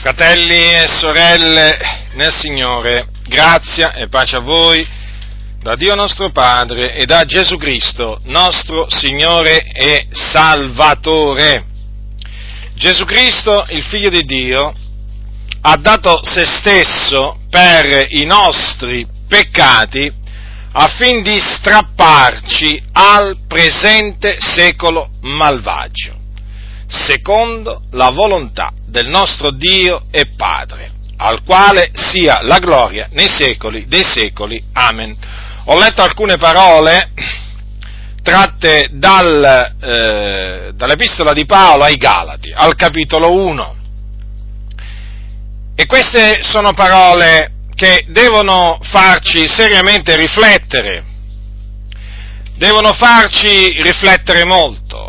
Fratelli 0.00 0.74
e 0.74 0.86
sorelle 0.86 1.76
nel 2.12 2.32
Signore, 2.32 3.08
grazia 3.26 3.94
e 3.94 4.06
pace 4.06 4.36
a 4.36 4.40
voi 4.40 4.86
da 5.60 5.74
Dio 5.74 5.96
nostro 5.96 6.30
Padre 6.30 6.94
e 6.94 7.04
da 7.04 7.24
Gesù 7.24 7.56
Cristo, 7.56 8.16
nostro 8.26 8.88
Signore 8.88 9.64
e 9.64 10.06
Salvatore. 10.12 11.64
Gesù 12.74 13.04
Cristo, 13.06 13.64
il 13.70 13.82
Figlio 13.82 14.08
di 14.08 14.22
Dio, 14.22 14.72
ha 15.62 15.76
dato 15.76 16.20
se 16.22 16.46
stesso 16.46 17.40
per 17.50 18.06
i 18.10 18.24
nostri 18.24 19.04
peccati 19.26 20.12
affin 20.74 21.24
di 21.24 21.40
strapparci 21.40 22.80
al 22.92 23.36
presente 23.48 24.36
secolo 24.40 25.10
malvagio 25.22 26.17
secondo 26.88 27.82
la 27.90 28.08
volontà 28.10 28.72
del 28.86 29.08
nostro 29.08 29.50
Dio 29.50 30.02
e 30.10 30.30
Padre, 30.34 30.90
al 31.18 31.42
quale 31.44 31.90
sia 31.92 32.40
la 32.42 32.58
gloria 32.58 33.08
nei 33.12 33.28
secoli 33.28 33.86
dei 33.86 34.04
secoli. 34.04 34.62
Amen. 34.72 35.14
Ho 35.66 35.78
letto 35.78 36.02
alcune 36.02 36.38
parole 36.38 37.10
tratte 38.22 38.88
dal, 38.92 39.74
eh, 39.80 40.72
dall'epistola 40.74 41.32
di 41.32 41.44
Paolo 41.44 41.84
ai 41.84 41.96
Galati, 41.96 42.52
al 42.54 42.74
capitolo 42.74 43.32
1. 43.32 43.76
E 45.74 45.86
queste 45.86 46.42
sono 46.42 46.72
parole 46.72 47.52
che 47.74 48.06
devono 48.08 48.78
farci 48.82 49.46
seriamente 49.46 50.16
riflettere, 50.16 51.04
devono 52.56 52.92
farci 52.92 53.80
riflettere 53.82 54.44
molto 54.44 55.07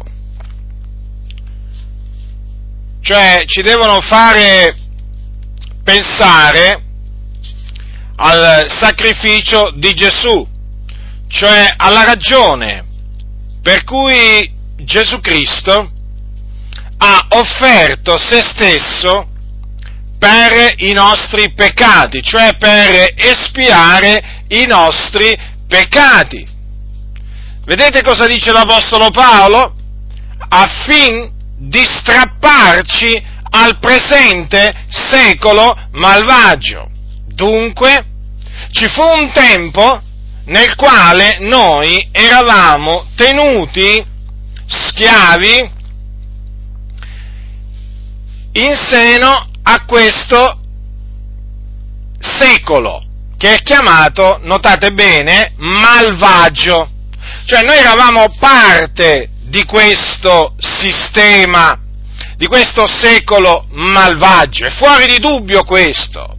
cioè 3.09 3.43
ci 3.47 3.63
devono 3.63 4.01
fare 4.01 4.75
pensare 5.83 6.83
al 8.17 8.65
sacrificio 8.67 9.73
di 9.77 9.95
Gesù, 9.95 10.47
cioè 11.27 11.73
alla 11.75 12.03
ragione 12.03 12.85
per 13.63 13.83
cui 13.83 14.47
Gesù 14.83 15.21
Cristo 15.21 15.91
ha 16.99 17.25
offerto 17.29 18.15
se 18.19 18.41
stesso 18.41 19.27
per 20.19 20.75
i 20.77 20.91
nostri 20.91 21.51
peccati, 21.53 22.21
cioè 22.21 22.57
per 22.57 23.15
espiare 23.15 24.43
i 24.49 24.67
nostri 24.67 25.35
peccati. 25.67 26.47
Vedete 27.65 28.03
cosa 28.03 28.27
dice 28.27 28.51
l'Apostolo 28.51 29.09
Paolo? 29.09 29.73
Affin 30.49 31.37
di 31.59 31.83
strapparci 31.83 33.21
al 33.51 33.77
presente 33.79 34.73
secolo 34.87 35.77
malvagio. 35.91 36.89
Dunque, 37.27 38.05
ci 38.71 38.87
fu 38.87 39.01
un 39.01 39.31
tempo 39.31 40.01
nel 40.45 40.75
quale 40.75 41.37
noi 41.39 42.07
eravamo 42.11 43.07
tenuti 43.15 44.03
schiavi 44.65 45.71
in 48.53 48.75
seno 48.75 49.47
a 49.63 49.85
questo 49.85 50.59
secolo, 52.19 53.03
che 53.37 53.55
è 53.55 53.61
chiamato, 53.61 54.39
notate 54.43 54.91
bene, 54.91 55.53
malvagio. 55.57 56.89
Cioè 57.45 57.63
noi 57.63 57.77
eravamo 57.77 58.25
parte 58.39 59.28
di 59.49 59.65
questo 59.65 60.53
sistema, 60.59 61.77
di 62.37 62.45
questo 62.45 62.87
secolo 62.87 63.65
malvagio. 63.71 64.65
È 64.65 64.71
fuori 64.71 65.07
di 65.07 65.19
dubbio 65.19 65.63
questo. 65.63 66.37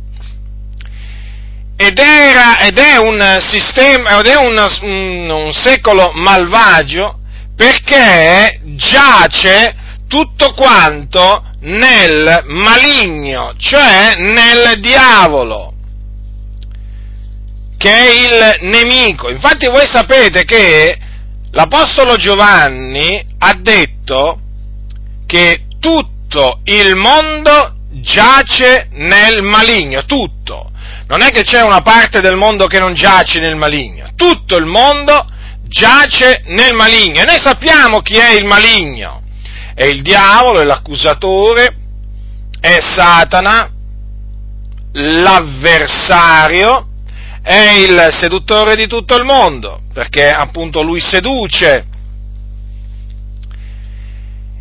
Ed, 1.76 1.98
era, 1.98 2.60
ed 2.60 2.78
è 2.78 2.98
un 2.98 3.38
sistema, 3.40 4.18
ed 4.18 4.26
è 4.26 4.36
un, 4.36 4.66
un, 4.82 5.30
un 5.30 5.52
secolo 5.52 6.12
malvagio 6.14 7.18
perché 7.56 8.60
giace 8.76 9.74
tutto 10.06 10.52
quanto 10.52 11.44
nel 11.60 12.42
maligno, 12.46 13.54
cioè 13.58 14.14
nel 14.16 14.78
diavolo, 14.80 15.72
che 17.76 17.90
è 17.90 18.10
il 18.10 18.68
nemico. 18.68 19.30
Infatti 19.30 19.66
voi 19.66 19.86
sapete 19.86 20.44
che 20.44 20.98
l'Apostolo 21.52 22.16
Giovanni 22.16 23.24
ha 23.38 23.54
detto 23.54 24.40
che 25.26 25.66
tutto 25.78 26.60
il 26.64 26.94
mondo 26.96 27.74
giace 28.00 28.88
nel 28.92 29.42
maligno, 29.42 30.04
tutto. 30.04 30.70
Non 31.06 31.22
è 31.22 31.30
che 31.30 31.42
c'è 31.42 31.62
una 31.62 31.80
parte 31.80 32.20
del 32.20 32.36
mondo 32.36 32.66
che 32.66 32.78
non 32.78 32.94
giace 32.94 33.40
nel 33.40 33.56
maligno, 33.56 34.10
tutto 34.14 34.56
il 34.56 34.66
mondo 34.66 35.26
giace 35.62 36.42
nel 36.46 36.74
maligno. 36.74 37.22
E 37.22 37.24
noi 37.24 37.38
sappiamo 37.38 38.00
chi 38.00 38.16
è 38.16 38.32
il 38.32 38.44
maligno. 38.44 39.22
È 39.74 39.84
il 39.84 40.02
diavolo, 40.02 40.60
è 40.60 40.64
l'accusatore, 40.64 41.76
è 42.60 42.78
Satana, 42.80 43.70
l'avversario, 44.92 46.89
è 47.42 47.70
il 47.70 48.08
seduttore 48.10 48.76
di 48.76 48.86
tutto 48.86 49.16
il 49.16 49.24
mondo, 49.24 49.82
perché 49.92 50.30
appunto 50.30 50.82
lui 50.82 51.00
seduce. 51.00 51.86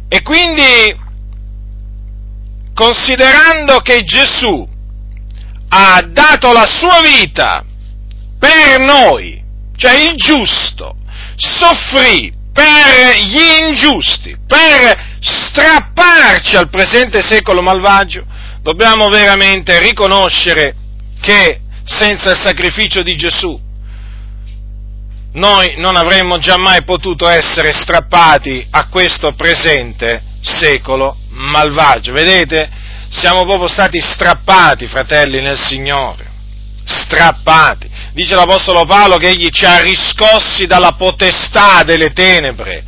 E 0.08 0.22
quindi, 0.22 0.96
considerando 2.74 3.80
che 3.80 4.04
Gesù 4.04 4.68
ha 5.70 6.02
dato 6.10 6.52
la 6.52 6.66
sua 6.66 7.02
vita 7.02 7.64
per 8.40 8.80
noi, 8.80 9.44
cioè 9.76 9.94
il 9.94 10.16
giusto, 10.16 10.96
soffrì 11.36 12.34
per 12.52 13.20
gli 13.20 13.68
ingiusti, 13.68 14.36
per 14.48 15.18
strapparci 15.22 16.56
al 16.56 16.70
presente 16.70 17.22
secolo 17.22 17.62
malvagio, 17.62 18.26
dobbiamo 18.62 19.10
veramente 19.10 19.80
riconoscere 19.80 20.76
che 21.22 21.62
senza 21.90 22.32
il 22.32 22.40
sacrificio 22.40 23.02
di 23.02 23.16
Gesù, 23.16 23.60
noi 25.34 25.74
non 25.78 25.96
avremmo 25.96 26.38
giammai 26.38 26.84
potuto 26.84 27.28
essere 27.28 27.74
strappati 27.74 28.66
a 28.70 28.88
questo 28.88 29.34
presente 29.34 30.22
secolo 30.42 31.18
malvagio. 31.30 32.12
Vedete? 32.12 32.70
Siamo 33.10 33.44
proprio 33.44 33.68
stati 33.68 34.00
strappati, 34.00 34.88
fratelli, 34.88 35.42
nel 35.42 35.58
Signore. 35.58 36.28
Strappati. 36.86 37.90
Dice 38.14 38.36
l'Apostolo 38.36 38.86
Paolo 38.86 39.18
che 39.18 39.30
egli 39.30 39.50
ci 39.50 39.66
ha 39.66 39.80
riscossi 39.80 40.68
dalla 40.68 40.94
potestà 40.94 41.84
delle 41.84 42.12
tenebre. 42.14 42.84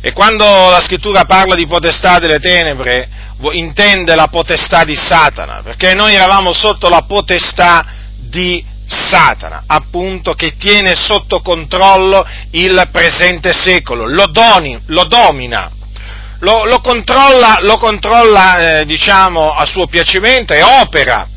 E 0.00 0.12
quando 0.12 0.44
la 0.44 0.80
scrittura 0.80 1.24
parla 1.24 1.54
di 1.54 1.66
potestà 1.66 2.18
delle 2.18 2.40
tenebre, 2.40 3.08
intende 3.52 4.14
la 4.14 4.28
potestà 4.28 4.84
di 4.84 4.96
Satana, 4.96 5.60
perché 5.62 5.94
noi 5.94 6.14
eravamo 6.14 6.52
sotto 6.52 6.88
la 6.88 7.02
potestà 7.02 7.98
di 8.30 8.64
Satana, 8.86 9.64
appunto, 9.66 10.32
che 10.34 10.56
tiene 10.56 10.94
sotto 10.96 11.40
controllo 11.42 12.26
il 12.52 12.88
presente 12.90 13.52
secolo, 13.52 14.06
lo, 14.06 14.26
doni, 14.26 14.80
lo 14.86 15.04
domina, 15.04 15.70
lo, 16.40 16.64
lo, 16.64 16.80
controlla, 16.80 17.58
lo 17.60 17.76
controlla 17.76 18.80
eh, 18.80 18.84
diciamo, 18.86 19.52
a 19.52 19.64
suo 19.66 19.86
piacimento 19.86 20.54
e 20.54 20.62
opera, 20.62 21.28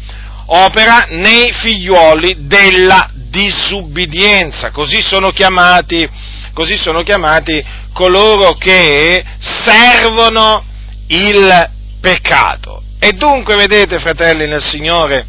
opera 0.46 1.06
nei 1.10 1.52
figlioli 1.52 2.48
della 2.48 3.10
disubbidienza, 3.14 4.72
così 4.72 5.02
sono 5.02 5.30
chiamati, 5.30 6.10
così 6.54 6.78
sono 6.78 7.02
chiamati 7.02 7.64
coloro 7.94 8.54
che 8.56 9.24
servono 9.40 10.64
il 11.08 11.70
peccato. 12.02 12.82
E 13.00 13.12
dunque, 13.12 13.56
vedete, 13.56 14.00
fratelli 14.00 14.48
nel 14.48 14.64
Signore, 14.64 15.28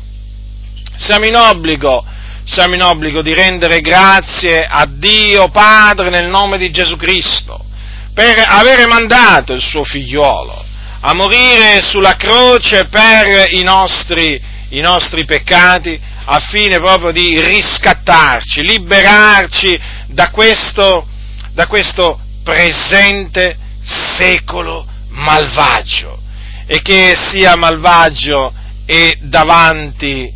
siamo 0.97 1.27
in 1.27 1.37
obbligo, 1.37 2.05
siamo 2.45 2.75
in 2.75 2.83
obbligo 2.83 3.23
di 3.23 3.35
rendere 3.35 3.81
grazie 3.81 4.65
a 4.65 4.87
Dio 4.89 5.49
Padre 5.49 6.11
nel 6.11 6.29
nome 6.29 6.59
di 6.59 6.71
Gesù 6.71 6.97
Cristo 6.97 7.65
per 8.13 8.43
avere 8.47 8.87
mandato 8.87 9.53
il 9.53 9.63
suo 9.63 9.85
figliuolo 9.85 10.65
a 11.07 11.15
morire 11.15 11.83
sulla 11.83 12.17
croce 12.17 12.87
per 12.87 13.53
i 13.53 13.63
nostri, 13.63 14.41
i 14.71 14.81
nostri 14.81 15.25
peccati 15.25 16.01
affine 16.27 16.79
proprio 16.79 17.11
di 17.11 17.39
riscattarci, 17.41 18.63
liberarci 18.63 19.79
da 20.07 20.31
questo, 20.31 21.07
da 21.53 21.67
questo 21.67 22.19
presente 22.43 23.59
secolo 23.83 24.87
malvagio 25.11 26.21
e 26.67 26.81
che 26.81 27.15
sia 27.15 27.55
malvagio 27.57 28.53
e 28.87 29.19
davanti 29.21 30.33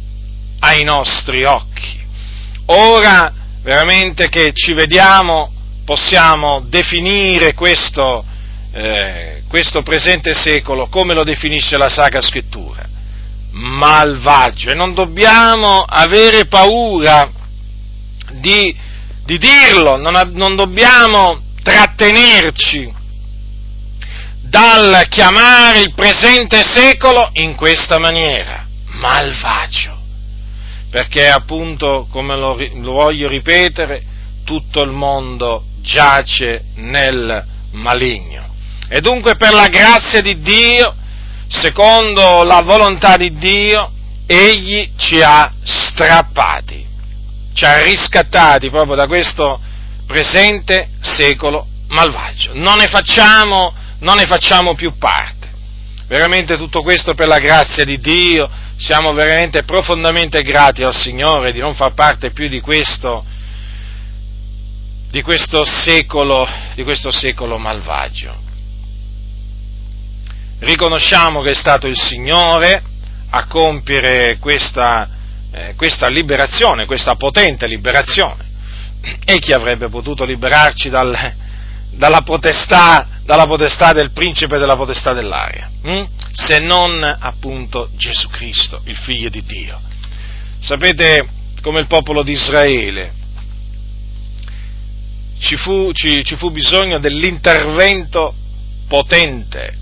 ai 0.60 0.84
nostri 0.84 1.44
occhi. 1.44 1.98
Ora, 2.66 3.32
veramente 3.62 4.28
che 4.28 4.52
ci 4.52 4.72
vediamo, 4.72 5.52
possiamo 5.84 6.60
definire 6.66 7.54
questo, 7.54 8.24
eh, 8.72 9.42
questo 9.48 9.82
presente 9.82 10.34
secolo 10.34 10.88
come 10.88 11.14
lo 11.14 11.24
definisce 11.24 11.76
la 11.76 11.88
Sacra 11.88 12.20
Scrittura. 12.20 12.86
malvagio 13.50 14.70
e 14.70 14.74
non 14.74 14.94
dobbiamo 14.94 15.82
avere 15.82 16.46
paura 16.46 17.28
di, 18.32 18.76
di 19.24 19.38
dirlo, 19.38 19.96
non, 19.96 20.30
non 20.34 20.54
dobbiamo 20.54 21.40
trattenerci 21.62 22.94
dal 24.40 25.06
chiamare 25.08 25.80
il 25.80 25.92
presente 25.94 26.62
secolo 26.62 27.30
in 27.34 27.54
questa 27.54 27.98
maniera, 27.98 28.66
malvagio, 28.86 29.97
perché 30.90 31.28
appunto, 31.28 32.06
come 32.10 32.36
lo, 32.36 32.56
lo 32.74 32.92
voglio 32.92 33.28
ripetere, 33.28 34.02
tutto 34.44 34.82
il 34.82 34.90
mondo 34.90 35.64
giace 35.82 36.64
nel 36.76 37.44
maligno. 37.72 38.46
E 38.88 39.00
dunque 39.00 39.36
per 39.36 39.52
la 39.52 39.68
grazia 39.68 40.22
di 40.22 40.40
Dio, 40.40 40.94
secondo 41.48 42.42
la 42.44 42.62
volontà 42.62 43.16
di 43.16 43.36
Dio, 43.36 43.92
Egli 44.26 44.90
ci 44.96 45.20
ha 45.22 45.50
strappati, 45.62 46.86
ci 47.54 47.64
ha 47.64 47.82
riscattati 47.82 48.68
proprio 48.68 48.94
da 48.94 49.06
questo 49.06 49.58
presente 50.06 50.90
secolo 51.00 51.66
malvagio. 51.88 52.50
Non 52.54 52.78
ne 52.78 52.88
facciamo, 52.88 53.72
non 54.00 54.16
ne 54.16 54.26
facciamo 54.26 54.74
più 54.74 54.96
parte. 54.98 55.37
Veramente 56.08 56.56
tutto 56.56 56.82
questo 56.82 57.12
per 57.12 57.28
la 57.28 57.38
grazia 57.38 57.84
di 57.84 57.98
Dio, 58.00 58.48
siamo 58.76 59.12
veramente 59.12 59.62
profondamente 59.64 60.40
grati 60.40 60.82
al 60.82 60.94
Signore 60.94 61.52
di 61.52 61.60
non 61.60 61.74
far 61.74 61.92
parte 61.92 62.30
più 62.30 62.48
di 62.48 62.60
questo, 62.60 63.22
di 65.10 65.20
questo 65.20 65.64
secolo, 65.64 66.48
di 66.74 66.82
questo 66.82 67.10
secolo 67.10 67.58
malvagio. 67.58 68.34
Riconosciamo 70.60 71.42
che 71.42 71.50
è 71.50 71.54
stato 71.54 71.86
il 71.86 72.00
Signore 72.00 72.82
a 73.28 73.44
compiere 73.44 74.38
questa, 74.38 75.10
eh, 75.52 75.74
questa 75.76 76.08
liberazione, 76.08 76.86
questa 76.86 77.16
potente 77.16 77.66
liberazione. 77.66 78.46
E 79.26 79.38
chi 79.40 79.52
avrebbe 79.52 79.90
potuto 79.90 80.24
liberarci 80.24 80.88
dal, 80.88 81.34
dalla, 81.90 82.22
potestà, 82.22 83.08
dalla, 83.24 83.46
potestà, 83.46 83.92
del 83.92 84.10
principe 84.12 84.58
della 84.58 84.76
potestà 84.76 85.12
dell'aria? 85.12 85.70
Hm? 85.82 86.04
Se 86.32 86.58
non 86.58 87.02
appunto 87.18 87.90
Gesù 87.96 88.28
Cristo, 88.28 88.80
il 88.84 88.96
figlio 88.96 89.28
di 89.28 89.42
Dio. 89.44 89.80
Sapete 90.60 91.28
come 91.62 91.80
il 91.80 91.86
popolo 91.86 92.22
di 92.22 92.32
Israele 92.32 93.12
ci 95.40 95.56
fu, 95.56 95.92
ci, 95.92 96.24
ci 96.24 96.36
fu 96.36 96.50
bisogno 96.50 96.98
dell'intervento 96.98 98.34
potente 98.88 99.76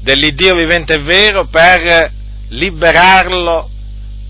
dell'Iddio 0.00 0.54
vivente 0.54 0.94
e 0.94 0.98
vero 0.98 1.46
per 1.46 2.12
liberarlo 2.48 3.70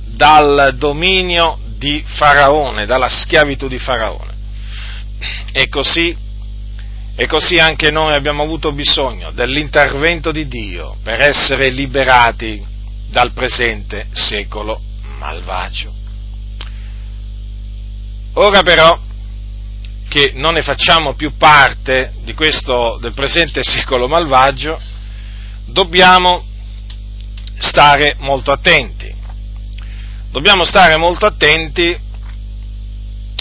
dal 0.07 0.77
dominio 0.79 1.59
di 1.77 2.03
Faraone, 2.07 2.87
dalla 2.87 3.09
schiavitù 3.09 3.67
di 3.67 3.79
Faraone. 3.79 4.33
E 5.53 5.69
così, 5.69 6.17
e 7.17 7.27
così 7.27 7.59
anche 7.59 7.91
noi 7.91 8.15
abbiamo 8.15 8.43
avuto 8.43 8.73
bisogno 8.73 9.31
dell'intervento 9.31 10.33
di 10.33 10.49
Dio 10.49 10.97
per 11.03 11.21
essere 11.21 11.69
liberati 11.69 12.65
dal 13.09 13.33
presente 13.33 14.09
secolo 14.13 14.81
malvagio. 15.19 15.93
Ora 18.35 18.63
però, 18.63 18.99
che 20.09 20.33
non 20.35 20.55
ne 20.55 20.63
facciamo 20.63 21.15
più 21.15 21.37
parte 21.37 22.15
di 22.25 22.35
questo, 22.35 22.99
del 23.01 23.15
presente 23.15 23.63
secolo 23.63 24.09
malvagio, 24.09 24.81
dobbiamo 25.67 26.45
stare 27.59 28.17
molto 28.19 28.51
attenti. 28.51 29.15
Dobbiamo 30.33 30.65
stare 30.65 30.97
molto 30.97 31.27
attenti 31.27 31.97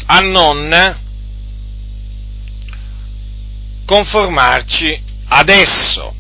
a 0.06 0.20
non 0.20 1.02
conformarci 3.94 5.02
ad 5.28 5.50
esso. 5.50 6.14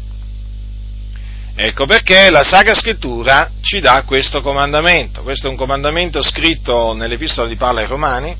Ecco 1.55 1.85
perché 1.85 2.29
la 2.29 2.43
Sacra 2.43 2.73
Scrittura 2.73 3.49
ci 3.61 3.79
dà 3.79 4.03
questo 4.05 4.41
comandamento. 4.41 5.21
Questo 5.21 5.47
è 5.47 5.49
un 5.49 5.55
comandamento 5.55 6.21
scritto 6.21 6.93
nell'Epistola 6.93 7.47
di 7.47 7.55
Paolo 7.55 7.79
ai 7.79 7.87
Romani, 7.87 8.35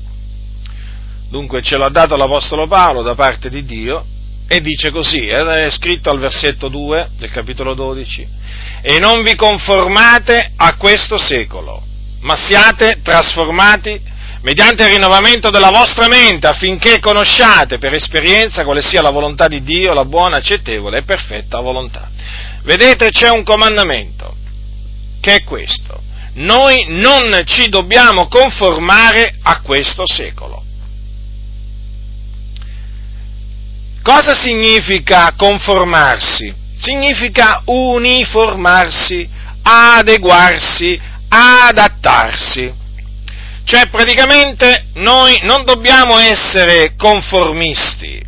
Dunque 1.34 1.62
ce 1.62 1.76
l'ha 1.76 1.88
dato 1.88 2.14
l'Apostolo 2.14 2.68
Paolo 2.68 3.02
da 3.02 3.16
parte 3.16 3.50
di 3.50 3.64
Dio 3.64 4.04
e 4.46 4.60
dice 4.60 4.92
così, 4.92 5.26
è 5.26 5.68
scritto 5.68 6.08
al 6.08 6.20
versetto 6.20 6.68
2 6.68 7.08
del 7.18 7.30
capitolo 7.32 7.74
12, 7.74 8.28
e 8.82 9.00
non 9.00 9.20
vi 9.24 9.34
conformate 9.34 10.52
a 10.54 10.76
questo 10.76 11.18
secolo, 11.18 11.82
ma 12.20 12.36
siate 12.36 13.00
trasformati 13.02 14.00
mediante 14.44 14.82
il 14.84 14.90
rinnovamento 14.90 15.48
della 15.48 15.70
vostra 15.70 16.06
mente 16.06 16.46
affinché 16.46 17.00
conosciate 17.00 17.78
per 17.78 17.94
esperienza 17.94 18.62
quale 18.64 18.82
sia 18.82 19.00
la 19.00 19.08
volontà 19.10 19.48
di 19.48 19.62
Dio, 19.62 19.94
la 19.94 20.04
buona, 20.04 20.36
accettevole 20.36 20.98
e 20.98 21.04
perfetta 21.04 21.60
volontà. 21.60 22.10
Vedete, 22.62 23.08
c'è 23.08 23.30
un 23.30 23.42
comandamento, 23.42 24.36
che 25.20 25.36
è 25.36 25.44
questo. 25.44 26.02
Noi 26.34 26.84
non 26.88 27.42
ci 27.46 27.70
dobbiamo 27.70 28.28
conformare 28.28 29.34
a 29.42 29.60
questo 29.62 30.02
secolo. 30.06 30.62
Cosa 34.02 34.34
significa 34.34 35.32
conformarsi? 35.36 36.52
Significa 36.76 37.62
uniformarsi, 37.64 39.26
adeguarsi, 39.62 41.00
adattarsi. 41.28 42.82
Cioè 43.64 43.88
praticamente 43.88 44.88
noi 44.94 45.38
non 45.42 45.64
dobbiamo 45.64 46.18
essere 46.18 46.94
conformisti, 46.96 48.22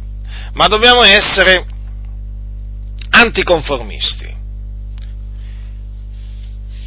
ma 0.55 0.67
dobbiamo 0.67 1.03
essere 1.03 1.67
anticonformisti. 3.11 4.35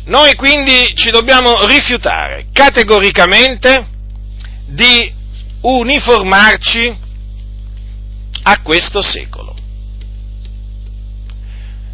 Noi 0.05 0.33
quindi 0.35 0.95
ci 0.95 1.11
dobbiamo 1.11 1.63
rifiutare 1.67 2.47
categoricamente 2.51 3.87
di 4.65 5.13
uniformarci 5.61 6.97
a 8.43 8.61
questo 8.61 9.03
secolo. 9.03 9.55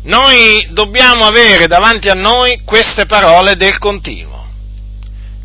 Noi 0.03 0.67
dobbiamo 0.71 1.25
avere 1.25 1.67
davanti 1.67 2.07
a 2.07 2.13
noi 2.13 2.61
queste 2.63 3.05
parole 3.05 3.55
del 3.57 3.77
continuo, 3.79 4.47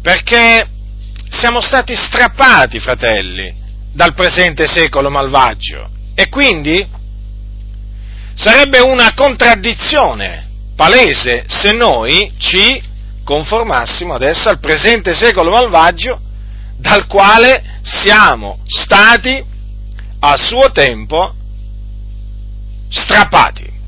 perché 0.03 0.69
siamo 1.31 1.61
stati 1.61 1.95
strappati, 1.95 2.81
fratelli, 2.81 3.55
dal 3.93 4.15
presente 4.15 4.67
secolo 4.67 5.11
malvagio 5.11 5.89
e 6.15 6.29
quindi 6.29 6.87
sarebbe 8.35 8.81
una 8.81 9.15
contraddizione 9.15 10.49
palese 10.77 11.45
se 11.47 11.73
noi 11.73 12.33
ci 12.39 12.83
conformassimo 13.25 14.15
adesso 14.15 14.49
al 14.49 14.59
presente 14.59 15.15
secolo 15.15 15.51
malvagio 15.51 16.21
dal 16.77 17.07
quale 17.07 17.81
siamo 17.83 18.61
stati 18.67 19.45
a 20.21 20.37
suo 20.37 20.73
tempo 20.73 21.35
strappati. 22.89 23.79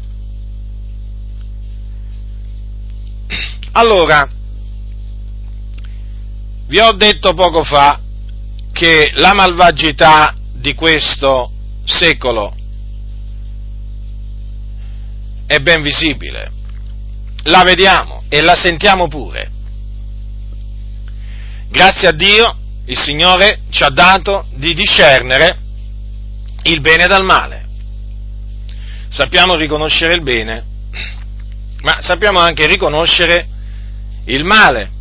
Allora, 3.72 4.28
vi 6.72 6.80
ho 6.80 6.92
detto 6.92 7.34
poco 7.34 7.64
fa 7.64 8.00
che 8.72 9.10
la 9.16 9.34
malvagità 9.34 10.34
di 10.54 10.74
questo 10.74 11.52
secolo 11.84 12.56
è 15.46 15.58
ben 15.58 15.82
visibile, 15.82 16.50
la 17.42 17.62
vediamo 17.62 18.22
e 18.30 18.40
la 18.40 18.54
sentiamo 18.54 19.06
pure. 19.06 19.50
Grazie 21.68 22.08
a 22.08 22.12
Dio 22.12 22.56
il 22.86 22.98
Signore 22.98 23.64
ci 23.68 23.82
ha 23.82 23.90
dato 23.90 24.46
di 24.54 24.72
discernere 24.72 25.58
il 26.62 26.80
bene 26.80 27.06
dal 27.06 27.22
male. 27.22 27.66
Sappiamo 29.10 29.56
riconoscere 29.56 30.14
il 30.14 30.22
bene, 30.22 30.64
ma 31.82 32.00
sappiamo 32.00 32.38
anche 32.38 32.66
riconoscere 32.66 33.46
il 34.24 34.42
male. 34.44 35.00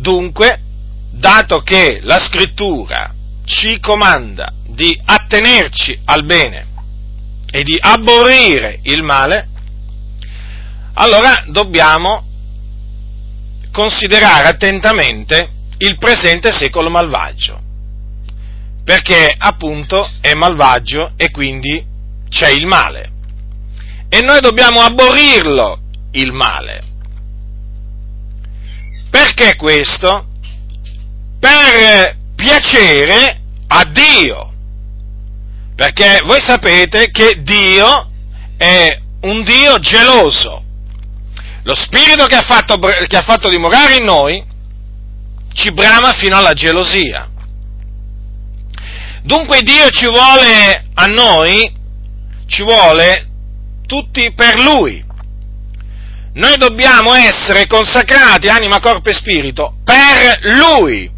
Dunque, 0.00 0.58
dato 1.10 1.60
che 1.60 2.00
la 2.02 2.18
scrittura 2.18 3.12
ci 3.44 3.78
comanda 3.80 4.50
di 4.66 4.98
attenerci 5.04 6.00
al 6.06 6.24
bene 6.24 6.66
e 7.50 7.62
di 7.62 7.78
aborrire 7.78 8.78
il 8.84 9.02
male, 9.02 9.48
allora 10.94 11.44
dobbiamo 11.48 12.24
considerare 13.70 14.48
attentamente 14.48 15.50
il 15.78 15.98
presente 15.98 16.50
secolo 16.50 16.88
malvagio 16.88 17.60
perché 18.82 19.32
appunto 19.36 20.10
è 20.20 20.32
malvagio 20.34 21.12
e 21.16 21.30
quindi 21.30 21.84
c'è 22.28 22.48
il 22.48 22.66
male. 22.66 23.10
E 24.08 24.20
noi 24.22 24.40
dobbiamo 24.40 24.80
aborrirlo 24.80 25.78
il 26.12 26.32
male. 26.32 26.89
Perché 29.32 29.54
questo? 29.54 30.26
Per 31.38 32.16
piacere 32.34 33.40
a 33.68 33.84
Dio. 33.84 34.52
Perché 35.76 36.20
voi 36.24 36.40
sapete 36.40 37.12
che 37.12 37.40
Dio 37.42 38.10
è 38.56 39.00
un 39.20 39.44
Dio 39.44 39.78
geloso. 39.78 40.64
Lo 41.62 41.74
spirito 41.74 42.26
che 42.26 42.34
ha 42.34 42.42
fatto, 42.42 42.76
che 42.78 43.16
ha 43.16 43.22
fatto 43.22 43.48
dimorare 43.48 43.96
in 43.96 44.04
noi 44.04 44.44
ci 45.52 45.70
brama 45.70 46.12
fino 46.14 46.36
alla 46.36 46.52
gelosia. 46.52 47.28
Dunque 49.22 49.62
Dio 49.62 49.88
ci 49.90 50.06
vuole 50.06 50.86
a 50.92 51.06
noi, 51.06 51.72
ci 52.46 52.62
vuole 52.62 53.28
tutti 53.86 54.32
per 54.34 54.58
Lui. 54.58 55.04
Noi 56.32 56.56
dobbiamo 56.56 57.12
essere 57.14 57.66
consacrati, 57.66 58.48
anima, 58.48 58.78
corpo 58.78 59.08
e 59.08 59.14
spirito, 59.14 59.74
per 59.84 60.38
Lui. 60.54 61.10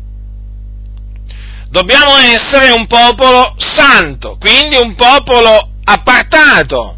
Dobbiamo 1.68 2.16
essere 2.16 2.70
un 2.70 2.86
popolo 2.86 3.54
santo, 3.58 4.36
quindi 4.38 4.76
un 4.76 4.94
popolo 4.94 5.68
appartato. 5.84 6.96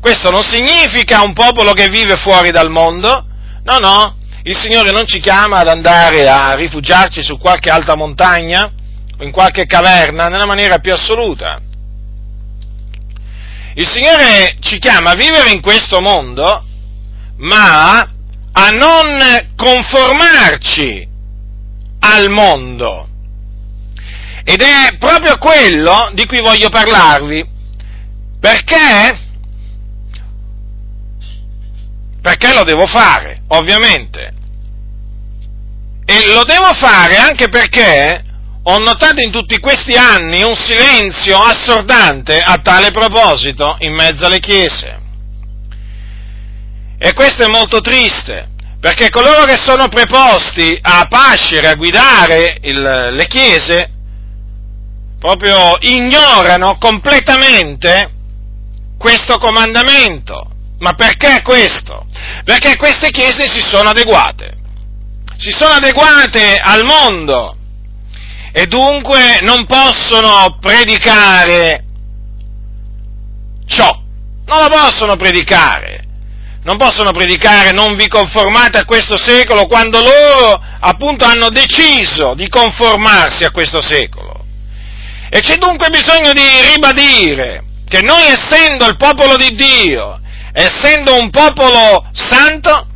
Questo 0.00 0.30
non 0.30 0.42
significa 0.42 1.22
un 1.22 1.32
popolo 1.32 1.72
che 1.72 1.88
vive 1.88 2.16
fuori 2.16 2.50
dal 2.50 2.70
mondo, 2.70 3.26
no, 3.62 3.78
no, 3.78 4.16
il 4.44 4.58
Signore 4.58 4.90
non 4.90 5.06
ci 5.06 5.20
chiama 5.20 5.58
ad 5.58 5.68
andare 5.68 6.28
a 6.28 6.54
rifugiarci 6.54 7.22
su 7.22 7.38
qualche 7.38 7.70
alta 7.70 7.94
montagna 7.94 8.72
o 9.18 9.24
in 9.24 9.30
qualche 9.30 9.66
caverna 9.66 10.26
nella 10.26 10.46
maniera 10.46 10.78
più 10.78 10.92
assoluta. 10.92 11.60
Il 13.74 13.88
Signore 13.88 14.56
ci 14.60 14.78
chiama 14.80 15.12
a 15.12 15.14
vivere 15.14 15.50
in 15.50 15.60
questo 15.60 16.00
mondo, 16.00 16.64
ma 17.42 18.00
a 18.52 18.68
non 18.70 19.50
conformarci 19.56 21.08
al 22.00 22.30
mondo. 22.30 23.08
Ed 24.44 24.60
è 24.60 24.96
proprio 24.98 25.38
quello 25.38 26.10
di 26.14 26.26
cui 26.26 26.40
voglio 26.40 26.68
parlarvi, 26.68 27.48
perché 28.40 29.30
perché 32.20 32.54
lo 32.54 32.62
devo 32.62 32.86
fare, 32.86 33.42
ovviamente. 33.48 34.34
E 36.04 36.26
lo 36.32 36.44
devo 36.44 36.72
fare 36.74 37.16
anche 37.16 37.48
perché 37.48 38.22
ho 38.64 38.78
notato 38.78 39.20
in 39.20 39.32
tutti 39.32 39.58
questi 39.58 39.94
anni 39.94 40.42
un 40.42 40.54
silenzio 40.54 41.36
assordante 41.40 42.38
a 42.38 42.58
tale 42.58 42.92
proposito 42.92 43.76
in 43.80 43.94
mezzo 43.94 44.26
alle 44.26 44.38
chiese. 44.38 45.01
E 47.04 47.14
questo 47.14 47.42
è 47.42 47.48
molto 47.48 47.80
triste, 47.80 48.50
perché 48.78 49.10
coloro 49.10 49.42
che 49.42 49.56
sono 49.56 49.88
preposti 49.88 50.78
a 50.80 51.04
pascere, 51.08 51.66
a 51.66 51.74
guidare 51.74 52.58
il, 52.62 53.08
le 53.10 53.26
chiese, 53.26 53.90
proprio 55.18 55.78
ignorano 55.80 56.78
completamente 56.78 58.08
questo 58.96 59.38
comandamento. 59.38 60.48
Ma 60.78 60.92
perché 60.92 61.42
questo? 61.42 62.06
Perché 62.44 62.76
queste 62.76 63.10
chiese 63.10 63.48
si 63.48 63.60
sono 63.60 63.88
adeguate, 63.88 64.58
si 65.38 65.50
sono 65.50 65.72
adeguate 65.72 66.54
al 66.54 66.84
mondo 66.84 67.56
e 68.52 68.66
dunque 68.66 69.40
non 69.40 69.66
possono 69.66 70.56
predicare 70.60 71.84
ciò, 73.66 73.90
non 74.46 74.60
lo 74.60 74.68
possono 74.68 75.16
predicare. 75.16 76.10
Non 76.64 76.76
possono 76.76 77.10
predicare 77.10 77.72
non 77.72 77.96
vi 77.96 78.06
conformate 78.06 78.78
a 78.78 78.84
questo 78.84 79.18
secolo 79.18 79.66
quando 79.66 80.00
loro 80.00 80.62
appunto 80.78 81.24
hanno 81.24 81.48
deciso 81.48 82.34
di 82.34 82.48
conformarsi 82.48 83.44
a 83.44 83.50
questo 83.50 83.82
secolo. 83.82 84.44
E 85.28 85.40
c'è 85.40 85.56
dunque 85.56 85.88
bisogno 85.88 86.32
di 86.32 86.44
ribadire 86.72 87.64
che 87.88 88.00
noi 88.00 88.22
essendo 88.26 88.86
il 88.86 88.96
popolo 88.96 89.36
di 89.36 89.54
Dio, 89.54 90.20
essendo 90.52 91.18
un 91.18 91.30
popolo 91.30 92.06
santo, 92.12 92.86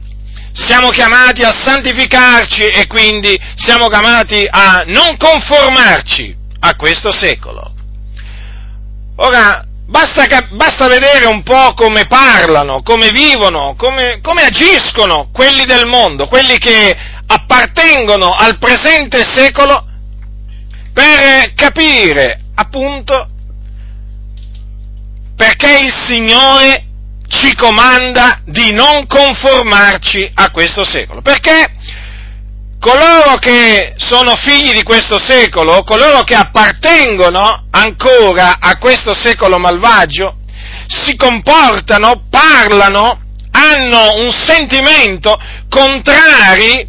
siamo 0.52 0.88
chiamati 0.90 1.42
a 1.42 1.52
santificarci 1.52 2.62
e 2.62 2.86
quindi 2.86 3.38
siamo 3.56 3.88
chiamati 3.88 4.46
a 4.48 4.84
non 4.86 5.16
conformarci 5.16 6.34
a 6.60 6.76
questo 6.76 7.10
secolo. 7.10 7.72
Ora, 9.16 9.65
basta, 9.86 10.24
basta 10.50 10.88
vedere 10.88 11.26
un 11.26 11.42
po' 11.42 11.74
come 11.74 12.06
parlano, 12.06 12.82
come 12.82 13.10
vivono, 13.10 13.74
come, 13.76 14.20
come 14.20 14.42
agiscono 14.42 15.28
quelli 15.32 15.64
del 15.64 15.86
mondo, 15.86 16.26
quelli 16.26 16.58
che 16.58 16.96
appartengono 17.26 18.30
al 18.30 18.58
presente 18.58 19.22
secolo, 19.24 19.84
per 20.92 21.52
capire 21.54 22.40
appunto 22.54 23.28
perché 25.36 25.84
il 25.84 25.92
Signore 25.92 26.84
ci 27.28 27.54
comanda 27.54 28.40
di 28.46 28.72
non 28.72 29.06
conformarci 29.06 30.30
a 30.32 30.50
questo 30.50 30.84
secolo. 30.84 31.20
Perché 31.20 31.75
coloro 32.86 33.36
che 33.38 33.94
sono 33.96 34.36
figli 34.36 34.72
di 34.72 34.84
questo 34.84 35.18
secolo, 35.18 35.82
coloro 35.82 36.22
che 36.22 36.36
appartengono 36.36 37.66
ancora 37.72 38.58
a 38.60 38.78
questo 38.78 39.12
secolo 39.12 39.58
malvagio, 39.58 40.36
si 40.86 41.16
comportano, 41.16 42.26
parlano, 42.30 43.22
hanno 43.50 44.14
un 44.14 44.30
sentimento 44.30 45.36
contrari 45.68 46.88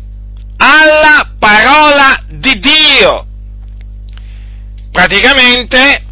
alla 0.57 1.31
parola 1.39 2.21
di 2.29 2.59
Dio. 2.59 3.25
Praticamente 4.91 6.03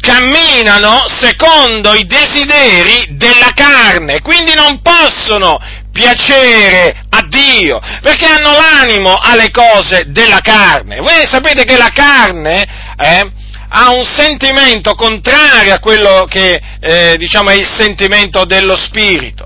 camminano 0.00 1.04
secondo 1.08 1.92
i 1.92 2.06
desideri 2.06 3.16
della 3.16 3.52
carne, 3.54 4.22
quindi 4.22 4.54
non 4.54 4.80
possono 4.80 5.58
piacere 5.92 7.04
Dio, 7.36 7.78
perché 8.00 8.24
hanno 8.26 8.52
l'animo 8.52 9.18
alle 9.20 9.50
cose 9.50 10.04
della 10.08 10.40
carne. 10.40 11.00
Voi 11.00 11.26
sapete 11.26 11.64
che 11.64 11.76
la 11.76 11.90
carne 11.92 12.66
eh, 12.96 13.30
ha 13.68 13.90
un 13.90 14.04
sentimento 14.04 14.94
contrario 14.94 15.74
a 15.74 15.78
quello 15.78 16.26
che 16.28 16.60
eh, 16.80 17.14
diciamo, 17.18 17.50
è 17.50 17.54
il 17.54 17.68
sentimento 17.68 18.44
dello 18.44 18.76
spirito. 18.76 19.44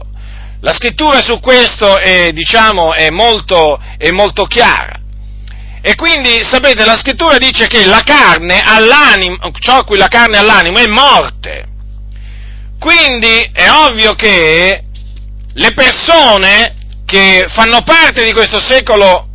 La 0.61 0.73
scrittura 0.73 1.21
su 1.21 1.41
questo 1.41 1.99
è, 1.99 2.33
diciamo, 2.33 2.93
è, 2.93 3.09
molto, 3.11 3.81
è 3.97 4.11
molto 4.11 4.45
chiara. 4.45 4.99
E 5.83 5.95
quindi, 5.95 6.45
sapete, 6.45 6.85
la 6.85 6.97
scrittura 6.97 7.39
dice 7.39 7.67
che 7.67 7.87
la 7.87 8.03
carne 8.05 8.61
all'animo, 8.63 9.39
ciò 9.59 9.79
a 9.79 9.85
cui 9.85 9.97
la 9.97 10.09
carne 10.09 10.37
all'animo 10.37 10.79
è 10.79 10.87
morte. 10.87 11.67
Quindi 12.79 13.51
è 13.53 13.71
ovvio 13.71 14.15
che 14.15 14.85
le 15.53 15.73
persone 15.73 16.75
che 17.11 17.47
fanno 17.49 17.83
parte 17.83 18.25
di 18.25 18.33
questo 18.33 18.61
secolo 18.61 19.27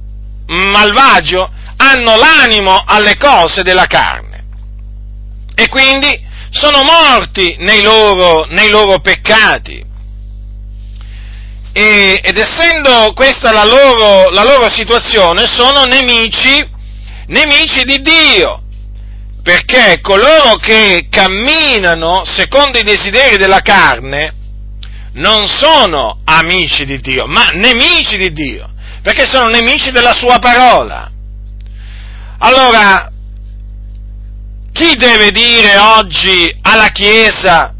malvagio 0.47 1.51
hanno 1.75 2.15
l'animo 2.15 2.81
alle 2.85 3.17
cose 3.17 3.63
della 3.63 3.85
carne. 3.85 4.43
E 5.53 5.67
quindi 5.67 6.23
sono 6.51 6.81
morti 6.83 7.57
nei 7.59 7.81
loro, 7.81 8.45
nei 8.45 8.69
loro 8.69 8.99
peccati 8.99 9.83
e, 11.73 12.21
ed 12.23 12.37
essendo 12.37 13.11
questa 13.13 13.51
la 13.51 13.65
loro, 13.65 14.29
la 14.29 14.45
loro 14.45 14.69
situazione, 14.69 15.45
sono 15.45 15.83
nemici, 15.83 16.65
nemici 17.27 17.83
di 17.83 17.99
Dio, 17.99 18.61
perché 19.43 19.99
coloro 19.99 20.55
che 20.55 21.07
camminano 21.09 22.23
secondo 22.23 22.77
i 22.77 22.83
desideri 22.83 23.35
della 23.35 23.59
carne 23.59 24.44
non 25.15 25.47
sono 25.47 26.19
amici 26.23 26.85
di 26.85 26.99
Dio, 26.99 27.25
ma 27.27 27.49
nemici 27.53 28.17
di 28.17 28.31
Dio, 28.31 28.69
perché 29.01 29.25
sono 29.25 29.47
nemici 29.47 29.91
della 29.91 30.13
sua 30.13 30.39
parola. 30.39 31.09
Allora, 32.39 33.11
chi 34.71 34.95
deve 34.95 35.31
dire 35.31 35.77
oggi 35.77 36.53
alla 36.61 36.89
Chiesa 36.89 37.73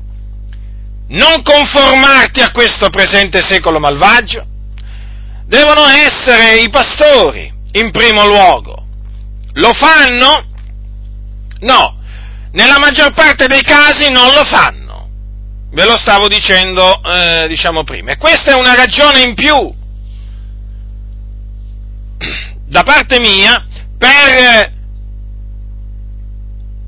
non 1.08 1.42
conformarti 1.44 2.42
a 2.42 2.52
questo 2.52 2.90
presente 2.90 3.42
secolo 3.42 3.80
malvagio, 3.80 4.46
devono 5.46 5.86
essere 5.88 6.62
i 6.62 6.70
pastori, 6.70 7.52
in 7.74 7.92
primo 7.92 8.26
luogo. 8.26 8.86
Lo 9.54 9.74
fanno? 9.74 10.46
No, 11.60 11.98
nella 12.52 12.80
maggior 12.80 13.14
parte 13.14 13.48
dei 13.48 13.62
casi 13.62 14.10
non 14.10 14.34
lo 14.34 14.44
fanno. 14.46 14.85
Ve 15.76 15.84
lo 15.84 15.98
stavo 15.98 16.30
dicendo, 16.30 17.02
eh, 17.04 17.48
diciamo 17.50 17.84
prima. 17.84 18.12
E 18.12 18.18
questa 18.18 18.52
è 18.52 18.56
una 18.56 18.76
ragione 18.76 19.20
in 19.24 19.34
più 19.34 19.76
da 22.66 22.84
parte 22.84 23.20
mia 23.20 23.68
per 23.98 24.72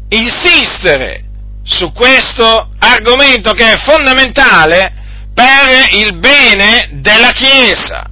insistere 0.07 1.25
su 1.63 1.91
questo 1.91 2.69
argomento 2.79 3.51
che 3.51 3.73
è 3.73 3.77
fondamentale 3.79 4.93
per 5.33 5.93
il 5.99 6.17
bene 6.17 6.87
della 6.93 7.33
Chiesa. 7.33 8.09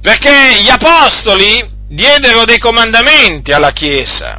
Perché 0.00 0.62
gli 0.62 0.68
apostoli 0.68 1.68
diedero 1.88 2.44
dei 2.44 2.58
comandamenti 2.58 3.50
alla 3.50 3.72
Chiesa, 3.72 4.38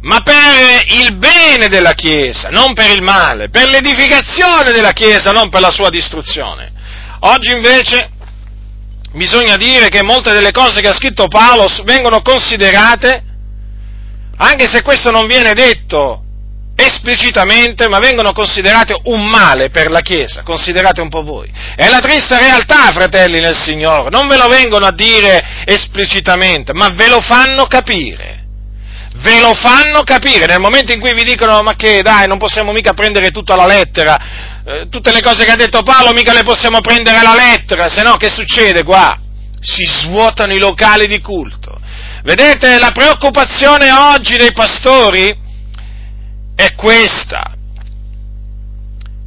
ma 0.00 0.20
per 0.20 0.84
il 0.86 1.16
bene 1.16 1.68
della 1.68 1.92
Chiesa, 1.92 2.50
non 2.50 2.72
per 2.72 2.90
il 2.90 3.02
male, 3.02 3.48
per 3.48 3.68
l'edificazione 3.68 4.72
della 4.72 4.92
Chiesa, 4.92 5.32
non 5.32 5.48
per 5.48 5.60
la 5.60 5.70
sua 5.70 5.88
distruzione. 5.88 6.72
Oggi 7.20 7.50
invece 7.50 8.10
bisogna 9.12 9.56
dire 9.56 9.88
che 9.88 10.02
molte 10.02 10.32
delle 10.32 10.52
cose 10.52 10.80
che 10.80 10.88
ha 10.88 10.92
scritto 10.92 11.26
Paolo 11.26 11.66
vengono 11.84 12.22
considerate, 12.22 13.24
anche 14.36 14.68
se 14.68 14.82
questo 14.82 15.10
non 15.10 15.26
viene 15.26 15.52
detto 15.52 16.22
esplicitamente, 16.76 17.88
ma 17.88 17.98
vengono 17.98 18.32
considerate 18.32 18.96
un 19.04 19.26
male 19.26 19.68
per 19.70 19.90
la 19.90 20.00
Chiesa, 20.00 20.44
considerate 20.44 21.00
un 21.00 21.08
po' 21.08 21.24
voi. 21.24 21.50
È 21.74 21.88
la 21.88 21.98
triste 21.98 22.38
realtà, 22.38 22.92
fratelli 22.92 23.40
nel 23.40 23.58
Signore, 23.58 24.10
non 24.10 24.28
ve 24.28 24.36
lo 24.36 24.46
vengono 24.46 24.86
a 24.86 24.92
dire 24.92 25.64
esplicitamente, 25.64 26.72
ma 26.72 26.90
ve 26.90 27.08
lo 27.08 27.20
fanno 27.20 27.66
capire. 27.66 28.37
Ve 29.20 29.40
lo 29.40 29.52
fanno 29.54 30.02
capire 30.04 30.46
nel 30.46 30.60
momento 30.60 30.92
in 30.92 31.00
cui 31.00 31.12
vi 31.12 31.24
dicono 31.24 31.60
ma 31.62 31.74
che 31.74 32.02
dai 32.02 32.28
non 32.28 32.38
possiamo 32.38 32.72
mica 32.72 32.94
prendere 32.94 33.30
tutto 33.30 33.52
alla 33.52 33.66
lettera, 33.66 34.16
eh, 34.64 34.88
tutte 34.88 35.12
le 35.12 35.20
cose 35.20 35.44
che 35.44 35.50
ha 35.50 35.56
detto 35.56 35.82
Paolo 35.82 36.12
mica 36.12 36.32
le 36.32 36.44
possiamo 36.44 36.80
prendere 36.80 37.18
alla 37.18 37.34
lettera, 37.34 37.88
se 37.88 38.02
no 38.02 38.16
che 38.16 38.28
succede 38.28 38.84
qua? 38.84 39.18
Si 39.60 39.84
svuotano 39.84 40.52
i 40.52 40.58
locali 40.58 41.08
di 41.08 41.20
culto. 41.20 41.80
Vedete 42.22 42.78
la 42.78 42.92
preoccupazione 42.92 43.90
oggi 43.90 44.36
dei 44.36 44.52
pastori? 44.52 45.46
è 46.58 46.74
questa. 46.74 47.54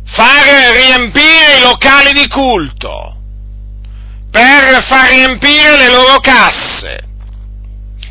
Far 0.04 0.76
riempire 0.76 1.60
i 1.60 1.62
locali 1.62 2.12
di 2.12 2.28
culto 2.28 3.16
per 4.30 4.84
far 4.84 5.10
riempire 5.12 5.78
le 5.78 5.90
loro 5.90 6.20
casse 6.20 7.00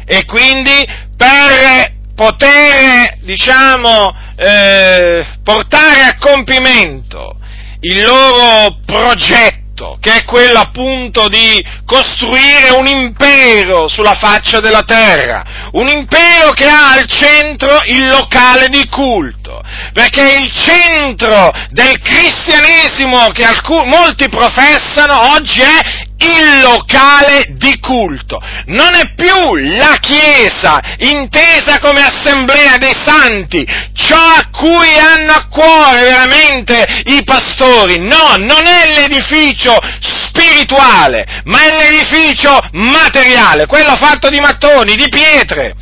e 0.07 0.25
quindi 0.25 0.87
per 1.21 1.93
poter, 2.15 3.19
diciamo, 3.21 4.15
eh, 4.37 5.27
portare 5.45 6.03
a 6.05 6.17
compimento 6.19 7.37
il 7.81 8.03
loro 8.03 8.79
progetto 8.87 9.99
che 10.01 10.15
è 10.17 10.25
quello 10.25 10.59
appunto 10.59 11.29
di 11.29 11.65
costruire 11.87 12.71
un 12.77 12.87
impero 12.87 13.89
sulla 13.89 14.15
faccia 14.15 14.61
della 14.61 14.83
terra, 14.83 15.43
un 15.73 15.89
impero 15.89 16.53
che 16.53 16.67
ha 16.67 16.93
al 16.93 17.07
centro 17.07 17.81
il 17.87 18.09
locale 18.09 18.69
di 18.69 18.87
culto, 18.89 19.63
perché 19.93 20.21
il 20.21 20.53
centro 20.53 21.51
del 21.71 21.99
cristianesimo 22.01 23.31
che 23.33 23.45
alcuni, 23.45 23.89
molti 23.89 24.29
professano 24.29 25.33
oggi 25.33 25.61
è 25.61 26.09
il 26.21 26.61
locale 26.61 27.47
di 27.51 27.79
culto, 27.81 28.41
non 28.67 28.95
è 28.95 29.15
più 29.15 29.55
la 29.55 29.97
Chiesa 30.01 30.81
intesa 30.99 31.79
come 31.79 32.03
assemblea 32.03 32.77
dei 32.77 32.95
santi, 33.05 33.67
ciò 33.95 34.17
a 34.17 34.49
cui 34.51 34.99
hanno 34.99 35.33
a 35.33 35.47
cuore 35.49 36.03
veramente 36.03 37.03
i 37.07 37.23
pastori, 37.25 37.99
no, 37.99 38.37
non 38.39 38.67
è 38.67 38.93
l'edificio 38.95 39.79
spirituale, 40.01 41.43
ma 41.45 41.63
è 41.63 41.85
l'edificio 41.85 42.59
materiale, 42.73 43.67
quello 43.67 43.97
fatto 43.97 44.29
di 44.29 44.41
mattoni, 44.41 44.97
di 44.97 45.09
pietre 45.09 45.75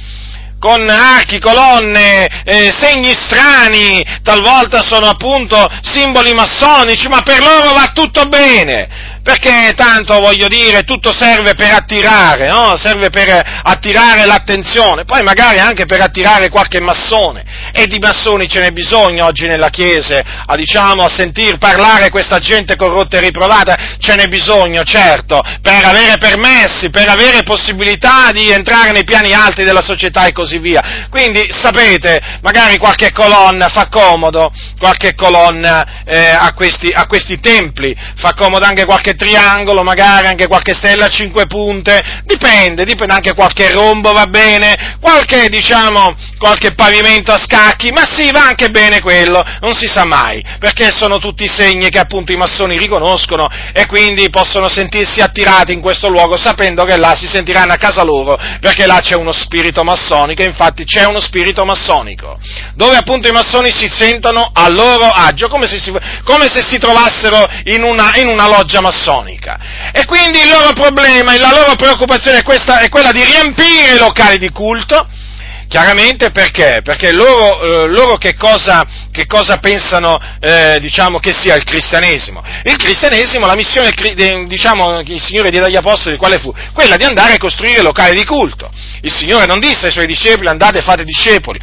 con 0.59 0.89
archi, 0.89 1.39
colonne, 1.39 2.27
eh, 2.45 2.75
segni 2.81 3.13
strani, 3.13 4.05
talvolta 4.25 4.85
sono 4.85 5.07
appunto 5.07 5.65
simboli 5.83 6.35
massonici, 6.35 7.07
ma 7.07 7.23
per 7.23 7.39
loro 7.39 7.73
va 7.75 7.93
tutto 7.95 8.27
bene 8.27 9.18
perché 9.23 9.73
tanto 9.75 10.19
voglio 10.21 10.49
dire, 10.49 10.83
tutto 10.83 11.13
serve 11.13 11.55
per 11.55 11.73
attirare, 11.75 12.49
no? 12.49 12.77
serve 12.77 13.11
per 13.11 13.61
attirare 13.63 14.25
l'attenzione, 14.25 15.05
poi 15.05 15.23
magari 15.23 15.59
anche 15.59 15.87
per 15.87 16.01
attirare 16.01 16.49
qualche 16.49 16.81
massone, 16.81 17.45
e 17.73 17.87
di 17.87 17.99
massoni 17.99 18.49
ce 18.49 18.61
n'è 18.61 18.71
bisogno 18.71 19.27
oggi 19.27 19.47
nella 19.47 19.69
Chiesa, 19.69 20.23
a, 20.47 20.57
diciamo, 20.57 21.05
a 21.05 21.09
sentir 21.09 21.59
parlare 21.59 22.11
questa 22.11 22.39
gente 22.39 22.77
corrotta 22.77 23.19
e 23.19 23.21
riprovata, 23.21 23.97
ce 23.99 24.15
n'è 24.15 24.29
bisogno, 24.29 24.83
certo, 24.85 25.43
per 25.61 25.85
avere 25.85 26.19
permessi, 26.19 26.91
per 26.91 27.09
avere 27.09 27.43
possibilità 27.43 28.31
di 28.33 28.51
entrare 28.51 28.93
nei 28.93 29.05
piani 29.05 29.33
alti 29.33 29.65
della 29.65 29.83
società 29.83 30.27
e 30.27 30.33
così 30.33 30.59
via. 30.59 31.07
Quindi, 31.11 31.49
sapete, 31.51 32.21
magari 32.41 32.79
qualche 32.79 33.13
colonna 33.13 33.69
fa 33.69 33.89
comodo, 33.89 34.51
qualche 34.79 35.15
colonna 35.15 36.05
eh, 36.05 36.31
a, 36.31 36.53
questi, 36.55 36.89
a 36.89 37.07
questi 37.07 37.41
templi, 37.41 37.95
fa 38.17 38.33
comodo 38.35 38.65
anche 38.65 38.85
qualche 38.85 39.15
triangolo, 39.19 39.83
magari 39.83 40.29
anche 40.29 40.47
qualche 40.47 40.75
stella 40.75 41.07
a 41.07 41.09
cinque 41.09 41.47
punte, 41.47 42.23
dipende, 42.25 42.85
dipende 42.85 43.13
anche 43.13 43.35
qualche 43.35 43.71
rombo 43.73 44.13
va 44.13 44.27
bene, 44.27 44.97
qualche, 45.01 45.49
diciamo, 45.49 46.15
qualche 46.39 46.73
pavimento 46.73 47.33
a 47.33 47.39
scacchi, 47.39 47.91
ma 47.91 48.09
sì, 48.11 48.31
va 48.31 48.47
anche 48.47 48.71
bene 48.71 49.01
quello, 49.01 49.45
non 49.61 49.75
si 49.75 49.89
sa 49.89 50.07
mai, 50.07 50.43
perché 50.59 50.91
sono 50.91 51.19
tutti 51.19 51.47
segni 51.49 51.91
che 51.91 51.99
appunto 51.99 52.33
i 52.33 52.37
massoni 52.37 52.79
riconoscono 52.79 53.49
e 53.73 53.87
quindi 53.87 54.31
possono 54.31 54.69
sentirsi 54.69 55.21
attirati 55.21 55.73
in 55.73 55.81
questo 55.81 56.09
luogo 56.09 56.37
sapendo 56.37 56.85
che 56.85 56.97
là 56.97 57.15
si 57.17 57.27
sentiranno 57.27 57.73
a 57.73 57.77
casa 57.77 58.05
loro, 58.05 58.39
perché 58.61 58.87
là 58.87 59.01
c'è 59.01 59.17
uno 59.17 59.33
spirito 59.33 59.83
massonico, 59.83 60.43
infatti 60.43 60.85
c'è 60.85 61.05
uno 61.05 61.21
spirito 61.21 61.65
massonico, 61.65 62.39
dove 62.75 62.97
appunto 62.97 63.29
i 63.29 63.33
massoni 63.33 63.73
si 63.73 63.89
sentono 63.91 64.49
a 64.55 64.69
loro 64.69 65.07
agio, 65.07 65.49
come 65.49 65.67
se 65.67 65.81
si, 65.81 65.93
come 66.23 66.49
se 66.53 66.63
si 66.63 66.79
trovassero 66.79 67.45
in 67.65 67.83
una, 67.83 68.15
in 68.17 68.29
una 68.29 68.47
loggia 68.47 68.81
massonica 68.81 68.98
massonica. 68.99 69.59
E 69.93 70.05
quindi 70.05 70.41
il 70.41 70.51
loro 70.51 70.73
problema, 70.73 71.37
la 71.39 71.53
loro 71.53 71.77
preoccupazione 71.77 72.39
è, 72.39 72.43
questa, 72.43 72.81
è 72.81 72.89
quella 72.89 73.13
di 73.13 73.23
riempire 73.23 73.95
i 73.95 73.99
locali 73.99 74.39
di 74.39 74.51
culto, 74.51 75.09
chiaramente 75.69 76.31
perché? 76.31 76.81
Perché 76.83 77.13
loro, 77.13 77.61
eh, 77.61 77.89
loro 77.89 78.17
che, 78.17 78.35
cosa, 78.35 78.85
che, 79.19 79.27
cosa, 79.27 79.59
pensano 79.59 80.21
eh, 80.39 80.79
diciamo, 80.81 81.19
che 81.19 81.33
sia 81.33 81.57
il 81.57 81.65
cristianesimo? 81.65 82.41
Il 82.63 82.77
cristianesimo, 82.77 83.47
la 83.47 83.57
missione 83.57 83.91
diciamo, 84.47 85.01
il 85.01 85.21
Signore 85.21 85.51
diede 85.51 85.67
agli 85.67 85.77
apostoli 85.77 86.17
quale 86.17 86.39
fu? 86.39 86.55
Quella 86.73 86.97
di 86.97 87.03
andare 87.03 87.35
a 87.35 87.39
costruire 87.39 87.83
locali 87.83 88.15
di 88.15 88.25
culto. 88.25 88.71
Il 89.03 89.13
Signore 89.13 89.47
non 89.47 89.59
disse 89.59 89.87
ai 89.87 89.93
suoi 89.93 90.07
discepoli 90.07 90.49
andate 90.49 90.79
e 90.79 90.83
fate 90.83 91.05
discepoli 91.05 91.59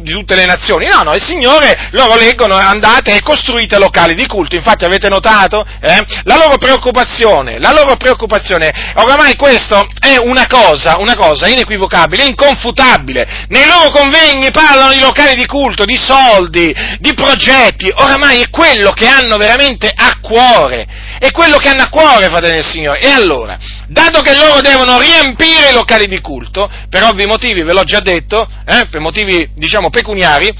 di 0.00 0.12
tutte 0.12 0.34
le 0.34 0.44
nazioni, 0.44 0.86
no, 0.86 1.02
no, 1.02 1.14
il 1.14 1.24
Signore 1.24 1.88
loro 1.92 2.16
leggono 2.16 2.56
andate 2.56 3.14
e 3.14 3.22
costruite 3.22 3.78
locali 3.78 4.14
di 4.14 4.26
culto, 4.26 4.54
infatti 4.54 4.84
avete 4.84 5.08
notato? 5.08 5.64
Eh? 5.80 6.04
La 6.24 6.36
loro 6.36 6.58
preoccupazione, 6.58 7.58
la 7.58 7.72
loro 7.72 7.96
preoccupazione, 7.96 8.92
oramai 8.94 9.34
questo 9.36 9.86
è 9.98 10.16
una 10.16 10.46
cosa, 10.46 10.96
una 10.98 11.14
cosa 11.14 11.48
inequivocabile, 11.48 12.24
inconfutabile, 12.24 13.46
nei 13.48 13.66
loro 13.66 13.90
convegni 13.90 14.50
parlano 14.50 14.92
di 14.92 15.00
locali 15.00 15.34
di 15.34 15.46
culto, 15.46 15.84
di 15.84 15.96
soldi, 15.96 16.74
di 16.98 17.14
progetti, 17.14 17.90
oramai 17.94 18.42
è 18.42 18.50
quello 18.50 18.90
che 18.92 19.06
hanno 19.06 19.36
veramente 19.36 19.90
a 19.94 20.18
cuore, 20.20 20.86
è 21.18 21.30
quello 21.30 21.56
che 21.58 21.68
hanno 21.68 21.82
a 21.82 21.88
cuore, 21.88 22.26
fratelli 22.26 22.54
del 22.54 22.68
Signore, 22.68 23.00
e 23.00 23.08
allora, 23.08 23.58
dato 23.86 24.20
che 24.20 24.34
loro 24.34 24.60
devono 24.60 24.98
riempire 25.00 25.70
i 25.70 25.74
locali 25.74 26.06
di 26.06 26.20
culto, 26.20 26.70
per 26.88 27.02
ovvi 27.04 27.26
motivi, 27.26 27.62
ve 27.62 27.72
l'ho 27.72 27.84
già 27.84 28.00
detto, 28.00 28.48
eh, 28.66 28.86
per 28.90 29.00
motivi, 29.00 29.50
diciamo, 29.54 29.90
pecuniari, 29.90 30.52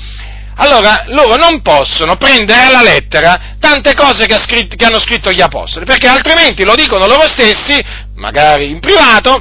allora 0.60 1.04
loro 1.08 1.36
non 1.36 1.62
possono 1.62 2.16
prendere 2.16 2.62
alla 2.62 2.82
lettera 2.82 3.56
tante 3.60 3.94
cose 3.94 4.26
che, 4.26 4.34
ha 4.34 4.40
scritto, 4.40 4.74
che 4.74 4.84
hanno 4.84 4.98
scritto 4.98 5.30
gli 5.30 5.40
apostoli, 5.40 5.84
perché 5.84 6.08
altrimenti 6.08 6.64
lo 6.64 6.74
dicono 6.74 7.06
loro 7.06 7.28
stessi, 7.28 7.80
magari 8.16 8.70
in 8.70 8.80
privato, 8.80 9.40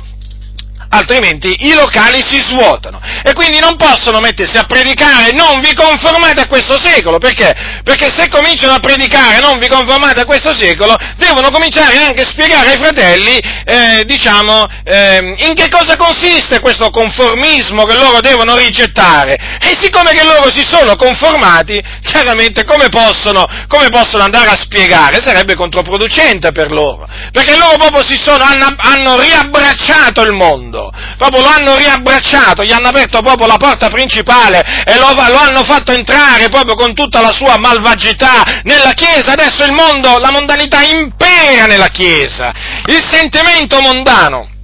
altrimenti 0.90 1.56
i 1.68 1.74
locali 1.74 2.22
si 2.26 2.40
svuotano. 2.40 3.00
E 3.24 3.34
quindi 3.34 3.60
non 3.60 3.76
possono 3.76 4.20
mettersi 4.20 4.58
a 4.58 4.64
predicare 4.64 5.32
non 5.32 5.60
vi 5.60 5.74
conformate 5.74 6.42
a 6.42 6.48
questo 6.48 6.80
secolo, 6.80 7.18
perché? 7.18 7.54
Perché 7.84 8.10
se 8.16 8.30
cominciano 8.30 8.74
a 8.74 8.80
predicare 8.80 9.40
non 9.40 9.60
vi 9.60 9.68
conformate 9.68 10.22
a 10.22 10.26
questo 10.26 10.56
secolo, 10.56 10.96
devono 11.18 11.50
cominciare 11.50 11.98
anche 11.98 12.22
a 12.22 12.28
spiegare 12.28 12.72
ai 12.72 12.78
fratelli, 12.78 13.38
eh, 13.38 14.04
diciamo, 14.06 14.66
eh, 14.84 15.36
in 15.48 15.54
che 15.56 15.70
cosa 15.70 15.96
consiste 15.96 16.60
questo 16.60 16.90
conformismo 16.90 17.84
che 17.86 17.96
loro 17.96 18.20
devono 18.22 18.56
rigettare. 18.56 19.36
E 19.60 19.78
siccome 19.80 20.12
che 20.12 20.24
loro 20.24 20.50
si 20.54 20.64
sono 20.66 20.96
conformati, 20.96 21.82
chiaramente 22.04 22.64
come 22.64 22.88
possono, 22.90 23.46
come 23.68 23.90
possono 23.90 24.24
andare 24.24 24.50
a 24.50 24.56
spiegare? 24.56 25.22
Sarebbe 25.22 25.56
controproducente 25.56 26.52
per 26.52 26.72
loro, 26.72 27.08
perché 27.32 27.58
loro 27.58 27.78
proprio 27.78 28.04
si 28.04 28.18
sono, 28.18 28.44
hanno, 28.44 28.74
hanno 28.78 29.20
riabbracciato 29.20 30.22
il 30.22 30.34
mondo 30.34 30.77
proprio 31.18 31.42
lo 31.42 31.48
hanno 31.48 31.76
riabbracciato, 31.76 32.64
gli 32.64 32.72
hanno 32.72 32.90
aperto 32.90 33.22
proprio 33.22 33.48
la 33.48 33.58
porta 33.58 33.90
principale 33.90 34.64
e 34.86 34.98
lo, 34.98 35.12
lo 35.14 35.38
hanno 35.38 35.64
fatto 35.64 35.92
entrare 35.92 36.50
proprio 36.50 36.76
con 36.76 36.94
tutta 36.94 37.22
la 37.22 37.32
sua 37.32 37.58
malvagità 37.58 38.62
nella 38.64 38.92
Chiesa, 38.92 39.34
adesso 39.34 39.64
il 39.64 39.74
mondo, 39.74 40.20
la 40.20 40.32
mondanità 40.32 40.82
impera 40.84 41.66
nella 41.66 41.88
Chiesa, 41.88 42.54
il 42.86 43.04
sentimento 43.10 43.80
mondano 43.82 44.56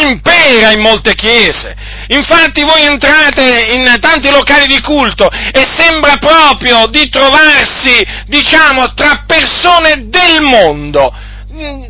impera 0.00 0.72
in 0.72 0.80
molte 0.80 1.14
chiese. 1.14 1.74
Infatti 2.08 2.62
voi 2.62 2.82
entrate 2.82 3.72
in 3.74 3.96
tanti 4.00 4.30
locali 4.30 4.66
di 4.66 4.80
culto 4.80 5.28
e 5.28 5.66
sembra 5.76 6.16
proprio 6.16 6.86
di 6.86 7.08
trovarsi, 7.08 8.02
diciamo, 8.26 8.94
tra 8.94 9.24
persone 9.26 10.08
del 10.08 10.40
mondo. 10.40 11.12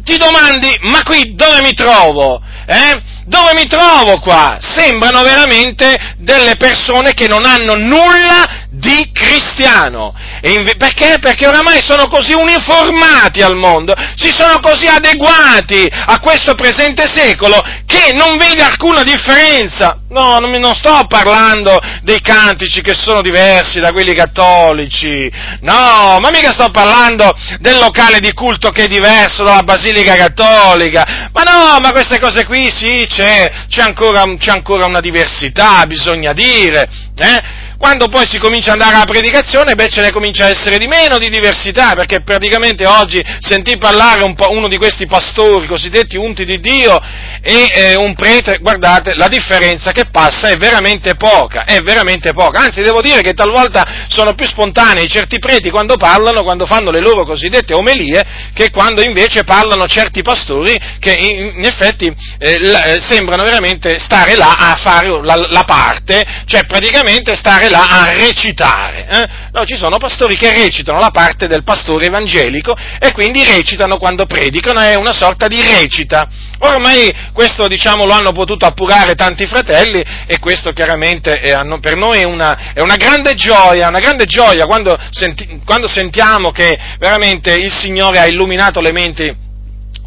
Ti 0.02 0.16
domandi, 0.16 0.76
ma 0.82 1.02
qui 1.04 1.34
dove 1.34 1.62
mi 1.62 1.72
trovo? 1.72 2.42
Eh? 2.66 3.11
Dove 3.24 3.52
mi 3.54 3.66
trovo 3.66 4.18
qua? 4.20 4.58
Sembrano 4.60 5.22
veramente 5.22 6.14
delle 6.16 6.56
persone 6.56 7.14
che 7.14 7.28
non 7.28 7.44
hanno 7.44 7.74
nulla 7.74 8.61
di 8.82 9.10
cristiano. 9.12 10.12
Inve- 10.42 10.74
perché? 10.74 11.18
Perché 11.20 11.46
oramai 11.46 11.80
sono 11.80 12.08
così 12.08 12.32
uniformati 12.32 13.40
al 13.40 13.54
mondo, 13.54 13.94
si 14.16 14.28
sono 14.36 14.58
così 14.60 14.88
adeguati 14.88 15.88
a 15.88 16.18
questo 16.18 16.56
presente 16.56 17.08
secolo 17.14 17.62
che 17.86 18.12
non 18.12 18.36
vede 18.36 18.64
alcuna 18.64 19.04
differenza. 19.04 19.98
No, 20.08 20.38
non, 20.38 20.50
non 20.50 20.74
sto 20.74 21.06
parlando 21.08 21.78
dei 22.02 22.20
cantici 22.20 22.82
che 22.82 22.92
sono 22.92 23.22
diversi 23.22 23.78
da 23.78 23.92
quelli 23.92 24.12
cattolici, 24.14 25.30
no, 25.60 26.18
ma 26.20 26.30
mica 26.30 26.50
sto 26.50 26.70
parlando 26.70 27.32
del 27.60 27.78
locale 27.78 28.18
di 28.18 28.32
culto 28.34 28.70
che 28.70 28.84
è 28.84 28.88
diverso 28.88 29.44
dalla 29.44 29.62
basilica 29.62 30.16
cattolica, 30.16 31.30
ma 31.32 31.42
no, 31.42 31.78
ma 31.80 31.92
queste 31.92 32.18
cose 32.18 32.44
qui 32.44 32.68
sì, 32.68 33.06
c'è, 33.08 33.50
c'è, 33.68 33.80
ancora, 33.80 34.24
c'è 34.36 34.50
ancora 34.50 34.84
una 34.84 35.00
diversità, 35.00 35.86
bisogna 35.86 36.32
dire, 36.32 36.90
eh? 37.16 37.60
Quando 37.82 38.06
poi 38.06 38.28
si 38.28 38.38
comincia 38.38 38.74
ad 38.74 38.80
andare 38.80 38.94
alla 38.94 39.10
predicazione, 39.10 39.74
beh, 39.74 39.88
ce 39.88 40.02
ne 40.02 40.12
comincia 40.12 40.44
a 40.44 40.50
essere 40.50 40.78
di 40.78 40.86
meno 40.86 41.18
di 41.18 41.28
diversità, 41.28 41.94
perché 41.94 42.20
praticamente 42.20 42.86
oggi 42.86 43.20
sentì 43.40 43.76
parlare 43.76 44.22
un 44.22 44.36
uno 44.38 44.68
di 44.68 44.76
questi 44.76 45.06
pastori 45.06 45.66
cosiddetti 45.66 46.16
unti 46.16 46.44
di 46.44 46.60
Dio 46.60 46.96
e 47.42 47.66
eh, 47.74 47.94
un 47.96 48.14
prete, 48.14 48.58
guardate, 48.60 49.16
la 49.16 49.26
differenza 49.26 49.90
che 49.90 50.04
passa 50.12 50.50
è 50.50 50.56
veramente 50.56 51.16
poca, 51.16 51.64
è 51.64 51.80
veramente 51.80 52.30
poca. 52.32 52.60
Anzi, 52.60 52.82
devo 52.82 53.00
dire 53.00 53.20
che 53.20 53.32
talvolta 53.32 54.06
sono 54.06 54.34
più 54.34 54.46
spontanei 54.46 55.08
certi 55.08 55.40
preti 55.40 55.68
quando 55.68 55.96
parlano, 55.96 56.44
quando 56.44 56.66
fanno 56.66 56.92
le 56.92 57.00
loro 57.00 57.24
cosiddette 57.24 57.74
omelie, 57.74 58.22
che 58.54 58.70
quando 58.70 59.02
invece 59.02 59.42
parlano 59.42 59.88
certi 59.88 60.22
pastori 60.22 60.78
che 61.00 61.14
in, 61.14 61.56
in 61.56 61.64
effetti 61.64 62.06
eh, 62.06 62.52
eh, 62.52 63.00
sembrano 63.00 63.42
veramente 63.42 63.98
stare 63.98 64.36
là 64.36 64.54
a 64.56 64.76
fare 64.76 65.08
la, 65.24 65.34
la 65.48 65.64
parte, 65.64 66.22
cioè 66.46 66.64
praticamente 66.64 67.34
stare 67.34 67.70
là 67.72 67.86
a 67.88 68.12
recitare. 68.14 69.08
Eh? 69.08 69.28
No, 69.52 69.64
ci 69.64 69.76
sono 69.76 69.96
pastori 69.96 70.36
che 70.36 70.52
recitano 70.52 71.00
la 71.00 71.10
parte 71.10 71.46
del 71.46 71.64
pastore 71.64 72.06
evangelico 72.06 72.76
e 73.00 73.12
quindi 73.12 73.42
recitano 73.42 73.96
quando 73.96 74.26
predicano, 74.26 74.80
è 74.80 74.94
una 74.94 75.12
sorta 75.12 75.48
di 75.48 75.60
recita. 75.60 76.28
Ormai 76.58 77.12
questo 77.32 77.66
diciamo, 77.66 78.04
lo 78.04 78.12
hanno 78.12 78.30
potuto 78.32 78.66
appurare 78.66 79.14
tanti 79.14 79.46
fratelli 79.46 80.04
e 80.26 80.38
questo 80.38 80.72
chiaramente 80.72 81.40
è, 81.40 81.56
per 81.80 81.96
noi 81.96 82.20
è 82.20 82.24
una, 82.24 82.72
è 82.74 82.80
una, 82.80 82.96
grande 82.96 83.34
gioia, 83.34 83.88
una 83.88 83.98
grande 83.98 84.26
gioia 84.26 84.66
quando, 84.66 84.96
senti, 85.10 85.60
quando 85.64 85.88
sentiamo 85.88 86.50
che 86.50 86.78
veramente 86.98 87.54
il 87.54 87.72
Signore 87.72 88.20
ha 88.20 88.26
illuminato 88.26 88.80
le 88.80 88.92
menti 88.92 89.41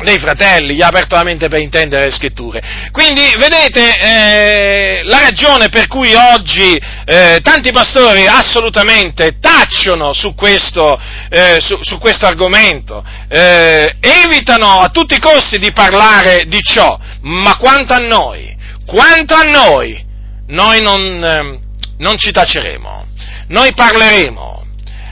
dei 0.03 0.19
fratelli, 0.19 0.75
gli 0.75 0.81
ha 0.81 0.88
aperto 0.88 1.15
la 1.15 1.23
mente 1.23 1.47
per 1.47 1.60
intendere 1.60 2.05
le 2.05 2.12
scritture. 2.12 2.62
Quindi, 2.91 3.21
vedete, 3.38 3.97
eh, 3.97 5.03
la 5.03 5.19
ragione 5.19 5.69
per 5.69 5.88
cui 5.88 6.13
oggi 6.13 6.79
eh, 7.05 7.39
tanti 7.41 7.71
pastori 7.71 8.27
assolutamente 8.27 9.38
tacciono 9.39 10.13
su 10.13 10.36
questo, 10.36 10.99
eh, 11.29 11.58
su, 11.60 11.77
su 11.81 11.97
questo 11.97 12.25
argomento, 12.25 13.03
eh, 13.29 13.95
evitano 13.99 14.79
a 14.79 14.89
tutti 14.89 15.15
i 15.15 15.19
costi 15.19 15.60
di 15.60 15.71
parlare 15.71 16.43
di 16.45 16.60
ciò, 16.62 16.99
ma 17.21 17.55
quanto 17.58 17.93
a 17.93 17.99
noi, 17.99 18.55
quanto 18.86 19.34
a 19.34 19.43
noi, 19.43 20.03
noi 20.47 20.81
non, 20.81 21.23
ehm, 21.23 21.60
non 21.99 22.17
ci 22.17 22.31
taceremo, 22.31 23.08
noi 23.47 23.73
parleremo, 23.73 24.65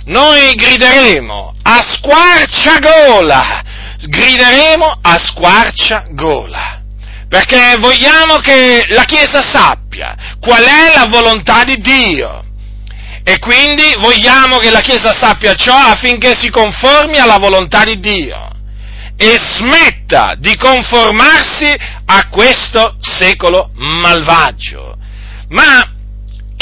noi 0.06 0.54
grideremo 0.56 1.56
a 1.63 1.86
squarciagola, 1.89 3.63
grideremo 4.08 5.00
a 5.02 5.18
squarcia 5.18 6.06
gola, 6.12 6.82
perché 7.28 7.78
vogliamo 7.80 8.38
che 8.38 8.86
la 8.89 9.04
Chiesa 9.04 9.42
sappia 9.42 10.16
qual 10.39 10.63
è 10.63 10.94
la 10.96 11.08
volontà 11.10 11.63
di 11.63 11.78
Dio. 11.78 12.42
E 13.26 13.39
quindi 13.39 13.96
vogliamo 14.00 14.58
che 14.58 14.70
la 14.70 14.82
Chiesa 14.82 15.13
sappia 15.18 15.54
ciò 15.56 15.76
affinché 15.76 16.36
si 16.36 16.50
conformi 16.50 17.18
alla 17.18 17.38
volontà 17.38 17.86
di 17.86 18.00
Dio 18.00 18.50
e 19.16 19.38
smetta 19.38 20.36
di 20.38 20.58
conformarsi 20.58 21.74
a 22.06 22.28
questo 22.28 22.98
secolo 23.00 23.70
malvagio. 23.76 24.98
Ma 25.50 25.92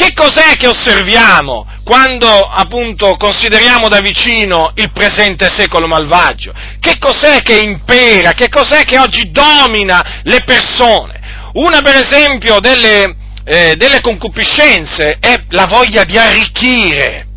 che 0.02 0.14
cos'è 0.16 0.56
che 0.56 0.66
osserviamo 0.66 1.68
quando 1.84 2.28
appunto 2.28 3.18
consideriamo 3.18 3.88
da 3.88 4.00
vicino 4.00 4.72
il 4.76 4.92
presente 4.92 5.48
secolo 5.48 5.86
malvagio? 5.86 6.52
Che 6.80 6.98
cos'è 6.98 7.44
che 7.44 7.60
impera? 7.60 8.32
Che 8.32 8.50
cos'è 8.50 8.84
che 8.84 8.98
oggi 8.98 9.30
domina 9.30 10.22
le 10.24 10.42
persone? 10.44 11.20
Una 11.54 11.82
per 11.82 11.98
esempio 11.98 12.60
delle, 12.60 13.16
eh, 13.44 13.76
delle 13.78 14.02
concupiscenze 14.02 15.18
è 15.20 15.44
la 15.50 15.68
voglia 15.68 16.04
di 16.04 16.18
arricchire. 16.18 17.28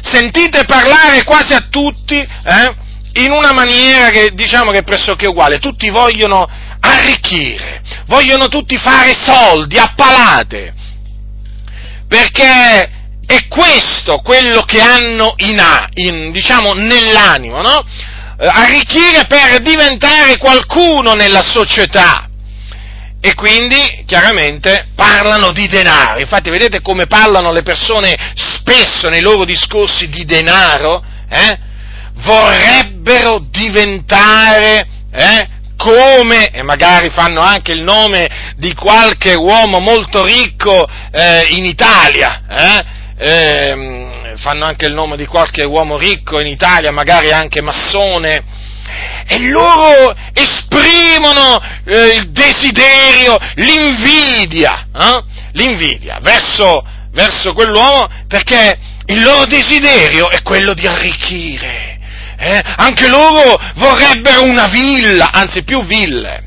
Sentite 0.00 0.64
parlare 0.64 1.22
quasi 1.22 1.52
a 1.52 1.66
tutti 1.68 2.16
eh, 2.16 2.74
in 3.24 3.30
una 3.30 3.52
maniera 3.52 4.08
che 4.08 4.30
diciamo 4.32 4.70
che 4.70 4.78
è 4.78 4.84
pressoché 4.84 5.26
uguale. 5.26 5.58
Tutti 5.58 5.90
vogliono 5.90 6.48
arricchire, 6.80 7.82
vogliono 8.06 8.48
tutti 8.48 8.78
fare 8.78 9.14
soldi 9.22 9.76
a 9.76 9.92
palate 9.94 10.84
perché 12.08 12.90
è 13.26 13.48
questo 13.48 14.18
quello 14.18 14.62
che 14.62 14.80
hanno 14.80 15.34
in, 15.38 15.62
in, 15.94 16.30
diciamo, 16.30 16.72
nell'animo, 16.72 17.60
no? 17.60 17.84
Eh, 18.38 18.46
arricchire 18.46 19.26
per 19.26 19.60
diventare 19.60 20.36
qualcuno 20.36 21.14
nella 21.14 21.42
società. 21.42 22.28
E 23.20 23.34
quindi 23.34 24.04
chiaramente 24.06 24.88
parlano 24.94 25.50
di 25.50 25.66
denaro. 25.66 26.20
Infatti 26.20 26.50
vedete 26.50 26.80
come 26.80 27.06
parlano 27.06 27.50
le 27.50 27.62
persone 27.62 28.14
spesso 28.34 29.08
nei 29.08 29.20
loro 29.20 29.44
discorsi 29.44 30.08
di 30.08 30.24
denaro? 30.24 31.02
Eh? 31.28 31.58
Vorrebbero 32.18 33.44
diventare 33.50 34.86
eh? 35.10 35.48
Come, 35.76 36.50
e 36.50 36.62
magari 36.62 37.10
fanno 37.10 37.40
anche 37.40 37.72
il 37.72 37.82
nome 37.82 38.54
di 38.56 38.74
qualche 38.74 39.34
uomo 39.34 39.78
molto 39.78 40.24
ricco 40.24 40.86
eh, 41.10 41.46
in 41.50 41.64
Italia, 41.64 42.42
eh? 42.48 42.84
Eh, 43.18 44.34
fanno 44.36 44.66
anche 44.66 44.86
il 44.86 44.92
nome 44.92 45.16
di 45.16 45.26
qualche 45.26 45.64
uomo 45.64 45.96
ricco 45.96 46.40
in 46.40 46.46
Italia, 46.46 46.90
magari 46.90 47.30
anche 47.30 47.62
massone, 47.62 48.44
e 49.26 49.48
loro 49.48 50.14
esprimono 50.32 51.60
eh, 51.84 52.16
il 52.16 52.30
desiderio, 52.30 53.36
l'invidia, 53.54 54.86
eh? 54.94 55.24
l'invidia 55.52 56.18
verso, 56.20 56.84
verso 57.10 57.52
quell'uomo 57.52 58.08
perché 58.28 58.78
il 59.06 59.22
loro 59.22 59.46
desiderio 59.46 60.28
è 60.30 60.42
quello 60.42 60.74
di 60.74 60.86
arricchire 60.86 61.95
eh? 62.36 62.62
anche 62.76 63.08
loro 63.08 63.58
vorrebbero 63.76 64.44
una 64.44 64.66
villa, 64.66 65.30
anzi 65.32 65.64
più 65.64 65.84
ville, 65.84 66.44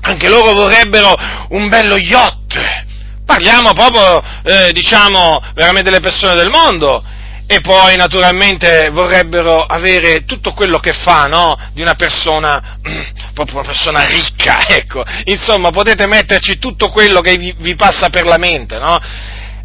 anche 0.00 0.28
loro 0.28 0.52
vorrebbero 0.52 1.14
un 1.50 1.68
bello 1.68 1.96
yacht. 1.96 2.84
Parliamo 3.24 3.72
proprio, 3.72 4.22
eh, 4.44 4.72
diciamo, 4.72 5.42
veramente 5.54 5.90
delle 5.90 6.00
persone 6.00 6.34
del 6.34 6.48
mondo. 6.48 7.04
E 7.48 7.60
poi 7.60 7.94
naturalmente 7.94 8.88
vorrebbero 8.90 9.64
avere 9.64 10.24
tutto 10.24 10.52
quello 10.52 10.80
che 10.80 10.92
fa, 10.92 11.26
no? 11.26 11.56
Di 11.72 11.80
una 11.80 11.94
persona, 11.94 12.78
proprio 13.34 13.58
una 13.58 13.66
persona 13.66 14.04
ricca, 14.04 14.66
ecco. 14.66 15.04
Insomma, 15.24 15.70
potete 15.70 16.06
metterci 16.06 16.58
tutto 16.58 16.88
quello 16.90 17.20
che 17.20 17.36
vi, 17.36 17.54
vi 17.58 17.76
passa 17.76 18.10
per 18.10 18.26
la 18.26 18.36
mente, 18.36 18.78
no? 18.78 18.98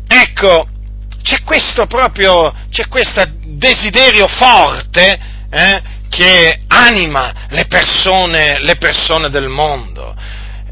Ecco, 0.07 0.67
c'è 1.21 1.41
questo 1.43 1.85
proprio, 1.87 2.53
c'è 2.69 2.87
questo 2.87 3.23
desiderio 3.43 4.27
forte 4.27 5.19
eh, 5.49 5.81
che 6.09 6.61
anima 6.67 7.47
le 7.49 7.65
persone, 7.67 8.59
le 8.59 8.75
persone 8.75 9.29
del 9.29 9.47
mondo, 9.47 10.15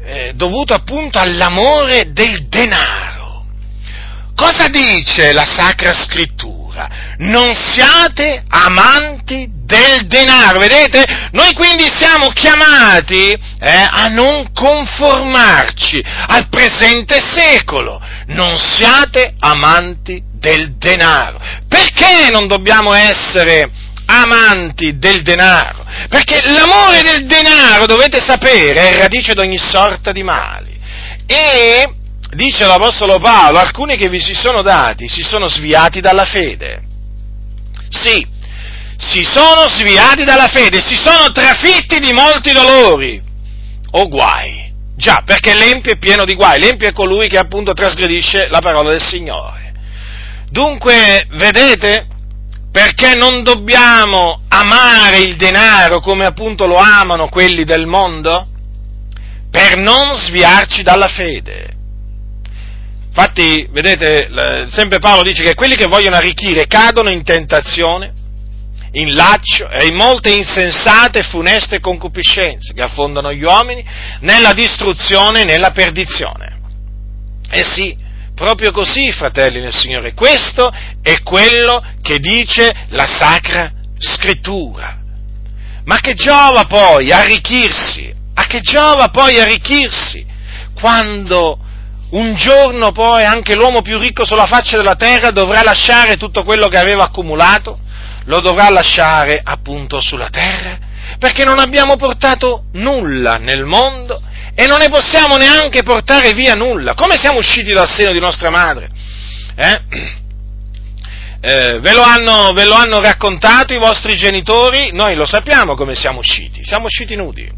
eh, 0.04 0.32
dovuto 0.34 0.74
appunto 0.74 1.18
all'amore 1.18 2.12
del 2.12 2.46
denaro. 2.48 3.46
Cosa 4.34 4.68
dice 4.68 5.32
la 5.32 5.44
Sacra 5.44 5.92
Scrittura? 5.92 6.88
Non 7.18 7.54
siate 7.54 8.44
amanti 8.48 9.50
del 9.52 10.06
denaro, 10.06 10.58
vedete? 10.58 11.28
Noi 11.32 11.52
quindi 11.52 11.84
siamo 11.94 12.28
chiamati 12.30 13.28
eh, 13.30 13.86
a 13.88 14.08
non 14.08 14.52
conformarci 14.52 16.02
al 16.28 16.48
presente 16.48 17.20
secolo, 17.20 18.00
non 18.28 18.58
siate 18.58 19.34
amanti 19.38 20.29
del 20.40 20.76
denaro. 20.78 21.38
Perché 21.68 22.30
non 22.32 22.48
dobbiamo 22.48 22.92
essere 22.94 23.70
amanti 24.06 24.98
del 24.98 25.22
denaro? 25.22 25.84
Perché 26.08 26.40
l'amore 26.50 27.02
del 27.02 27.26
denaro, 27.26 27.86
dovete 27.86 28.18
sapere, 28.18 28.90
è 28.90 28.98
radice 28.98 29.34
di 29.34 29.40
ogni 29.40 29.58
sorta 29.58 30.10
di 30.10 30.22
mali. 30.24 30.78
E, 31.26 31.88
dice 32.32 32.66
l'Apostolo 32.66 33.20
Paolo, 33.20 33.58
alcuni 33.58 33.96
che 33.96 34.08
vi 34.08 34.20
si 34.20 34.34
sono 34.34 34.62
dati 34.62 35.08
si 35.08 35.22
sono 35.22 35.46
sviati 35.46 36.00
dalla 36.00 36.24
fede. 36.24 36.82
Sì, 37.90 38.26
si 38.96 39.24
sono 39.24 39.68
sviati 39.68 40.24
dalla 40.24 40.48
fede, 40.48 40.80
si 40.84 40.96
sono 40.96 41.30
trafitti 41.32 42.00
di 42.00 42.12
molti 42.12 42.52
dolori 42.52 43.20
o 43.92 44.08
guai. 44.08 44.68
Già, 44.96 45.22
perché 45.24 45.54
l'empio 45.54 45.92
è 45.92 45.98
pieno 45.98 46.24
di 46.26 46.34
guai, 46.34 46.60
l'empio 46.60 46.86
è 46.86 46.92
colui 46.92 47.26
che 47.26 47.38
appunto 47.38 47.72
trasgredisce 47.72 48.48
la 48.48 48.60
parola 48.60 48.90
del 48.90 49.02
Signore. 49.02 49.59
Dunque, 50.50 51.26
vedete, 51.30 52.06
perché 52.72 53.14
non 53.14 53.42
dobbiamo 53.42 54.42
amare 54.48 55.20
il 55.20 55.36
denaro 55.36 56.00
come 56.00 56.26
appunto 56.26 56.66
lo 56.66 56.76
amano 56.76 57.28
quelli 57.28 57.64
del 57.64 57.86
mondo? 57.86 58.46
Per 59.50 59.76
non 59.76 60.14
sviarci 60.14 60.82
dalla 60.82 61.08
fede. 61.08 61.68
Infatti, 63.06 63.68
vedete, 63.70 64.28
sempre 64.68 65.00
Paolo 65.00 65.22
dice 65.22 65.42
che 65.42 65.54
quelli 65.54 65.74
che 65.74 65.86
vogliono 65.86 66.16
arricchire 66.16 66.66
cadono 66.66 67.10
in 67.10 67.24
tentazione, 67.24 68.12
in 68.92 69.14
laccio 69.14 69.68
e 69.68 69.86
in 69.86 69.94
molte 69.94 70.30
insensate 70.30 71.20
e 71.20 71.24
funeste 71.24 71.80
concupiscenze 71.80 72.72
che 72.72 72.82
affondano 72.82 73.32
gli 73.32 73.42
uomini 73.42 73.84
nella 74.20 74.52
distruzione 74.52 75.42
e 75.42 75.44
nella 75.44 75.70
perdizione. 75.70 76.58
Eh 77.50 77.64
sì, 77.64 77.96
proprio 78.40 78.70
così, 78.70 79.12
fratelli 79.12 79.60
nel 79.60 79.74
Signore, 79.74 80.14
questo 80.14 80.72
è 81.02 81.20
quello 81.22 81.84
che 82.00 82.18
dice 82.20 82.74
la 82.88 83.06
Sacra 83.06 83.70
Scrittura. 83.98 84.96
Ma 85.84 85.96
che 85.96 86.14
giova 86.14 86.64
poi 86.64 87.12
arricchirsi? 87.12 88.10
A 88.32 88.46
che 88.46 88.62
giova 88.62 89.08
poi 89.08 89.38
arricchirsi 89.38 90.24
quando 90.72 91.58
un 92.12 92.34
giorno 92.34 92.92
poi 92.92 93.24
anche 93.24 93.54
l'uomo 93.54 93.82
più 93.82 93.98
ricco 93.98 94.24
sulla 94.24 94.46
faccia 94.46 94.78
della 94.78 94.96
terra 94.96 95.30
dovrà 95.30 95.62
lasciare 95.62 96.16
tutto 96.16 96.42
quello 96.42 96.68
che 96.68 96.78
aveva 96.78 97.04
accumulato, 97.04 97.78
lo 98.24 98.40
dovrà 98.40 98.70
lasciare 98.70 99.38
appunto 99.44 100.00
sulla 100.00 100.30
terra, 100.30 100.78
perché 101.18 101.44
non 101.44 101.58
abbiamo 101.58 101.96
portato 101.96 102.64
nulla 102.72 103.36
nel 103.36 103.66
mondo 103.66 104.19
e 104.60 104.66
non 104.66 104.76
ne 104.76 104.90
possiamo 104.90 105.38
neanche 105.38 105.82
portare 105.82 106.34
via 106.34 106.54
nulla. 106.54 106.92
Come 106.92 107.16
siamo 107.16 107.38
usciti 107.38 107.72
dal 107.72 107.88
seno 107.88 108.12
di 108.12 108.20
nostra 108.20 108.50
madre? 108.50 108.90
Eh? 109.56 109.80
Eh, 111.40 111.78
ve, 111.80 111.94
lo 111.94 112.02
hanno, 112.02 112.52
ve 112.52 112.66
lo 112.66 112.74
hanno 112.74 113.00
raccontato 113.00 113.72
i 113.72 113.78
vostri 113.78 114.16
genitori? 114.16 114.90
Noi 114.92 115.14
lo 115.14 115.24
sappiamo 115.24 115.74
come 115.74 115.94
siamo 115.94 116.18
usciti, 116.18 116.62
siamo 116.62 116.84
usciti 116.84 117.16
nudi. 117.16 117.50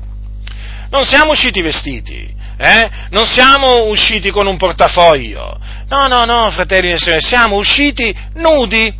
Non 0.91 1.05
siamo 1.05 1.33
usciti 1.33 1.61
vestiti, 1.61 2.33
eh? 2.57 2.91
Non 3.11 3.27
siamo 3.27 3.87
usciti 3.87 4.31
con 4.31 4.47
un 4.47 4.57
portafoglio. 4.57 5.59
No, 5.89 6.07
no, 6.07 6.25
no, 6.25 6.53
fratelli 6.53 6.93
e 6.93 6.99
sorelle, 6.99 7.21
siamo 7.21 7.57
usciti 7.57 8.17
nudi. 8.35 8.95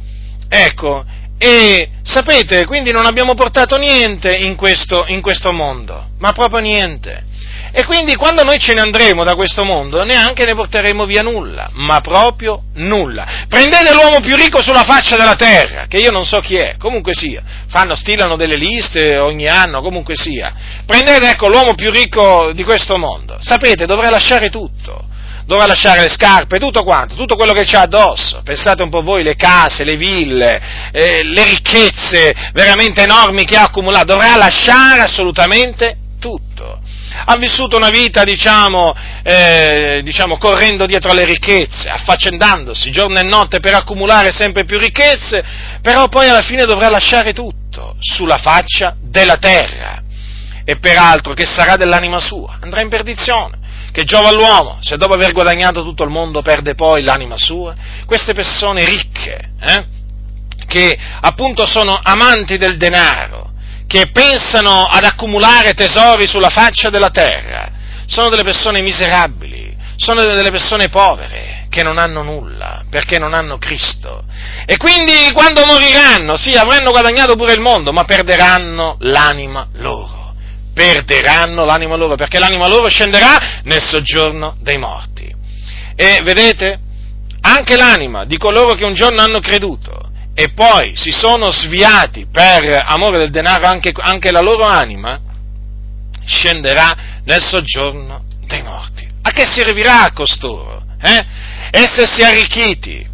Ecco, 0.49 1.05
e 1.39 1.89
sapete, 2.03 2.67
quindi 2.67 2.91
non 2.91 3.07
abbiamo 3.07 3.35
portato 3.35 3.77
niente 3.77 4.35
in 4.35 4.57
questo, 4.57 5.05
in 5.07 5.21
questo 5.21 5.53
mondo, 5.53 6.09
ma 6.19 6.33
proprio 6.33 6.59
niente. 6.59 7.31
E 7.75 7.87
quindi 7.87 8.17
quando 8.17 8.43
noi 8.43 8.59
ce 8.59 8.75
ne 8.75 8.83
andremo 8.83 9.25
da 9.25 9.35
questo 9.35 9.65
mondo 9.65 10.05
neanche 10.05 10.45
ne 10.45 10.55
porteremo 10.55 11.07
via 11.07 11.23
nulla, 11.23 11.71
ma 11.73 12.03
proprio 12.03 12.65
nulla. 12.75 13.47
Prendete 13.49 13.95
l'uomo 13.95 14.21
più 14.21 14.37
ricco 14.37 14.61
sulla 14.61 14.83
faccia 14.83 15.17
della 15.17 15.37
terra, 15.37 15.87
che 15.87 15.97
io 15.97 16.11
non 16.11 16.27
so 16.27 16.41
chi 16.41 16.57
è, 16.57 16.77
comunque 16.79 17.15
sia, 17.15 17.43
fanno, 17.69 17.95
stilano 17.95 18.37
delle 18.37 18.57
liste 18.57 19.17
ogni 19.17 19.49
anno, 19.49 19.81
comunque 19.81 20.15
sia. 20.17 20.53
Prendete 20.85 21.31
ecco 21.31 21.49
l'uomo 21.49 21.75
più 21.75 21.91
ricco 21.91 22.53
di 22.53 22.63
questo 22.63 22.99
mondo, 22.99 23.39
sapete, 23.41 23.87
dovrà 23.87 24.11
lasciare 24.11 24.51
tutto 24.51 25.07
dovrà 25.45 25.67
lasciare 25.67 26.03
le 26.03 26.09
scarpe, 26.09 26.59
tutto 26.59 26.85
quanto, 26.85 27.17
tutto 27.17 27.35
quello 27.35 27.53
che 27.53 27.65
c'ha 27.65 27.81
addosso. 27.81 28.43
Pensate 28.45 28.85
un 28.85 28.91
po' 28.91 29.03
voi, 29.03 29.25
le 29.25 29.35
case, 29.35 29.83
le 29.83 29.97
ville, 29.97 30.91
eh, 30.93 31.25
le 31.25 31.45
ricchezze 31.45 32.33
veramente 32.53 33.03
enormi 33.03 33.45
che 33.45 33.57
ha 33.57 33.65
accumulato, 33.65 34.07
dovrà 34.07 34.37
lasciare 34.37 35.01
assolutamente 35.01 35.97
tutto 36.21 36.79
ha 37.25 37.37
vissuto 37.37 37.77
una 37.77 37.91
vita, 37.91 38.25
diciamo, 38.25 38.95
eh, 39.23 40.01
diciamo, 40.03 40.39
correndo 40.39 40.87
dietro 40.87 41.11
alle 41.11 41.25
ricchezze, 41.25 41.89
affaccendandosi 41.89 42.91
giorno 42.91 43.19
e 43.19 43.23
notte 43.23 43.61
per 43.61 43.75
accumulare 43.75 44.31
sempre 44.33 44.65
più 44.65 44.79
ricchezze, 44.79 45.45
però 45.81 46.09
poi 46.09 46.29
alla 46.29 46.43
fine 46.43 46.65
dovrà 46.65 46.89
lasciare 46.89 47.33
tutto 47.33 47.97
sulla 48.01 48.37
faccia 48.37 48.97
della 49.01 49.37
terra. 49.37 50.01
E 50.65 50.79
peraltro 50.79 51.35
che 51.35 51.45
sarà 51.45 51.77
dell'anima 51.77 52.21
sua? 52.21 52.59
Andrà 52.61 52.83
in 52.83 52.89
perdizione. 52.89 53.59
Che 53.91 54.05
giova 54.05 54.29
all'uomo 54.29 54.79
se 54.81 54.97
dopo 54.97 55.13
aver 55.13 55.33
guadagnato 55.33 55.83
tutto 55.83 56.03
il 56.03 56.09
mondo 56.09 56.41
perde 56.41 56.75
poi 56.75 57.03
l'anima 57.03 57.37
sua? 57.37 57.75
Queste 58.07 58.33
persone 58.33 58.85
ricche, 58.85 59.51
eh, 59.61 59.85
che 60.67 60.97
appunto 61.21 61.67
sono 61.67 61.99
amanti 62.03 62.57
del 62.57 62.79
denaro, 62.79 63.52
che 63.87 64.11
pensano 64.11 64.85
ad 64.85 65.05
accumulare 65.05 65.75
tesori 65.75 66.27
sulla 66.27 66.49
faccia 66.49 66.91
della 66.91 67.11
terra, 67.11 67.71
sono 68.07 68.29
delle 68.29 68.43
persone 68.43 68.83
miserabili, 68.83 69.75
sono 69.97 70.23
delle 70.23 70.51
persone 70.51 70.89
povere, 70.89 71.67
che 71.69 71.83
non 71.83 71.97
hanno 71.97 72.23
nulla, 72.23 72.85
perché 72.91 73.19
non 73.19 73.33
hanno 73.33 73.57
Cristo. 73.57 74.25
E 74.67 74.77
quindi 74.77 75.31
quando 75.33 75.65
moriranno, 75.65 76.37
sì, 76.37 76.53
avranno 76.55 76.91
guadagnato 76.91 77.35
pure 77.35 77.55
il 77.55 77.61
mondo, 77.61 77.93
ma 77.93 78.05
perderanno 78.05 78.97
l'anima 79.01 79.67
loro. 79.77 80.35
Perderanno 80.75 81.65
l'anima 81.65 81.97
loro, 81.97 82.15
perché 82.15 82.39
l'anima 82.39 82.67
loro 82.67 82.89
scenderà 82.89 83.61
nel 83.65 83.83
soggiorno 83.83 84.57
dei 84.61 84.77
morti. 84.77 85.33
E 85.97 86.21
vedete, 86.23 86.79
anche 87.41 87.77
l'anima 87.77 88.25
di 88.25 88.37
coloro 88.37 88.75
che 88.75 88.85
un 88.85 88.95
giorno 88.95 89.23
hanno 89.23 89.41
creduto 89.41 90.12
e 90.35 90.51
poi 90.53 90.93
si 90.97 91.11
sono 91.11 91.51
sviati 91.51 92.27
per 92.31 92.85
amore 92.87 93.19
del 93.19 93.31
denaro 93.31 93.67
anche, 93.67 93.93
anche 93.95 94.31
la 94.31 94.41
loro 94.41 94.65
anima, 94.65 95.21
scenderà 96.25 97.21
nel 97.25 97.43
soggiorno 97.43 98.25
dei 98.47 98.63
morti. 98.63 99.07
A 99.23 99.31
che 99.31 99.45
servirà 99.45 100.05
a 100.05 100.13
costoro? 100.13 100.83
Eh? 101.01 101.25
Essersi 101.71 102.23
arricchiti. 102.23 103.11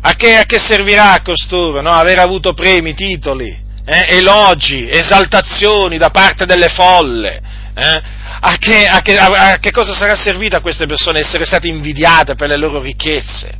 A 0.00 0.14
che, 0.14 0.36
a 0.36 0.44
che 0.44 0.58
servirà 0.60 1.12
a 1.12 1.22
costoro 1.22 1.80
no? 1.80 1.90
aver 1.90 2.20
avuto 2.20 2.54
premi, 2.54 2.94
titoli, 2.94 3.48
eh? 3.84 4.16
elogi, 4.16 4.88
esaltazioni 4.88 5.98
da 5.98 6.10
parte 6.10 6.46
delle 6.46 6.68
folle? 6.68 7.40
Eh? 7.74 8.02
A, 8.40 8.56
che, 8.58 8.86
a, 8.86 9.00
che, 9.00 9.16
a 9.16 9.58
che 9.58 9.72
cosa 9.72 9.94
sarà 9.94 10.14
servita 10.14 10.58
a 10.58 10.60
queste 10.60 10.86
persone 10.86 11.20
essere 11.20 11.44
state 11.44 11.66
invidiate 11.66 12.36
per 12.36 12.48
le 12.48 12.56
loro 12.56 12.80
ricchezze, 12.80 13.58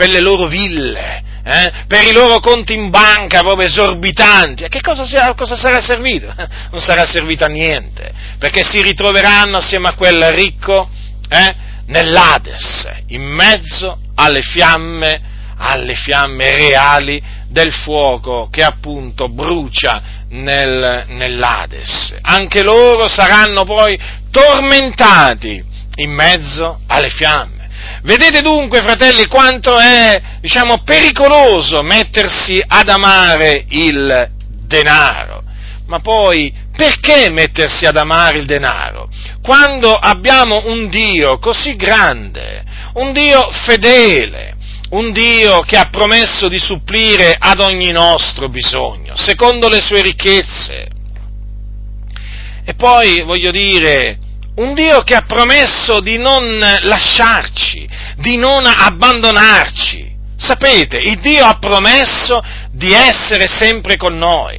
per 0.00 0.08
le 0.08 0.20
loro 0.20 0.46
ville, 0.46 1.22
eh, 1.44 1.72
per 1.86 2.06
i 2.06 2.12
loro 2.12 2.40
conti 2.40 2.72
in 2.72 2.88
banca 2.88 3.40
proprio 3.40 3.66
esorbitanti. 3.66 4.64
A 4.64 4.68
che 4.68 4.80
cosa, 4.80 5.34
cosa 5.34 5.56
sarà 5.56 5.78
servito? 5.82 6.32
Non 6.72 6.80
sarà 6.80 7.04
servito 7.04 7.44
a 7.44 7.48
niente, 7.48 8.10
perché 8.38 8.62
si 8.62 8.80
ritroveranno 8.80 9.58
assieme 9.58 9.88
a 9.88 9.92
quel 9.92 10.30
ricco 10.30 10.88
eh, 11.28 11.54
nell'Ades, 11.88 12.90
in 13.08 13.24
mezzo 13.24 13.98
alle 14.14 14.40
fiamme, 14.40 15.20
alle 15.58 15.96
fiamme 15.96 16.54
reali 16.54 17.22
del 17.48 17.70
fuoco 17.70 18.48
che 18.50 18.62
appunto 18.62 19.28
brucia 19.28 20.00
nel, 20.30 21.04
nell'Ades. 21.08 22.16
Anche 22.22 22.62
loro 22.62 23.06
saranno 23.06 23.64
poi 23.64 24.00
tormentati 24.30 25.62
in 25.96 26.10
mezzo 26.10 26.80
alle 26.86 27.10
fiamme. 27.10 27.59
Vedete 28.02 28.40
dunque, 28.40 28.80
fratelli, 28.80 29.26
quanto 29.26 29.78
è, 29.78 30.38
diciamo, 30.40 30.82
pericoloso 30.84 31.82
mettersi 31.82 32.62
ad 32.66 32.88
amare 32.88 33.64
il 33.68 34.30
denaro. 34.66 35.42
Ma 35.86 35.98
poi, 35.98 36.52
perché 36.74 37.28
mettersi 37.30 37.84
ad 37.84 37.96
amare 37.96 38.38
il 38.38 38.46
denaro? 38.46 39.08
Quando 39.42 39.94
abbiamo 39.94 40.62
un 40.66 40.88
Dio 40.88 41.38
così 41.38 41.76
grande, 41.76 42.64
un 42.94 43.12
Dio 43.12 43.50
fedele, 43.66 44.56
un 44.90 45.12
Dio 45.12 45.60
che 45.60 45.76
ha 45.76 45.88
promesso 45.90 46.48
di 46.48 46.58
supplire 46.58 47.36
ad 47.38 47.60
ogni 47.60 47.90
nostro 47.90 48.48
bisogno, 48.48 49.14
secondo 49.16 49.68
le 49.68 49.80
sue 49.80 50.00
ricchezze. 50.00 50.88
E 52.64 52.74
poi, 52.74 53.22
voglio 53.22 53.50
dire, 53.50 54.18
un 54.56 54.74
Dio 54.74 55.02
che 55.02 55.14
ha 55.14 55.24
promesso 55.26 56.00
di 56.00 56.18
non 56.18 56.58
lasciarci, 56.58 57.88
di 58.16 58.36
non 58.36 58.64
abbandonarci. 58.66 60.08
Sapete, 60.36 60.96
il 60.96 61.20
Dio 61.20 61.44
ha 61.44 61.58
promesso 61.58 62.42
di 62.72 62.92
essere 62.92 63.46
sempre 63.46 63.96
con 63.96 64.16
noi. 64.16 64.58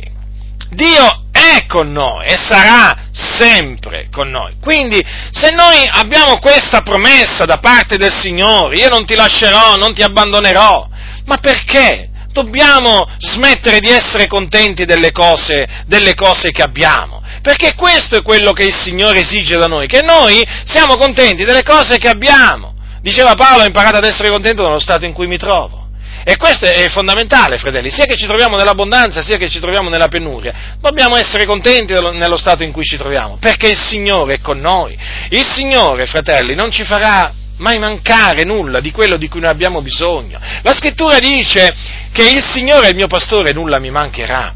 Dio 0.70 1.26
è 1.32 1.66
con 1.68 1.92
noi 1.92 2.26
e 2.26 2.38
sarà 2.38 3.10
sempre 3.12 4.08
con 4.12 4.30
noi. 4.30 4.56
Quindi, 4.62 5.04
se 5.32 5.50
noi 5.52 5.86
abbiamo 5.90 6.40
questa 6.40 6.82
promessa 6.82 7.46
da 7.46 7.58
parte 7.58 7.98
del 7.98 8.14
Signore, 8.14 8.78
io 8.78 8.90
non 8.90 9.06
ti 9.06 9.16
lascerò, 9.16 9.76
non 9.76 9.94
ti 9.94 10.02
abbandonerò, 10.02 10.88
ma 11.26 11.38
perché? 11.38 12.10
Dobbiamo 12.32 13.06
smettere 13.18 13.80
di 13.80 13.90
essere 13.90 14.28
contenti 14.28 14.86
delle 14.86 15.12
cose, 15.12 15.68
delle 15.86 16.16
cose 16.16 16.52
che 16.52 16.62
abbiamo 16.62 17.21
perché 17.42 17.74
questo 17.76 18.18
è 18.18 18.22
quello 18.22 18.52
che 18.52 18.64
il 18.64 18.74
Signore 18.74 19.20
esige 19.20 19.58
da 19.58 19.68
noi, 19.68 19.88
che 19.88 20.02
noi 20.02 20.46
siamo 20.66 20.96
contenti 20.96 21.44
delle 21.44 21.64
cose 21.64 21.98
che 21.98 22.08
abbiamo. 22.08 22.76
Diceva 23.02 23.34
Paolo, 23.34 23.64
ho 23.64 23.66
imparato 23.66 23.98
ad 23.98 24.06
essere 24.06 24.30
contento 24.30 24.64
nello 24.64 24.80
stato 24.80 25.06
in 25.06 25.14
cui 25.14 25.28
mi 25.28 25.38
trovo. 25.38 25.82
E 26.24 26.38
questo 26.38 26.66
è 26.66 26.88
fondamentale, 26.90 27.58
fratelli, 27.58 27.90
sia 27.90 28.06
che 28.06 28.16
ci 28.16 28.28
troviamo 28.28 28.56
nell'abbondanza, 28.56 29.24
sia 29.24 29.38
che 29.38 29.50
ci 29.50 29.60
troviamo 29.60 29.90
nella 29.90 30.08
penuria, 30.08 30.76
dobbiamo 30.80 31.16
essere 31.16 31.46
contenti 31.46 31.94
nello 31.94 32.38
stato 32.38 32.62
in 32.62 32.72
cui 32.72 32.84
ci 32.84 32.96
troviamo, 32.96 33.38
perché 33.40 33.70
il 33.70 33.80
Signore 33.80 34.36
è 34.36 34.40
con 34.40 34.60
noi. 34.60 34.96
Il 35.30 35.46
Signore, 35.46 36.06
fratelli, 36.06 36.54
non 36.54 36.70
ci 36.70 36.84
farà 36.84 37.34
mai 37.58 37.80
mancare 37.80 38.44
nulla 38.44 38.80
di 38.80 38.92
quello 38.92 39.18
di 39.18 39.28
cui 39.28 39.40
noi 39.40 39.50
abbiamo 39.50 39.82
bisogno. 39.82 40.40
La 40.62 40.74
scrittura 40.74 41.18
dice 41.18 41.74
che 42.12 42.30
il 42.30 42.44
Signore 42.44 42.88
è 42.88 42.90
il 42.90 42.96
mio 42.96 43.08
pastore 43.08 43.50
e 43.50 43.54
nulla 43.54 43.80
mi 43.80 43.90
mancherà. 43.90 44.54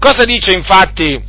Cosa 0.00 0.24
dice 0.24 0.50
infatti, 0.52 1.20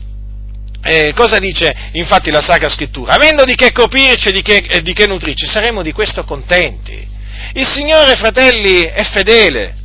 eh, 0.84 1.14
cosa 1.14 1.38
dice 1.40 1.72
infatti 1.94 2.32
la 2.32 2.42
Sacra 2.42 2.70
Scrittura? 2.70 3.14
Avendo 3.14 3.44
di 3.44 3.56
che 3.56 3.72
coprirci 3.72 4.30
e 4.30 4.32
di 4.32 4.42
che, 4.42 4.66
eh, 4.68 4.82
di 4.82 4.94
che 4.94 5.08
nutrirci, 5.08 5.46
saremo 5.46 5.84
di 5.84 5.92
questo 5.92 6.24
contenti. 6.24 7.08
Il 7.54 7.68
Signore, 7.68 8.16
fratelli, 8.16 8.84
è 8.84 9.04
fedele. 9.04 9.76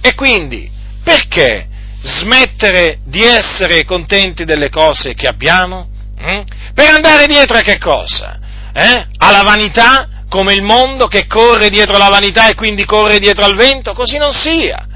E 0.00 0.14
quindi, 0.14 0.70
perché 1.02 1.66
smettere 2.02 2.98
di 3.04 3.22
essere 3.22 3.84
contenti 3.84 4.44
delle 4.44 4.68
cose 4.68 5.14
che 5.14 5.26
abbiamo? 5.26 5.88
Mm? 6.20 6.40
Per 6.74 6.94
andare 6.94 7.26
dietro 7.26 7.56
a 7.56 7.62
che 7.62 7.78
cosa? 7.78 8.38
Eh? 8.72 9.06
Alla 9.18 9.42
vanità, 9.42 10.08
come 10.28 10.52
il 10.52 10.62
mondo 10.62 11.06
che 11.06 11.26
corre 11.26 11.68
dietro 11.68 11.96
la 11.96 12.08
vanità 12.08 12.48
e 12.48 12.54
quindi 12.54 12.84
corre 12.84 13.18
dietro 13.18 13.44
al 13.44 13.56
vento? 13.56 13.92
Così 13.94 14.18
non 14.18 14.32
sia. 14.32 14.86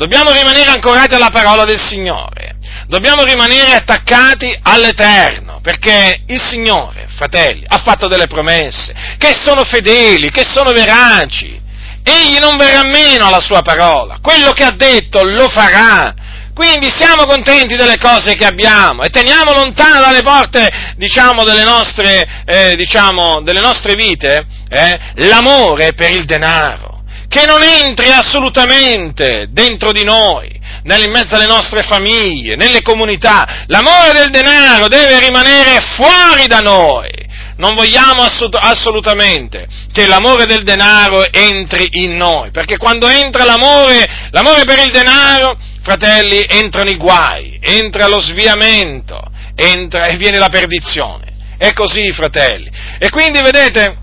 Dobbiamo 0.00 0.32
rimanere 0.32 0.70
ancorati 0.70 1.14
alla 1.14 1.28
parola 1.28 1.66
del 1.66 1.78
Signore. 1.78 2.56
Dobbiamo 2.86 3.22
rimanere 3.22 3.74
attaccati 3.74 4.58
all'Eterno, 4.62 5.60
perché 5.60 6.22
il 6.26 6.40
Signore, 6.40 7.06
fratelli, 7.14 7.64
ha 7.68 7.76
fatto 7.84 8.08
delle 8.08 8.26
promesse 8.26 8.94
che 9.18 9.36
sono 9.44 9.62
fedeli, 9.62 10.30
che 10.30 10.42
sono 10.42 10.72
veraci. 10.72 11.60
Egli 12.02 12.38
non 12.38 12.56
verrà 12.56 12.82
meno 12.82 13.26
alla 13.26 13.40
sua 13.40 13.60
parola, 13.60 14.20
quello 14.22 14.52
che 14.52 14.64
ha 14.64 14.70
detto 14.70 15.22
lo 15.22 15.50
farà. 15.50 16.14
Quindi 16.54 16.88
siamo 16.88 17.26
contenti 17.26 17.76
delle 17.76 17.98
cose 17.98 18.34
che 18.36 18.46
abbiamo 18.46 19.02
e 19.02 19.10
teniamo 19.10 19.52
lontano 19.52 20.00
dalle 20.00 20.22
porte, 20.22 20.94
diciamo, 20.96 21.44
delle 21.44 21.64
nostre, 21.64 22.42
eh, 22.46 22.74
diciamo, 22.74 23.42
delle 23.42 23.60
nostre 23.60 23.94
vite 23.96 24.46
eh, 24.66 24.98
l'amore 25.26 25.92
per 25.92 26.10
il 26.10 26.24
denaro, 26.24 26.89
che 27.30 27.46
non 27.46 27.62
entri 27.62 28.10
assolutamente 28.10 29.46
dentro 29.50 29.92
di 29.92 30.02
noi, 30.02 30.50
in 30.82 31.10
mezzo 31.12 31.36
alle 31.36 31.46
nostre 31.46 31.82
famiglie, 31.82 32.56
nelle 32.56 32.82
comunità. 32.82 33.64
L'amore 33.68 34.12
del 34.12 34.30
denaro 34.30 34.88
deve 34.88 35.20
rimanere 35.20 35.78
fuori 35.94 36.48
da 36.48 36.58
noi 36.58 37.28
non 37.60 37.74
vogliamo 37.74 38.22
assolutamente 38.22 39.68
che 39.92 40.06
l'amore 40.06 40.46
del 40.46 40.64
denaro 40.64 41.30
entri 41.30 41.88
in 42.02 42.16
noi, 42.16 42.50
perché 42.50 42.78
quando 42.78 43.06
entra 43.06 43.44
l'amore, 43.44 44.28
l'amore 44.30 44.64
per 44.64 44.78
il 44.78 44.90
denaro, 44.90 45.58
fratelli, 45.82 46.42
entrano 46.48 46.88
i 46.88 46.96
guai, 46.96 47.58
entra 47.60 48.08
lo 48.08 48.18
sviamento, 48.18 49.20
entra 49.54 50.06
e 50.06 50.16
viene 50.16 50.38
la 50.38 50.48
perdizione. 50.48 51.28
È 51.58 51.74
così, 51.74 52.10
fratelli. 52.12 52.70
E 52.98 53.10
quindi, 53.10 53.42
vedete, 53.42 53.96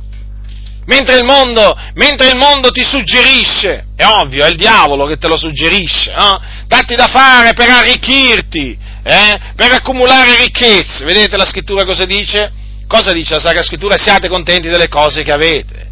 mentre 0.88 1.17
il 1.17 1.23
mondo, 1.23 1.76
mentre 1.95 2.28
il 2.30 2.38
mondo 2.38 2.71
ti 2.71 2.84
suggerisce, 2.84 3.88
è 3.95 4.06
ovvio, 4.06 4.45
è 4.45 4.50
il 4.50 4.58
diavolo 4.58 5.06
che 5.06 5.17
te 5.17 5.28
lo 5.28 5.38
suggerisce, 5.38 6.13
no? 6.13 6.41
datti 6.67 6.95
da 6.95 7.08
fare 7.08 7.54
per 7.54 7.69
arricchirti, 7.69 8.78
eh? 9.04 9.39
per 9.56 9.71
accumulare 9.73 10.38
ricchezze. 10.38 11.04
Vedete 11.06 11.38
la 11.38 11.45
scrittura 11.45 11.86
cosa 11.86 12.06
dice? 12.06 12.52
Cosa 12.88 13.12
dice 13.12 13.34
la 13.34 13.41
Sacra 13.41 13.63
Scrittura? 13.63 13.97
Siate 13.97 14.30
contenti 14.30 14.69
delle 14.69 14.88
cose 14.88 15.23
che 15.23 15.34
avete. 15.34 15.89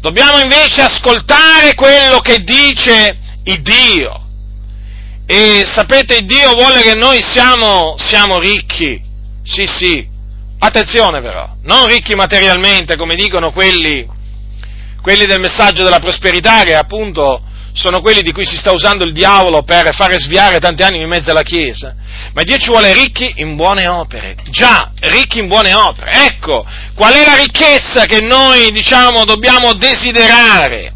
Dobbiamo 0.00 0.38
invece 0.38 0.82
ascoltare 0.82 1.74
quello 1.74 2.18
che 2.18 2.44
dice 2.44 3.18
il 3.44 3.62
Dio. 3.62 4.20
E 5.26 5.64
sapete, 5.64 6.20
Dio 6.20 6.52
vuole 6.52 6.82
che 6.82 6.94
noi 6.94 7.20
siamo, 7.20 7.96
siamo 7.98 8.38
ricchi. 8.38 9.02
Sì, 9.42 9.66
sì. 9.66 10.06
Attenzione 10.66 11.20
però, 11.20 11.56
non 11.64 11.86
ricchi 11.88 12.14
materialmente 12.14 12.96
come 12.96 13.16
dicono 13.16 13.52
quelli, 13.52 14.08
quelli 15.02 15.26
del 15.26 15.38
messaggio 15.38 15.84
della 15.84 15.98
prosperità 15.98 16.62
che 16.62 16.74
appunto 16.74 17.42
sono 17.74 18.00
quelli 18.00 18.22
di 18.22 18.32
cui 18.32 18.46
si 18.46 18.56
sta 18.56 18.72
usando 18.72 19.04
il 19.04 19.12
diavolo 19.12 19.62
per 19.62 19.94
fare 19.94 20.18
sviare 20.18 20.60
tanti 20.60 20.82
anni 20.82 21.02
in 21.02 21.08
mezzo 21.08 21.32
alla 21.32 21.42
Chiesa, 21.42 21.94
ma 22.32 22.42
Dio 22.44 22.56
ci 22.56 22.70
vuole 22.70 22.94
ricchi 22.94 23.30
in 23.36 23.56
buone 23.56 23.86
opere, 23.88 24.36
già, 24.48 24.90
ricchi 25.00 25.40
in 25.40 25.48
buone 25.48 25.74
opere. 25.74 26.28
Ecco, 26.28 26.64
qual 26.94 27.12
è 27.12 27.26
la 27.26 27.36
ricchezza 27.36 28.06
che 28.06 28.22
noi, 28.22 28.70
diciamo, 28.70 29.26
dobbiamo 29.26 29.74
desiderare? 29.74 30.94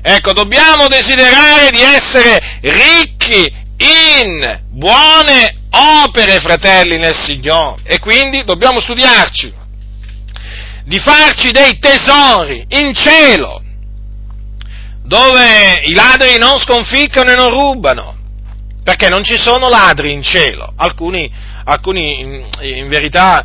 Ecco, 0.00 0.32
dobbiamo 0.32 0.86
desiderare 0.86 1.70
di 1.70 1.80
essere 1.80 2.60
ricchi 2.60 3.52
in 3.78 4.60
buone 4.70 5.56
opere, 5.70 6.40
fratelli 6.40 6.98
nel 6.98 7.16
Signore, 7.16 7.82
e 7.84 7.98
quindi 7.98 8.44
dobbiamo 8.44 8.80
studiarci, 8.80 9.54
di 10.84 10.98
farci 10.98 11.50
dei 11.50 11.78
tesori 11.78 12.64
in 12.68 12.92
cielo, 12.94 13.62
dove 15.04 15.82
i 15.84 15.94
ladri 15.94 16.38
non 16.38 16.58
sconficcano 16.58 17.30
e 17.30 17.34
non 17.36 17.50
rubano, 17.50 18.16
perché 18.82 19.08
non 19.08 19.22
ci 19.22 19.38
sono 19.38 19.68
ladri 19.68 20.12
in 20.12 20.22
cielo. 20.22 20.72
Alcuni, 20.76 21.30
alcuni 21.64 22.20
in, 22.20 22.46
in 22.60 22.88
verità 22.88 23.44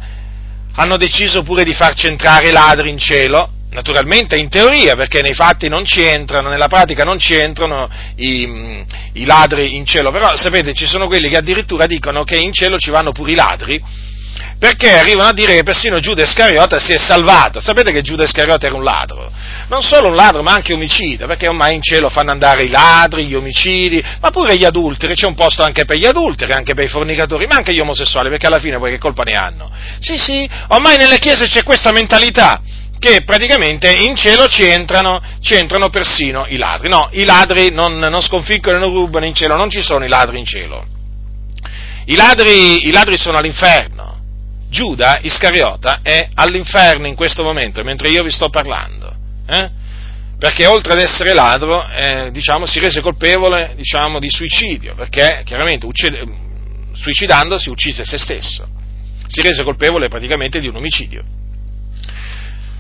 hanno 0.76 0.98
deciso 0.98 1.44
pure 1.44 1.64
di 1.64 1.74
farci 1.74 2.08
entrare 2.08 2.50
i 2.50 2.52
ladri 2.52 2.90
in 2.90 2.98
cielo, 2.98 3.52
naturalmente 3.74 4.38
in 4.38 4.50
teoria, 4.50 4.96
perché 4.96 5.22
nei 5.22 5.34
fatti 5.34 5.68
non 5.68 5.84
ci 5.84 6.02
entrano, 6.02 6.50
nella 6.50 6.68
pratica 6.68 7.04
non 7.04 7.20
ci 7.20 7.36
entrano 7.36 7.90
i, 8.16 8.84
i, 9.14 9.26
ladri 9.26 9.76
in 9.76 9.86
cielo, 9.86 10.12
però 10.12 10.36
sapete 10.36 10.74
ci 10.74 10.86
sono 10.86 11.08
quelli 11.08 11.30
che 11.30 11.38
addirittura 11.38 11.86
dicono 11.88 12.24
che 12.24 12.36
in 12.36 12.54
cielo 12.54 12.78
ci 12.78 12.92
vanno 12.92 13.12
pure 13.12 13.32
i 13.32 13.36
ladri, 13.36 13.82
perché 14.58 14.98
arrivano 14.98 15.30
a 15.30 15.34
dire 15.34 15.56
che 15.56 15.64
persino 15.64 16.00
Giuda 16.00 16.24
Iscariota 16.24 16.80
si 16.80 16.94
è 16.94 16.98
salvato. 16.98 17.60
Sapete 17.60 17.92
che 17.92 18.02
Giuda 18.02 18.24
Iscariota 18.24 18.66
era 18.66 18.76
un 18.76 18.84
ladro? 18.84 19.30
Non 19.68 19.82
solo 19.82 20.08
un 20.08 20.16
ladro, 20.16 20.42
ma 20.42 20.54
anche 20.54 20.74
omicida, 20.74 21.26
perché 21.26 21.48
ormai 21.48 21.76
in 21.76 21.82
cielo 21.82 22.10
fanno 22.10 22.32
andare 22.32 22.64
i 22.64 22.70
ladri, 22.70 23.26
gli 23.26 23.36
omicidi, 23.36 24.02
ma 24.22 24.30
pure 24.30 24.56
gli 24.56 24.64
adulteri, 24.64 25.16
c'è 25.16 25.26
un 25.28 25.36
posto 25.36 25.64
anche 25.64 25.84
per 25.84 25.98
gli 25.98 26.06
adulteri, 26.06 26.54
anche 26.54 26.74
per 26.74 26.86
i 26.86 26.88
fornicatori, 26.88 27.46
ma 27.46 27.56
anche 27.56 27.74
gli 27.74 27.80
omosessuali, 27.80 28.30
perché 28.30 28.48
alla 28.48 28.60
fine 28.60 28.78
poi 28.78 28.92
che 28.92 29.00
colpa 29.00 29.24
ne 29.24 29.34
hanno? 29.34 29.70
Sì, 30.00 30.18
sì, 30.18 30.50
ormai 30.70 30.96
nelle 30.96 31.20
chiese 31.20 31.48
c'è 31.48 31.64
questa 31.64 31.92
mentalità 31.92 32.62
che 33.04 33.24
praticamente 33.24 33.92
in 33.92 34.16
cielo 34.16 34.48
ci 34.48 34.64
entrano, 34.64 35.20
persino 35.90 36.46
i 36.48 36.56
ladri. 36.56 36.88
No, 36.88 37.10
i 37.12 37.26
ladri 37.26 37.70
non, 37.70 37.98
non 37.98 38.22
sconfiggono 38.22 38.78
e 38.78 38.80
non 38.80 38.94
rubano 38.94 39.26
in 39.26 39.36
cielo, 39.36 39.58
non 39.58 39.70
ci 39.70 39.82
sono 39.82 40.06
i 40.06 40.08
ladri 40.08 40.40
in 40.40 40.46
cielo. 40.46 40.86
I 42.06 42.16
ladri, 42.16 42.88
i 42.88 42.92
ladri 42.92 43.18
sono 43.18 43.38
all'inferno. 43.38 44.22
Giuda 44.70 45.20
Iscariota 45.22 46.00
è 46.02 46.30
all'inferno 46.34 47.06
in 47.06 47.16
questo 47.16 47.44
momento, 47.44 47.84
mentre 47.84 48.08
io 48.08 48.24
vi 48.24 48.32
sto 48.32 48.50
parlando. 48.50 49.14
Eh? 49.48 49.70
Perché 50.40 50.66
oltre 50.66 50.94
ad 50.94 51.00
essere 51.00 51.34
ladro, 51.34 51.86
eh, 51.90 52.32
diciamo, 52.32 52.66
si 52.66 52.80
rese 52.80 53.02
colpevole 53.02 53.74
diciamo, 53.76 54.20
di 54.20 54.30
suicidio, 54.30 54.96
perché 54.96 55.42
chiaramente 55.44 55.86
uccide, 55.86 56.26
suicidandosi 56.94 57.70
uccise 57.70 58.06
se 58.06 58.18
stesso. 58.18 58.66
Si 59.28 59.42
rese 59.42 59.64
colpevole 59.64 60.08
praticamente 60.08 60.62
di 60.62 60.68
un 60.68 60.78
omicidio. 60.78 61.24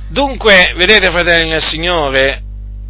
Dunque, 0.09 0.73
vedete 0.75 1.09
fratelli 1.09 1.49
nel 1.49 1.61
Signore, 1.61 2.41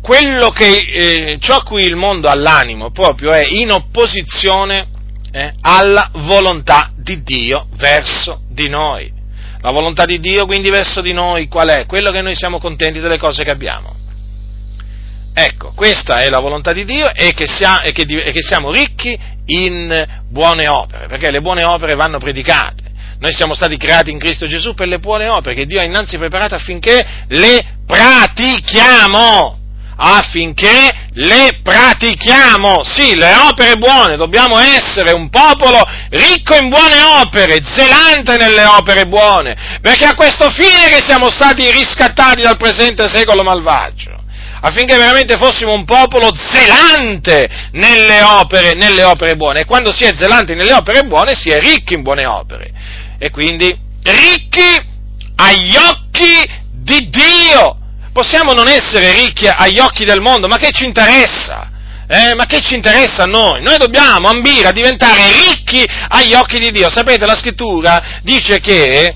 quello 0.01 0.49
che, 0.49 0.65
eh, 0.67 1.37
ciò 1.39 1.57
a 1.57 1.63
cui 1.63 1.83
il 1.83 1.95
mondo 1.95 2.27
ha 2.27 2.35
l'animo 2.35 2.91
proprio 2.91 3.31
è 3.31 3.45
in 3.47 3.71
opposizione 3.71 4.87
eh, 5.31 5.53
alla 5.61 6.11
volontà 6.13 6.91
di 6.95 7.23
Dio 7.23 7.67
verso 7.77 8.41
di 8.49 8.67
noi. 8.67 9.11
La 9.61 9.71
volontà 9.71 10.03
di 10.03 10.19
Dio 10.19 10.45
quindi 10.45 10.69
verso 10.69 10.99
di 10.99 11.13
noi 11.13 11.47
qual 11.47 11.69
è? 11.69 11.85
Quello 11.85 12.11
che 12.11 12.21
noi 12.21 12.35
siamo 12.35 12.59
contenti 12.59 12.99
delle 12.99 13.17
cose 13.17 13.45
che 13.45 13.51
abbiamo. 13.51 13.95
Ecco, 15.33 15.71
questa 15.73 16.21
è 16.21 16.29
la 16.29 16.39
volontà 16.39 16.73
di 16.73 16.83
Dio 16.83 17.11
e 17.13 17.33
che, 17.33 17.47
sia, 17.47 17.81
e, 17.81 17.91
che, 17.93 18.03
e 18.03 18.31
che 18.31 18.41
siamo 18.43 18.71
ricchi 18.71 19.17
in 19.45 20.05
buone 20.29 20.67
opere, 20.67 21.07
perché 21.07 21.31
le 21.31 21.39
buone 21.39 21.63
opere 21.63 21.95
vanno 21.95 22.19
predicate. 22.19 22.82
Noi 23.23 23.31
siamo 23.31 23.53
stati 23.53 23.77
creati 23.77 24.11
in 24.11 24.19
Cristo 24.19 24.47
Gesù 24.47 24.73
per 24.73 24.89
le 24.89 24.99
buone 24.99 25.29
opere 25.29 25.55
che 25.55 25.65
Dio 25.65 25.79
ha 25.79 25.85
innanzi 25.85 26.17
preparato 26.17 26.55
affinché 26.55 27.23
le 27.29 27.77
pratichiamo 27.87 29.59
affinché 29.95 30.91
le 31.13 31.59
pratichiamo. 31.63 32.83
Sì, 32.83 33.15
le 33.15 33.33
opere 33.49 33.75
buone, 33.77 34.17
dobbiamo 34.17 34.59
essere 34.59 35.13
un 35.13 35.29
popolo 35.29 35.79
ricco 36.09 36.57
in 36.57 36.67
buone 36.67 37.01
opere, 37.21 37.63
zelante 37.63 38.35
nelle 38.35 38.65
opere 38.65 39.05
buone, 39.05 39.79
perché 39.79 40.03
a 40.03 40.15
questo 40.15 40.49
fine 40.49 40.89
che 40.89 40.99
siamo 40.99 41.29
stati 41.29 41.71
riscattati 41.71 42.41
dal 42.41 42.57
presente 42.57 43.07
secolo 43.07 43.41
malvagio 43.41 44.19
affinché 44.65 44.95
veramente 44.95 45.37
fossimo 45.37 45.73
un 45.73 45.83
popolo 45.83 46.29
zelante 46.33 47.49
nelle 47.71 48.21
opere, 48.21 48.73
nelle 48.73 49.03
opere 49.03 49.35
buone. 49.35 49.61
E 49.61 49.65
quando 49.65 49.91
si 49.91 50.03
è 50.05 50.13
zelante 50.15 50.55
nelle 50.55 50.73
opere 50.73 51.03
buone, 51.03 51.35
si 51.35 51.49
è 51.49 51.59
ricchi 51.59 51.95
in 51.95 52.01
buone 52.01 52.25
opere. 52.25 52.71
E 53.23 53.29
quindi 53.29 53.73
ricchi 54.03 54.85
agli 55.37 55.77
occhi 55.77 56.43
di 56.73 57.07
Dio 57.07 57.77
possiamo 58.11 58.51
non 58.51 58.67
essere 58.67 59.13
ricchi 59.13 59.47
agli 59.47 59.79
occhi 59.79 60.03
del 60.03 60.19
mondo, 60.19 60.49
ma 60.49 60.57
che 60.57 60.71
ci 60.71 60.83
interessa? 60.83 61.71
Eh, 62.05 62.35
ma 62.35 62.45
che 62.45 62.59
ci 62.59 62.75
interessa 62.75 63.23
a 63.23 63.27
noi? 63.27 63.61
Noi 63.63 63.77
dobbiamo 63.77 64.27
ambire 64.27 64.67
a 64.67 64.73
diventare 64.73 65.21
ricchi 65.31 65.87
agli 66.09 66.33
occhi 66.33 66.59
di 66.59 66.71
Dio. 66.71 66.89
Sapete, 66.89 67.25
la 67.25 67.37
scrittura 67.37 68.19
dice 68.23 68.59
che 68.59 69.15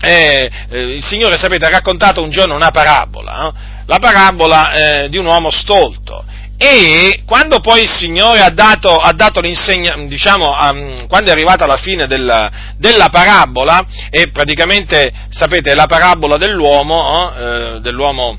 eh, 0.00 0.50
eh, 0.68 0.80
il 0.80 1.04
Signore, 1.04 1.38
sapete, 1.38 1.66
ha 1.66 1.70
raccontato 1.70 2.24
un 2.24 2.30
giorno 2.30 2.56
una 2.56 2.72
parabola, 2.72 3.46
eh? 3.46 3.52
la 3.86 3.98
parabola 4.00 4.72
eh, 4.72 5.08
di 5.08 5.16
un 5.16 5.26
uomo 5.26 5.52
stolto. 5.52 6.24
E 6.64 7.22
quando 7.26 7.58
poi 7.58 7.82
il 7.82 7.90
Signore 7.90 8.40
ha 8.40 8.50
dato, 8.50 8.94
ha 8.94 9.12
dato 9.12 9.40
l'insegna, 9.40 9.96
diciamo, 10.06 10.46
um, 10.46 11.08
quando 11.08 11.30
è 11.30 11.32
arrivata 11.32 11.64
alla 11.64 11.76
fine 11.76 12.06
della, 12.06 12.48
della, 12.76 13.08
parabola, 13.08 13.84
e 14.08 14.28
praticamente, 14.30 15.12
sapete, 15.28 15.74
la 15.74 15.86
parabola 15.86 16.36
dell'uomo, 16.36 17.34
eh, 17.34 17.80
dell'uomo 17.80 18.38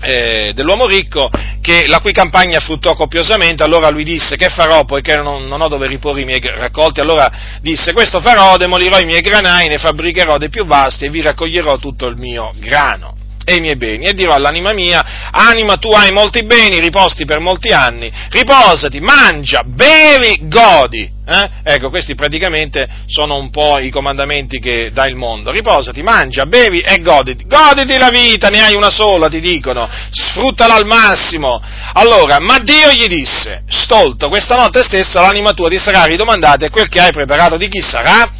eh, 0.00 0.50
dell'uomo 0.52 0.86
ricco 0.86 1.30
che, 1.60 1.86
la 1.86 2.00
cui 2.00 2.12
campagna 2.12 2.58
fruttò 2.58 2.94
copiosamente, 2.94 3.62
allora 3.62 3.88
lui 3.88 4.02
disse 4.02 4.36
che 4.36 4.48
farò 4.48 4.84
poiché 4.84 5.16
non, 5.16 5.46
non, 5.46 5.60
ho 5.60 5.68
dove 5.68 5.86
riporre 5.86 6.22
i 6.22 6.24
miei 6.24 6.40
raccolti, 6.40 6.98
allora 6.98 7.30
disse 7.60 7.92
questo 7.92 8.20
farò, 8.20 8.56
demolirò 8.56 8.98
i 8.98 9.04
miei 9.04 9.20
granai, 9.20 9.68
ne 9.68 9.78
fabbricherò 9.78 10.38
dei 10.38 10.50
più 10.50 10.64
vasti 10.66 11.04
e 11.04 11.10
vi 11.10 11.20
raccoglierò 11.20 11.78
tutto 11.78 12.06
il 12.06 12.16
mio 12.16 12.50
grano 12.56 13.14
e 13.48 13.54
i 13.54 13.60
miei 13.60 13.76
beni 13.76 14.04
e 14.04 14.12
dirò 14.12 14.34
all'anima 14.34 14.74
mia, 14.74 15.30
anima 15.30 15.78
tu 15.78 15.90
hai 15.90 16.12
molti 16.12 16.44
beni 16.44 16.80
riposti 16.80 17.24
per 17.24 17.38
molti 17.38 17.70
anni, 17.70 18.12
riposati, 18.28 19.00
mangia, 19.00 19.62
bevi, 19.64 20.40
godi. 20.42 21.16
Eh? 21.26 21.50
Ecco, 21.62 21.88
questi 21.88 22.14
praticamente 22.14 22.86
sono 23.06 23.38
un 23.38 23.50
po' 23.50 23.78
i 23.78 23.90
comandamenti 23.90 24.58
che 24.58 24.90
dà 24.92 25.06
il 25.06 25.14
mondo. 25.14 25.50
Riposati, 25.50 26.02
mangia, 26.02 26.44
bevi 26.44 26.80
e 26.80 27.00
goditi. 27.00 27.44
Goditi 27.46 27.98
la 27.98 28.10
vita, 28.10 28.48
ne 28.48 28.62
hai 28.62 28.74
una 28.74 28.90
sola, 28.90 29.28
ti 29.28 29.40
dicono. 29.40 29.88
Sfruttala 30.10 30.74
al 30.74 30.86
massimo. 30.86 31.60
Allora, 31.94 32.38
ma 32.38 32.58
Dio 32.58 32.92
gli 32.92 33.06
disse, 33.06 33.64
stolto, 33.68 34.28
questa 34.28 34.56
notte 34.56 34.82
stessa 34.82 35.20
l'anima 35.20 35.52
tua 35.52 35.68
ti 35.68 35.78
sarà 35.78 36.04
ridomandata 36.04 36.66
e 36.66 36.70
quel 36.70 36.88
che 36.88 37.00
hai 37.00 37.12
preparato 37.12 37.56
di 37.56 37.68
chi 37.68 37.80
sarà? 37.80 38.37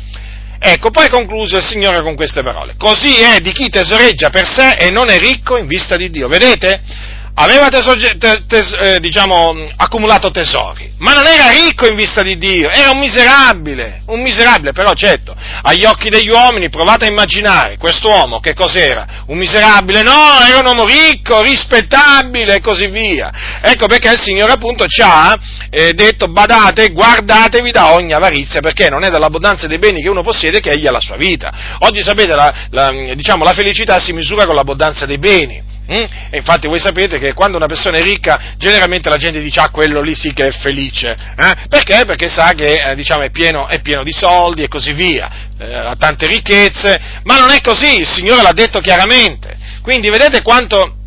Ecco, 0.61 0.91
poi 0.91 1.09
concluse 1.09 1.57
il 1.57 1.67
Signore 1.67 2.03
con 2.03 2.17
queste 2.17 2.43
parole. 2.43 2.75
Così 2.77 3.15
è 3.17 3.39
di 3.41 3.53
chi 3.53 3.69
tesoreggia 3.69 4.29
per 4.29 4.47
sé 4.47 4.73
e 4.73 4.91
non 4.91 5.09
è 5.09 5.19
ricco 5.19 5.57
in 5.57 5.67
vista 5.67 5.97
di 5.97 6.11
Dio. 6.11 6.29
Vedete? 6.29 6.83
Aveva 7.41 7.68
teso- 7.68 7.95
tes- 8.18 8.47
tes- 8.47 8.76
eh, 8.80 9.01
diciamo, 9.01 9.55
accumulato 9.76 10.30
tesori, 10.30 10.93
ma 10.99 11.14
non 11.14 11.26
era 11.26 11.51
ricco 11.51 11.86
in 11.86 11.95
vista 11.95 12.22
di 12.22 12.36
Dio, 12.36 12.68
era 12.68 12.91
un 12.91 12.99
miserabile, 12.99 14.03
un 14.07 14.20
miserabile, 14.20 14.72
però 14.72 14.93
certo, 14.95 15.36
agli 15.62 15.84
occhi 15.84 16.11
degli 16.11 16.28
uomini 16.28 16.68
provate 16.68 17.07
a 17.07 17.09
immaginare 17.09 17.76
quest'uomo 17.78 18.41
che 18.41 18.55
cos'era? 18.55 19.24
Un 19.26 19.39
miserabile? 19.39 20.03
No, 20.03 20.18
era 20.47 20.59
un 20.59 20.66
uomo 20.66 20.84
ricco, 20.84 21.41
rispettabile 21.43 22.57
e 22.57 22.61
così 22.61 22.89
via. 22.89 23.30
Ecco 23.62 23.86
perché 23.86 24.11
il 24.11 24.20
Signore 24.20 24.53
appunto 24.53 24.86
ci 24.86 25.01
ha 25.03 25.39
eh, 25.70 25.93
detto 25.93 26.26
badate, 26.26 26.91
guardatevi 26.91 27.70
da 27.70 27.93
ogni 27.93 28.12
avarizia, 28.12 28.61
perché 28.61 28.89
non 28.89 29.05
è 29.05 29.11
dall'abbondanza 29.11 29.68
dei 29.68 29.78
beni 29.78 30.03
che 30.03 30.09
uno 30.09 30.22
possiede 30.22 30.59
che 30.61 30.72
egli 30.72 30.86
ha 30.86 30.91
la 30.91 31.01
sua 31.01 31.16
vita. 31.16 31.76
Oggi 31.80 32.03
sapete, 32.03 32.34
la, 32.34 32.53
la, 32.70 32.91
diciamo, 33.14 33.45
la 33.45 33.53
felicità 33.53 34.01
si 34.01 34.12
misura 34.12 34.45
con 34.45 34.57
l'abbondanza 34.57 35.07
dei 35.07 35.18
beni. 35.18 35.76
Mm? 35.91 36.05
E 36.30 36.36
infatti 36.36 36.66
voi 36.66 36.78
sapete 36.78 37.18
che 37.18 37.32
quando 37.32 37.57
una 37.57 37.66
persona 37.66 37.97
è 37.97 38.03
ricca, 38.03 38.55
generalmente 38.59 39.09
la 39.09 39.16
gente 39.16 39.41
dice, 39.41 39.61
ah, 39.61 39.70
quello 39.70 40.03
lì 40.03 40.14
sì 40.14 40.34
che 40.34 40.49
è 40.49 40.51
felice. 40.51 41.16
Eh? 41.36 41.55
Perché? 41.68 42.05
Perché 42.05 42.28
sa 42.28 42.53
che 42.53 42.74
eh, 42.74 42.95
diciamo, 42.95 43.22
è, 43.22 43.30
pieno, 43.30 43.66
è, 43.68 43.80
pieno, 43.80 44.03
di 44.03 44.12
soldi 44.12 44.62
e 44.62 44.68
così 44.68 44.93
via, 44.93 45.30
eh, 45.59 45.74
ha 45.74 45.97
tante 45.97 46.26
ricchezze, 46.26 47.01
ma 47.22 47.39
non 47.39 47.51
è 47.51 47.61
così, 47.62 48.01
il 48.01 48.09
Signore 48.09 48.43
l'ha 48.43 48.53
detto 48.53 48.80
chiaramente. 48.80 49.57
Quindi 49.80 50.11
vedete 50.11 50.43
quanto, 50.43 50.97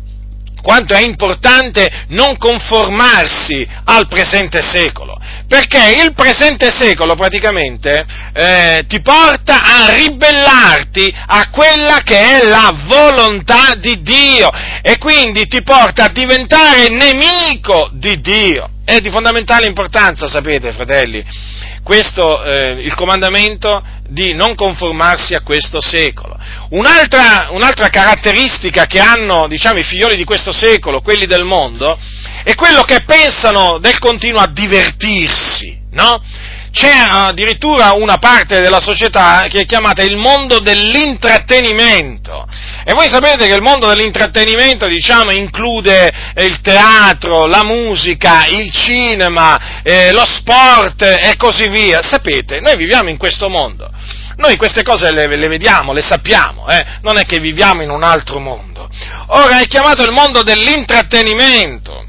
quanto 0.62 0.94
è 0.94 1.00
importante 1.00 2.06
non 2.08 2.36
conformarsi 2.38 3.66
al 3.84 4.06
presente 4.08 4.62
secolo 4.62 5.18
perché 5.52 6.00
il 6.02 6.14
presente 6.14 6.70
secolo 6.74 7.14
praticamente 7.14 8.06
eh, 8.32 8.84
ti 8.88 9.02
porta 9.02 9.60
a 9.62 9.92
ribellarti 9.92 11.14
a 11.26 11.50
quella 11.50 11.98
che 12.02 12.16
è 12.16 12.46
la 12.46 12.72
volontà 12.86 13.74
di 13.76 14.00
Dio 14.00 14.48
e 14.80 14.96
quindi 14.96 15.46
ti 15.48 15.62
porta 15.62 16.04
a 16.04 16.08
diventare 16.08 16.88
nemico 16.88 17.90
di 17.92 18.18
Dio. 18.22 18.70
È 18.82 18.98
di 19.00 19.10
fondamentale 19.10 19.66
importanza, 19.66 20.26
sapete, 20.26 20.72
fratelli, 20.72 21.22
questo, 21.82 22.42
eh, 22.44 22.80
il 22.80 22.94
comandamento 22.94 23.82
di 24.08 24.34
non 24.34 24.54
conformarsi 24.54 25.34
a 25.34 25.42
questo 25.42 25.80
secolo. 25.80 26.38
Un'altra, 26.70 27.48
un'altra 27.50 27.88
caratteristica 27.88 28.86
che 28.86 29.00
hanno, 29.00 29.46
diciamo, 29.48 29.78
i 29.78 29.84
figlioli 29.84 30.16
di 30.16 30.24
questo 30.24 30.52
secolo, 30.52 31.00
quelli 31.00 31.26
del 31.26 31.44
mondo, 31.44 31.98
è 32.44 32.54
quello 32.54 32.82
che 32.82 33.02
pensano 33.04 33.78
del 33.78 33.98
continuo 33.98 34.40
a 34.40 34.46
divertirsi, 34.46 35.78
no? 35.92 36.22
C'è 36.72 36.90
addirittura 36.90 37.92
una 37.92 38.16
parte 38.16 38.62
della 38.62 38.80
società 38.80 39.44
che 39.48 39.60
è 39.60 39.66
chiamata 39.66 40.02
il 40.02 40.16
mondo 40.16 40.58
dell'intrattenimento. 40.58 42.48
E 42.84 42.94
voi 42.94 43.10
sapete 43.10 43.46
che 43.46 43.54
il 43.54 43.60
mondo 43.60 43.88
dell'intrattenimento, 43.88 44.86
diciamo, 44.88 45.32
include 45.32 46.10
eh, 46.34 46.44
il 46.44 46.62
teatro, 46.62 47.44
la 47.44 47.62
musica, 47.62 48.46
il 48.46 48.72
cinema, 48.72 49.82
eh, 49.82 50.12
lo 50.12 50.24
sport 50.24 51.02
e 51.02 51.34
così 51.36 51.68
via. 51.68 52.00
Sapete, 52.02 52.58
noi 52.60 52.76
viviamo 52.76 53.10
in 53.10 53.18
questo 53.18 53.50
mondo. 53.50 53.90
Noi 54.36 54.56
queste 54.56 54.82
cose 54.82 55.12
le, 55.12 55.26
le 55.26 55.48
vediamo, 55.48 55.92
le 55.92 56.00
sappiamo, 56.00 56.66
eh? 56.68 56.84
non 57.02 57.18
è 57.18 57.26
che 57.26 57.38
viviamo 57.38 57.82
in 57.82 57.90
un 57.90 58.02
altro 58.02 58.40
mondo. 58.40 58.88
Ora 59.26 59.60
è 59.60 59.66
chiamato 59.66 60.02
il 60.02 60.10
mondo 60.10 60.42
dell'intrattenimento 60.42 62.06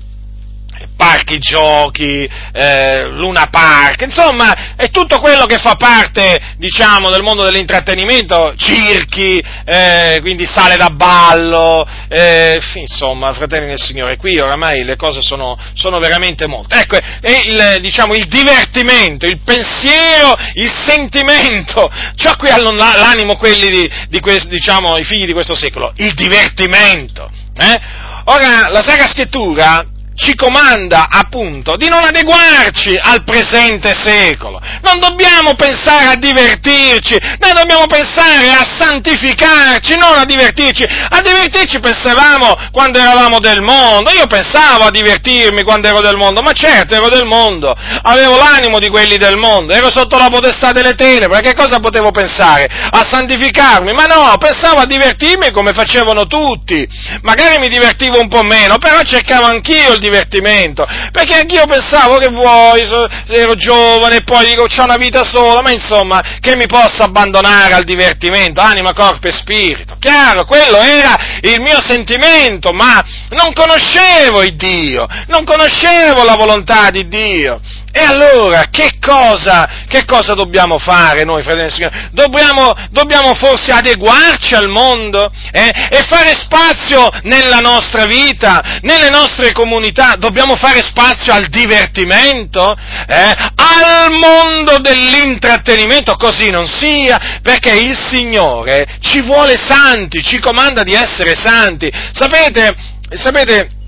parchi 0.96 1.40
giochi, 1.40 2.30
eh, 2.54 3.08
Luna 3.10 3.48
Park, 3.50 4.02
insomma 4.02 4.74
è 4.76 4.90
tutto 4.90 5.20
quello 5.20 5.46
che 5.46 5.58
fa 5.58 5.76
parte, 5.76 6.56
diciamo, 6.58 7.10
del 7.10 7.24
mondo 7.24 7.44
dell'intrattenimento, 7.44 8.54
circhi, 8.58 9.44
eh, 9.66 10.20
quindi 10.22 10.46
sale 10.46 10.78
da 10.78 10.90
ballo, 10.90 11.88
eh, 12.10 12.60
insomma, 12.76 13.34
fratelli 13.34 13.68
del 13.68 13.82
Signore, 13.82 14.18
qui 14.18 14.40
oramai 14.40 14.84
le 14.84 14.96
cose 14.96 15.22
sono, 15.22 15.58
sono 15.74 16.00
veramente 16.00 16.48
molte. 16.48 16.80
Ecco, 16.80 16.98
è 16.98 17.40
il, 17.46 17.82
diciamo, 17.82 18.14
il 18.14 18.28
divertimento, 18.28 19.26
il 19.26 19.40
pensiero, 19.44 20.36
il 20.54 20.72
sentimento, 20.86 21.90
ciò 22.16 22.36
qui 22.36 22.50
hanno 22.50 22.72
l'animo 22.72 23.36
quelli 23.36 23.70
di, 23.70 23.92
di 24.10 24.20
questo, 24.20 24.50
diciamo, 24.50 24.98
i 24.98 25.04
figli 25.04 25.26
di 25.26 25.34
questo 25.34 25.56
secolo, 25.56 25.94
il 25.98 26.14
divertimento. 26.14 27.30
Eh? 27.56 27.80
Ora, 28.26 28.70
la 28.70 28.82
Sacra 28.82 29.06
Scrittura 29.06 29.86
ci 30.16 30.36
comanda 30.36 31.08
appunto 31.10 31.76
di 31.76 31.88
non 31.90 32.04
adeguarci 32.04 32.98
al 33.02 33.24
presente 33.24 33.94
secolo. 33.96 34.62
Non 34.82 35.00
dobbiamo 35.00 35.56
pensare 35.56 36.06
a 36.06 36.16
divertirci, 36.16 37.18
noi 37.40 37.54
dobbiamo 37.54 37.88
pensare 37.88 38.50
a 38.52 38.66
santificarci, 38.78 39.96
non 39.98 40.18
a 40.18 40.26
divertirci. 40.26 40.84
A 40.84 41.22
divertirci 41.22 41.80
pensavamo 41.80 42.70
quando 42.72 43.00
eravamo 43.00 43.40
del 43.40 43.62
mondo. 43.62 44.12
Io 44.12 44.28
pensavo 44.28 44.86
a 44.86 44.92
divertirmi 44.92 45.64
quando 45.64 45.88
ero 45.88 46.02
del 46.02 46.18
mondo, 46.18 46.42
ma 46.42 46.52
certo 46.52 46.96
ero 46.96 47.10
del 47.10 47.26
mondo. 47.26 47.76
Avevo 48.04 48.38
l'animo 48.38 48.80
di 48.80 48.90
quelli 48.90 49.18
del 49.18 49.38
mondo, 49.38 49.74
ero 49.74 49.90
sotto 49.90 50.18
la 50.18 50.30
potestà 50.30 50.72
delle 50.72 50.96
tenebre. 50.96 51.42
Che 51.42 51.56
cosa 51.56 51.80
potevo 51.80 52.12
pensare? 52.12 52.66
A 52.66 53.04
santificarmi? 53.10 53.94
Ma 53.94 54.06
no, 54.06 54.36
pensavo 54.38 54.80
a 54.80 54.86
divertirmi 54.86 55.52
come 55.52 55.74
facevano 55.74 56.28
tutti. 56.28 56.88
Magari 57.22 57.58
mi 57.58 57.70
divertivo 57.70 58.20
un 58.20 58.28
po' 58.28 58.44
meno, 58.44 58.78
però 58.78 59.02
cercavo 59.02 59.46
anch'io 59.46 59.94
il 59.94 60.00
divertimento, 60.04 60.86
perché 61.12 61.36
anch'io 61.36 61.66
pensavo 61.66 62.18
che 62.18 62.28
vuoi, 62.28 62.82
ero 63.28 63.56
giovane 63.56 64.22
poi 64.24 64.46
dico 64.46 64.66
c'ho 64.66 64.84
una 64.84 64.98
vita 64.98 65.24
sola, 65.24 65.62
ma 65.62 65.72
insomma 65.72 66.22
che 66.40 66.56
mi 66.56 66.68
posso 66.68 67.04
abbandonare 67.04 67.74
al 67.74 67.84
divertimento, 67.84 68.62
anima, 68.62 68.94
corpo 68.94 69.28
e 69.28 69.32
spirito. 69.32 69.96
Chiaro, 70.00 70.46
quello 70.46 70.78
era 70.78 71.40
il 71.42 71.62
mio 71.62 71.82
sentimento, 71.82 72.72
ma 72.74 73.04
non 73.30 73.54
conoscevo 73.54 74.44
il 74.44 74.56
Dio, 74.56 75.08
non 75.28 75.46
conoscevo 75.46 76.24
la 76.24 76.36
volontà 76.36 76.90
di 76.90 77.08
Dio. 77.08 77.60
E 77.96 78.02
allora, 78.02 78.70
che 78.72 78.98
cosa, 79.00 79.86
che 79.88 80.04
cosa 80.06 80.34
dobbiamo 80.34 80.80
fare 80.80 81.24
noi, 81.24 81.44
fratelli 81.44 81.68
e 81.68 81.70
signori? 81.70 82.10
Dobbiamo, 82.10 82.74
dobbiamo, 82.90 83.36
forse 83.36 83.72
adeguarci 83.72 84.56
al 84.56 84.68
mondo 84.68 85.32
eh? 85.52 85.72
e 85.92 86.02
fare 86.02 86.34
spazio 86.34 87.08
nella 87.22 87.60
nostra 87.60 88.08
vita, 88.08 88.80
nelle 88.82 89.10
nostre 89.10 89.52
comunità? 89.52 90.16
Dobbiamo 90.18 90.56
fare 90.56 90.82
spazio 90.82 91.34
al 91.34 91.50
divertimento, 91.50 92.76
eh? 93.08 93.36
al 93.56 94.12
mondo 94.12 94.80
dell'intrattenimento? 94.80 96.16
Così 96.16 96.50
non 96.50 96.66
sia, 96.66 97.40
perché 97.44 97.76
il 97.76 97.96
Signore 98.10 98.88
ci 99.02 99.22
vuole 99.22 99.56
santi, 99.56 100.24
ci 100.24 100.40
comanda 100.40 100.82
di 100.82 100.96
essere 100.96 101.36
santi. 101.36 101.92
Sapete, 102.12 102.76
sapete 103.12 103.82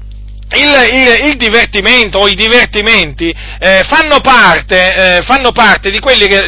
il, 0.54 0.90
il, 0.94 1.28
il, 1.30 1.38
divertimento 1.38 2.20
o 2.20 2.28
i 2.28 2.36
divertimenti 2.36 3.34
eh, 3.60 3.84
fanno, 3.88 4.20
parte, 4.22 5.18
eh, 5.18 5.22
fanno, 5.24 5.52
parte, 5.52 5.90
di, 5.90 6.00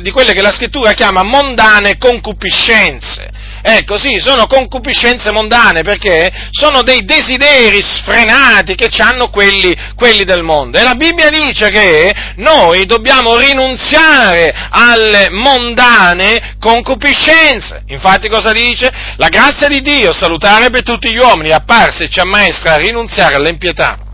di 0.01 0.11
quelle 0.11 0.33
che 0.33 0.41
la 0.41 0.51
scrittura 0.51 0.93
chiama 0.93 1.23
mondane 1.23 1.97
concupiscenze. 1.97 3.46
Ecco, 3.61 3.97
sì, 3.97 4.17
sono 4.19 4.47
concupiscenze 4.47 5.31
mondane 5.31 5.81
perché 5.81 6.31
sono 6.51 6.83
dei 6.83 7.03
desideri 7.03 7.81
sfrenati 7.81 8.75
che 8.75 8.89
hanno 9.01 9.29
quelli, 9.29 9.75
quelli 9.95 10.23
del 10.23 10.43
mondo. 10.43 10.77
E 10.77 10.83
la 10.83 10.95
Bibbia 10.95 11.29
dice 11.29 11.69
che 11.69 12.13
noi 12.37 12.85
dobbiamo 12.85 13.37
rinunziare 13.37 14.53
alle 14.69 15.29
mondane 15.29 16.55
concupiscenze. 16.59 17.83
Infatti 17.87 18.29
cosa 18.29 18.51
dice? 18.51 18.91
La 19.17 19.29
grazia 19.29 19.67
di 19.67 19.81
Dio, 19.81 20.13
salutare 20.13 20.69
per 20.69 20.83
tutti 20.83 21.11
gli 21.11 21.17
uomini, 21.17 21.51
apparsa 21.51 22.03
e 22.03 22.09
ci 22.09 22.19
ammaestra 22.19 22.73
a 22.73 22.77
rinunziare 22.77 23.35
all'impietà 23.35 24.05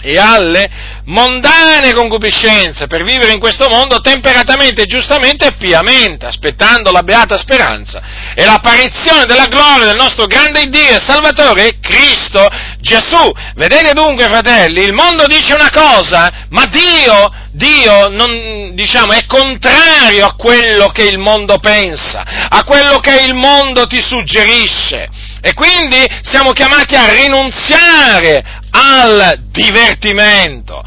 e 0.00 0.16
alle 0.16 0.68
mondane 1.04 1.92
concupiscenze 1.92 2.86
per 2.86 3.02
vivere 3.02 3.32
in 3.32 3.40
questo 3.40 3.68
mondo 3.68 4.00
temperatamente, 4.00 4.84
giustamente 4.84 5.46
e 5.46 5.52
piamente, 5.52 6.26
aspettando 6.26 6.92
la 6.92 7.02
beata 7.02 7.36
speranza 7.36 8.00
e 8.34 8.44
l'apparizione 8.44 9.24
della 9.24 9.46
gloria 9.46 9.86
del 9.86 9.96
nostro 9.96 10.26
grande 10.26 10.68
Dio 10.68 10.96
e 10.96 11.02
Salvatore 11.04 11.78
Cristo 11.80 12.48
Gesù. 12.80 13.32
Vedete 13.54 13.92
dunque, 13.92 14.28
fratelli, 14.28 14.82
il 14.82 14.92
mondo 14.92 15.26
dice 15.26 15.54
una 15.54 15.70
cosa, 15.70 16.46
ma 16.50 16.64
Dio, 16.66 17.32
Dio 17.52 18.08
non, 18.08 18.74
diciamo, 18.74 19.12
è 19.12 19.26
contrario 19.26 20.26
a 20.26 20.34
quello 20.34 20.88
che 20.90 21.04
il 21.04 21.18
mondo 21.18 21.58
pensa, 21.58 22.22
a 22.48 22.62
quello 22.64 23.00
che 23.00 23.22
il 23.22 23.34
mondo 23.34 23.86
ti 23.86 24.00
suggerisce. 24.00 25.08
E 25.40 25.54
quindi 25.54 26.04
siamo 26.22 26.52
chiamati 26.52 26.96
a 26.96 27.12
rinunziare 27.12 28.58
al 28.78 29.40
divertimento. 29.50 30.82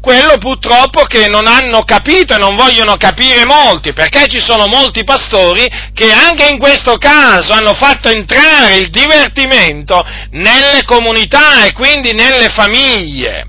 Quello 0.00 0.36
purtroppo 0.36 1.04
che 1.04 1.28
non 1.28 1.46
hanno 1.46 1.82
capito 1.84 2.34
e 2.34 2.38
non 2.38 2.56
vogliono 2.56 2.96
capire 2.96 3.46
molti, 3.46 3.94
perché 3.94 4.26
ci 4.28 4.38
sono 4.38 4.66
molti 4.66 5.02
pastori 5.02 5.66
che 5.94 6.12
anche 6.12 6.46
in 6.46 6.58
questo 6.58 6.98
caso 6.98 7.52
hanno 7.52 7.72
fatto 7.72 8.10
entrare 8.10 8.76
il 8.76 8.90
divertimento 8.90 10.04
nelle 10.32 10.84
comunità 10.84 11.64
e 11.64 11.72
quindi 11.72 12.12
nelle 12.12 12.50
famiglie. 12.50 13.46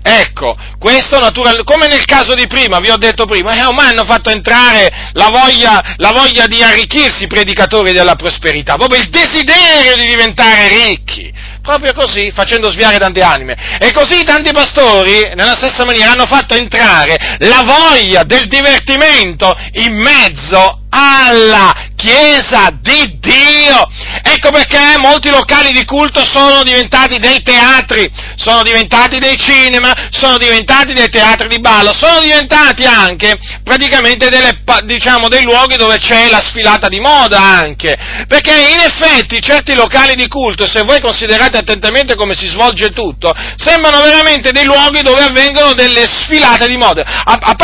Ecco, 0.00 0.56
questo 0.78 1.18
naturalmente, 1.18 1.70
come 1.70 1.86
nel 1.86 2.06
caso 2.06 2.32
di 2.32 2.46
prima, 2.46 2.78
vi 2.78 2.88
ho 2.88 2.96
detto 2.96 3.26
prima, 3.26 3.52
eh, 3.52 3.64
ormai 3.64 3.90
hanno 3.90 4.06
fatto 4.06 4.30
entrare 4.30 5.10
la 5.12 5.28
voglia, 5.28 5.94
la 5.96 6.12
voglia 6.12 6.46
di 6.46 6.62
arricchirsi 6.62 7.24
i 7.24 7.26
predicatori 7.26 7.92
della 7.92 8.14
prosperità, 8.14 8.76
proprio 8.76 9.02
il 9.02 9.10
desiderio 9.10 9.96
di 9.96 10.08
diventare 10.08 10.68
ricchi 10.68 11.30
proprio 11.68 11.92
così, 11.92 12.32
facendo 12.34 12.70
sviare 12.70 12.96
tante 12.96 13.20
anime. 13.20 13.78
E 13.78 13.92
così 13.92 14.22
tanti 14.22 14.52
pastori, 14.52 15.20
nella 15.34 15.54
stessa 15.54 15.84
maniera, 15.84 16.12
hanno 16.12 16.24
fatto 16.24 16.54
entrare 16.54 17.36
la 17.40 17.62
voglia 17.62 18.22
del 18.22 18.46
divertimento 18.46 19.54
in 19.72 19.94
mezzo 19.94 20.84
alla 20.88 21.86
Chiesa 21.98 22.70
di 22.80 23.18
Dio. 23.18 23.88
Ecco 24.22 24.50
perché 24.50 24.78
molti 24.98 25.30
locali 25.30 25.72
di 25.72 25.84
culto 25.84 26.24
sono 26.24 26.62
diventati 26.62 27.18
dei 27.18 27.42
teatri, 27.42 28.08
sono 28.36 28.62
diventati 28.62 29.18
dei 29.18 29.36
cinema, 29.36 29.92
sono 30.10 30.38
diventati 30.38 30.92
dei 30.92 31.08
teatri 31.08 31.48
di 31.48 31.58
ballo, 31.58 31.92
sono 31.92 32.20
diventati 32.20 32.84
anche 32.84 33.36
praticamente 33.64 34.28
delle, 34.28 34.62
diciamo, 34.84 35.28
dei 35.28 35.42
luoghi 35.42 35.76
dove 35.76 35.98
c'è 35.98 36.30
la 36.30 36.40
sfilata 36.40 36.88
di 36.88 37.00
moda 37.00 37.40
anche. 37.40 37.96
Perché 38.28 38.52
in 38.52 38.80
effetti 38.80 39.42
certi 39.42 39.74
locali 39.74 40.14
di 40.14 40.28
culto, 40.28 40.66
se 40.66 40.82
voi 40.82 41.00
considerate 41.00 41.57
attentamente 41.58 42.14
come 42.14 42.34
si 42.34 42.46
svolge 42.46 42.90
tutto, 42.90 43.34
sembrano 43.56 44.00
veramente 44.02 44.52
dei 44.52 44.64
luoghi 44.64 45.02
dove 45.02 45.22
avvengono 45.22 45.74
delle 45.74 46.06
sfilate 46.06 46.66
di 46.66 46.76
moda. 46.76 47.02
A, 47.24 47.38
a, 47.40 47.56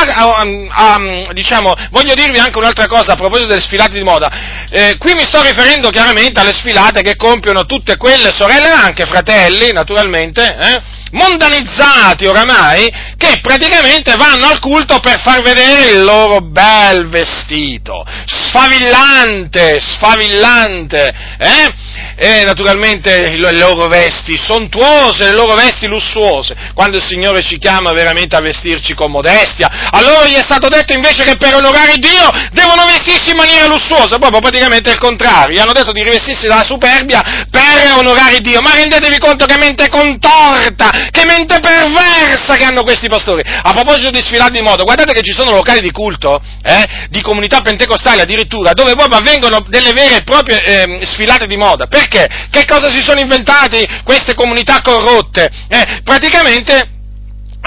a, 0.68 1.32
diciamo, 1.32 1.72
voglio 1.90 2.14
dirvi 2.14 2.38
anche 2.38 2.58
un'altra 2.58 2.86
cosa 2.86 3.12
a 3.12 3.16
proposito 3.16 3.48
delle 3.48 3.62
sfilate 3.62 3.96
di 3.96 4.02
moda. 4.02 4.66
Eh, 4.70 4.96
qui 4.98 5.14
mi 5.14 5.24
sto 5.24 5.42
riferendo 5.42 5.90
chiaramente 5.90 6.40
alle 6.40 6.52
sfilate 6.52 7.02
che 7.02 7.16
compiono 7.16 7.64
tutte 7.64 7.96
quelle 7.96 8.32
sorelle, 8.32 8.70
anche 8.70 9.06
fratelli, 9.06 9.72
naturalmente, 9.72 10.42
eh, 10.42 10.82
mondanizzati 11.14 12.26
oramai, 12.26 12.92
che 13.16 13.38
praticamente 13.40 14.14
vanno 14.16 14.48
al 14.48 14.58
culto 14.58 14.98
per 15.00 15.20
far 15.20 15.42
vedere 15.42 15.92
il 15.92 16.02
loro 16.02 16.40
bel 16.40 17.08
vestito, 17.08 18.04
sfavillante, 18.26 19.80
sfavillante, 19.80 21.14
eh? 21.38 21.72
e 22.16 22.44
naturalmente 22.44 23.36
le 23.36 23.52
loro 23.56 23.88
vesti 23.88 24.36
sontuose, 24.36 25.24
le 25.24 25.32
loro 25.32 25.54
vesti 25.54 25.86
lussuose, 25.86 26.54
quando 26.74 26.96
il 26.96 27.02
Signore 27.02 27.42
ci 27.42 27.58
chiama 27.58 27.92
veramente 27.92 28.36
a 28.36 28.40
vestirci 28.40 28.94
con 28.94 29.10
modestia, 29.10 29.88
allora 29.90 30.26
gli 30.26 30.34
è 30.34 30.42
stato 30.42 30.68
detto 30.68 30.92
invece 30.92 31.24
che 31.24 31.36
per 31.36 31.54
onorare 31.54 31.96
Dio 31.96 32.30
devono 32.52 32.84
vestirsi 32.86 33.30
in 33.30 33.36
maniera 33.36 33.66
lussuosa, 33.66 34.18
proprio 34.18 34.40
praticamente 34.40 34.90
il 34.90 34.98
contrario, 34.98 35.56
gli 35.56 35.60
hanno 35.60 35.72
detto 35.72 35.92
di 35.92 36.02
rivestirsi 36.02 36.46
dalla 36.46 36.64
superbia 36.64 37.46
per 37.50 37.92
onorare 37.96 38.40
Dio, 38.40 38.60
ma 38.60 38.74
rendetevi 38.74 39.18
conto 39.18 39.46
che 39.46 39.58
mente 39.58 39.88
contorta, 39.88 41.03
che 41.10 41.24
mente 41.24 41.60
perversa 41.60 42.56
che 42.56 42.64
hanno 42.64 42.82
questi 42.82 43.08
pastori. 43.08 43.42
A 43.44 43.72
proposito 43.72 44.10
di 44.10 44.20
sfilati 44.22 44.52
di 44.52 44.62
moda, 44.62 44.82
guardate 44.82 45.12
che 45.12 45.22
ci 45.22 45.32
sono 45.32 45.52
locali 45.52 45.80
di 45.80 45.90
culto, 45.90 46.40
eh, 46.62 47.06
di 47.08 47.20
comunità 47.20 47.60
pentecostali 47.60 48.20
addirittura, 48.20 48.72
dove 48.72 48.94
proprio 48.94 49.18
avvengono 49.18 49.64
delle 49.68 49.92
vere 49.92 50.16
e 50.16 50.22
proprie 50.22 50.62
eh, 50.64 51.06
sfilate 51.06 51.46
di 51.46 51.56
moda. 51.56 51.86
Perché? 51.86 52.28
Che 52.50 52.64
cosa 52.66 52.90
si 52.90 53.02
sono 53.02 53.20
inventati 53.20 53.86
queste 54.04 54.34
comunità 54.34 54.80
corrotte? 54.82 55.50
Eh, 55.68 56.00
praticamente 56.04 56.93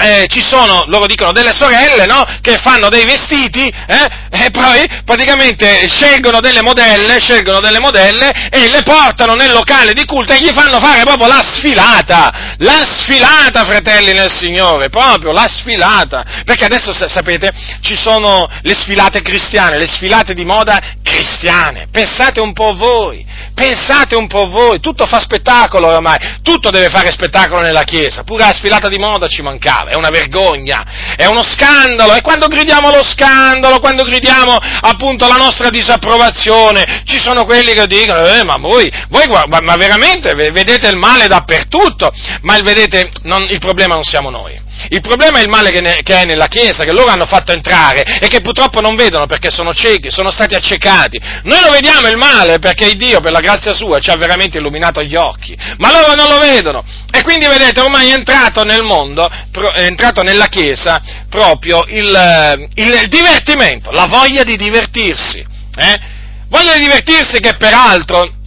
eh, 0.00 0.26
ci 0.28 0.42
sono, 0.42 0.84
loro 0.86 1.06
dicono, 1.06 1.32
delle 1.32 1.52
sorelle, 1.52 2.06
no? 2.06 2.24
Che 2.40 2.56
fanno 2.58 2.88
dei 2.88 3.04
vestiti, 3.04 3.66
eh? 3.66 4.26
E 4.30 4.50
poi 4.50 4.86
praticamente 5.04 5.88
scelgono 5.88 6.40
delle 6.40 6.62
modelle, 6.62 7.18
scelgono 7.18 7.60
delle 7.60 7.80
modelle 7.80 8.30
e 8.50 8.68
le 8.70 8.82
portano 8.82 9.34
nel 9.34 9.52
locale 9.52 9.94
di 9.94 10.04
culto 10.04 10.32
e 10.32 10.38
gli 10.38 10.52
fanno 10.54 10.78
fare 10.78 11.02
proprio 11.02 11.26
la 11.26 11.44
sfilata, 11.44 12.54
la 12.58 12.84
sfilata, 12.86 13.64
fratelli 13.64 14.12
nel 14.12 14.30
Signore, 14.30 14.88
proprio 14.88 15.32
la 15.32 15.46
sfilata. 15.48 16.24
Perché 16.44 16.66
adesso, 16.66 16.92
sapete, 16.92 17.50
ci 17.80 17.96
sono 17.96 18.48
le 18.62 18.74
sfilate 18.74 19.22
cristiane, 19.22 19.78
le 19.78 19.88
sfilate 19.88 20.34
di 20.34 20.44
moda 20.44 20.80
cristiane. 21.02 21.88
Pensate 21.90 22.40
un 22.40 22.52
po' 22.52 22.74
voi, 22.74 23.26
pensate 23.58 24.14
un 24.14 24.28
po' 24.28 24.48
voi, 24.48 24.78
tutto 24.78 25.04
fa 25.04 25.18
spettacolo 25.18 25.88
oramai, 25.88 26.38
tutto 26.42 26.70
deve 26.70 26.88
fare 26.90 27.10
spettacolo 27.10 27.60
nella 27.60 27.82
Chiesa, 27.82 28.22
pure 28.22 28.44
la 28.44 28.54
sfilata 28.54 28.86
di 28.88 28.98
moda 28.98 29.26
ci 29.26 29.42
mancava 29.42 29.90
è 29.90 29.94
una 29.96 30.10
vergogna, 30.10 30.84
è 31.16 31.26
uno 31.26 31.42
scandalo, 31.42 32.14
e 32.14 32.20
quando 32.20 32.46
gridiamo 32.46 32.90
lo 32.90 33.02
scandalo, 33.02 33.80
quando 33.80 34.04
gridiamo 34.04 34.54
appunto 34.54 35.26
la 35.26 35.34
nostra 35.34 35.70
disapprovazione, 35.70 37.02
ci 37.04 37.18
sono 37.18 37.44
quelli 37.44 37.72
che 37.72 37.86
dicono, 37.88 38.24
eh, 38.26 38.44
ma 38.44 38.58
voi, 38.58 38.88
voi 39.08 39.26
ma 39.26 39.76
veramente 39.76 40.34
vedete 40.34 40.86
il 40.86 40.96
male 40.96 41.26
dappertutto, 41.26 42.12
ma 42.42 42.56
vedete, 42.60 43.10
non, 43.24 43.42
il 43.50 43.58
problema 43.58 43.94
non 43.94 44.04
siamo 44.04 44.30
noi. 44.30 44.66
Il 44.90 45.00
problema 45.00 45.38
è 45.38 45.42
il 45.42 45.48
male 45.48 45.70
che, 45.70 45.80
ne, 45.80 46.02
che, 46.02 46.20
è 46.20 46.24
nella 46.24 46.46
Chiesa, 46.46 46.84
che 46.84 46.92
loro 46.92 47.10
hanno 47.10 47.26
fatto 47.26 47.52
entrare 47.52 48.20
e 48.20 48.28
che 48.28 48.40
purtroppo 48.40 48.80
non 48.80 48.94
vedono 48.94 49.26
perché 49.26 49.50
sono 49.50 49.74
ciechi, 49.74 50.10
sono 50.10 50.30
stati 50.30 50.54
accecati. 50.54 51.20
Noi 51.42 51.60
lo 51.62 51.70
vediamo 51.70 52.08
il 52.08 52.16
male 52.16 52.58
perché 52.58 52.94
Dio, 52.94 53.20
per 53.20 53.32
la 53.32 53.40
grazia 53.48 53.72
sua, 53.72 53.98
ci 53.98 54.10
ha 54.10 54.16
veramente 54.16 54.58
illuminato 54.58 55.02
gli 55.02 55.16
occhi, 55.16 55.56
ma 55.78 55.90
loro 55.90 56.14
non 56.14 56.28
lo 56.28 56.38
vedono. 56.38 56.84
E 57.10 57.22
quindi 57.22 57.46
vedete, 57.46 57.80
ormai 57.80 58.10
è 58.10 58.14
entrato 58.14 58.62
nel 58.62 58.82
mondo, 58.82 59.26
è 59.26 59.82
entrato 59.82 60.22
nella 60.22 60.46
Chiesa 60.46 61.00
proprio 61.30 61.84
il, 61.88 62.68
il 62.74 63.08
divertimento, 63.08 63.90
la 63.90 64.06
voglia 64.06 64.42
di 64.44 64.56
divertirsi. 64.56 65.38
Eh? 65.76 66.16
Voglia 66.48 66.74
di 66.74 66.80
divertirsi 66.80 67.40
che 67.40 67.56
peraltro 67.56 68.37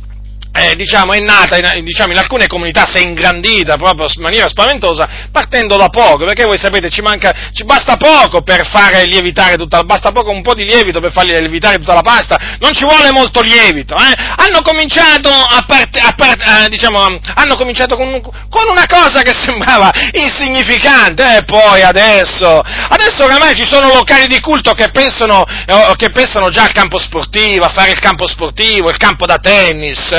eh, 0.53 0.75
diciamo, 0.75 1.13
è 1.13 1.19
nata 1.19 1.57
in, 1.75 1.83
diciamo, 1.85 2.11
in, 2.11 2.17
alcune 2.17 2.47
comunità, 2.47 2.85
si 2.85 2.97
è 2.97 3.01
ingrandita 3.01 3.77
proprio 3.77 4.07
in 4.13 4.21
maniera 4.21 4.47
spaventosa, 4.47 5.27
partendo 5.31 5.77
da 5.77 5.87
poco, 5.87 6.25
perché 6.25 6.43
voi 6.43 6.57
sapete 6.57 6.89
ci, 6.89 7.01
manca, 7.01 7.33
ci 7.53 7.63
basta 7.63 7.95
poco 7.95 8.41
per 8.41 8.67
fare 8.67 9.05
lievitare 9.05 9.55
tutta, 9.55 9.83
basta 9.83 10.11
poco 10.11 10.31
un 10.31 10.41
po' 10.41 10.53
di 10.53 10.65
lievito 10.65 10.99
per 10.99 11.13
far 11.13 11.25
lievitare 11.25 11.77
tutta 11.77 11.93
la 11.93 12.01
pasta, 12.01 12.57
non 12.59 12.73
ci 12.73 12.83
vuole 12.83 13.11
molto 13.11 13.41
lievito, 13.41 13.95
eh? 13.95 14.13
hanno 14.37 14.61
cominciato, 14.61 15.29
a 15.29 15.63
part, 15.65 15.97
a 16.01 16.13
part, 16.15 16.41
eh, 16.45 16.69
diciamo, 16.69 16.99
hanno 16.99 17.55
cominciato 17.55 17.95
con, 17.95 18.21
con, 18.21 18.69
una 18.69 18.85
cosa 18.87 19.21
che 19.21 19.33
sembrava 19.35 19.89
insignificante, 20.11 21.23
e 21.23 21.37
eh, 21.37 21.43
poi 21.45 21.81
adesso, 21.81 22.59
adesso 22.59 23.23
oramai 23.23 23.55
ci 23.55 23.65
sono 23.65 23.87
locali 23.93 24.27
di 24.27 24.39
culto 24.41 24.73
che 24.73 24.89
pensano, 24.91 25.45
eh, 25.65 25.93
che 25.95 26.09
pensano 26.09 26.49
già 26.49 26.63
al 26.63 26.73
campo 26.73 26.99
sportivo, 26.99 27.63
a 27.63 27.69
fare 27.69 27.91
il 27.91 27.99
campo 27.99 28.27
sportivo, 28.27 28.89
il 28.89 28.97
campo 28.97 29.25
da 29.25 29.37
tennis, 29.37 30.13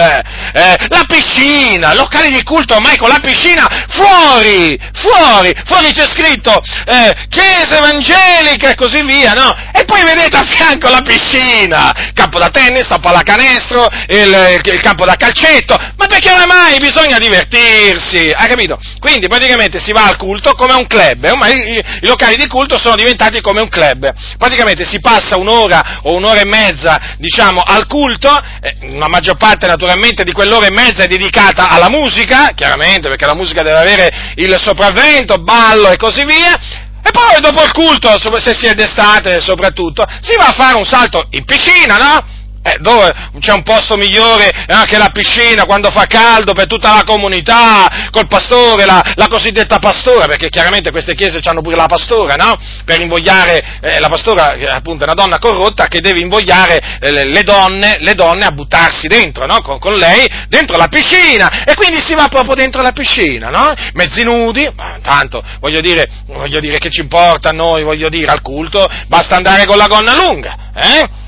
eh 0.55 0.63
eh, 0.63 0.87
la 0.89 1.05
piscina, 1.07 1.95
locali 1.95 2.31
di 2.31 2.43
culto 2.43 2.75
ormai 2.75 2.97
con 2.97 3.09
la 3.09 3.21
piscina 3.21 3.67
fuori, 3.89 4.79
fuori, 4.93 5.53
fuori 5.67 5.93
c'è 5.93 6.07
scritto 6.07 6.63
eh, 6.87 7.15
chiesa 7.29 7.79
evangelica 7.79 8.71
e 8.71 8.75
così 8.75 9.03
via, 9.03 9.33
no? 9.33 9.55
E 9.73 9.85
poi 9.85 10.03
vedete 10.05 10.37
a 10.37 10.45
fianco 10.45 10.89
la 10.89 11.03
piscina, 11.03 11.93
campo 12.15 12.39
da 12.39 12.49
tennis, 12.51 12.89
la 12.89 12.99
pallacanestro, 12.99 13.89
il, 14.09 14.61
il 14.65 14.81
campo 14.81 15.05
da 15.05 15.17
calcetto, 15.17 15.77
ma 15.97 16.07
perché 16.07 16.31
oramai 16.31 16.79
bisogna 16.79 17.19
divertirsi, 17.19 18.31
hai 18.35 18.49
capito? 18.49 18.79
Quindi 18.99 19.27
praticamente 19.27 19.81
si 19.81 19.93
va 19.93 20.07
al 20.07 20.17
culto 20.17 20.55
come 20.55 20.73
a 20.73 20.77
un 20.77 20.87
club, 20.87 21.25
ormai 21.25 21.53
i, 21.53 21.79
i 22.03 22.07
locali 22.07 22.37
di 22.37 22.47
culto 22.47 22.79
sono 22.79 22.95
diventati 22.97 23.41
come 23.41 23.61
un 23.61 23.69
club, 23.69 24.13
praticamente 24.39 24.85
si 24.85 25.01
passa 25.01 25.37
un'ora 25.37 26.01
o 26.03 26.15
un'ora 26.15 26.41
e 26.41 26.45
mezza, 26.45 27.17
diciamo, 27.19 27.61
al 27.61 27.87
culto, 27.87 28.31
eh, 28.61 28.97
la 28.97 29.09
maggior 29.09 29.37
parte 29.37 29.67
naturalmente 29.67 30.12
di 30.23 30.33
quell'ora 30.33 30.67
e 30.67 30.71
mezza 30.71 31.05
è 31.05 31.07
dedicata 31.07 31.69
alla 31.69 31.89
musica, 31.89 32.53
chiaramente 32.55 33.09
perché 33.09 33.25
la 33.25 33.35
musica 33.35 33.63
deve 33.63 33.79
avere 33.79 34.33
il 34.37 34.55
sopravvento, 34.61 35.37
ballo 35.37 35.91
e 35.91 35.97
così 35.97 36.25
via, 36.27 36.53
e 37.03 37.11
poi 37.11 37.41
dopo 37.41 37.65
il 37.65 37.73
culto, 37.73 38.11
se 38.39 38.53
si 38.55 38.67
è 38.67 38.75
d'estate 38.75 39.41
soprattutto, 39.41 40.05
si 40.21 40.37
va 40.37 40.49
a 40.49 40.53
fare 40.53 40.77
un 40.77 40.85
salto 40.85 41.27
in 41.31 41.45
piscina, 41.45 41.97
no? 41.97 42.42
Eh, 42.65 42.77
dove 42.79 43.13
c'è 43.41 43.53
un 43.53 43.65
posto 43.65 43.97
migliore 43.97 44.49
eh, 44.49 44.85
che 44.87 44.97
la 44.97 45.11
piscina 45.13 45.65
quando 45.65 45.91
fa 45.91 46.07
caldo 46.07 46.53
per 46.53 46.69
tutta 46.69 46.95
la 46.95 47.03
comunità, 47.05 48.09
col 48.13 48.29
pastore, 48.29 48.85
la, 48.85 49.03
la 49.17 49.27
cosiddetta 49.27 49.81
pastora, 49.81 50.27
perché 50.27 50.49
chiaramente 50.49 50.93
queste 50.93 51.17
chiese 51.17 51.41
hanno 51.43 51.61
pure 51.61 51.75
la 51.75 51.87
pastora, 51.87 52.37
no? 52.37 52.57
Per 52.85 53.01
invogliare, 53.01 53.81
eh, 53.81 53.99
la 53.99 54.09
pastora, 54.09 54.57
appunto 54.75 55.03
è 55.03 55.07
una 55.09 55.21
donna 55.21 55.41
corrotta, 55.41 55.89
che 55.89 55.99
deve 55.99 56.21
invogliare 56.21 56.99
eh, 57.01 57.25
le, 57.25 57.43
donne, 57.43 57.97
le, 57.99 58.15
donne, 58.15 58.45
a 58.45 58.53
buttarsi 58.53 59.09
dentro, 59.09 59.45
no? 59.47 59.61
Con, 59.61 59.81
con, 59.81 59.97
lei, 59.97 60.25
dentro 60.49 60.77
la 60.77 60.87
piscina, 60.87 61.65
e 61.65 61.75
quindi 61.75 61.97
si 61.97 62.15
va 62.15 62.29
proprio 62.29 62.55
dentro 62.55 62.81
la 62.81 62.93
piscina, 62.93 63.51
no? 63.51 63.73
Mezzi 63.95 64.23
nudi, 64.23 64.71
ma 64.77 64.99
tanto, 65.03 65.43
voglio 65.59 65.81
dire, 65.81 66.09
voglio 66.27 66.61
dire 66.61 66.79
che 66.79 66.91
ci 66.91 67.01
importa 67.01 67.49
a 67.49 67.53
noi, 67.53 67.83
voglio 67.83 68.09
dire, 68.09 68.31
al 68.31 68.41
culto, 68.41 68.89
basta 69.09 69.35
andare 69.35 69.67
con 69.67 69.77
la 69.77 69.89
gonna 69.89 70.15
lunga, 70.15 70.57
eh? 70.77 71.21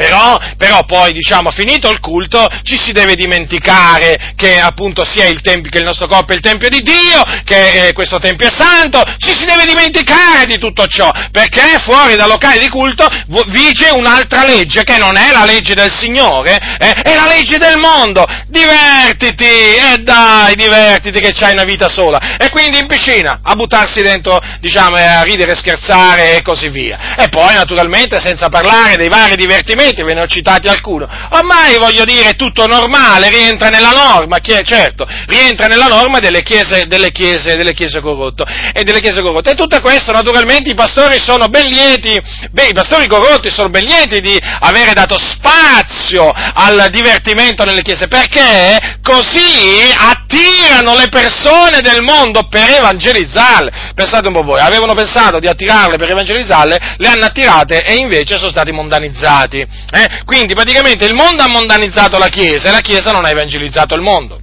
Però, 0.00 0.38
però, 0.56 0.82
poi, 0.84 1.12
diciamo, 1.12 1.50
finito 1.50 1.90
il 1.90 2.00
culto, 2.00 2.46
ci 2.62 2.78
si 2.78 2.92
deve 2.92 3.14
dimenticare 3.14 4.32
che 4.34 4.58
appunto 4.58 5.04
sia 5.04 5.26
il 5.26 5.42
tempio, 5.42 5.70
che 5.70 5.76
il 5.76 5.84
nostro 5.84 6.06
corpo 6.06 6.32
è 6.32 6.36
il 6.36 6.40
Tempio 6.40 6.70
di 6.70 6.80
Dio, 6.80 7.22
che 7.44 7.88
eh, 7.88 7.92
questo 7.92 8.18
Tempio 8.18 8.46
è 8.46 8.50
santo, 8.50 9.02
ci 9.18 9.36
si 9.36 9.44
deve 9.44 9.66
dimenticare 9.66 10.46
di 10.46 10.56
tutto 10.56 10.86
ciò, 10.86 11.10
perché 11.30 11.78
fuori 11.84 12.16
dal 12.16 12.30
locale 12.30 12.56
di 12.56 12.70
culto 12.70 13.06
vige 13.48 13.90
un'altra 13.90 14.46
legge, 14.46 14.84
che 14.84 14.96
non 14.96 15.18
è 15.18 15.32
la 15.32 15.44
legge 15.44 15.74
del 15.74 15.92
Signore, 15.94 16.58
eh, 16.78 16.92
è 17.02 17.14
la 17.14 17.26
legge 17.28 17.58
del 17.58 17.76
mondo. 17.76 18.24
Divertiti, 18.46 19.44
e 19.44 19.92
eh 19.92 19.98
dai, 19.98 20.54
divertiti 20.54 21.20
che 21.20 21.32
c'hai 21.32 21.52
una 21.52 21.64
vita 21.64 21.90
sola. 21.90 22.38
E 22.38 22.48
quindi 22.48 22.78
in 22.78 22.86
piscina, 22.86 23.40
a 23.42 23.54
buttarsi 23.54 24.00
dentro, 24.00 24.40
diciamo, 24.60 24.96
a 24.96 25.20
ridere, 25.24 25.54
scherzare 25.54 26.36
e 26.36 26.42
così 26.42 26.70
via. 26.70 27.16
E 27.18 27.28
poi, 27.28 27.52
naturalmente, 27.52 28.18
senza 28.18 28.48
parlare 28.48 28.96
dei 28.96 29.08
vari 29.08 29.36
divertimenti, 29.36 29.88
Uniti, 29.90 30.02
ve 30.02 30.14
ne 30.14 30.22
ho 30.22 30.26
citati 30.26 30.68
alcuni. 30.68 31.04
Ormai 31.30 31.76
voglio 31.78 32.04
dire, 32.04 32.30
è 32.30 32.36
tutto 32.36 32.66
normale, 32.66 33.28
rientra 33.28 33.68
nella 33.68 33.90
norma, 33.90 34.38
certo, 34.38 35.06
rientra 35.26 35.66
nella 35.66 35.86
norma 35.86 36.18
delle 36.20 36.42
chiese, 36.42 36.86
delle 36.86 37.10
chiese, 37.10 37.56
delle 37.56 37.74
chiese 37.74 38.00
corrotte. 38.00 38.44
E 38.72 38.82
delle 38.84 39.00
chiese 39.00 39.20
corrotte. 39.20 39.50
E 39.50 39.54
tutto 39.54 39.80
questo, 39.80 40.12
naturalmente, 40.12 40.70
i 40.70 40.74
pastori 40.74 41.18
sono 41.18 41.48
ben 41.48 41.66
lieti, 41.66 42.18
beh, 42.50 42.68
i 42.68 42.72
pastori 42.72 43.06
corrotti 43.06 43.50
sono 43.50 43.68
ben 43.68 43.84
lieti 43.84 44.20
di 44.20 44.38
avere 44.60 44.92
dato 44.92 45.18
spazio 45.18 46.32
al 46.32 46.88
divertimento 46.90 47.64
nelle 47.64 47.82
chiese, 47.82 48.06
perché 48.08 48.98
così 49.02 49.90
attirano 49.96 50.94
le 50.94 51.08
persone 51.08 51.80
del 51.80 52.02
mondo 52.02 52.46
per 52.48 52.68
evangelizzarle. 52.78 53.92
Pensate 53.94 54.28
un 54.28 54.34
po' 54.34 54.42
voi, 54.42 54.60
avevano 54.60 54.94
pensato 54.94 55.38
di 55.38 55.48
attirarle 55.48 55.96
per 55.96 56.10
evangelizzarle, 56.10 56.94
le 56.96 57.08
hanno 57.08 57.24
attirate 57.24 57.82
e 57.82 57.94
invece 57.94 58.38
sono 58.38 58.50
stati 58.50 58.72
mondanizzati. 58.72 59.66
Eh? 59.92 60.22
Quindi 60.24 60.54
praticamente 60.54 61.04
il 61.04 61.14
mondo 61.14 61.42
ha 61.42 61.48
mondanizzato 61.48 62.18
la 62.18 62.28
Chiesa 62.28 62.68
e 62.68 62.72
la 62.72 62.80
Chiesa 62.80 63.12
non 63.12 63.24
ha 63.24 63.30
evangelizzato 63.30 63.94
il 63.94 64.02
mondo. 64.02 64.40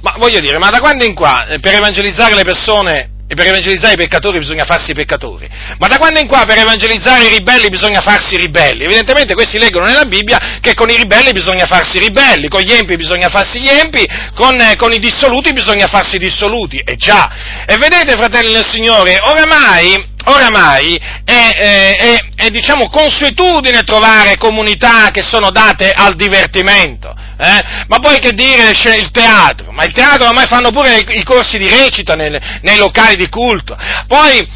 Ma 0.00 0.14
voglio 0.18 0.40
dire, 0.40 0.58
ma 0.58 0.68
da 0.70 0.80
quando 0.80 1.04
in 1.04 1.14
qua 1.14 1.46
eh, 1.46 1.60
per 1.60 1.74
evangelizzare 1.74 2.34
le 2.34 2.42
persone 2.42 3.08
e 3.26 3.34
per 3.34 3.46
evangelizzare 3.46 3.94
i 3.94 3.96
peccatori 3.96 4.38
bisogna 4.38 4.64
farsi 4.64 4.92
peccatori. 4.92 5.48
Ma 5.78 5.88
da 5.88 5.96
quando 5.96 6.20
in 6.20 6.26
qua 6.26 6.44
per 6.44 6.58
evangelizzare 6.58 7.24
i 7.24 7.28
ribelli 7.28 7.68
bisogna 7.70 8.02
farsi 8.02 8.36
ribelli? 8.36 8.84
Evidentemente 8.84 9.32
questi 9.32 9.58
leggono 9.58 9.86
nella 9.86 10.04
Bibbia 10.04 10.58
che 10.60 10.74
con 10.74 10.90
i 10.90 10.96
ribelli 10.96 11.32
bisogna 11.32 11.64
farsi 11.64 11.98
ribelli, 11.98 12.48
con 12.48 12.60
gli 12.60 12.72
empi 12.72 12.96
bisogna 12.96 13.30
farsi 13.30 13.60
gli 13.60 13.68
empi, 13.68 14.06
con, 14.34 14.60
eh, 14.60 14.76
con 14.76 14.92
i 14.92 14.98
dissoluti 14.98 15.54
bisogna 15.54 15.86
farsi 15.86 16.18
dissoluti. 16.18 16.76
E 16.84 16.96
già. 16.96 17.64
E 17.66 17.78
vedete, 17.78 18.12
fratelli 18.12 18.52
del 18.52 18.66
Signore, 18.66 19.18
oramai 19.22 20.12
oramai 20.24 21.00
è, 21.24 21.48
è, 21.54 21.96
è, 21.96 22.44
è 22.46 22.50
diciamo, 22.50 22.88
consuetudine 22.88 23.82
trovare 23.82 24.36
comunità 24.36 25.10
che 25.10 25.22
sono 25.22 25.50
date 25.50 25.90
al 25.90 26.14
divertimento. 26.16 27.14
Eh? 27.36 27.64
Ma 27.88 27.98
poi 27.98 28.18
che 28.18 28.32
dire 28.32 28.70
il 28.70 29.10
teatro? 29.10 29.72
Ma 29.72 29.84
il 29.84 29.92
teatro 29.92 30.26
ormai 30.26 30.46
fanno 30.46 30.70
pure 30.70 30.96
i, 30.96 31.18
i 31.18 31.24
corsi 31.24 31.58
di 31.58 31.68
recita 31.68 32.14
nel, 32.14 32.40
nei 32.62 32.76
locali 32.76 33.16
di 33.16 33.28
culto. 33.28 33.76
Poi, 34.06 34.46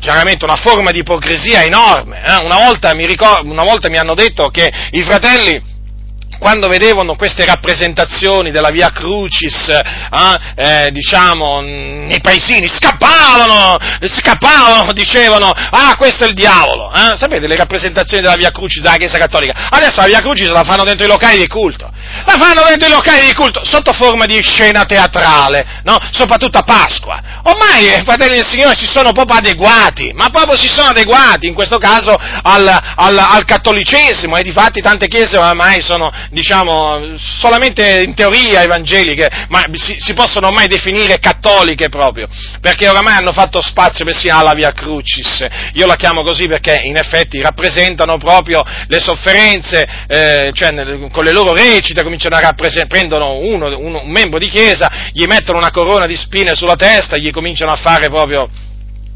chiaramente 0.00 0.44
una 0.44 0.56
forma 0.56 0.90
di 0.90 0.98
ipocrisia 1.00 1.62
enorme. 1.62 2.20
Eh? 2.24 2.44
Una, 2.44 2.56
volta 2.56 2.92
ricordo, 2.92 3.50
una 3.50 3.64
volta 3.64 3.88
mi 3.88 3.98
hanno 3.98 4.14
detto 4.14 4.48
che 4.48 4.70
i 4.92 5.02
fratelli 5.02 5.69
quando 6.40 6.68
vedevano 6.68 7.16
queste 7.16 7.44
rappresentazioni 7.44 8.50
della 8.50 8.70
Via 8.70 8.90
Crucis, 8.90 9.68
eh, 9.68 9.84
eh, 10.56 10.90
diciamo, 10.90 11.60
nei 11.60 12.20
paesini, 12.22 12.66
scappavano, 12.66 13.76
scappavano, 14.00 14.90
dicevano, 14.94 15.50
ah, 15.50 15.94
questo 15.96 16.24
è 16.24 16.28
il 16.28 16.32
diavolo. 16.32 16.90
Eh? 16.92 17.16
Sapete 17.18 17.46
le 17.46 17.56
rappresentazioni 17.56 18.22
della 18.22 18.36
Via 18.36 18.50
Crucis 18.50 18.80
della 18.80 18.96
Chiesa 18.96 19.18
Cattolica? 19.18 19.68
Adesso 19.68 20.00
la 20.00 20.06
Via 20.06 20.20
Crucis 20.20 20.48
la 20.48 20.64
fanno 20.64 20.82
dentro 20.82 21.04
i 21.04 21.08
locali 21.08 21.38
di 21.38 21.46
culto. 21.46 21.92
La 22.24 22.36
fanno 22.38 22.64
dentro 22.66 22.88
i 22.88 22.90
locali 22.90 23.26
di 23.26 23.34
culto, 23.34 23.62
sotto 23.64 23.92
forma 23.92 24.24
di 24.24 24.40
scena 24.40 24.84
teatrale, 24.84 25.80
no? 25.84 25.98
Soprattutto 26.10 26.56
a 26.56 26.62
Pasqua. 26.62 27.20
Ormai 27.44 27.98
i 27.98 28.02
fratelli 28.02 28.36
del 28.36 28.48
Signore 28.48 28.74
si 28.74 28.86
sono 28.86 29.12
proprio 29.12 29.38
adeguati, 29.38 30.12
ma 30.14 30.30
proprio 30.30 30.56
si 30.56 30.68
sono 30.68 30.88
adeguati, 30.88 31.46
in 31.46 31.54
questo 31.54 31.76
caso, 31.76 32.16
al, 32.16 32.66
al, 32.66 33.18
al 33.18 33.44
cattolicesimo, 33.44 34.36
e 34.36 34.42
di 34.42 34.52
fatti 34.52 34.80
tante 34.80 35.06
chiese 35.06 35.36
ormai 35.36 35.82
sono 35.82 36.10
diciamo, 36.30 37.16
solamente 37.16 38.02
in 38.02 38.14
teoria 38.14 38.62
evangeliche, 38.62 39.28
ma 39.48 39.64
si, 39.72 39.96
si, 39.98 40.14
possono 40.14 40.46
ormai 40.48 40.66
definire 40.66 41.18
cattoliche 41.18 41.88
proprio, 41.88 42.28
perché 42.60 42.88
oramai 42.88 43.16
hanno 43.16 43.32
fatto 43.32 43.60
spazio 43.60 44.04
persino 44.04 44.38
alla 44.38 44.54
Via 44.54 44.72
Crucis. 44.72 45.46
Io 45.74 45.86
la 45.86 45.96
chiamo 45.96 46.22
così 46.22 46.46
perché 46.46 46.80
in 46.84 46.96
effetti 46.96 47.40
rappresentano 47.40 48.16
proprio 48.16 48.62
le 48.86 49.00
sofferenze, 49.00 49.86
eh, 50.06 50.50
cioè 50.54 51.08
con 51.10 51.24
le 51.24 51.32
loro 51.32 51.52
recite 51.52 52.02
cominciano 52.02 52.36
a 52.36 52.40
rappresentare, 52.40 52.86
prendono 52.86 53.38
uno, 53.38 53.66
uno, 53.78 54.02
un 54.02 54.10
membro 54.10 54.38
di 54.38 54.48
chiesa, 54.48 55.10
gli 55.12 55.24
mettono 55.24 55.58
una 55.58 55.70
corona 55.70 56.06
di 56.06 56.16
spine 56.16 56.54
sulla 56.54 56.76
testa, 56.76 57.16
gli 57.16 57.30
cominciano 57.30 57.72
a 57.72 57.76
fare 57.76 58.08
proprio 58.08 58.48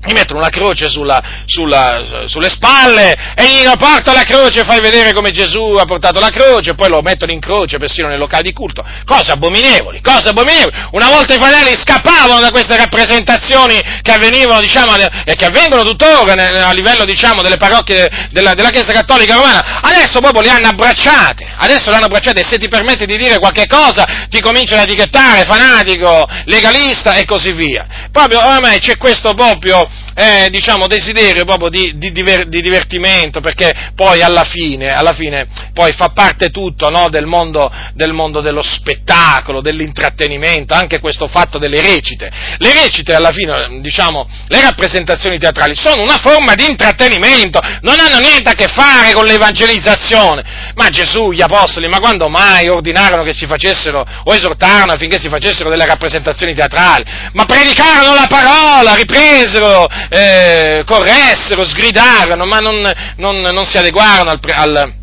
gli 0.06 0.12
mettono 0.12 0.40
una 0.40 0.50
croce 0.50 0.88
sulla, 0.88 1.20
sulla, 1.46 2.26
sulle 2.26 2.48
spalle 2.48 3.14
e 3.34 3.44
gli 3.44 3.76
porta 3.78 4.12
la 4.12 4.22
croce, 4.22 4.64
fai 4.64 4.80
vedere 4.80 5.12
come 5.12 5.30
Gesù 5.30 5.76
ha 5.78 5.84
portato 5.84 6.20
la 6.20 6.30
croce, 6.30 6.74
poi 6.74 6.88
lo 6.88 7.00
mettono 7.02 7.32
in 7.32 7.40
croce 7.40 7.78
persino 7.78 8.08
nei 8.08 8.18
locali 8.18 8.44
di 8.44 8.52
culto. 8.52 8.84
Cose 9.04 9.32
abominevoli, 9.32 10.00
cose 10.00 10.28
abominevoli. 10.28 10.76
Una 10.92 11.08
volta 11.08 11.34
i 11.34 11.38
fratelli 11.38 11.74
scappavano 11.74 12.40
da 12.40 12.50
queste 12.50 12.76
rappresentazioni 12.76 13.80
che 14.02 14.12
avvenivano, 14.12 14.60
diciamo, 14.60 14.94
e 15.24 15.34
che 15.34 15.46
avvengono 15.46 15.82
tuttora 15.82 16.32
a 16.66 16.72
livello, 16.72 17.04
diciamo, 17.04 17.42
delle 17.42 17.56
parrocchie 17.56 18.28
della, 18.30 18.54
della 18.54 18.70
Chiesa 18.70 18.92
Cattolica 18.92 19.34
Romana. 19.34 19.80
Adesso 19.82 20.20
proprio 20.20 20.42
li 20.42 20.48
hanno 20.48 20.68
abbracciate, 20.68 21.46
adesso 21.56 21.90
li 21.90 21.96
hanno 21.96 22.06
abbracciate 22.06 22.40
e 22.40 22.44
se 22.44 22.58
ti 22.58 22.68
permetti 22.68 23.06
di 23.06 23.16
dire 23.16 23.38
qualche 23.38 23.66
cosa 23.66 24.26
ti 24.28 24.40
cominciano 24.40 24.82
a 24.82 24.84
etichettare 24.84 25.44
fanatico, 25.44 26.26
legalista 26.44 27.14
e 27.14 27.24
così 27.24 27.52
via. 27.52 27.86
Proprio 28.12 28.38
oramai 28.38 28.78
c'è 28.78 28.96
questo 28.96 29.34
proprio 29.34 29.88
off. 30.02 30.03
Eh, 30.14 30.48
diciamo, 30.50 30.86
desiderio 30.86 31.44
proprio 31.44 31.68
di, 31.68 31.96
di, 31.96 32.12
diver, 32.12 32.46
di, 32.46 32.60
divertimento, 32.60 33.40
perché 33.40 33.92
poi 33.94 34.22
alla 34.22 34.44
fine, 34.44 34.90
alla 34.90 35.12
fine 35.12 35.46
poi 35.72 35.92
fa 35.92 36.10
parte 36.10 36.50
tutto 36.50 36.88
no, 36.88 37.08
del, 37.08 37.26
mondo, 37.26 37.70
del, 37.94 38.12
mondo, 38.12 38.40
dello 38.40 38.62
spettacolo, 38.62 39.60
dell'intrattenimento, 39.60 40.74
anche 40.74 41.00
questo 41.00 41.26
fatto 41.26 41.58
delle 41.58 41.80
recite. 41.80 42.30
Le 42.58 42.72
recite 42.72 43.14
alla 43.14 43.30
fine, 43.30 43.80
diciamo, 43.80 44.28
le 44.48 44.60
rappresentazioni 44.60 45.38
teatrali 45.38 45.74
sono 45.74 46.02
una 46.02 46.18
forma 46.18 46.54
di 46.54 46.64
intrattenimento, 46.64 47.60
non 47.80 47.98
hanno 47.98 48.18
niente 48.18 48.50
a 48.50 48.54
che 48.54 48.68
fare 48.68 49.12
con 49.12 49.24
l'evangelizzazione. 49.24 50.72
Ma 50.74 50.88
Gesù, 50.88 51.32
gli 51.32 51.42
apostoli, 51.42 51.88
ma 51.88 51.98
quando 51.98 52.28
mai 52.28 52.68
ordinarono 52.68 53.22
che 53.22 53.32
si 53.32 53.46
facessero 53.46 54.04
o 54.24 54.34
esortarono 54.34 54.92
affinché 54.92 55.18
si 55.18 55.28
facessero 55.28 55.70
delle 55.70 55.86
rappresentazioni 55.86 56.54
teatrali? 56.54 57.04
Ma 57.32 57.44
predicarono 57.44 58.14
la 58.14 58.26
parola, 58.28 58.94
ripresero 58.94 59.86
eh, 60.08 60.82
corressero, 60.86 61.64
sgridarono, 61.64 62.44
ma 62.44 62.58
non, 62.58 62.92
non, 63.16 63.40
non 63.40 63.64
si 63.64 63.78
adeguarono 63.78 64.30
al, 64.30 64.40
al 64.54 64.94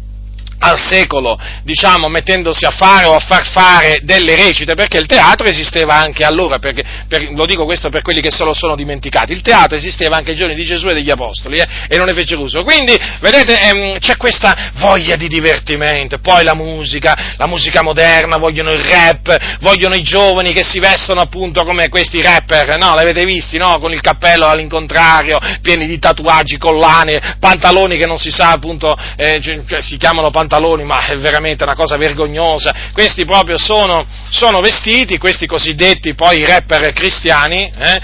al 0.62 0.80
secolo, 0.80 1.40
diciamo, 1.64 2.08
mettendosi 2.08 2.66
a 2.66 2.72
fare 2.72 3.06
o 3.08 3.16
a 3.16 3.20
far 3.20 3.48
fare 3.48 4.00
delle 4.04 4.36
recite, 4.36 4.76
perché 4.76 4.98
il 5.00 5.08
teatro 5.08 5.48
esisteva 5.48 5.96
anche 5.96 6.24
allora, 6.24 6.60
perché, 6.60 6.84
per, 7.08 7.32
lo 7.32 7.46
dico 7.46 7.66
questo 7.66 7.90
per 7.90 8.04
quelli 8.04 8.22
che 8.22 8.32
se 8.32 8.44
lo 8.44 8.54
sono 8.54 8.76
dimenticati, 8.76 9.34
il 9.34 9.42
teatro 9.42 9.76
esisteva 9.78 10.18
anche 10.18 10.32
ai 10.32 10.38
giorni 10.38 10.54
di 10.54 10.64
Gesù 10.64 10.88
e 10.88 10.94
degli 10.94 11.10
Apostoli, 11.10 11.58
eh, 11.58 11.68
e 11.88 11.98
non 11.98 12.06
ne 12.06 12.14
fecero 12.14 12.42
uso. 12.42 12.64
Quindi, 12.64 12.96
vedete, 13.22 13.60
ehm, 13.60 14.00
c'è 14.00 14.18
questa 14.18 14.72
voglia 14.76 15.16
di 15.16 15.28
divertimento, 15.28 16.20
poi 16.20 16.44
la 16.44 16.54
musica, 16.54 17.34
la 17.38 17.48
musica 17.48 17.82
moderna, 17.82 18.38
vogliono 18.38 18.72
il 18.72 18.84
rap, 18.84 19.36
vogliono 19.62 19.96
i 19.96 20.04
giovani 20.04 20.54
che 20.54 20.64
si 20.64 20.80
vestono 20.80 21.22
appunto 21.22 21.64
come 21.64 21.90
questi 21.90 22.22
rapper, 22.22 22.78
no? 22.78 22.94
L'avete 22.94 23.26
visti, 23.26 23.58
no? 23.58 23.80
Con 23.80 23.94
il 23.94 24.02
cappello 24.02 24.46
all'incontrario, 24.46 25.40
pieni 25.62 25.88
di 25.88 25.98
tatuaggi, 25.98 26.60
collane, 26.60 27.38
pantaloni 27.40 27.98
che 27.98 28.06
non 28.06 28.18
si 28.18 28.30
sa 28.30 28.52
appunto, 28.52 28.96
eh, 29.16 29.40
cioè, 29.42 29.82
si 29.82 29.98
chiamano 29.98 30.30
pantaloni 30.30 30.50
pantaloni, 30.52 30.84
ma 30.84 31.06
è 31.06 31.18
veramente 31.18 31.64
una 31.64 31.76
cosa 31.76 31.96
vergognosa. 31.96 32.74
Questi 32.92 33.24
proprio 33.24 33.58
sono, 33.58 34.06
sono 34.30 34.60
vestiti, 34.60 35.18
questi 35.18 35.48
cosiddetti 35.48 36.14
poi 36.14 36.46
rapper 36.46 36.92
cristiani, 36.92 37.72
eh, 37.74 38.02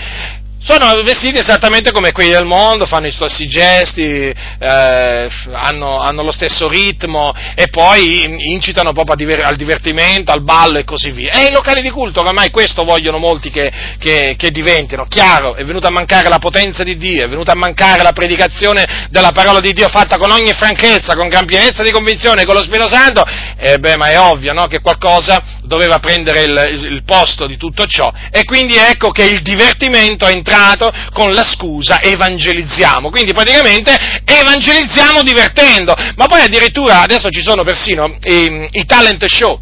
sono 0.68 1.02
vestiti 1.02 1.38
esattamente 1.38 1.92
come 1.94 2.12
quelli 2.12 2.32
del 2.32 2.44
mondo, 2.44 2.86
fanno 2.86 3.08
i 3.08 3.12
stessi 3.14 3.48
gesti, 3.48 4.04
eh, 4.04 5.30
hanno, 5.54 6.00
hanno, 6.00 6.24
lo 6.24 6.32
stesso 6.32 6.68
ritmo 6.68 7.34
e 7.56 7.70
poi 7.70 8.52
incitano 8.52 8.92
proprio 8.92 9.16
al 9.46 9.56
divertimento, 9.56 10.34
al 10.34 10.44
ballo 10.44 10.78
e 10.78 10.84
così 10.84 11.12
via. 11.12 11.32
E 11.32 11.46
i 11.46 11.52
locali 11.52 11.82
di 11.82 11.90
culto 11.90 12.20
oramai 12.20 12.50
questo 12.50 12.84
vogliono 12.84 13.18
molti 13.18 13.50
che, 13.50 13.72
che, 13.98 14.36
che, 14.38 14.52
diventino. 14.52 15.06
Chiaro, 15.06 15.56
è 15.56 15.64
venuta 15.64 15.88
a 15.88 15.92
mancare 15.92 16.28
la 16.28 16.40
potenza 16.40 16.84
di 16.84 16.98
Dio, 16.98 17.24
è 17.24 17.30
venuta 17.30 17.54
a 17.54 17.56
mancare 17.56 18.04
la 18.04 18.12
predicazione 18.12 19.08
della 19.10 19.32
parola 19.32 19.62
di 19.62 19.72
Dio 19.72 19.88
fatta 19.88 20.18
con 20.18 20.32
ogni 20.32 20.52
franchezza, 20.52 21.16
con 21.16 21.30
gran 21.30 21.46
pienezza 21.46 21.82
di 21.82 21.92
convinzione, 21.92 22.44
con 22.44 22.56
lo 22.56 22.62
Spirito 22.62 22.90
Santo, 22.90 23.24
e 23.58 23.78
beh, 23.78 23.96
ma 23.96 24.08
è 24.08 24.20
ovvio 24.20 24.52
no, 24.52 24.66
che 24.66 24.82
qualcosa 24.82 25.42
doveva 25.64 26.00
prendere 26.00 26.44
il, 26.44 26.92
il 26.92 27.04
posto 27.06 27.48
di 27.48 27.56
tutto 27.56 27.86
ciò. 27.86 28.12
E 28.32 28.44
quindi 28.44 28.76
ecco 28.76 29.12
che 29.12 29.24
il 29.24 29.42
divertimento 29.42 30.26
è 30.26 30.32
entrato 30.32 30.56
predicato 30.58 30.92
con 31.14 31.34
la 31.34 31.44
scusa 31.44 32.02
evangelizziamo. 32.02 33.10
Quindi 33.10 33.34
praticamente 33.34 33.96
evangelizziamo 34.26 35.22
divertendo. 35.22 35.94
Ma 36.16 36.26
poi 36.26 36.42
addirittura 36.42 37.02
adesso 37.02 37.30
ci 37.30 37.42
sono 37.42 37.64
persino 37.64 38.16
i, 38.24 38.68
i 38.72 38.86
talent 38.86 39.26
show 39.26 39.60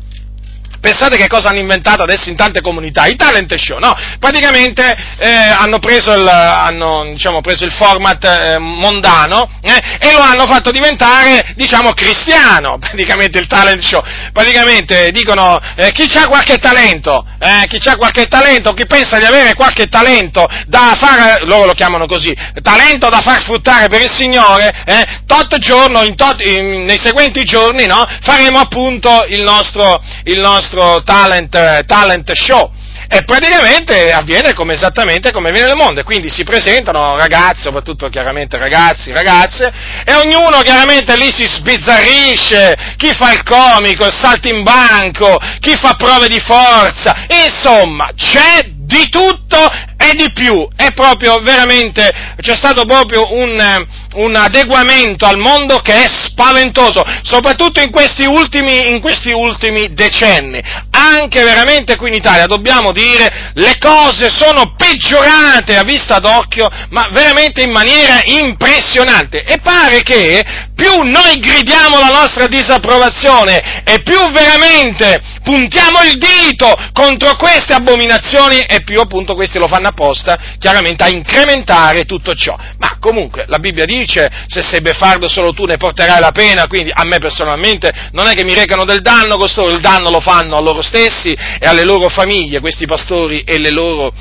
Pensate 0.85 1.17
che 1.17 1.25
cosa 1.25 1.49
hanno 1.49 1.57
inventato 1.57 2.03
adesso 2.03 2.29
in 2.29 2.35
tante 2.35 2.61
comunità? 2.61 3.07
I 3.07 3.15
talent 3.15 3.51
show, 3.55 3.79
no? 3.79 3.91
Praticamente 4.19 4.95
eh, 5.17 5.31
hanno, 5.31 5.79
preso 5.79 6.13
il, 6.13 6.27
hanno 6.27 7.05
diciamo, 7.11 7.41
preso 7.41 7.65
il, 7.65 7.71
format 7.71 8.23
eh, 8.23 8.59
mondano 8.59 9.49
eh, 9.63 9.81
e 9.97 10.11
lo 10.11 10.19
hanno 10.19 10.45
fatto 10.45 10.69
diventare, 10.69 11.53
diciamo, 11.55 11.93
cristiano, 11.93 12.77
praticamente 12.77 13.39
il 13.39 13.47
talent 13.47 13.81
show. 13.81 13.99
Praticamente 14.31 15.09
dicono 15.09 15.59
eh, 15.75 15.91
chi 15.91 16.07
ha 16.19 16.27
qualche 16.27 16.59
talento, 16.59 17.25
eh, 17.39 17.65
chi 17.65 17.79
ha 17.89 17.95
qualche 17.95 18.27
talento, 18.27 18.73
chi 18.73 18.85
pensa 18.85 19.17
di 19.17 19.25
avere 19.25 19.55
qualche 19.55 19.87
talento 19.87 20.45
da 20.67 20.95
fare, 20.95 21.45
loro 21.45 21.65
lo 21.65 21.73
chiamano 21.73 22.05
così, 22.05 22.31
talento 22.61 23.09
da 23.09 23.21
far 23.21 23.41
fruttare 23.41 23.87
per 23.87 24.03
il 24.03 24.11
Signore, 24.11 24.83
eh, 24.85 25.21
tot 25.25 25.57
giorno, 25.57 26.03
in 26.03 26.15
tot, 26.15 26.45
in, 26.45 26.85
nei 26.85 26.99
seguenti 26.99 27.43
giorni, 27.43 27.87
no? 27.87 28.05
Faremo 28.21 28.59
appunto 28.59 29.25
il 29.29 29.41
nostro, 29.41 29.99
il 30.25 30.39
nostro 30.39 30.73
nostro 30.75 31.03
talent, 31.03 31.85
talent 31.85 32.31
show. 32.33 32.71
E 33.07 33.23
praticamente 33.23 34.11
avviene 34.11 34.53
come, 34.53 34.73
esattamente 34.73 35.31
come 35.31 35.49
avviene 35.49 35.67
nel 35.67 35.77
mondo, 35.77 36.03
quindi 36.03 36.31
si 36.31 36.43
presentano 36.43 37.15
ragazzi, 37.15 37.61
soprattutto 37.61 38.09
chiaramente 38.09 38.57
ragazzi, 38.57 39.11
ragazze, 39.11 39.71
e 40.03 40.13
ognuno 40.15 40.61
chiaramente 40.61 41.15
lì 41.15 41.31
si 41.31 41.45
sbizzarrisce, 41.45 42.95
chi 42.97 43.13
fa 43.13 43.31
il 43.31 43.43
comico, 43.43 44.05
il 44.05 44.13
salto 44.19 44.47
in 44.47 44.63
banco, 44.63 45.37
chi 45.59 45.75
fa 45.75 45.93
prove 45.93 46.27
di 46.27 46.39
forza, 46.39 47.27
insomma, 47.29 48.09
c'è 48.15 48.71
di 48.85 49.09
tutto 49.09 49.57
e 49.97 50.13
di 50.15 50.31
più. 50.33 50.67
È 50.75 50.93
proprio 50.93 51.39
veramente, 51.39 52.11
c'è 52.39 52.55
stato 52.55 52.85
proprio 52.85 53.33
un, 53.33 53.85
un 54.15 54.35
adeguamento 54.35 55.25
al 55.25 55.37
mondo 55.37 55.77
che 55.79 55.93
è 55.93 56.07
spaventoso, 56.07 57.03
soprattutto 57.23 57.81
in 57.81 57.91
questi, 57.91 58.25
ultimi, 58.25 58.89
in 58.91 59.01
questi 59.01 59.31
ultimi 59.31 59.93
decenni. 59.93 60.61
Anche 60.91 61.43
veramente 61.43 61.95
qui 61.95 62.09
in 62.09 62.15
Italia, 62.15 62.45
dobbiamo 62.45 62.91
dire, 62.91 63.51
le 63.55 63.77
cose 63.79 64.29
sono 64.31 64.75
peggiorate 64.75 65.77
a 65.77 65.83
vista 65.83 66.19
d'occhio, 66.19 66.69
ma 66.89 67.09
veramente 67.11 67.61
in 67.61 67.71
maniera 67.71 68.21
impressionante. 68.23 69.43
E 69.43 69.59
pare 69.59 70.03
che 70.03 70.43
più 70.75 71.03
noi 71.03 71.39
gridiamo 71.39 71.99
la 71.99 72.11
nostra 72.11 72.47
disapprovazione 72.47 73.83
e 73.83 74.01
più 74.01 74.19
veramente 74.31 75.21
puntiamo 75.43 76.01
il 76.01 76.17
dito 76.17 76.73
contro 76.93 77.35
queste 77.37 77.73
abominazioni 77.73 78.59
e 78.75 78.83
più 78.83 78.99
appunto 78.99 79.33
questi 79.33 79.57
lo 79.57 79.67
fanno 79.67 79.87
apposta, 79.87 80.37
chiaramente 80.59 81.03
a 81.03 81.09
incrementare 81.09 82.05
tutto 82.05 82.33
ciò. 82.33 82.57
Ma 82.77 82.97
comunque 82.99 83.45
la 83.47 83.57
Bibbia 83.57 83.85
dice 83.85 84.29
se 84.47 84.61
sei 84.61 84.81
beffardo 84.81 85.27
solo 85.27 85.53
tu 85.53 85.65
ne 85.65 85.77
porterai 85.77 86.19
la 86.19 86.31
pena, 86.31 86.67
quindi 86.67 86.91
a 86.93 87.03
me 87.05 87.17
personalmente 87.19 87.93
non 88.11 88.27
è 88.27 88.33
che 88.33 88.43
mi 88.43 88.53
recano 88.53 88.83
del 88.83 89.01
danno, 89.01 89.37
costoro 89.37 89.71
il 89.71 89.81
danno 89.81 90.09
lo 90.09 90.19
fanno 90.19 90.57
a 90.57 90.61
loro 90.61 90.81
stessi 90.81 91.33
e 91.33 91.67
alle 91.67 91.83
loro 91.83 92.09
famiglie, 92.09 92.59
questi 92.59 92.85
pastori 92.85 93.41
e 93.41 93.57
le 93.59 93.71
loro 93.71 94.13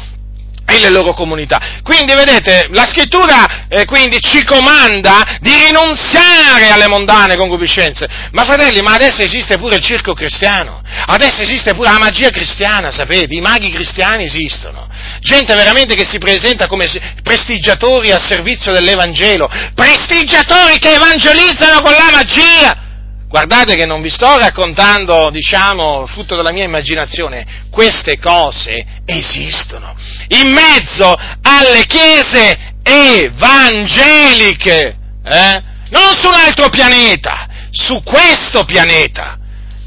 e 0.66 0.78
le 0.78 0.90
loro 0.90 1.12
comunità. 1.12 1.80
Quindi 1.82 2.14
vedete, 2.14 2.68
la 2.70 2.86
scrittura 2.86 3.66
eh, 3.68 3.84
quindi 3.84 4.18
ci 4.20 4.44
comanda 4.44 5.38
di 5.40 5.52
rinunziare 5.66 6.70
alle 6.70 6.88
mondane 6.88 7.36
concupiscenze. 7.36 8.08
Ma 8.32 8.44
fratelli, 8.44 8.80
ma 8.80 8.92
adesso 8.92 9.22
esiste 9.22 9.56
pure 9.56 9.76
il 9.76 9.82
circo 9.82 10.14
cristiano, 10.14 10.82
adesso 11.06 11.42
esiste 11.42 11.74
pure 11.74 11.90
la 11.90 11.98
magia 11.98 12.30
cristiana, 12.30 12.90
sapete, 12.90 13.34
i 13.34 13.40
maghi 13.40 13.70
cristiani 13.70 14.24
esistono. 14.24 14.88
Gente 15.20 15.54
veramente 15.54 15.94
che 15.94 16.04
si 16.04 16.18
presenta 16.18 16.66
come 16.66 16.86
prestigiatori 17.22 18.10
al 18.10 18.22
servizio 18.22 18.72
dell'Evangelo, 18.72 19.50
prestigiatori 19.74 20.78
che 20.78 20.94
evangelizzano 20.94 21.80
con 21.80 21.92
la 21.92 22.10
magia. 22.10 22.83
Guardate 23.34 23.74
che 23.74 23.84
non 23.84 24.00
vi 24.00 24.10
sto 24.10 24.38
raccontando, 24.38 25.28
diciamo, 25.30 26.06
frutto 26.06 26.36
della 26.36 26.52
mia 26.52 26.62
immaginazione, 26.62 27.64
queste 27.68 28.16
cose 28.20 28.86
esistono. 29.04 29.92
In 30.28 30.52
mezzo 30.52 31.12
alle 31.42 31.84
chiese 31.86 32.76
evangeliche, 32.84 34.16
eh? 35.24 35.62
non 35.88 36.14
su 36.16 36.28
un 36.28 36.34
altro 36.34 36.68
pianeta, 36.68 37.48
su 37.72 38.00
questo 38.04 38.62
pianeta. 38.62 39.36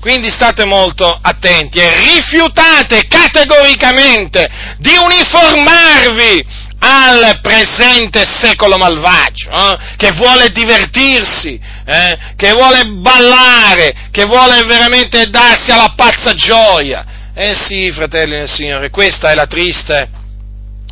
Quindi 0.02 0.30
state 0.30 0.66
molto 0.66 1.18
attenti 1.22 1.80
e 1.80 1.90
rifiutate 1.90 3.08
categoricamente 3.08 4.46
di 4.78 4.98
uniformarvi 4.98 6.46
al 6.80 7.40
presente 7.42 8.26
secolo 8.26 8.78
malvagio, 8.78 9.50
eh, 9.52 9.78
che 9.96 10.12
vuole 10.12 10.50
divertirsi, 10.50 11.60
eh, 11.88 12.18
che 12.36 12.52
vuole 12.52 12.84
ballare, 12.86 14.10
che 14.12 14.26
vuole 14.26 14.62
veramente 14.66 15.30
darsi 15.30 15.72
alla 15.72 15.94
pazza 15.96 16.34
gioia. 16.34 17.06
Eh 17.34 17.54
sì, 17.54 17.92
fratelli 17.94 18.36
del 18.36 18.50
Signore, 18.50 18.90
questa 18.90 19.30
è 19.30 19.36
la 19.36 19.46
triste, 19.46 20.10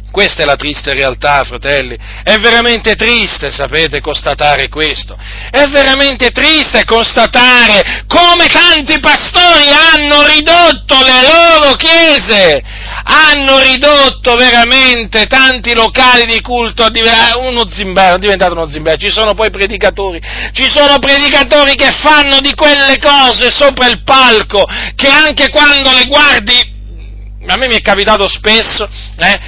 questa 0.09 0.43
è 0.43 0.45
la 0.45 0.55
triste 0.55 0.93
realtà, 0.93 1.43
fratelli. 1.43 1.97
È 2.23 2.37
veramente 2.37 2.95
triste, 2.95 3.51
sapete, 3.51 3.99
constatare 3.99 4.69
questo. 4.69 5.17
È 5.51 5.65
veramente 5.65 6.31
triste 6.31 6.85
constatare 6.85 8.05
come 8.07 8.47
tanti 8.47 8.97
pastori 8.99 9.67
hanno 9.67 10.25
ridotto 10.25 10.95
le 11.03 11.21
loro 11.21 11.75
chiese 11.75 12.63
hanno 13.07 13.59
ridotto 13.59 14.35
veramente 14.35 15.27
tanti 15.27 15.75
locali 15.75 16.25
di 16.25 16.41
culto 16.41 16.83
a 16.83 16.91
uno 17.37 17.69
zimbello, 17.69 18.15
è 18.15 18.19
diventato 18.19 18.53
uno 18.53 18.69
zimbello, 18.69 18.97
ci 18.97 19.11
sono 19.11 19.35
poi 19.35 19.51
predicatori, 19.51 20.19
ci 20.53 20.67
sono 20.67 20.97
predicatori 20.97 21.75
che 21.75 21.91
fanno 22.01 22.39
di 22.39 22.53
quelle 22.55 22.97
cose 22.99 23.51
sopra 23.51 23.87
il 23.87 24.01
palco, 24.03 24.65
che 24.95 25.07
anche 25.07 25.49
quando 25.49 25.91
le 25.91 26.05
guardi 26.05 26.73
a 27.47 27.57
me 27.57 27.67
mi 27.67 27.75
è 27.75 27.81
capitato 27.81 28.27
spesso 28.27 28.89
eh, 29.17 29.39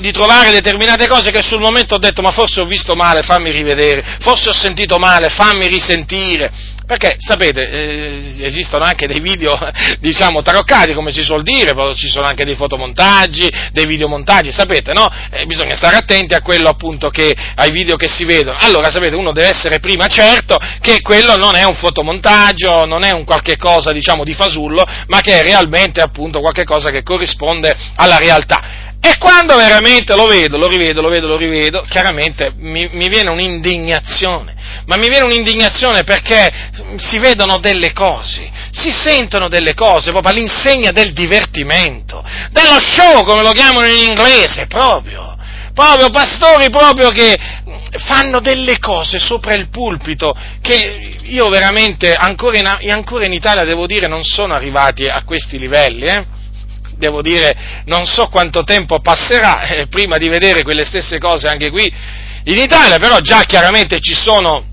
di 0.00 0.12
trovare 0.12 0.52
determinate 0.52 1.08
cose 1.08 1.30
che 1.30 1.42
sul 1.42 1.58
momento 1.58 1.94
ho 1.94 1.98
detto 1.98 2.20
ma 2.20 2.30
forse 2.30 2.60
ho 2.60 2.66
visto 2.66 2.94
male, 2.94 3.22
fammi 3.22 3.50
rivedere, 3.50 4.18
forse 4.20 4.50
ho 4.50 4.52
sentito 4.52 4.98
male, 4.98 5.30
fammi 5.30 5.66
risentire. 5.66 6.52
Perché, 6.86 7.16
sapete, 7.18 7.68
eh, 7.68 8.44
esistono 8.44 8.84
anche 8.84 9.08
dei 9.08 9.20
video, 9.20 9.58
diciamo, 9.98 10.40
taroccati, 10.42 10.94
come 10.94 11.10
si 11.10 11.24
suol 11.24 11.42
dire, 11.42 11.74
ci 11.96 12.06
sono 12.06 12.26
anche 12.26 12.44
dei 12.44 12.54
fotomontaggi, 12.54 13.50
dei 13.72 13.86
videomontaggi, 13.86 14.52
sapete, 14.52 14.92
no? 14.92 15.08
Eh, 15.30 15.46
bisogna 15.46 15.74
stare 15.74 15.96
attenti 15.96 16.34
a 16.34 16.42
quello, 16.42 16.68
appunto, 16.68 17.10
che, 17.10 17.34
ai 17.56 17.72
video 17.72 17.96
che 17.96 18.06
si 18.08 18.24
vedono. 18.24 18.56
Allora, 18.60 18.88
sapete, 18.90 19.16
uno 19.16 19.32
deve 19.32 19.48
essere 19.48 19.80
prima 19.80 20.06
certo 20.06 20.56
che 20.80 21.00
quello 21.00 21.36
non 21.36 21.56
è 21.56 21.64
un 21.64 21.74
fotomontaggio, 21.74 22.84
non 22.84 23.02
è 23.02 23.10
un 23.10 23.24
qualche 23.24 23.56
cosa, 23.56 23.90
diciamo, 23.90 24.22
di 24.22 24.34
fasullo, 24.34 24.84
ma 25.08 25.20
che 25.20 25.40
è 25.40 25.42
realmente, 25.42 26.00
appunto, 26.00 26.38
qualche 26.38 26.64
cosa 26.64 26.90
che 26.90 27.02
corrisponde 27.02 27.76
alla 27.96 28.18
realtà. 28.18 28.84
E 29.08 29.18
quando 29.18 29.54
veramente 29.54 30.16
lo 30.16 30.26
vedo, 30.26 30.58
lo 30.58 30.66
rivedo, 30.66 31.00
lo 31.00 31.08
vedo, 31.08 31.28
lo 31.28 31.36
rivedo, 31.36 31.86
chiaramente 31.88 32.52
mi, 32.56 32.88
mi 32.94 33.08
viene 33.08 33.30
un'indignazione, 33.30 34.52
ma 34.86 34.96
mi 34.96 35.08
viene 35.08 35.24
un'indignazione 35.24 36.02
perché 36.02 36.52
si 36.96 37.16
vedono 37.20 37.58
delle 37.58 37.92
cose, 37.92 38.50
si 38.72 38.90
sentono 38.90 39.46
delle 39.46 39.74
cose, 39.74 40.10
proprio 40.10 40.32
all'insegna 40.32 40.90
del 40.90 41.12
divertimento, 41.12 42.20
dello 42.50 42.80
show 42.80 43.22
come 43.22 43.42
lo 43.42 43.52
chiamano 43.52 43.86
in 43.86 44.08
inglese, 44.08 44.66
proprio, 44.66 45.36
proprio 45.72 46.10
pastori 46.10 46.68
proprio 46.68 47.10
che 47.10 47.38
fanno 48.08 48.40
delle 48.40 48.80
cose 48.80 49.20
sopra 49.20 49.54
il 49.54 49.68
pulpito 49.68 50.36
che 50.60 51.18
io 51.22 51.48
veramente 51.48 52.12
ancora 52.12 52.58
in, 52.58 52.90
ancora 52.90 53.24
in 53.24 53.32
Italia 53.32 53.62
devo 53.62 53.86
dire 53.86 54.08
non 54.08 54.24
sono 54.24 54.52
arrivati 54.52 55.06
a 55.06 55.22
questi 55.22 55.60
livelli, 55.60 56.06
eh? 56.06 56.35
Devo 56.96 57.22
dire 57.22 57.82
non 57.86 58.06
so 58.06 58.28
quanto 58.28 58.64
tempo 58.64 59.00
passerà 59.00 59.62
eh, 59.62 59.86
prima 59.88 60.16
di 60.16 60.28
vedere 60.28 60.62
quelle 60.62 60.84
stesse 60.84 61.18
cose 61.18 61.48
anche 61.48 61.70
qui 61.70 61.92
in 62.44 62.58
Italia, 62.58 62.98
però 62.98 63.18
già 63.20 63.42
chiaramente 63.42 63.98
ci 64.00 64.14
sono 64.14 64.64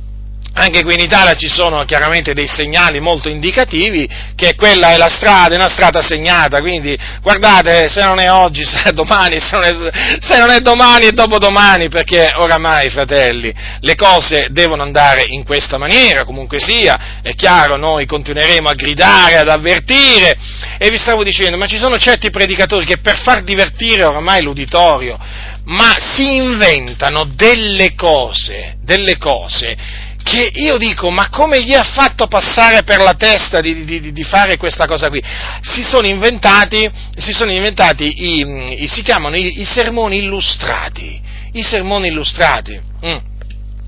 anche 0.56 0.84
qui 0.84 0.94
in 0.94 1.00
Italia 1.00 1.34
ci 1.34 1.48
sono 1.48 1.84
chiaramente 1.84 2.34
dei 2.34 2.46
segnali 2.46 3.00
molto 3.00 3.28
indicativi 3.28 4.08
che 4.36 4.54
quella 4.54 4.90
è 4.90 4.98
la 4.98 5.10
strada, 5.10 5.56
è 5.56 5.58
una 5.58 5.68
strada 5.68 6.04
segnata, 6.04 6.60
quindi 6.60 6.96
guardate 7.22 7.90
se 7.90 8.04
non 8.04 8.20
è 8.20 8.32
oggi 8.32 8.62
sarà 8.64 8.92
domani, 8.92 9.40
se 9.40 9.50
non 9.52 9.64
è, 9.64 10.20
se 10.20 10.38
non 10.38 10.52
è 10.52 10.60
domani 10.60 11.08
è 11.08 11.12
dopodomani, 11.12 11.90
perché 11.90 12.34
oramai 12.36 12.90
fratelli 12.92 13.52
le 13.80 13.96
cose 13.96 14.48
devono 14.52 14.84
andare 14.84 15.26
in 15.28 15.44
questa 15.44 15.80
maniera, 15.80 16.24
comunque 16.24 16.60
sia, 16.60 17.20
è 17.24 17.34
chiaro, 17.34 17.76
noi 17.76 18.06
continueremo 18.06 18.70
a 18.70 18.74
gridare, 18.74 19.38
ad 19.38 19.50
avvertire. 19.50 20.38
E 20.78 20.90
vi 20.90 20.98
stavo 20.98 21.24
dicendo, 21.24 21.58
ma 21.58 21.66
ci 21.66 21.78
sono 21.78 21.98
certi 21.98 22.30
predicatori 22.30 22.86
che 22.86 23.00
per 23.00 23.20
far 23.22 23.44
divertire 23.44 24.04
oramai 24.04 24.44
l'uditorio, 24.44 25.18
ma 25.66 25.96
si 25.98 26.36
inventano 26.36 27.24
delle 27.36 27.96
cose, 27.96 28.76
delle 28.84 29.18
cose 29.18 30.03
che 30.24 30.50
io 30.54 30.78
dico, 30.78 31.12
ma 31.12 31.30
come 31.30 31.62
gli 31.62 31.74
ha 31.74 31.84
fatto 31.84 32.28
passare 32.28 32.84
per 32.84 33.02
la 33.02 33.14
testa 33.14 33.60
di, 33.60 33.84
di, 33.84 34.12
di 34.12 34.24
fare 34.24 34.58
questa 34.58 34.86
cosa 34.86 35.10
qui? 35.10 35.22
Si 35.62 35.84
sono 35.84 36.08
inventati, 36.08 36.90
si 37.18 37.34
sono 37.34 37.52
inventati 37.52 38.06
i, 38.06 38.84
i, 38.84 38.88
si 38.88 39.04
chiamano 39.04 39.36
i, 39.36 39.60
i, 39.60 39.66
sermoni 39.66 40.18
illustrati, 40.18 41.22
i 41.52 41.62
sermoni 41.62 42.08
illustrati. 42.08 42.80
Mm. 43.06 43.18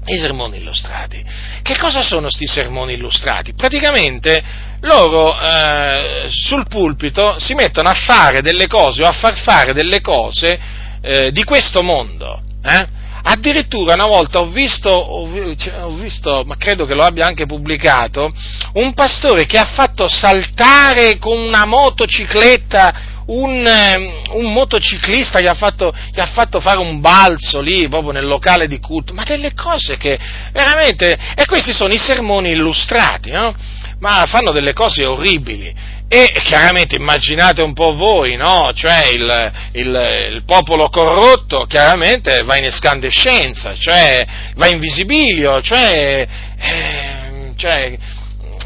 I 0.07 0.17
sermoni 0.19 0.57
illustrati. 0.57 1.23
Che 1.63 1.77
cosa 1.77 2.03
sono 2.03 2.23
questi 2.23 2.45
sermoni 2.45 2.93
illustrati? 2.93 3.53
Praticamente 3.55 4.43
loro 4.81 5.35
eh, 5.39 6.27
sul 6.29 6.67
pulpito 6.67 7.39
si 7.39 7.55
mettono 7.55 7.89
a 7.89 7.95
fare 7.95 8.41
delle 8.41 8.67
cose 8.67 9.01
o 9.01 9.07
a 9.07 9.13
far 9.13 9.35
fare 9.35 9.73
delle 9.73 10.01
cose 10.01 10.59
eh, 11.01 11.31
di 11.31 11.43
questo 11.43 11.81
mondo. 11.81 12.39
Eh? 12.63 13.03
Addirittura 13.27 13.95
una 13.95 14.05
volta 14.05 14.39
ho 14.39 14.45
visto, 14.45 14.89
ho 14.89 15.89
visto, 15.95 16.43
ma 16.45 16.57
credo 16.57 16.85
che 16.85 16.93
lo 16.93 17.03
abbia 17.03 17.25
anche 17.25 17.47
pubblicato, 17.47 18.31
un 18.73 18.93
pastore 18.93 19.47
che 19.47 19.57
ha 19.57 19.65
fatto 19.65 20.07
saltare 20.07 21.17
con 21.17 21.37
una 21.37 21.65
motocicletta 21.65 23.13
un, 23.27 23.65
ehm, 23.65 24.21
un, 24.33 24.53
motociclista 24.53 25.41
gli 25.41 25.47
ha, 25.47 25.55
fatto, 25.55 25.91
gli 26.11 26.19
ha, 26.19 26.27
fatto, 26.27 26.59
fare 26.59 26.77
un 26.77 26.99
balzo 26.99 27.61
lì, 27.61 27.87
proprio 27.87 28.11
nel 28.11 28.27
locale 28.27 28.67
di 28.67 28.79
culto, 28.79 29.15
ma 29.15 29.23
delle 29.23 29.55
cose 29.55 29.97
che 29.97 30.19
veramente, 30.51 31.17
e 31.35 31.45
questi 31.45 31.73
sono 31.73 31.93
i 31.93 31.97
sermoni 31.97 32.51
illustrati, 32.51 33.31
no? 33.31 33.55
ma 33.99 34.25
fanno 34.27 34.51
delle 34.51 34.73
cose 34.73 35.03
orribili. 35.05 35.73
E 36.07 36.31
chiaramente 36.43 36.95
immaginate 36.95 37.63
un 37.63 37.73
po' 37.73 37.95
voi, 37.95 38.35
no? 38.35 38.69
Cioè 38.73 39.07
il, 39.11 39.51
il, 39.73 40.29
il 40.33 40.43
popolo 40.45 40.89
corrotto 40.89 41.65
chiaramente 41.65 42.43
va 42.43 42.57
in 42.57 42.65
escandescenza, 42.65 43.75
cioè 43.75 44.23
va 44.55 44.67
in 44.67 44.79
visibilio, 44.79 45.59
cioè, 45.61 46.27
eh, 46.57 47.53
cioè 47.57 47.97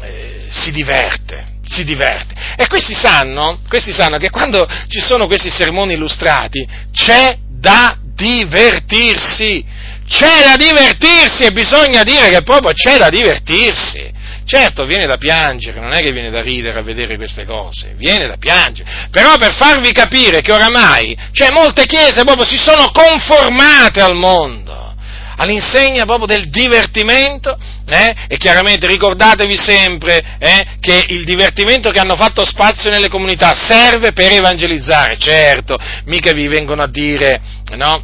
eh, 0.02 0.46
si 0.50 0.70
diverte, 0.70 1.46
si 1.64 1.82
diverte. 1.84 2.34
E 2.56 2.66
questi 2.66 2.92
sanno, 2.92 3.60
questi 3.68 3.92
sanno 3.92 4.18
che 4.18 4.28
quando 4.28 4.68
ci 4.88 5.00
sono 5.00 5.26
questi 5.26 5.50
sermoni 5.50 5.94
illustrati 5.94 6.66
c'è 6.92 7.38
da 7.48 7.96
divertirsi, 8.02 9.64
c'è 10.06 10.42
da 10.44 10.56
divertirsi 10.56 11.44
e 11.44 11.52
bisogna 11.52 12.02
dire 12.02 12.28
che 12.28 12.42
proprio 12.42 12.72
c'è 12.72 12.98
da 12.98 13.08
divertirsi. 13.08 14.18
Certo, 14.50 14.84
viene 14.84 15.06
da 15.06 15.16
piangere, 15.16 15.78
non 15.78 15.92
è 15.92 16.02
che 16.02 16.10
viene 16.10 16.28
da 16.28 16.42
ridere 16.42 16.80
a 16.80 16.82
vedere 16.82 17.14
queste 17.14 17.44
cose, 17.44 17.94
viene 17.94 18.26
da 18.26 18.36
piangere. 18.36 19.06
Però 19.12 19.36
per 19.36 19.54
farvi 19.54 19.92
capire 19.92 20.40
che 20.40 20.50
oramai, 20.50 21.16
cioè 21.30 21.52
molte 21.52 21.86
chiese 21.86 22.24
proprio 22.24 22.44
si 22.44 22.56
sono 22.56 22.90
conformate 22.90 24.00
al 24.00 24.16
mondo, 24.16 24.96
all'insegna 25.36 26.04
proprio 26.04 26.26
del 26.26 26.50
divertimento, 26.50 27.56
eh? 27.86 28.12
e 28.26 28.36
chiaramente 28.38 28.88
ricordatevi 28.88 29.56
sempre 29.56 30.20
eh, 30.40 30.66
che 30.80 31.04
il 31.10 31.22
divertimento 31.22 31.92
che 31.92 32.00
hanno 32.00 32.16
fatto 32.16 32.44
spazio 32.44 32.90
nelle 32.90 33.08
comunità 33.08 33.54
serve 33.54 34.10
per 34.10 34.32
evangelizzare, 34.32 35.16
certo, 35.16 35.78
mica 36.06 36.32
vi 36.32 36.48
vengono 36.48 36.82
a 36.82 36.88
dire, 36.88 37.40
no? 37.76 38.02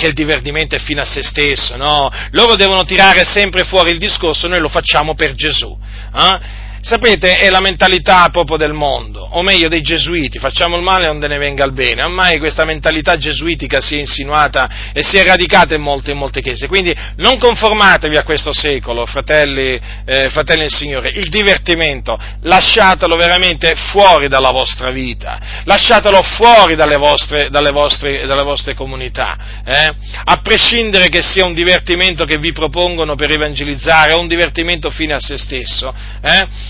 Che 0.00 0.06
il 0.06 0.14
divertimento 0.14 0.74
è 0.74 0.78
fine 0.78 1.02
a 1.02 1.04
se 1.04 1.22
stesso, 1.22 1.76
no? 1.76 2.10
Loro 2.30 2.56
devono 2.56 2.84
tirare 2.84 3.24
sempre 3.26 3.64
fuori 3.64 3.90
il 3.90 3.98
discorso, 3.98 4.48
noi 4.48 4.58
lo 4.58 4.70
facciamo 4.70 5.14
per 5.14 5.34
Gesù. 5.34 5.78
Eh? 6.14 6.38
Sapete, 6.82 7.36
è 7.36 7.50
la 7.50 7.60
mentalità 7.60 8.30
proprio 8.30 8.56
del 8.56 8.72
mondo, 8.72 9.20
o 9.20 9.42
meglio 9.42 9.68
dei 9.68 9.82
gesuiti, 9.82 10.38
facciamo 10.38 10.76
il 10.76 10.82
male 10.82 11.08
onde 11.08 11.28
ne 11.28 11.36
venga 11.36 11.62
il 11.66 11.72
bene. 11.72 12.02
Ormai 12.04 12.38
questa 12.38 12.64
mentalità 12.64 13.18
gesuitica 13.18 13.82
si 13.82 13.96
è 13.96 13.98
insinuata 13.98 14.90
e 14.94 15.02
si 15.02 15.18
è 15.18 15.24
radicata 15.24 15.74
in 15.74 15.82
molte, 15.82 16.12
in 16.12 16.16
molte 16.16 16.40
chiese. 16.40 16.68
Quindi 16.68 16.96
non 17.16 17.38
conformatevi 17.38 18.16
a 18.16 18.22
questo 18.22 18.54
secolo, 18.54 19.04
fratelli, 19.04 19.78
eh, 20.06 20.30
fratelli 20.30 20.62
del 20.62 20.72
Signore. 20.72 21.10
Il 21.10 21.28
divertimento, 21.28 22.18
lasciatelo 22.44 23.14
veramente 23.14 23.74
fuori 23.74 24.28
dalla 24.28 24.50
vostra 24.50 24.90
vita, 24.90 25.38
lasciatelo 25.64 26.22
fuori 26.22 26.76
dalle 26.76 26.96
vostre, 26.96 27.50
dalle 27.50 27.72
vostre, 27.72 28.26
dalle 28.26 28.42
vostre 28.42 28.72
comunità. 28.72 29.36
Eh? 29.66 29.94
A 30.24 30.40
prescindere 30.40 31.10
che 31.10 31.20
sia 31.20 31.44
un 31.44 31.52
divertimento 31.52 32.24
che 32.24 32.38
vi 32.38 32.52
propongono 32.52 33.16
per 33.16 33.30
evangelizzare 33.32 34.14
o 34.14 34.18
un 34.18 34.28
divertimento 34.28 34.88
fine 34.88 35.12
a 35.12 35.20
se 35.20 35.36
stesso. 35.36 35.92
Eh? 36.22 36.69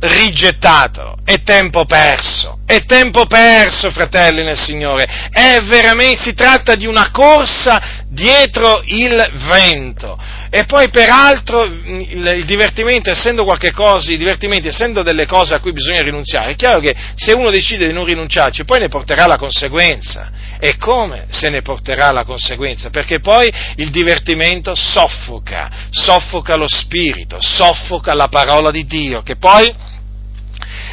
Rigettato, 0.00 1.16
è 1.24 1.42
tempo 1.42 1.84
perso, 1.84 2.58
è 2.64 2.84
tempo 2.84 3.26
perso, 3.26 3.90
fratelli 3.90 4.44
nel 4.44 4.56
Signore, 4.56 5.28
è 5.30 5.60
veramente, 5.62 6.22
si 6.22 6.34
tratta 6.34 6.76
di 6.76 6.86
una 6.86 7.10
corsa 7.10 8.04
dietro 8.08 8.82
il 8.84 9.30
vento. 9.48 10.18
E 10.50 10.64
poi 10.64 10.88
peraltro 10.88 11.64
il, 11.64 12.32
il 12.36 12.44
divertimento, 12.46 13.10
essendo 13.10 13.44
qualche 13.44 13.72
cosa, 13.72 14.12
i 14.12 14.16
divertimenti, 14.16 14.68
essendo 14.68 15.02
delle 15.02 15.26
cose 15.26 15.54
a 15.54 15.60
cui 15.60 15.72
bisogna 15.72 16.00
rinunziare, 16.00 16.52
è 16.52 16.56
chiaro 16.56 16.80
che 16.80 16.94
se 17.16 17.32
uno 17.32 17.50
decide 17.50 17.86
di 17.86 17.92
non 17.92 18.04
rinunciarci, 18.04 18.64
poi 18.64 18.80
ne 18.80 18.88
porterà 18.88 19.26
la 19.26 19.36
conseguenza. 19.36 20.30
E 20.60 20.76
come 20.76 21.26
se 21.28 21.50
ne 21.50 21.62
porterà 21.62 22.10
la 22.10 22.24
conseguenza? 22.24 22.90
Perché 22.90 23.20
poi 23.20 23.52
il 23.76 23.90
divertimento 23.90 24.74
soffoca, 24.74 25.70
soffoca 25.90 26.56
lo 26.56 26.66
spirito, 26.66 27.38
soffoca 27.40 28.14
la 28.14 28.28
parola 28.28 28.70
di 28.70 28.84
Dio, 28.86 29.22
che 29.22 29.36
poi 29.36 29.72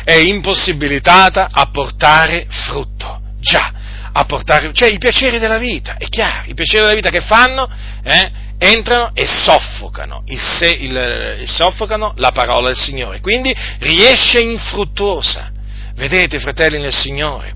è 0.06 0.14
impossibilitata 0.14 1.50
a 1.52 1.66
portare 1.66 2.46
frutto. 2.48 3.20
Già, 3.40 3.74
a 4.14 4.24
portare, 4.24 4.72
cioè 4.74 4.90
i 4.90 4.98
piaceri 4.98 5.40
della 5.40 5.58
vita, 5.58 5.98
è 5.98 6.08
chiaro, 6.08 6.50
i 6.50 6.54
piaceri 6.54 6.84
della 6.84 6.96
vita 6.96 7.10
che 7.10 7.22
fanno? 7.22 7.70
Eh, 8.04 8.32
entrano 8.58 9.12
e 9.14 9.28
soffocano, 9.28 10.24
il 10.28 10.40
se, 10.40 10.68
il, 10.68 11.42
soffocano 11.46 12.14
la 12.18 12.32
parola 12.32 12.68
del 12.68 12.78
Signore, 12.78 13.20
quindi 13.20 13.54
riesce 13.80 14.40
infruttuosa. 14.40 15.52
Vedete, 15.96 16.40
fratelli 16.40 16.80
nel 16.80 16.94
Signore, 16.94 17.54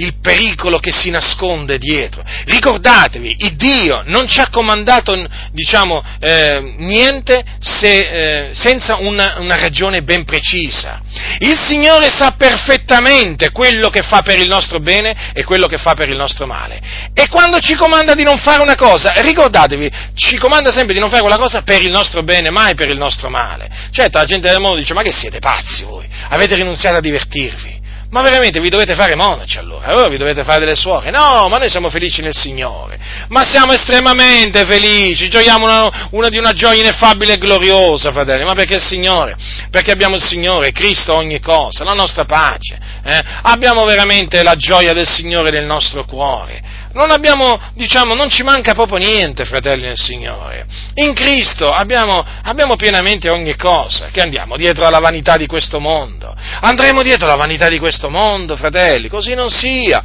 il 0.00 0.14
pericolo 0.20 0.78
che 0.78 0.92
si 0.92 1.10
nasconde 1.10 1.78
dietro. 1.78 2.22
Ricordatevi, 2.44 3.36
il 3.40 3.56
Dio 3.56 4.02
non 4.06 4.26
ci 4.26 4.40
ha 4.40 4.48
comandato, 4.48 5.16
diciamo, 5.52 6.02
eh, 6.20 6.74
niente 6.78 7.44
se, 7.60 8.48
eh, 8.48 8.54
senza 8.54 8.96
una, 8.96 9.36
una 9.38 9.56
ragione 9.56 10.02
ben 10.02 10.24
precisa. 10.24 11.00
Il 11.38 11.58
Signore 11.58 12.10
sa 12.10 12.34
perfettamente 12.36 13.50
quello 13.50 13.88
che 13.88 14.02
fa 14.02 14.22
per 14.22 14.38
il 14.38 14.48
nostro 14.48 14.80
bene 14.80 15.32
e 15.34 15.44
quello 15.44 15.66
che 15.66 15.76
fa 15.76 15.94
per 15.94 16.08
il 16.08 16.16
nostro 16.16 16.46
male. 16.46 16.80
E 17.14 17.28
quando 17.28 17.60
ci 17.60 17.74
comanda 17.74 18.14
di 18.14 18.22
non 18.22 18.38
fare 18.38 18.62
una 18.62 18.76
cosa, 18.76 19.12
ricordatevi, 19.16 19.90
ci 20.14 20.38
comanda 20.38 20.72
sempre 20.72 20.94
di 20.94 21.00
non 21.00 21.08
fare 21.08 21.22
quella 21.22 21.36
cosa 21.36 21.62
per 21.62 21.82
il 21.82 21.90
nostro 21.90 22.22
bene, 22.22 22.50
mai 22.50 22.74
per 22.74 22.88
il 22.88 22.98
nostro 22.98 23.28
male. 23.28 23.68
Certo, 23.90 24.18
la 24.18 24.24
gente 24.24 24.48
del 24.48 24.60
mondo 24.60 24.78
dice, 24.78 24.94
ma 24.94 25.02
che 25.02 25.12
siete 25.12 25.38
pazzi 25.38 25.84
voi? 25.84 26.08
Avete 26.28 26.54
rinunziato 26.54 26.96
a 26.96 27.00
divertirvi? 27.00 27.79
Ma 28.10 28.22
veramente 28.22 28.58
vi 28.58 28.70
dovete 28.70 28.96
fare 28.96 29.14
monaci 29.14 29.58
allora, 29.58 29.86
allora 29.86 30.08
vi 30.08 30.16
dovete 30.16 30.42
fare 30.42 30.58
delle 30.58 30.74
suore? 30.74 31.10
No, 31.10 31.46
ma 31.48 31.58
noi 31.58 31.70
siamo 31.70 31.90
felici 31.90 32.22
nel 32.22 32.34
Signore, 32.34 32.98
ma 33.28 33.44
siamo 33.44 33.72
estremamente 33.72 34.64
felici, 34.66 35.28
gioiamo 35.28 35.64
una, 35.64 36.08
una 36.10 36.28
di 36.28 36.36
una 36.36 36.52
gioia 36.52 36.80
ineffabile 36.80 37.34
e 37.34 37.38
gloriosa, 37.38 38.10
fratelli, 38.10 38.42
ma 38.42 38.54
perché 38.54 38.74
il 38.74 38.82
Signore? 38.82 39.36
Perché 39.70 39.92
abbiamo 39.92 40.16
il 40.16 40.22
Signore, 40.22 40.72
Cristo 40.72 41.14
ogni 41.14 41.38
cosa, 41.38 41.84
la 41.84 41.92
nostra 41.92 42.24
pace, 42.24 42.80
eh? 43.04 43.24
abbiamo 43.42 43.84
veramente 43.84 44.42
la 44.42 44.56
gioia 44.56 44.92
del 44.92 45.06
Signore 45.06 45.50
nel 45.50 45.66
nostro 45.66 46.04
cuore, 46.04 46.60
non 46.92 47.10
abbiamo, 47.10 47.60
diciamo, 47.74 48.14
non 48.14 48.28
ci 48.28 48.42
manca 48.42 48.74
proprio 48.74 48.98
niente, 48.98 49.44
fratelli 49.44 49.82
del 49.82 49.98
Signore. 49.98 50.66
In 50.94 51.12
Cristo 51.14 51.72
abbiamo, 51.72 52.24
abbiamo, 52.42 52.76
pienamente 52.76 53.28
ogni 53.28 53.54
cosa, 53.56 54.08
che 54.10 54.20
andiamo 54.20 54.56
dietro 54.56 54.86
alla 54.86 54.98
vanità 54.98 55.36
di 55.36 55.46
questo 55.46 55.78
mondo. 55.78 56.34
Andremo 56.60 57.02
dietro 57.02 57.26
alla 57.26 57.36
vanità 57.36 57.68
di 57.68 57.78
questo 57.78 58.10
mondo, 58.10 58.56
fratelli, 58.56 59.08
così 59.08 59.34
non 59.34 59.50
sia. 59.50 60.02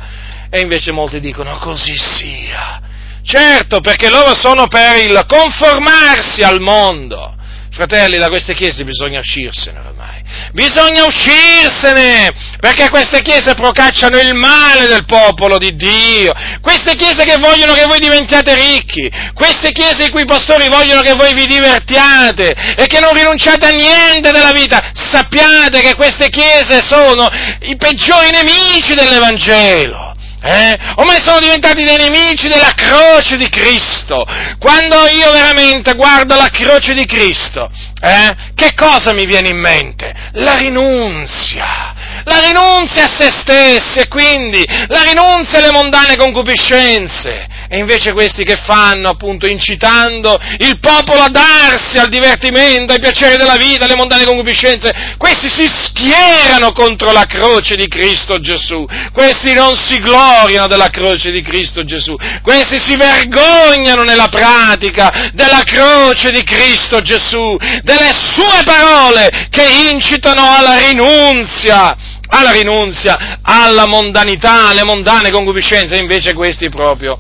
E 0.50 0.60
invece 0.60 0.92
molti 0.92 1.20
dicono 1.20 1.58
così 1.58 1.96
sia. 1.96 2.82
Certo, 3.24 3.80
perché 3.80 4.10
loro 4.10 4.36
sono 4.36 4.68
per 4.68 4.98
il 4.98 5.26
conformarsi 5.28 6.44
al 6.44 6.62
mondo. 6.62 7.34
Fratelli, 7.76 8.18
da 8.18 8.30
queste 8.30 8.54
chiese 8.54 8.86
bisogna 8.86 9.20
uscirsene 9.20 9.80
ormai. 9.80 10.24
Bisogna 10.54 11.04
uscirsene, 11.04 12.32
perché 12.62 12.90
queste 12.90 13.22
chiese 13.22 13.54
procacciano 13.54 14.18
il 14.18 14.34
male 14.34 14.88
del 14.88 15.04
popolo 15.04 15.58
di 15.58 15.76
Dio. 15.76 16.32
Queste 16.62 16.96
chiese 16.96 17.26
che 17.26 17.36
vogliono 17.38 17.74
che 17.74 17.84
voi 17.84 18.00
diventiate 18.00 18.56
ricchi. 18.56 19.12
Queste 19.34 19.74
chiese 19.74 20.06
i 20.06 20.10
cui 20.10 20.24
pastori 20.24 20.70
vogliono 20.70 21.02
che 21.02 21.16
voi 21.16 21.34
vi 21.34 21.48
divertiate 21.48 22.56
e 22.78 22.86
che 22.88 23.02
non 23.02 23.14
rinunciate 23.14 23.66
a 23.66 23.72
niente 23.72 24.32
della 24.32 24.54
vita. 24.54 24.92
Sappiate 24.94 25.82
che 25.82 25.96
queste 25.96 26.30
chiese 26.30 26.82
sono 26.82 27.28
i 27.60 27.76
peggiori 27.76 28.30
nemici 28.32 28.94
dell'Evangelo. 28.94 30.05
Eh? 30.48 30.78
Ormai 30.98 31.20
sono 31.22 31.40
diventati 31.40 31.84
dei 31.84 31.98
nemici 31.98 32.48
della 32.48 32.74
croce 32.76 33.36
di 33.36 33.50
Cristo. 33.50 34.24
Quando 34.60 35.08
io 35.08 35.32
veramente 35.32 35.96
guardo 35.96 36.36
la 36.36 36.50
croce 36.50 36.94
di 36.94 37.06
Cristo, 37.08 37.68
eh, 38.00 38.36
che 38.54 38.76
cosa 38.76 39.12
mi 39.14 39.26
viene 39.26 39.50
in 39.50 39.58
mente? 39.58 40.14
La 40.34 40.58
rinunzia. 40.58 41.94
La 42.26 42.40
rinunzia 42.42 43.06
a 43.06 43.08
se 43.08 43.32
stessi 43.32 44.00
e 44.00 44.08
quindi 44.08 44.64
la 44.88 45.02
rinunzia 45.02 45.58
alle 45.60 45.72
mondane 45.72 46.16
concupiscenze. 46.16 47.48
E 47.68 47.78
invece 47.78 48.14
questi 48.14 48.44
che 48.44 48.56
fanno, 48.56 49.10
appunto, 49.10 49.48
incitando 49.48 50.38
il 50.60 50.80
popolo 50.80 51.22
a 51.22 51.30
darsi 51.30 51.98
al 51.98 52.10
divertimento, 52.10 52.94
ai 52.94 53.00
piaceri 53.00 53.38
della 53.38 53.58
vita, 53.58 53.86
alle 53.86 53.96
mondane 53.96 54.26
concupiscenze, 54.26 55.16
questi 55.18 55.50
si 55.50 55.68
schierano 55.68 56.72
contro 56.72 57.12
la 57.12 57.26
croce 57.26 57.76
di 57.76 57.88
Cristo 57.88 58.40
Gesù. 58.40 58.86
Questi 59.12 59.54
non 59.54 59.76
si 59.76 60.00
gloriano 60.00 60.68
della 60.68 60.90
croce 60.90 61.32
di 61.32 61.42
Cristo 61.42 61.84
Gesù. 61.84 62.16
Questi 62.42 62.78
si 62.78 62.96
vergognano 62.96 64.04
nella 64.04 64.28
pratica 64.28 65.32
della 65.34 65.64
croce 65.64 66.32
di 66.32 66.44
Cristo 66.44 67.02
Gesù, 67.02 67.58
delle 67.84 68.14
sue 68.14 68.64
parole 68.64 69.48
che 69.50 69.66
incitano 69.92 70.56
alla 70.56 70.78
rinunzia 70.88 71.96
alla 72.28 72.52
rinunzia, 72.52 73.40
alla 73.42 73.86
mondanità, 73.86 74.68
alle 74.70 74.84
mondane 74.84 75.30
concupiscenze, 75.30 75.96
invece 75.96 76.34
questi 76.34 76.70
proprio 76.70 77.18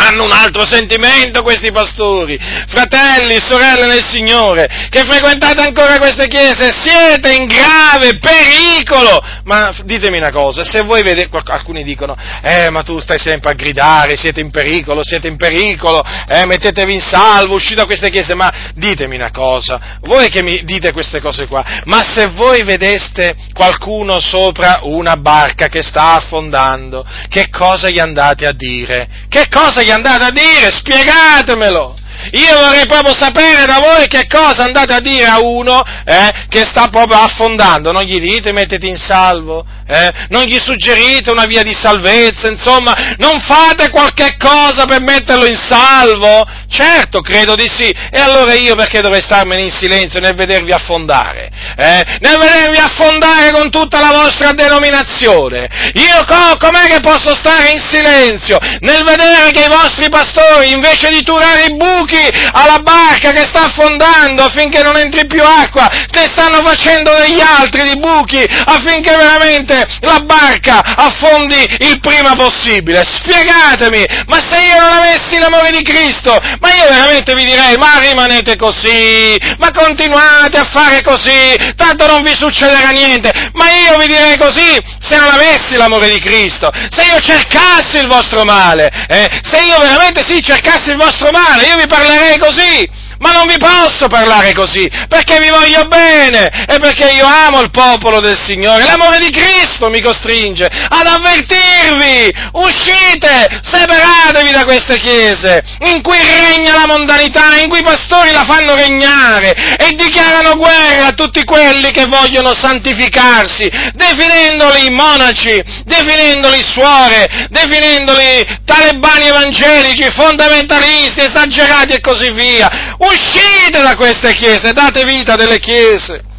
hanno 0.00 0.24
un 0.24 0.32
altro 0.32 0.64
sentimento 0.64 1.42
questi 1.42 1.70
pastori, 1.70 2.38
fratelli, 2.66 3.38
sorelle 3.38 3.86
nel 3.86 4.04
Signore, 4.04 4.88
che 4.88 5.04
frequentate 5.04 5.62
ancora 5.62 5.98
queste 5.98 6.26
chiese, 6.28 6.72
siete 6.72 7.32
in 7.32 7.46
grave 7.46 8.18
pericolo. 8.18 9.22
Ma 9.44 9.74
ditemi 9.84 10.18
una 10.18 10.30
cosa, 10.30 10.64
se 10.64 10.82
voi 10.82 11.02
vedete, 11.02 11.28
alcuni 11.46 11.82
dicono, 11.82 12.16
eh, 12.42 12.70
ma 12.70 12.82
tu 12.82 12.98
stai 13.00 13.18
sempre 13.18 13.50
a 13.50 13.54
gridare, 13.54 14.16
siete 14.16 14.40
in 14.40 14.50
pericolo, 14.50 15.02
siete 15.02 15.28
in 15.28 15.36
pericolo, 15.36 16.02
eh, 16.28 16.46
mettetevi 16.46 16.94
in 16.94 17.00
salvo, 17.00 17.54
uscite 17.54 17.80
da 17.80 17.86
queste 17.86 18.10
chiese, 18.10 18.34
ma 18.34 18.72
ditemi 18.74 19.16
una 19.16 19.30
cosa, 19.30 19.98
voi 20.02 20.28
che 20.28 20.42
mi 20.42 20.62
dite 20.64 20.92
queste 20.92 21.20
cose 21.20 21.46
qua, 21.46 21.64
ma 21.84 22.02
se 22.02 22.28
voi 22.28 22.62
vedeste 22.62 23.36
qualcuno 23.52 24.18
sopra 24.20 24.80
una 24.82 25.16
barca 25.16 25.68
che 25.68 25.82
sta 25.82 26.14
affondando, 26.14 27.04
che 27.28 27.48
cosa 27.50 27.88
gli 27.88 27.98
andate 27.98 28.46
a 28.46 28.52
dire? 28.52 29.08
Che 29.28 29.46
cosa 29.48 29.82
gli 29.82 29.89
gli 29.90 29.92
andate 29.92 30.24
a 30.24 30.30
dire? 30.30 30.70
Spiegatemelo! 30.70 31.96
Io 32.32 32.58
vorrei 32.60 32.86
proprio 32.86 33.14
sapere 33.16 33.64
da 33.66 33.80
voi 33.80 34.06
che 34.06 34.26
cosa 34.28 34.64
andate 34.64 34.92
a 34.92 35.00
dire 35.00 35.24
a 35.24 35.40
uno 35.40 35.82
eh, 36.04 36.46
che 36.48 36.64
sta 36.64 36.88
proprio 36.88 37.18
affondando. 37.18 37.90
Non 37.90 38.02
gli 38.02 38.20
dite 38.20 38.52
mettiti 38.52 38.88
in 38.88 38.96
salvo, 38.96 39.64
eh? 39.90 40.12
non 40.28 40.44
gli 40.44 40.58
suggerite 40.58 41.30
una 41.30 41.46
via 41.46 41.62
di 41.62 41.74
salvezza, 41.74 42.48
insomma, 42.48 43.14
non 43.18 43.40
fate 43.40 43.90
qualche 43.90 44.36
cosa 44.38 44.84
per 44.84 45.00
metterlo 45.00 45.46
in 45.46 45.56
salvo? 45.56 46.46
Certo, 46.70 47.20
credo 47.20 47.56
di 47.56 47.68
sì. 47.68 47.88
E 47.88 48.20
allora 48.20 48.54
io 48.54 48.76
perché 48.76 49.00
dovrei 49.00 49.20
starmene 49.20 49.62
in 49.62 49.70
silenzio 49.70 50.20
nel 50.20 50.34
vedervi 50.34 50.70
affondare? 50.70 51.50
Eh? 51.76 52.04
Nel 52.20 52.38
vedervi 52.38 52.78
affondare 52.78 53.50
con 53.50 53.70
tutta 53.70 53.98
la 53.98 54.12
vostra 54.12 54.52
denominazione? 54.52 55.68
Io 55.94 56.24
co- 56.24 56.56
com'è 56.58 56.86
che 56.86 57.00
posso 57.00 57.34
stare 57.34 57.70
in 57.70 57.80
silenzio 57.80 58.58
nel 58.80 59.02
vedere 59.02 59.50
che 59.50 59.64
i 59.64 59.68
vostri 59.68 60.08
pastori, 60.08 60.70
invece 60.70 61.10
di 61.10 61.22
turare 61.24 61.66
i 61.66 61.74
buchi 61.74 62.28
alla 62.52 62.78
barca 62.78 63.32
che 63.32 63.42
sta 63.42 63.64
affondando 63.64 64.44
affinché 64.44 64.82
non 64.82 64.96
entri 64.96 65.26
più 65.26 65.42
acqua, 65.42 65.88
ne 65.88 66.26
stanno 66.32 66.60
facendo 66.62 67.10
degli 67.10 67.40
altri 67.40 67.90
di 67.90 67.98
buchi 67.98 68.44
affinché 68.64 69.16
veramente 69.16 69.79
la 70.00 70.20
barca 70.20 70.82
affondi 70.96 71.58
il 71.80 72.00
prima 72.00 72.34
possibile. 72.34 73.02
Spiegatemi, 73.04 74.04
ma 74.26 74.38
se 74.40 74.60
io 74.60 74.80
non 74.80 74.92
avessi 74.92 75.38
l'amore 75.38 75.70
di 75.70 75.82
Cristo, 75.82 76.38
ma 76.60 76.74
io 76.74 76.88
veramente 76.88 77.34
vi 77.34 77.44
direi, 77.44 77.76
ma 77.76 77.98
rimanete 78.00 78.56
così, 78.56 79.36
ma 79.58 79.70
continuate 79.72 80.58
a 80.58 80.64
fare 80.64 81.02
così, 81.02 81.56
tanto 81.76 82.06
non 82.06 82.22
vi 82.22 82.34
succederà 82.34 82.90
niente, 82.90 83.32
ma 83.54 83.70
io 83.70 83.98
vi 83.98 84.06
direi 84.06 84.36
così, 84.36 84.78
se 85.00 85.16
non 85.16 85.28
avessi 85.28 85.76
l'amore 85.76 86.08
di 86.10 86.20
Cristo, 86.20 86.70
se 86.90 87.02
io 87.02 87.18
cercassi 87.20 87.98
il 87.98 88.06
vostro 88.06 88.44
male, 88.44 88.90
eh, 89.08 89.28
se 89.42 89.62
io 89.62 89.78
veramente 89.78 90.24
sì 90.26 90.42
cercassi 90.42 90.90
il 90.90 90.96
vostro 90.96 91.30
male, 91.30 91.66
io 91.66 91.76
vi 91.76 91.86
parlerei 91.86 92.38
così, 92.38 92.88
ma 93.20 93.32
non 93.32 93.46
vi 93.46 93.56
posso 93.58 94.08
parlare 94.08 94.52
così, 94.54 94.88
perché 95.08 95.38
vi 95.40 95.48
voglio 95.48 95.86
bene 95.88 96.66
e 96.66 96.78
perché 96.78 97.10
io 97.10 97.26
amo 97.26 97.60
il 97.60 97.70
popolo 97.70 98.20
del 98.20 98.38
Signore. 98.38 98.84
L'amore 98.84 99.18
di 99.18 99.30
Cristo 99.30 99.90
mi 99.90 100.00
costringe 100.00 100.66
ad 100.66 101.06
avvertirvi, 101.06 102.32
uscite, 102.52 103.60
separatevi 103.62 104.50
da 104.52 104.64
queste 104.64 104.98
chiese 104.98 105.62
in 105.80 106.02
cui 106.02 106.18
regna 106.18 106.72
la 106.72 106.86
mondanità, 106.86 107.58
in 107.58 107.68
cui 107.68 107.80
i 107.80 107.84
pastori 107.84 108.32
la 108.32 108.44
fanno 108.44 108.74
regnare 108.74 109.76
e 109.76 109.94
dichiarano 109.94 110.56
guerra 110.56 111.08
a 111.08 111.12
tutti 111.12 111.44
quelli 111.44 111.90
che 111.90 112.06
vogliono 112.06 112.54
santificarsi, 112.54 113.70
definendoli 113.92 114.88
monaci, 114.90 115.62
definendoli 115.84 116.62
suore, 116.66 117.48
definendoli 117.50 118.60
talebani 118.64 119.26
evangelici, 119.26 120.10
fondamentalisti, 120.10 121.20
esagerati 121.20 121.92
e 121.92 122.00
così 122.00 122.30
via 122.32 122.96
Uscite 123.10 123.82
da 123.82 123.96
queste 123.96 124.32
chiese, 124.34 124.72
date 124.72 125.04
vita 125.04 125.34
delle 125.34 125.58
chiese 125.58 126.29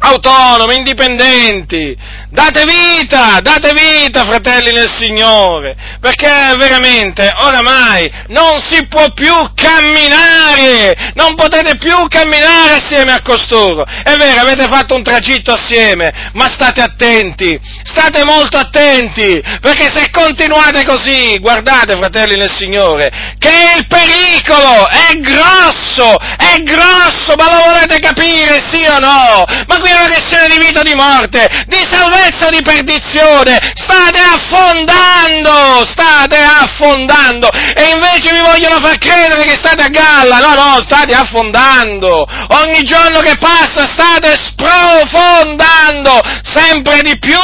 autonome, 0.00 0.76
indipendenti, 0.76 1.96
date 2.30 2.64
vita, 2.64 3.40
date 3.40 3.72
vita, 3.72 4.24
fratelli 4.24 4.72
nel 4.72 4.88
Signore, 4.88 5.76
perché 6.00 6.54
veramente 6.56 7.30
oramai 7.36 8.10
non 8.28 8.60
si 8.60 8.86
può 8.86 9.12
più 9.12 9.34
camminare, 9.54 11.12
non 11.14 11.34
potete 11.34 11.76
più 11.76 11.96
camminare 12.08 12.82
assieme 12.82 13.12
a 13.12 13.22
costoro. 13.22 13.84
È 13.84 14.16
vero, 14.16 14.40
avete 14.40 14.66
fatto 14.68 14.94
un 14.94 15.02
tragitto 15.02 15.52
assieme, 15.52 16.30
ma 16.32 16.48
state 16.48 16.80
attenti, 16.80 17.58
state 17.84 18.24
molto 18.24 18.56
attenti, 18.56 19.42
perché 19.60 19.88
se 19.92 20.10
continuate 20.10 20.84
così, 20.84 21.38
guardate, 21.38 21.96
fratelli 21.96 22.36
nel 22.36 22.50
Signore, 22.50 23.34
che 23.38 23.74
il 23.76 23.86
pericolo 23.86 24.88
è 24.88 25.12
grosso, 25.18 26.16
è 26.18 26.56
grosso, 26.62 27.34
ma 27.36 27.44
lo 27.44 27.70
volete 27.70 27.98
capire, 27.98 28.62
sì 28.70 28.84
o 28.88 28.98
no? 28.98 29.44
Ma 29.66 29.78
qui 29.78 29.89
una 29.92 30.06
questione 30.06 30.48
di 30.48 30.58
vita 30.58 30.80
o 30.80 30.82
di 30.82 30.94
morte, 30.94 31.64
di 31.66 31.86
salvezza 31.90 32.46
o 32.46 32.50
di 32.50 32.62
perdizione. 32.62 33.58
State 33.74 34.18
affondando, 34.18 35.84
state 35.86 36.36
affondando. 36.36 37.48
E 37.50 37.90
invece 37.94 38.32
vi 38.32 38.40
vogliono 38.40 38.78
far 38.80 38.98
credere 38.98 39.42
che 39.44 39.54
state 39.54 39.82
a 39.82 39.88
galla. 39.88 40.38
No, 40.38 40.54
no, 40.54 40.80
state 40.80 41.14
affondando. 41.14 42.26
Ogni 42.48 42.82
giorno 42.82 43.20
che 43.20 43.36
passa 43.38 43.88
state 43.88 44.32
sprofondando 44.32 46.20
sempre 46.42 47.02
di 47.02 47.18
più, 47.18 47.38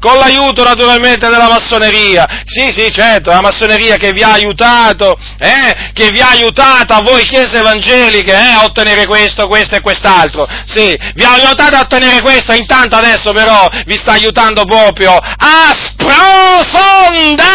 con 0.00 0.18
l'aiuto 0.18 0.62
naturalmente 0.64 1.28
della 1.28 1.48
massoneria. 1.48 2.26
Sì, 2.44 2.72
sì, 2.72 2.90
certo, 2.92 3.30
la 3.30 3.40
massoneria 3.40 3.96
che 3.96 4.12
vi 4.12 4.22
ha 4.22 4.32
aiutato, 4.32 5.18
eh, 5.38 5.92
che 5.92 6.10
vi 6.10 6.20
ha 6.20 6.28
aiutato 6.28 6.94
a 6.94 7.02
voi 7.02 7.24
chiese 7.24 7.58
evangeliche, 7.58 8.32
eh, 8.32 8.52
a 8.54 8.64
ottenere 8.64 9.06
questo, 9.06 9.48
questo 9.48 9.76
e 9.76 9.80
quest'altro. 9.80 10.46
Sì, 10.66 10.96
vi 11.14 11.24
ha 11.24 11.32
aiutato 11.32 11.73
ad 11.76 11.82
ottenere 11.82 12.20
questo, 12.20 12.52
intanto 12.52 12.96
adesso 12.96 13.32
però 13.32 13.68
vi 13.86 13.96
sta 13.96 14.12
aiutando 14.12 14.64
proprio 14.64 15.16
a 15.16 15.72
sprofondare 15.74 17.52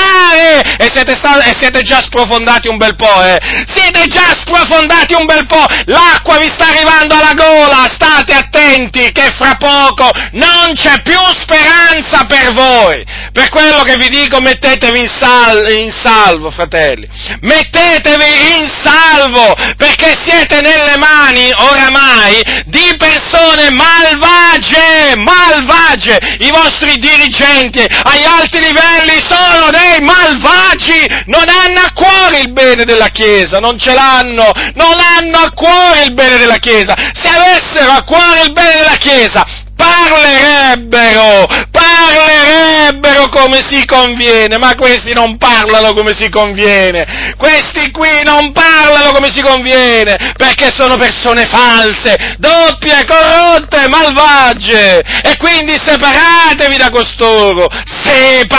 e 0.78 0.90
siete, 0.92 1.16
stati, 1.16 1.50
e 1.50 1.56
siete 1.58 1.82
già 1.82 2.02
sprofondati 2.02 2.68
un 2.68 2.78
bel 2.78 2.96
po', 2.96 3.24
eh? 3.24 3.40
Siete 3.68 4.06
già 4.08 4.34
sprofondati 4.34 5.14
un 5.14 5.26
bel 5.26 5.46
po', 5.46 5.66
l'acqua 5.86 6.38
vi 6.38 6.50
sta 6.50 6.68
arrivando 6.68 7.16
alla 7.16 7.34
gola, 7.34 7.88
state 7.90 8.34
attenti 8.34 9.12
che 9.12 9.32
fra 9.38 9.56
poco 9.56 10.10
non 10.34 10.74
c'è 10.74 11.02
più 11.02 11.20
speranza 11.42 12.26
per 12.26 12.54
voi. 12.54 13.06
Per 13.32 13.50
quello 13.50 13.84
che 13.84 13.96
vi 13.98 14.10
dico 14.10 14.42
mettetevi 14.42 15.00
in, 15.00 15.08
sal- 15.08 15.72
in 15.72 15.92
salvo, 15.92 16.50
fratelli, 16.52 17.08
mettetevi 17.42 18.60
in 18.60 18.70
salvo 18.84 19.56
perché 19.78 20.18
siete 20.26 20.62
nelle 20.62 20.98
mani 20.98 21.52
oramai 21.52 22.42
di 22.66 22.96
persone 22.98 23.70
malvagie, 24.18 25.16
malvagie, 25.16 26.18
i 26.40 26.50
vostri 26.50 26.96
dirigenti 26.98 27.80
agli 27.80 28.24
alti 28.24 28.60
livelli 28.60 29.20
sono 29.22 29.70
dei 29.70 30.00
malvagi, 30.02 31.06
non 31.26 31.46
hanno 31.48 31.80
a 31.80 31.92
cuore 31.94 32.40
il 32.40 32.52
bene 32.52 32.86
della 32.86 33.10
Chiesa, 33.10 33.60
non 33.60 33.78
ce 33.78 33.94
l'hanno, 33.94 34.50
non 34.74 34.98
hanno 35.00 35.38
a 35.38 35.52
cuore 35.52 36.04
il 36.04 36.14
bene 36.14 36.38
della 36.38 36.58
Chiesa, 36.58 36.96
se 37.14 37.28
avessero 37.28 37.92
a 37.92 38.04
cuore 38.04 38.44
il 38.46 38.52
bene 38.52 38.78
della 38.78 38.98
Chiesa, 38.98 39.46
parlerebbero, 39.80 41.48
parlerebbero 41.72 43.30
come 43.30 43.62
si 43.66 43.86
conviene, 43.86 44.58
ma 44.58 44.76
questi 44.76 45.14
non 45.14 45.38
parlano 45.38 45.94
come 45.94 46.12
si 46.14 46.28
conviene, 46.30 47.34
questi 47.38 47.90
qui 47.92 48.22
non 48.26 48.52
parlano 48.52 49.14
come 49.14 49.32
si 49.32 49.40
conviene, 49.42 50.34
perché 50.36 50.70
sono 50.74 50.98
persone 50.98 51.46
false, 51.46 52.36
doppie, 52.38 53.06
corrotte, 53.06 53.88
malvagie, 53.88 55.00
e 55.24 55.38
quindi 55.38 55.78
separatevi 55.82 56.76
da 56.76 56.90
costoro, 56.90 57.70
separatevi, 58.04 58.50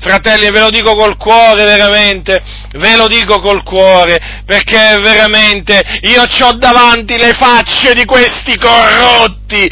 fratelli, 0.00 0.52
ve 0.52 0.60
lo 0.60 0.70
dico 0.70 0.94
col 0.94 1.16
cuore 1.16 1.64
veramente, 1.64 2.40
ve 2.74 2.94
lo 2.94 3.08
dico 3.08 3.40
col 3.40 3.64
cuore, 3.64 4.42
perché 4.46 4.98
veramente 5.00 5.82
io 6.02 6.22
ho 6.22 6.52
davanti 6.52 7.16
le 7.16 7.32
facce 7.32 7.92
di 7.94 8.04
questi 8.04 8.56
corrotti, 8.58 9.15
corrotti, 9.16 9.68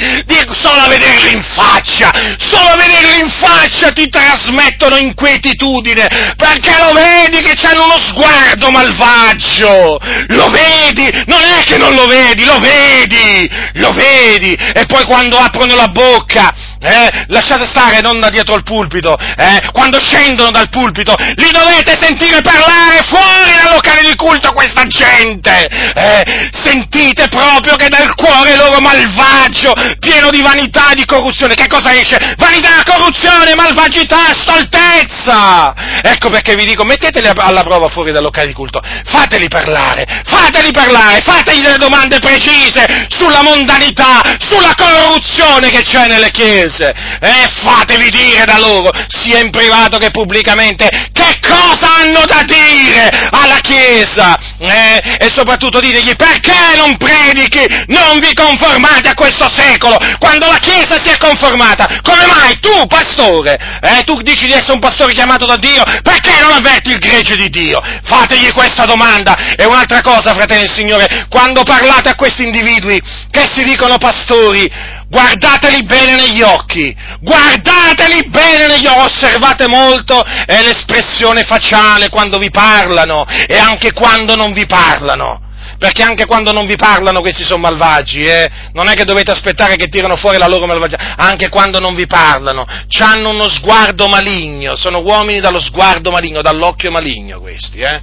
solo 0.62 0.80
a 0.80 0.88
vederli 0.88 1.32
in 1.32 1.42
faccia, 1.54 2.10
solo 2.38 2.68
a 2.70 2.76
vederli 2.76 3.20
in 3.20 3.30
faccia 3.40 3.92
ti 3.92 4.08
trasmettono 4.08 4.96
inquietudine, 4.96 6.08
perché 6.36 6.74
lo 6.78 6.92
vedi 6.92 7.42
che 7.42 7.66
hanno 7.66 7.84
uno 7.84 7.98
sguardo 8.06 8.70
malvagio, 8.70 9.98
lo 10.28 10.48
vedi, 10.48 11.10
non 11.26 11.42
è 11.42 11.62
che 11.64 11.76
non 11.76 11.94
lo 11.94 12.06
vedi, 12.06 12.44
lo 12.44 12.58
vedi, 12.58 13.50
lo 13.74 13.92
vedi, 13.92 14.54
e 14.54 14.86
poi 14.86 15.04
quando 15.04 15.36
aprono 15.38 15.74
la 15.74 15.88
bocca, 15.88 16.52
eh, 16.84 17.24
lasciate 17.28 17.66
stare, 17.66 18.00
non 18.00 18.20
da 18.20 18.28
dietro 18.28 18.54
al 18.54 18.62
pulpito, 18.62 19.16
eh, 19.16 19.70
quando 19.72 19.98
scendono 19.98 20.50
dal 20.50 20.68
pulpito, 20.68 21.14
li 21.36 21.50
dovete 21.50 21.96
sentire 22.00 22.42
parlare 22.42 23.00
fuori 23.08 23.52
dal 23.62 23.72
locale 23.72 24.02
di 24.02 24.14
culto 24.16 24.52
questa 24.52 24.84
gente, 24.84 25.66
eh, 25.66 26.50
sentite 26.52 27.28
proprio 27.28 27.76
che 27.76 27.88
dal 27.88 28.14
cuore 28.14 28.56
loro 28.56 28.80
malvagio, 28.80 29.72
pieno 29.98 30.28
di 30.30 30.42
vanità 30.42 30.90
e 30.90 30.94
di 30.96 31.06
corruzione, 31.06 31.54
che 31.54 31.68
cosa 31.68 31.92
esce? 31.92 32.34
Vanità, 32.36 32.82
corruzione, 32.84 33.54
malvagità, 33.54 34.34
stoltezza! 34.34 35.74
Ecco 36.02 36.28
perché 36.28 36.54
vi 36.54 36.66
dico, 36.66 36.84
metteteli 36.84 37.28
alla 37.34 37.62
prova 37.62 37.88
fuori 37.88 38.12
dal 38.12 38.22
locale 38.22 38.48
di 38.48 38.52
culto, 38.52 38.82
fateli 39.06 39.48
parlare, 39.48 40.04
fateli 40.26 40.70
parlare, 40.70 41.22
fategli 41.22 41.62
delle 41.62 41.78
domande 41.78 42.18
precise 42.18 43.06
sulla 43.08 43.42
mondanità, 43.42 44.20
sulla 44.38 44.74
corruzione 44.76 45.70
che 45.70 45.82
c'è 45.82 46.06
nelle 46.06 46.30
chiese, 46.30 46.73
chiese 46.74 46.94
e 47.20 47.48
fatevi 47.62 48.10
dire 48.10 48.44
da 48.44 48.58
loro, 48.58 48.90
sia 49.08 49.38
in 49.38 49.50
privato 49.50 49.98
che 49.98 50.10
pubblicamente, 50.10 50.88
che 51.12 51.38
cosa 51.40 51.96
hanno 52.00 52.24
da 52.26 52.42
dire 52.42 53.08
alla 53.30 53.58
Chiesa 53.60 54.36
eh? 54.58 55.16
e 55.18 55.30
soprattutto 55.32 55.80
ditegli 55.80 56.14
perché 56.16 56.76
non 56.76 56.96
predichi, 56.96 57.64
non 57.86 58.18
vi 58.18 58.34
conformate 58.34 59.08
a 59.08 59.14
questo 59.14 59.48
secolo, 59.50 59.96
quando 60.18 60.46
la 60.46 60.58
Chiesa 60.58 61.00
si 61.00 61.10
è 61.10 61.16
conformata, 61.16 62.00
come 62.02 62.26
mai 62.26 62.58
tu, 62.60 62.86
pastore, 62.86 63.58
eh, 63.80 64.02
tu 64.04 64.20
dici 64.22 64.46
di 64.46 64.52
essere 64.52 64.72
un 64.72 64.80
pastore 64.80 65.12
chiamato 65.12 65.46
da 65.46 65.56
Dio, 65.56 65.82
perché 66.02 66.32
non 66.40 66.52
avverti 66.52 66.90
il 66.90 66.98
gregge 66.98 67.36
di 67.36 67.48
Dio? 67.48 67.80
Fategli 68.04 68.52
questa 68.52 68.84
domanda 68.84 69.54
e 69.56 69.64
un'altra 69.64 70.00
cosa, 70.00 70.34
fratelli 70.34 70.62
del 70.62 70.74
Signore, 70.74 71.26
quando 71.28 71.62
parlate 71.62 72.08
a 72.08 72.14
questi 72.14 72.42
individui 72.42 73.00
che 73.30 73.48
si 73.52 73.62
dicono 73.64 73.98
pastori, 73.98 74.70
guardateli 75.14 75.84
bene 75.84 76.16
negli 76.16 76.42
occhi, 76.42 76.94
guardateli 77.20 78.28
bene 78.30 78.66
negli 78.66 78.86
occhi, 78.86 78.98
osservate 78.98 79.68
molto 79.68 80.24
è 80.24 80.60
l'espressione 80.60 81.44
facciale 81.44 82.08
quando 82.08 82.38
vi 82.38 82.50
parlano 82.50 83.24
e 83.46 83.56
anche 83.56 83.92
quando 83.92 84.34
non 84.34 84.52
vi 84.52 84.66
parlano. 84.66 85.40
Perché 85.78 86.02
anche 86.02 86.26
quando 86.26 86.52
non 86.52 86.66
vi 86.66 86.76
parlano 86.76 87.20
questi 87.20 87.44
sono 87.44 87.62
malvagi, 87.62 88.22
eh? 88.22 88.48
Non 88.72 88.88
è 88.88 88.94
che 88.94 89.04
dovete 89.04 89.32
aspettare 89.32 89.76
che 89.76 89.88
tirano 89.88 90.16
fuori 90.16 90.38
la 90.38 90.46
loro 90.46 90.66
malvagia, 90.66 91.14
anche 91.16 91.48
quando 91.48 91.78
non 91.78 91.94
vi 91.94 92.06
parlano. 92.06 92.64
Hanno 92.98 93.30
uno 93.30 93.48
sguardo 93.48 94.06
maligno, 94.06 94.76
sono 94.76 95.00
uomini 95.00 95.40
dallo 95.40 95.60
sguardo 95.60 96.10
maligno, 96.10 96.42
dall'occhio 96.42 96.90
maligno 96.90 97.40
questi, 97.40 97.80
eh? 97.80 98.02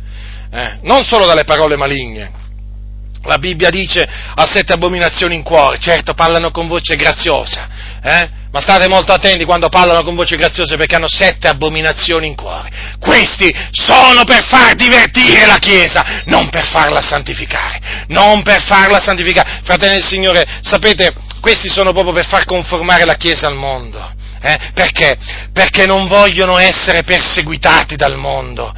eh? 0.51 0.77
Non 0.83 1.03
solo 1.03 1.25
dalle 1.25 1.43
parole 1.43 1.75
maligne. 1.75 2.40
La 3.23 3.37
Bibbia 3.37 3.69
dice 3.69 4.07
ha 4.33 4.47
sette 4.47 4.73
abominazioni 4.73 5.35
in 5.35 5.43
cuore, 5.43 5.77
certo 5.79 6.13
parlano 6.13 6.49
con 6.49 6.67
voce 6.67 6.95
graziosa, 6.95 7.67
eh? 8.01 8.29
ma 8.51 8.59
state 8.59 8.87
molto 8.87 9.13
attenti 9.13 9.45
quando 9.45 9.69
parlano 9.69 10.03
con 10.03 10.15
voce 10.15 10.35
graziosa 10.35 10.75
perché 10.75 10.95
hanno 10.95 11.07
sette 11.07 11.47
abominazioni 11.47 12.27
in 12.27 12.35
cuore. 12.35 12.69
Questi 12.99 13.53
sono 13.71 14.23
per 14.23 14.43
far 14.43 14.73
divertire 14.73 15.45
la 15.45 15.57
Chiesa, 15.57 16.23
non 16.25 16.49
per 16.49 16.65
farla 16.65 17.01
santificare, 17.01 18.05
non 18.07 18.41
per 18.41 18.63
farla 18.63 18.99
santificare. 18.99 19.61
Fratelli 19.63 19.93
del 19.93 20.05
Signore, 20.05 20.45
sapete, 20.61 21.13
questi 21.41 21.69
sono 21.69 21.93
proprio 21.93 22.13
per 22.13 22.27
far 22.27 22.45
conformare 22.45 23.05
la 23.05 23.15
Chiesa 23.15 23.45
al 23.45 23.55
mondo. 23.55 24.13
Eh? 24.41 24.57
Perché? 24.73 25.15
Perché 25.53 25.85
non 25.85 26.07
vogliono 26.07 26.57
essere 26.57 27.03
perseguitati 27.03 27.95
dal 27.95 28.15
mondo 28.15 28.73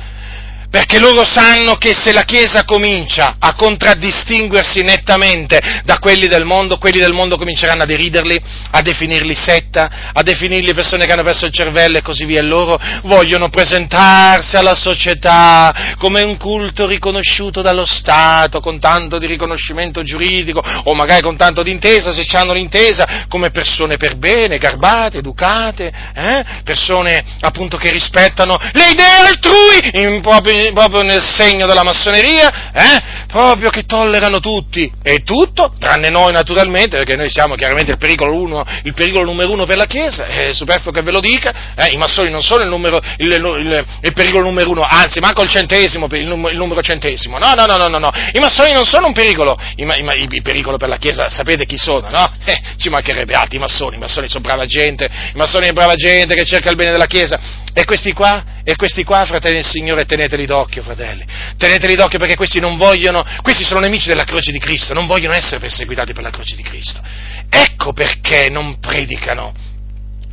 perché 0.73 0.97
loro 0.97 1.23
sanno 1.23 1.75
che 1.75 1.93
se 1.93 2.11
la 2.11 2.23
Chiesa 2.23 2.63
comincia 2.63 3.35
a 3.37 3.53
contraddistinguersi 3.53 4.81
nettamente 4.81 5.61
da 5.83 5.99
quelli 5.99 6.27
del 6.27 6.45
mondo, 6.45 6.79
quelli 6.79 6.97
del 6.97 7.13
mondo 7.13 7.37
cominceranno 7.37 7.83
a 7.83 7.85
deriderli, 7.85 8.41
a 8.71 8.81
definirli 8.81 9.35
setta, 9.35 10.09
a 10.11 10.23
definirli 10.23 10.73
persone 10.73 11.05
che 11.05 11.11
hanno 11.11 11.21
perso 11.21 11.45
il 11.45 11.53
cervello 11.53 11.99
e 11.99 12.01
così 12.01 12.25
via, 12.25 12.41
loro 12.41 12.79
vogliono 13.03 13.49
presentarsi 13.49 14.55
alla 14.55 14.73
società 14.73 15.93
come 15.99 16.23
un 16.23 16.37
culto 16.37 16.87
riconosciuto 16.87 17.61
dallo 17.61 17.85
Stato, 17.85 18.59
con 18.59 18.79
tanto 18.79 19.19
di 19.19 19.27
riconoscimento 19.27 20.01
giuridico, 20.01 20.59
o 20.85 20.95
magari 20.95 21.21
con 21.21 21.37
tanto 21.37 21.61
di 21.61 21.69
intesa, 21.69 22.11
se 22.11 22.25
hanno 22.35 22.53
l'intesa, 22.53 23.27
come 23.29 23.51
persone 23.51 23.97
per 23.97 24.15
bene, 24.15 24.57
garbate, 24.57 25.19
educate, 25.19 25.93
eh? 26.15 26.43
persone 26.63 27.23
appunto 27.41 27.77
che 27.77 27.91
rispettano 27.91 28.57
le 28.71 28.89
idee 28.89 29.19
altrui, 29.27 30.01
in 30.01 30.19
proprio 30.21 30.62
proprio 30.71 31.01
nel 31.01 31.21
segno 31.21 31.65
della 31.65 31.83
massoneria, 31.83 32.71
eh? 32.71 33.25
proprio 33.27 33.69
che 33.69 33.83
tollerano 33.85 34.39
tutti 34.39 34.91
e 35.01 35.23
tutto, 35.23 35.73
tranne 35.79 36.09
noi 36.09 36.31
naturalmente, 36.31 36.97
perché 36.97 37.15
noi 37.15 37.29
siamo 37.29 37.55
chiaramente 37.55 37.91
il 37.91 37.97
pericolo, 37.97 38.35
uno, 38.35 38.63
il 38.83 38.93
pericolo 38.93 39.25
numero 39.25 39.51
uno 39.51 39.65
per 39.65 39.77
la 39.77 39.85
Chiesa, 39.85 40.25
è 40.25 40.53
superfluo 40.53 40.91
che 40.91 41.01
ve 41.01 41.11
lo 41.11 41.19
dica, 41.19 41.73
eh? 41.75 41.87
i 41.87 41.97
massoni 41.97 42.29
non 42.29 42.43
sono 42.43 42.63
il, 42.63 42.69
numero, 42.69 43.01
il, 43.17 43.31
il, 43.31 43.85
il, 44.01 44.13
pericolo 44.13 44.43
numero 44.43 44.69
uno, 44.69 44.81
anzi 44.81 45.19
manco 45.19 45.41
il 45.41 45.49
centesimo, 45.49 46.07
il, 46.11 46.25
numero 46.27 46.81
centesimo, 46.81 47.37
no, 47.37 47.53
no, 47.55 47.65
no, 47.65 47.87
no, 47.87 47.97
no, 47.97 48.11
i 48.31 48.39
massoni 48.39 48.71
non 48.71 48.85
sono 48.85 49.07
un 49.07 49.13
pericolo, 49.13 49.57
il, 49.75 50.41
pericolo 50.41 50.77
per 50.77 50.89
la 50.89 50.97
Chiesa 50.97 51.29
sapete 51.29 51.65
chi 51.65 51.77
sono, 51.77 52.09
no? 52.09 52.31
Eh, 52.45 52.61
ci 52.77 52.89
mancherebbe 52.89 53.33
altri 53.33 53.57
i 53.57 53.59
massoni, 53.59 53.95
i 53.95 53.99
massoni 53.99 54.29
sono 54.29 54.43
brava 54.43 54.65
gente, 54.65 55.05
i 55.05 55.37
massoni 55.37 55.67
è 55.67 55.71
brava 55.71 55.95
gente 55.95 56.35
che 56.35 56.45
cerca 56.45 56.69
il 56.69 56.75
bene 56.75 56.91
della 56.91 57.07
Chiesa, 57.07 57.39
e 57.73 57.85
questi 57.85 58.13
qua, 58.13 58.61
e 58.63 58.75
questi 58.75 59.03
qua, 59.03 59.25
fratelli 59.25 59.55
del 59.55 59.65
Signore, 59.65 60.05
teneteli 60.05 60.45
d'occhio, 60.45 60.83
fratelli. 60.83 61.25
Teneteli 61.57 61.95
d'occhio 61.95 62.17
perché 62.17 62.35
questi 62.35 62.59
non 62.59 62.77
vogliono, 62.77 63.25
questi 63.41 63.63
sono 63.63 63.81
nemici 63.81 64.07
della 64.07 64.23
croce 64.23 64.51
di 64.51 64.59
Cristo, 64.59 64.93
non 64.93 65.05
vogliono 65.05 65.33
essere 65.33 65.59
perseguitati 65.59 66.13
per 66.13 66.23
la 66.23 66.29
croce 66.29 66.55
di 66.55 66.63
Cristo. 66.63 67.01
Ecco 67.49 67.91
perché 67.91 68.49
non 68.49 68.79
predicano 68.79 69.53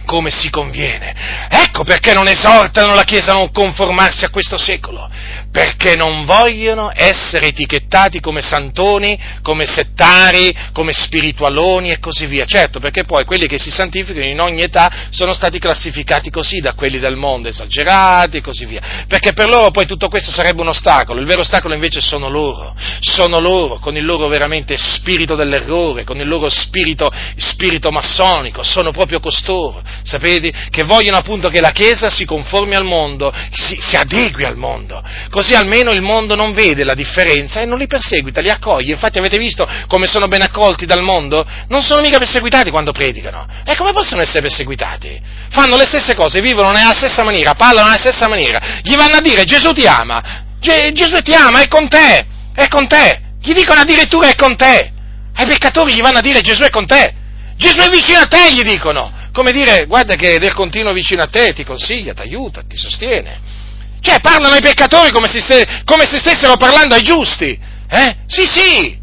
come 0.04 0.30
si 0.30 0.50
conviene. 0.50 1.48
Ecco 1.48 1.84
perché 1.84 2.14
non 2.14 2.28
esortano 2.28 2.94
la 2.94 3.04
Chiesa 3.04 3.32
a 3.32 3.34
non 3.36 3.50
conformarsi 3.52 4.24
a 4.24 4.30
questo 4.30 4.58
secolo. 4.58 5.08
Perché 5.52 5.96
non 5.96 6.24
vogliono 6.24 6.92
essere 6.94 7.48
etichettati 7.48 8.20
come 8.20 8.40
santoni, 8.40 9.18
come 9.42 9.66
settari, 9.66 10.54
come 10.72 10.92
spiritualoni 10.92 11.90
e 11.90 11.98
così 11.98 12.26
via. 12.26 12.44
Certo, 12.44 12.78
perché 12.78 13.02
poi 13.02 13.24
quelli 13.24 13.48
che 13.48 13.58
si 13.58 13.72
santificano 13.72 14.24
in 14.24 14.38
ogni 14.40 14.62
età 14.62 15.08
sono 15.10 15.34
stati 15.34 15.58
classificati 15.58 16.30
così 16.30 16.60
da 16.60 16.74
quelli 16.74 17.00
del 17.00 17.16
mondo, 17.16 17.48
esagerati 17.48 18.36
e 18.36 18.40
così 18.42 18.64
via. 18.64 18.80
Perché 19.08 19.32
per 19.32 19.48
loro 19.48 19.72
poi 19.72 19.86
tutto 19.86 20.08
questo 20.08 20.30
sarebbe 20.30 20.60
un 20.60 20.68
ostacolo, 20.68 21.18
il 21.18 21.26
vero 21.26 21.40
ostacolo 21.40 21.74
invece 21.74 22.00
sono 22.00 22.28
loro, 22.28 22.72
sono 23.00 23.40
loro 23.40 23.80
con 23.80 23.96
il 23.96 24.04
loro 24.04 24.28
veramente 24.28 24.76
spirito 24.76 25.34
dell'errore, 25.34 26.04
con 26.04 26.20
il 26.20 26.28
loro 26.28 26.48
spirito, 26.48 27.10
spirito 27.36 27.90
massonico, 27.90 28.62
sono 28.62 28.92
proprio 28.92 29.18
costoro, 29.18 29.82
sapete, 30.04 30.52
che 30.70 30.84
vogliono 30.84 31.16
appunto 31.16 31.48
che 31.48 31.60
la 31.60 31.72
Chiesa 31.72 32.08
si 32.08 32.24
conformi 32.24 32.76
al 32.76 32.84
mondo, 32.84 33.32
si, 33.50 33.76
si 33.80 33.96
adegui 33.96 34.44
al 34.44 34.56
mondo 34.56 35.02
così 35.40 35.54
almeno 35.54 35.90
il 35.92 36.02
mondo 36.02 36.34
non 36.34 36.52
vede 36.52 36.84
la 36.84 36.92
differenza 36.92 37.60
e 37.60 37.64
non 37.64 37.78
li 37.78 37.86
perseguita, 37.86 38.42
li 38.42 38.50
accoglie. 38.50 38.92
Infatti 38.92 39.18
avete 39.18 39.38
visto 39.38 39.66
come 39.88 40.06
sono 40.06 40.28
ben 40.28 40.42
accolti 40.42 40.84
dal 40.84 41.02
mondo? 41.02 41.46
Non 41.68 41.80
sono 41.80 42.02
mica 42.02 42.18
perseguitati 42.18 42.70
quando 42.70 42.92
predicano. 42.92 43.46
E 43.64 43.74
come 43.74 43.92
possono 43.92 44.20
essere 44.20 44.42
perseguitati? 44.42 45.18
Fanno 45.48 45.76
le 45.76 45.86
stesse 45.86 46.14
cose, 46.14 46.42
vivono 46.42 46.70
nella 46.72 46.92
stessa 46.92 47.24
maniera, 47.24 47.54
parlano 47.54 47.86
nella 47.86 47.98
stessa 47.98 48.28
maniera. 48.28 48.60
Gli 48.82 48.94
vanno 48.96 49.16
a 49.16 49.20
dire 49.22 49.44
Gesù 49.44 49.72
ti 49.72 49.86
ama, 49.86 50.44
Ge- 50.60 50.92
Gesù 50.92 51.22
ti 51.22 51.32
ama, 51.32 51.62
è 51.62 51.68
con 51.68 51.88
te, 51.88 52.26
è 52.54 52.68
con 52.68 52.86
te. 52.86 53.20
Gli 53.40 53.54
dicono 53.54 53.80
addirittura 53.80 54.28
è 54.28 54.34
con 54.34 54.56
te. 54.56 54.92
Ai 55.36 55.46
peccatori 55.46 55.94
gli 55.94 56.02
vanno 56.02 56.18
a 56.18 56.22
dire 56.22 56.42
Gesù 56.42 56.64
è 56.64 56.70
con 56.70 56.86
te. 56.86 57.14
Gesù 57.56 57.78
è 57.80 57.88
vicino 57.88 58.18
a 58.18 58.26
te, 58.26 58.52
gli 58.52 58.60
dicono. 58.60 59.10
Come 59.32 59.52
dire, 59.52 59.86
guarda 59.86 60.16
che 60.16 60.38
del 60.38 60.52
continuo 60.52 60.92
vicino 60.92 61.22
a 61.22 61.28
te, 61.28 61.54
ti 61.54 61.64
consiglia, 61.64 62.12
ti 62.12 62.20
aiuta, 62.20 62.62
ti 62.68 62.76
sostiene. 62.76 63.59
Cioè 64.00 64.20
parlano 64.20 64.54
ai 64.54 64.62
peccatori 64.62 65.10
come 65.10 65.28
se, 65.28 65.66
come 65.84 66.06
se 66.06 66.18
stessero 66.18 66.56
parlando 66.56 66.94
ai 66.94 67.02
giusti. 67.02 67.58
Eh? 67.88 68.16
Sì, 68.26 68.46
sì. 68.46 68.98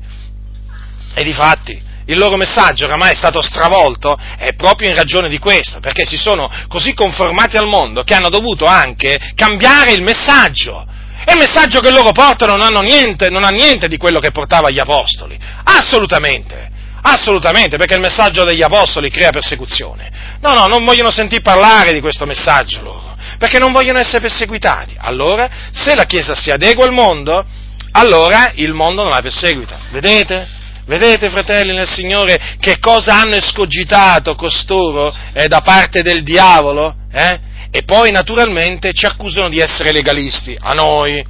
E 1.14 1.24
di 1.24 1.34
fatti 1.34 1.86
il 2.08 2.18
loro 2.18 2.38
messaggio 2.38 2.86
oramai 2.86 3.12
è 3.12 3.16
stato 3.16 3.42
stravolto 3.42 4.18
è 4.38 4.54
proprio 4.54 4.90
in 4.90 4.96
ragione 4.96 5.30
di 5.30 5.40
questo, 5.40 5.80
perché 5.80 6.06
si 6.06 6.18
sono 6.18 6.50
così 6.68 6.94
conformati 6.94 7.58
al 7.58 7.68
mondo 7.68 8.04
che 8.04 8.14
hanno 8.14 8.30
dovuto 8.30 8.66
anche 8.66 9.20
cambiare 9.36 9.92
il 9.92 10.02
messaggio. 10.02 10.86
E 11.26 11.34
il 11.34 11.38
messaggio 11.38 11.82
che 11.82 11.92
loro 11.92 12.12
portano 12.14 12.56
non, 12.56 12.84
niente, 12.86 13.30
non 13.30 13.44
ha 13.44 13.50
niente 13.50 13.90
di 13.90 13.98
quello 13.98 14.20
che 14.20 14.32
portava 14.32 14.70
gli 14.70 14.80
apostoli. 14.80 15.38
Assolutamente. 15.64 16.70
Assolutamente, 17.02 17.76
perché 17.76 17.96
il 17.96 18.00
messaggio 18.00 18.46
degli 18.46 18.64
apostoli 18.64 19.10
crea 19.10 19.30
persecuzione. 19.30 20.10
No, 20.40 20.54
no, 20.54 20.68
non 20.68 20.86
vogliono 20.86 21.12
sentire 21.12 21.42
parlare 21.42 21.92
di 21.92 22.00
questo 22.00 22.26
messaggio 22.26 22.82
loro 22.82 23.07
perché 23.38 23.60
non 23.60 23.72
vogliono 23.72 24.00
essere 24.00 24.22
perseguitati. 24.22 24.96
Allora, 24.98 25.50
se 25.72 25.96
la 25.96 26.06
Chiesa 26.06 26.36
si 26.36 26.50
adegua 26.50 26.86
al 26.86 26.94
mondo, 26.94 27.46
allora 27.92 28.52
il 28.56 28.74
mondo 28.74 29.04
non 29.04 29.12
la 29.12 29.22
perseguita. 29.22 29.80
Vedete? 29.92 30.56
Vedete, 30.86 31.30
fratelli 31.30 31.74
nel 31.74 31.90
Signore, 31.90 32.56
che 32.60 32.80
cosa 32.80 33.20
hanno 33.20 33.36
escogitato 33.36 34.36
costoro 34.36 35.14
eh, 35.34 35.48
da 35.48 35.60
parte 35.60 36.02
del 36.02 36.24
diavolo? 36.24 36.96
Eh? 37.12 37.40
E 37.70 37.84
poi, 37.84 38.12
naturalmente, 38.12 38.94
ci 38.94 39.06
accusano 39.06 39.50
di 39.50 39.60
essere 39.60 39.92
legalisti. 39.92 40.58
A 40.58 40.74
noi, 40.74 41.24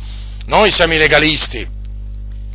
noi 0.45 0.71
siamo 0.71 0.93
i 0.93 0.97
legalisti. 0.97 1.67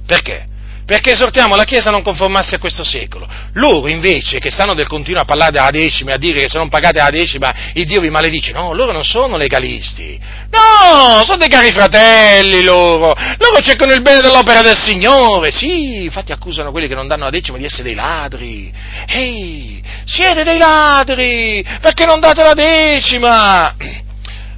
Perché? 0.06 0.46
Perché 0.92 1.12
esortiamo 1.12 1.56
la 1.56 1.64
Chiesa 1.64 1.88
a 1.88 1.92
non 1.92 2.02
conformarsi 2.02 2.54
a 2.54 2.58
questo 2.58 2.84
secolo. 2.84 3.26
Loro 3.54 3.88
invece, 3.88 4.38
che 4.40 4.50
stanno 4.50 4.74
del 4.74 4.86
continuo 4.86 5.22
a 5.22 5.24
parlare 5.24 5.50
della 5.50 5.70
decima 5.70 6.10
e 6.10 6.14
a 6.16 6.18
dire 6.18 6.40
che 6.40 6.50
se 6.50 6.58
non 6.58 6.68
pagate 6.68 6.98
la 6.98 7.08
decima 7.08 7.50
il 7.72 7.86
Dio 7.86 8.02
vi 8.02 8.10
maledice, 8.10 8.52
no, 8.52 8.74
loro 8.74 8.92
non 8.92 9.02
sono 9.02 9.38
legalisti, 9.38 10.20
no, 10.50 11.24
sono 11.24 11.38
dei 11.38 11.48
cari 11.48 11.72
fratelli 11.72 12.62
loro, 12.62 13.14
loro 13.38 13.60
cercano 13.62 13.94
il 13.94 14.02
bene 14.02 14.20
dell'opera 14.20 14.60
del 14.60 14.76
Signore, 14.76 15.50
sì, 15.50 16.02
infatti 16.02 16.30
accusano 16.30 16.70
quelli 16.70 16.88
che 16.88 16.94
non 16.94 17.08
danno 17.08 17.24
la 17.24 17.30
decima 17.30 17.56
di 17.56 17.64
essere 17.64 17.84
dei 17.84 17.94
ladri, 17.94 18.70
ehi, 19.06 19.82
siete 20.04 20.44
dei 20.44 20.58
ladri, 20.58 21.64
perché 21.80 22.04
non 22.04 22.20
date 22.20 22.42
la 22.42 22.52
decima? 22.52 23.74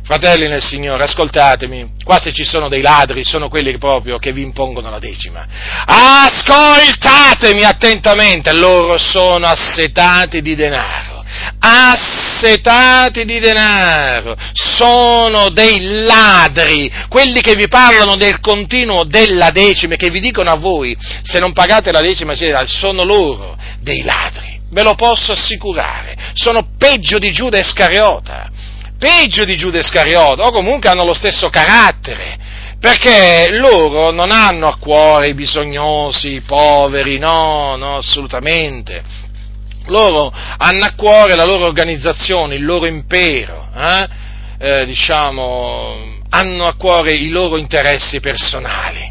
Fratelli 0.05 0.49
nel 0.49 0.63
Signore, 0.63 1.05
ascoltatemi, 1.05 1.95
qua 2.05 2.21
se 2.21 2.31
ci 2.35 2.45
sono 2.45 2.69
dei 2.69 2.83
ladri 2.83 3.25
sono 3.25 3.49
quelli 3.49 3.79
proprio 3.79 4.19
che 4.19 4.33
vi 4.33 4.43
impongono 4.43 4.91
la 4.91 4.99
decima. 4.99 5.47
Ascoltatemi 5.87 7.63
attentamente, 7.63 8.53
loro 8.53 8.99
sono 8.99 9.47
assetati 9.47 10.43
di 10.43 10.55
denaro, 10.55 11.25
assetati 11.59 13.25
di 13.25 13.39
denaro, 13.39 14.37
sono 14.53 15.49
dei 15.49 16.03
ladri, 16.05 16.93
quelli 17.09 17.41
che 17.41 17.55
vi 17.55 17.69
parlano 17.69 18.17
del 18.17 18.41
continuo 18.41 19.05
della 19.05 19.53
decima 19.53 19.95
e 19.95 19.97
che 19.97 20.11
vi 20.11 20.21
dicono 20.21 20.51
a 20.51 20.57
voi, 20.57 20.95
se 21.23 21.39
non 21.39 21.55
pagate 21.55 21.93
la 21.93 22.03
decima 22.03 22.35
sono 22.67 23.05
loro 23.05 23.57
dei 23.81 24.03
ladri, 24.03 24.61
ve 24.69 24.83
lo 24.83 24.97
posso 24.97 25.33
assicurare, 25.33 26.15
sono 26.35 26.75
peggio 26.77 27.19
di 27.19 27.33
Giuda 27.33 27.57
Iscariota 27.57 28.51
peggio 28.99 29.45
di 29.45 29.57
Giuda 29.57 29.79
Iscariota, 29.79 30.47
o 30.47 30.51
comunque 30.51 30.89
hanno 30.89 31.05
lo 31.05 31.15
stesso 31.15 31.51
carattere, 31.51 32.39
perché 32.79 33.49
loro 33.51 34.11
non 34.11 34.31
hanno 34.31 34.69
a 34.69 34.77
cuore 34.77 35.29
i 35.29 35.35
bisognosi, 35.35 36.35
i 36.35 36.41
poveri, 36.41 37.19
no, 37.19 37.77
no, 37.77 37.97
assolutamente. 37.97 39.03
Loro 39.87 40.33
hanno 40.33 40.85
a 40.85 40.93
cuore 40.97 41.35
la 41.35 41.45
loro 41.45 41.65
organizzazione, 41.65 42.55
il 42.55 42.65
loro 42.65 42.87
impero, 42.87 43.69
eh? 43.77 44.09
Eh, 44.57 44.87
diciamo, 44.87 46.21
hanno 46.31 46.65
a 46.65 46.75
cuore 46.75 47.13
i 47.13 47.29
loro 47.29 47.59
interessi 47.59 48.21
personali. 48.21 49.11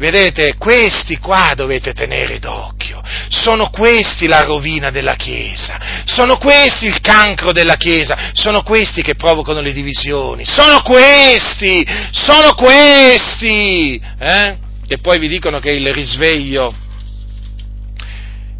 Vedete, 0.00 0.56
questi 0.56 1.18
qua 1.18 1.52
dovete 1.54 1.92
tenere 1.92 2.38
d'occhio, 2.38 3.02
sono 3.28 3.68
questi 3.68 4.28
la 4.28 4.44
rovina 4.44 4.88
della 4.88 5.14
Chiesa, 5.14 5.78
sono 6.06 6.38
questi 6.38 6.86
il 6.86 7.02
cancro 7.02 7.52
della 7.52 7.76
Chiesa, 7.76 8.30
sono 8.32 8.62
questi 8.62 9.02
che 9.02 9.14
provocano 9.14 9.60
le 9.60 9.74
divisioni, 9.74 10.46
sono 10.46 10.80
questi, 10.80 11.86
sono 12.12 12.54
questi, 12.54 14.00
eh? 14.18 14.56
E 14.88 14.98
poi 15.02 15.18
vi 15.18 15.28
dicono 15.28 15.58
che 15.58 15.72
il 15.72 15.92
risveglio, 15.92 16.74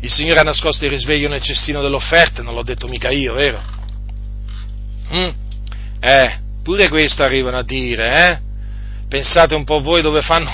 il 0.00 0.12
Signore 0.12 0.40
ha 0.40 0.44
nascosto 0.44 0.84
il 0.84 0.90
risveglio 0.90 1.30
nel 1.30 1.40
cestino 1.40 1.80
dell'offerta, 1.80 2.42
non 2.42 2.52
l'ho 2.52 2.64
detto 2.64 2.86
mica 2.86 3.08
io, 3.08 3.32
vero? 3.32 3.62
Mm? 5.14 5.30
Eh, 6.00 6.38
pure 6.62 6.90
questo 6.90 7.22
arrivano 7.22 7.56
a 7.56 7.64
dire, 7.64 8.28
eh? 8.28 8.48
Pensate 9.08 9.54
un 9.54 9.64
po' 9.64 9.80
voi 9.80 10.02
dove 10.02 10.20
fanno, 10.20 10.48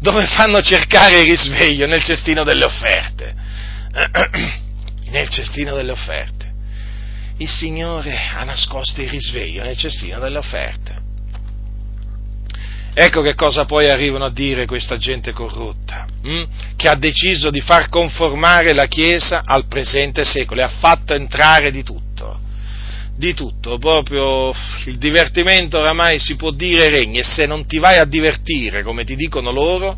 dove 0.00 0.26
fanno 0.26 0.60
cercare 0.62 1.20
il 1.20 1.26
risveglio? 1.26 1.86
Nel 1.86 2.02
cestino 2.02 2.44
delle 2.44 2.64
offerte. 2.64 3.34
nel 5.10 5.28
cestino 5.28 5.74
delle 5.74 5.92
offerte. 5.92 6.52
Il 7.38 7.48
Signore 7.48 8.16
ha 8.34 8.44
nascosto 8.44 9.02
il 9.02 9.08
risveglio 9.08 9.62
nel 9.62 9.76
cestino 9.76 10.18
delle 10.18 10.38
offerte. 10.38 11.04
Ecco 12.98 13.20
che 13.20 13.34
cosa 13.34 13.66
poi 13.66 13.90
arrivano 13.90 14.24
a 14.24 14.30
dire 14.30 14.64
questa 14.64 14.96
gente 14.96 15.32
corrotta, 15.32 16.06
hm? 16.22 16.44
che 16.76 16.88
ha 16.88 16.94
deciso 16.94 17.50
di 17.50 17.60
far 17.60 17.90
conformare 17.90 18.72
la 18.72 18.86
Chiesa 18.86 19.42
al 19.44 19.66
presente 19.66 20.24
secolo 20.24 20.62
e 20.62 20.64
ha 20.64 20.68
fatto 20.68 21.12
entrare 21.12 21.70
di 21.70 21.82
tutto 21.82 22.44
di 23.16 23.34
tutto, 23.34 23.78
proprio 23.78 24.54
il 24.86 24.98
divertimento 24.98 25.78
oramai 25.78 26.18
si 26.18 26.36
può 26.36 26.50
dire 26.50 26.88
regna 26.88 27.20
e 27.20 27.24
se 27.24 27.46
non 27.46 27.66
ti 27.66 27.78
vai 27.78 27.98
a 27.98 28.04
divertire 28.04 28.82
come 28.82 29.04
ti 29.04 29.16
dicono 29.16 29.50
loro, 29.50 29.96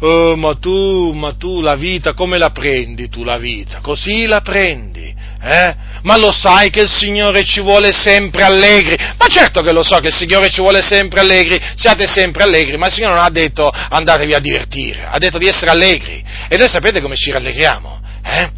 oh, 0.00 0.36
ma 0.36 0.54
tu, 0.54 1.12
ma 1.12 1.32
tu 1.32 1.60
la 1.60 1.76
vita 1.76 2.12
come 2.12 2.36
la 2.36 2.50
prendi 2.50 3.08
tu 3.08 3.24
la 3.24 3.38
vita? 3.38 3.80
Così 3.80 4.26
la 4.26 4.40
prendi, 4.42 5.14
eh? 5.42 5.74
Ma 6.02 6.16
lo 6.16 6.30
sai 6.30 6.70
che 6.70 6.80
il 6.80 6.90
Signore 6.90 7.44
ci 7.44 7.60
vuole 7.60 7.92
sempre 7.92 8.42
allegri? 8.42 8.96
Ma 9.16 9.26
certo 9.28 9.62
che 9.62 9.72
lo 9.72 9.82
so 9.82 9.96
che 9.98 10.08
il 10.08 10.14
Signore 10.14 10.50
ci 10.50 10.60
vuole 10.60 10.82
sempre 10.82 11.20
allegri, 11.20 11.60
siate 11.76 12.06
sempre 12.06 12.42
allegri, 12.42 12.76
ma 12.76 12.86
il 12.86 12.92
Signore 12.92 13.14
non 13.14 13.24
ha 13.24 13.30
detto 13.30 13.68
andatevi 13.68 14.34
a 14.34 14.40
divertire, 14.40 15.06
ha 15.06 15.18
detto 15.18 15.38
di 15.38 15.46
essere 15.46 15.70
allegri. 15.70 16.22
E 16.48 16.56
noi 16.56 16.68
sapete 16.68 17.00
come 17.00 17.16
ci 17.16 17.30
rallegriamo? 17.30 18.00
Eh? 18.24 18.50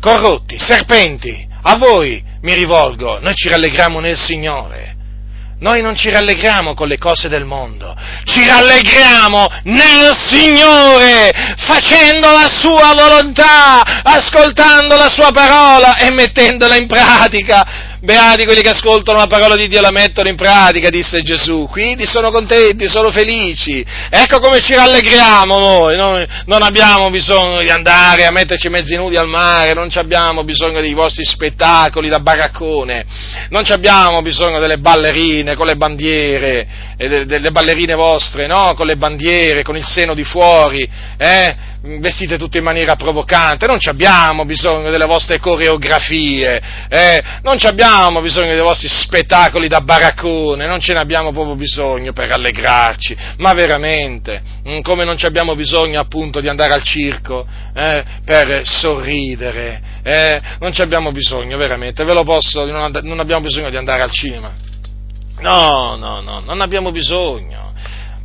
Corrotti, 0.00 0.58
serpenti, 0.58 1.50
a 1.62 1.76
voi 1.76 2.22
mi 2.42 2.54
rivolgo, 2.54 3.18
noi 3.20 3.34
ci 3.34 3.48
rallegriamo 3.48 4.00
nel 4.00 4.18
Signore. 4.18 4.90
Noi 5.60 5.80
non 5.80 5.94
ci 5.94 6.10
rallegriamo 6.10 6.74
con 6.74 6.88
le 6.88 6.98
cose 6.98 7.28
del 7.28 7.44
mondo, 7.44 7.94
ci 8.24 8.44
rallegriamo 8.44 9.46
nel 9.62 10.12
Signore, 10.26 11.30
facendo 11.56 12.32
la 12.32 12.50
sua 12.52 12.92
volontà, 12.98 14.02
ascoltando 14.02 14.96
la 14.96 15.08
sua 15.08 15.30
parola 15.30 15.96
e 15.98 16.10
mettendola 16.10 16.74
in 16.74 16.88
pratica. 16.88 17.91
Beati 18.02 18.44
quelli 18.44 18.62
che 18.62 18.70
ascoltano 18.70 19.18
la 19.18 19.28
parola 19.28 19.54
di 19.54 19.68
Dio 19.68 19.78
e 19.78 19.80
la 19.80 19.92
mettono 19.92 20.28
in 20.28 20.34
pratica, 20.34 20.88
disse 20.88 21.22
Gesù, 21.22 21.68
quindi 21.70 22.04
sono 22.04 22.32
contenti, 22.32 22.88
sono 22.88 23.12
felici, 23.12 23.84
ecco 24.10 24.40
come 24.40 24.60
ci 24.60 24.74
rallegriamo 24.74 25.56
noi, 25.56 25.96
noi 25.96 26.26
non 26.46 26.62
abbiamo 26.62 27.10
bisogno 27.10 27.62
di 27.62 27.70
andare 27.70 28.26
a 28.26 28.32
metterci 28.32 28.68
mezzi 28.68 28.96
nudi 28.96 29.16
al 29.16 29.28
mare, 29.28 29.72
non 29.72 29.88
abbiamo 29.94 30.42
bisogno 30.42 30.80
dei 30.80 30.94
vostri 30.94 31.24
spettacoli 31.24 32.08
da 32.08 32.18
baraccone, 32.18 33.04
non 33.50 33.62
abbiamo 33.68 34.20
bisogno 34.20 34.58
delle 34.58 34.78
ballerine 34.78 35.54
con 35.54 35.66
le 35.66 35.76
bandiere, 35.76 36.66
eh, 36.96 37.24
delle 37.24 37.52
ballerine 37.52 37.94
vostre, 37.94 38.48
no? 38.48 38.72
Con 38.74 38.86
le 38.86 38.96
bandiere, 38.96 39.62
con 39.62 39.76
il 39.76 39.86
seno 39.86 40.12
di 40.12 40.24
fuori, 40.24 40.88
eh? 41.16 41.70
Vestite 41.82 42.38
tutte 42.38 42.58
in 42.58 42.64
maniera 42.64 42.94
provocante, 42.94 43.66
non 43.66 43.78
abbiamo 43.86 44.44
bisogno 44.44 44.90
delle 44.90 45.04
vostre 45.04 45.40
coreografie, 45.40 46.62
eh? 46.88 47.22
non 47.42 47.56
abbiamo 47.62 48.20
bisogno 48.20 48.52
dei 48.52 48.62
vostri 48.62 48.88
spettacoli 48.88 49.66
da 49.66 49.80
baraccone, 49.80 50.66
non 50.66 50.78
ce 50.78 50.92
ne 50.92 51.00
abbiamo 51.00 51.32
proprio 51.32 51.56
bisogno 51.56 52.12
per 52.12 52.28
rallegrarci, 52.28 53.16
ma 53.38 53.52
veramente, 53.52 54.40
mm, 54.68 54.80
come 54.80 55.04
non 55.04 55.16
abbiamo 55.22 55.56
bisogno 55.56 55.98
appunto 55.98 56.40
di 56.40 56.48
andare 56.48 56.72
al 56.72 56.84
circo 56.84 57.44
eh? 57.74 58.04
per 58.24 58.62
sorridere, 58.64 59.82
eh? 60.04 60.40
non 60.60 60.70
abbiamo 60.78 61.10
bisogno 61.10 61.56
veramente, 61.56 62.04
ve 62.04 62.14
lo 62.14 62.22
posso, 62.22 62.64
non, 62.64 62.92
non 63.02 63.18
abbiamo 63.18 63.42
bisogno 63.42 63.70
di 63.70 63.76
andare 63.76 64.02
al 64.02 64.10
cinema, 64.12 64.52
no, 65.40 65.96
no, 65.96 66.20
no, 66.20 66.40
non 66.40 66.60
abbiamo 66.60 66.92
bisogno, 66.92 67.72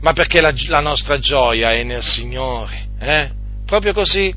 ma 0.02 0.14
perché 0.14 0.42
la, 0.42 0.54
la 0.68 0.80
nostra 0.80 1.18
gioia 1.18 1.72
è 1.72 1.82
nel 1.82 2.04
Signore, 2.04 2.86
eh? 3.00 3.37
Proprio 3.68 3.94
così. 3.94 4.34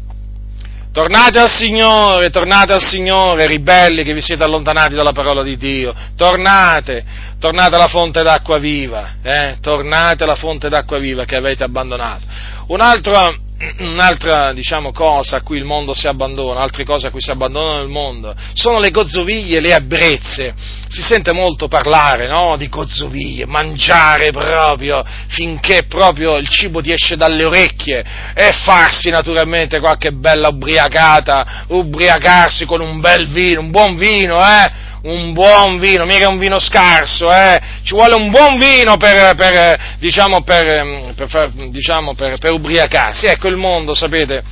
Tornate 0.92 1.38
al 1.38 1.48
Signore, 1.48 2.30
tornate 2.30 2.72
al 2.72 2.84
Signore, 2.84 3.46
ribelli 3.46 4.02
che 4.02 4.12
vi 4.12 4.20
siete 4.20 4.42
allontanati 4.42 4.94
dalla 4.96 5.12
parola 5.12 5.44
di 5.44 5.56
Dio. 5.56 5.94
Tornate, 6.16 7.04
tornate 7.38 7.76
alla 7.76 7.86
fonte 7.86 8.24
d'acqua 8.24 8.58
viva, 8.58 9.14
eh? 9.22 9.58
tornate 9.60 10.24
alla 10.24 10.34
fonte 10.34 10.68
d'acqua 10.68 10.98
viva 10.98 11.24
che 11.24 11.36
avete 11.36 11.62
abbandonato. 11.62 12.26
Un 12.66 12.80
altro, 12.80 13.36
un'altra 13.78 14.52
diciamo, 14.54 14.90
cosa 14.90 15.36
a 15.36 15.42
cui 15.42 15.58
il 15.58 15.64
mondo 15.64 15.92
si 15.92 16.06
abbandona, 16.06 16.60
altre 16.60 16.84
cose 16.84 17.08
a 17.08 17.10
cui 17.10 17.20
si 17.20 17.30
abbandona 17.30 17.78
nel 17.78 17.88
mondo, 17.88 18.34
sono 18.54 18.78
le 18.78 18.90
gozzoviglie, 18.90 19.60
le 19.60 19.74
ebbrezze. 19.74 20.54
Si 20.88 21.02
sente 21.02 21.32
molto 21.32 21.68
parlare 21.68 22.26
no? 22.26 22.56
di 22.56 22.68
gozzoviglie, 22.68 23.46
mangiare 23.46 24.30
proprio 24.30 25.04
finché 25.28 25.84
proprio 25.84 26.36
il 26.36 26.48
cibo 26.48 26.80
ti 26.80 26.92
esce 26.92 27.16
dalle 27.16 27.44
orecchie 27.44 28.04
e 28.34 28.50
farsi 28.52 29.10
naturalmente 29.10 29.78
qualche 29.78 30.12
bella 30.12 30.48
ubriacata, 30.48 31.64
ubriacarsi 31.68 32.64
con 32.64 32.80
un 32.80 33.00
bel 33.00 33.28
vino, 33.28 33.60
un 33.60 33.70
buon 33.70 33.96
vino, 33.96 34.40
eh? 34.40 34.88
Un 35.02 35.32
buon 35.32 35.78
vino, 35.78 36.04
mica 36.04 36.28
un 36.28 36.38
vino 36.38 36.58
scarso, 36.58 37.30
eh? 37.32 37.60
ci 37.82 37.94
vuole 37.94 38.14
un 38.14 38.30
buon 38.30 38.58
vino 38.58 38.96
per, 38.96 39.34
per, 39.34 39.96
diciamo, 39.98 40.42
per, 40.42 41.14
per 41.14 41.50
diciamo, 41.68 42.14
ubriacarsi. 42.50 43.26
Ecco, 43.26 43.48
il 43.48 43.56
mondo, 43.56 43.94
sapete, 43.94 44.42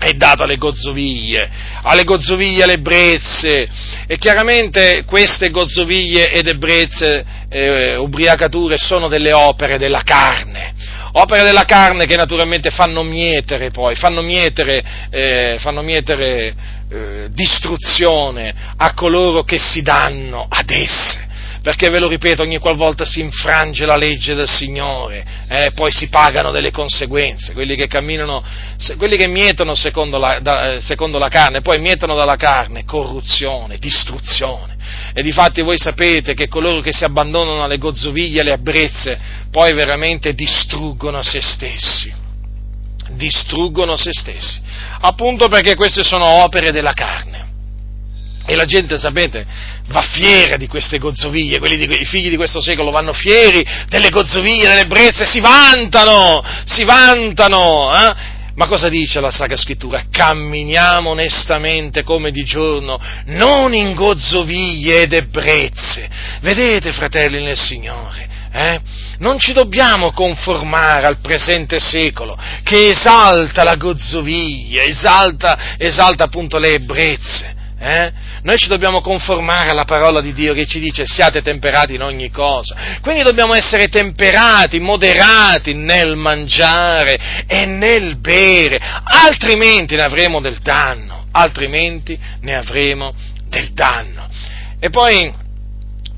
è 0.00 0.12
dato 0.12 0.44
alle 0.44 0.56
gozzoviglie, 0.56 1.50
alle 1.82 2.04
gozzoviglie, 2.04 2.62
alle 2.64 2.72
ebbrezze, 2.74 3.68
e 4.06 4.16
chiaramente 4.16 5.04
queste 5.04 5.50
gozzoviglie 5.50 6.30
ed 6.30 6.48
ebbrezze, 6.48 7.24
eh, 7.50 7.96
ubriacature, 7.96 8.78
sono 8.78 9.08
delle 9.08 9.32
opere 9.32 9.76
della 9.76 10.02
carne, 10.02 10.72
opere 11.12 11.42
della 11.42 11.64
carne 11.64 12.06
che 12.06 12.16
naturalmente 12.16 12.70
fanno 12.70 13.02
mietere 13.02 13.70
poi, 13.70 13.94
fanno 13.94 14.22
mietere, 14.22 14.82
eh, 15.10 15.56
fanno 15.58 15.82
mietere 15.82 16.54
eh, 16.90 17.28
distruzione 17.30 18.52
a 18.76 18.94
coloro 18.94 19.42
che 19.42 19.58
si 19.58 19.82
danno 19.82 20.46
ad 20.48 20.70
esse. 20.70 21.28
Perché 21.62 21.90
ve 21.90 21.98
lo 21.98 22.08
ripeto, 22.08 22.42
ogni 22.42 22.58
qualvolta 22.58 23.04
si 23.04 23.20
infrange 23.20 23.84
la 23.84 23.96
legge 23.96 24.34
del 24.34 24.48
Signore, 24.48 25.24
eh, 25.46 25.72
poi 25.74 25.92
si 25.92 26.08
pagano 26.08 26.50
delle 26.50 26.70
conseguenze. 26.70 27.52
Quelli 27.52 27.76
che 27.76 27.86
camminano, 27.86 28.42
quelli 28.96 29.18
che 29.18 29.26
mietono 29.26 29.74
secondo 29.74 30.16
la, 30.16 30.38
da, 30.40 30.72
eh, 30.74 30.80
secondo 30.80 31.18
la 31.18 31.28
carne, 31.28 31.60
poi 31.60 31.78
mietono 31.78 32.14
dalla 32.14 32.36
carne 32.36 32.84
corruzione, 32.86 33.76
distruzione. 33.76 34.76
E 35.12 35.22
difatti 35.22 35.60
voi 35.60 35.76
sapete 35.76 36.32
che 36.32 36.48
coloro 36.48 36.80
che 36.80 36.92
si 36.92 37.04
abbandonano 37.04 37.62
alle 37.62 37.76
gozzoviglie, 37.76 38.40
alle 38.40 38.52
abbrezze, 38.52 39.18
poi 39.50 39.74
veramente 39.74 40.32
distruggono 40.32 41.22
se 41.22 41.40
stessi 41.42 42.28
distruggono 43.12 43.96
se 43.96 44.10
stessi, 44.12 44.60
appunto 45.00 45.48
perché 45.48 45.74
queste 45.74 46.04
sono 46.04 46.44
opere 46.44 46.70
della 46.70 46.92
carne. 46.92 47.49
E 48.46 48.56
la 48.56 48.64
gente, 48.64 48.98
sapete, 48.98 49.46
va 49.88 50.00
fiera 50.00 50.56
di 50.56 50.66
queste 50.66 50.98
gozzoviglie, 50.98 51.58
di, 51.58 52.00
i 52.00 52.04
figli 52.04 52.30
di 52.30 52.36
questo 52.36 52.60
secolo 52.60 52.90
vanno 52.90 53.12
fieri 53.12 53.64
delle 53.88 54.08
gozzoviglie, 54.08 54.68
delle 54.68 54.86
brezze, 54.86 55.24
si 55.24 55.40
vantano, 55.40 56.42
si 56.64 56.84
vantano, 56.84 57.90
eh? 57.94 58.38
Ma 58.60 58.66
cosa 58.66 58.88
dice 58.88 59.20
la 59.20 59.30
Sacra 59.30 59.56
Scrittura? 59.56 60.04
Camminiamo 60.10 61.10
onestamente 61.10 62.02
come 62.02 62.30
di 62.30 62.42
giorno, 62.44 63.00
non 63.26 63.72
in 63.72 63.94
gozzoviglie 63.94 65.02
ed 65.02 65.12
ebbrezze. 65.12 66.08
Vedete, 66.40 66.92
fratelli 66.92 67.42
nel 67.42 67.56
Signore, 67.56 68.28
eh? 68.52 68.80
Non 69.18 69.38
ci 69.38 69.52
dobbiamo 69.52 70.12
conformare 70.12 71.06
al 71.06 71.18
presente 71.20 71.78
secolo 71.78 72.36
che 72.62 72.88
esalta 72.88 73.62
la 73.62 73.76
gozzoviglia, 73.76 74.82
esalta, 74.82 75.76
esalta 75.78 76.24
appunto 76.24 76.58
le 76.58 76.74
ebbrezze. 76.74 77.54
Eh? 77.78 78.12
Noi 78.42 78.56
ci 78.56 78.68
dobbiamo 78.68 79.00
conformare 79.00 79.70
alla 79.70 79.84
parola 79.84 80.20
di 80.20 80.32
Dio 80.32 80.54
che 80.54 80.66
ci 80.66 80.80
dice 80.80 81.04
siate 81.06 81.42
temperati 81.42 81.94
in 81.94 82.02
ogni 82.02 82.30
cosa. 82.30 82.98
Quindi 83.02 83.22
dobbiamo 83.22 83.54
essere 83.54 83.88
temperati, 83.88 84.78
moderati 84.80 85.74
nel 85.74 86.16
mangiare 86.16 87.44
e 87.46 87.66
nel 87.66 88.18
bere, 88.18 88.78
altrimenti 89.04 89.96
ne 89.96 90.02
avremo 90.02 90.40
del 90.40 90.58
danno, 90.60 91.26
altrimenti 91.32 92.18
ne 92.40 92.54
avremo 92.54 93.14
del 93.48 93.72
danno. 93.72 94.28
E 94.78 94.88
poi 94.88 95.48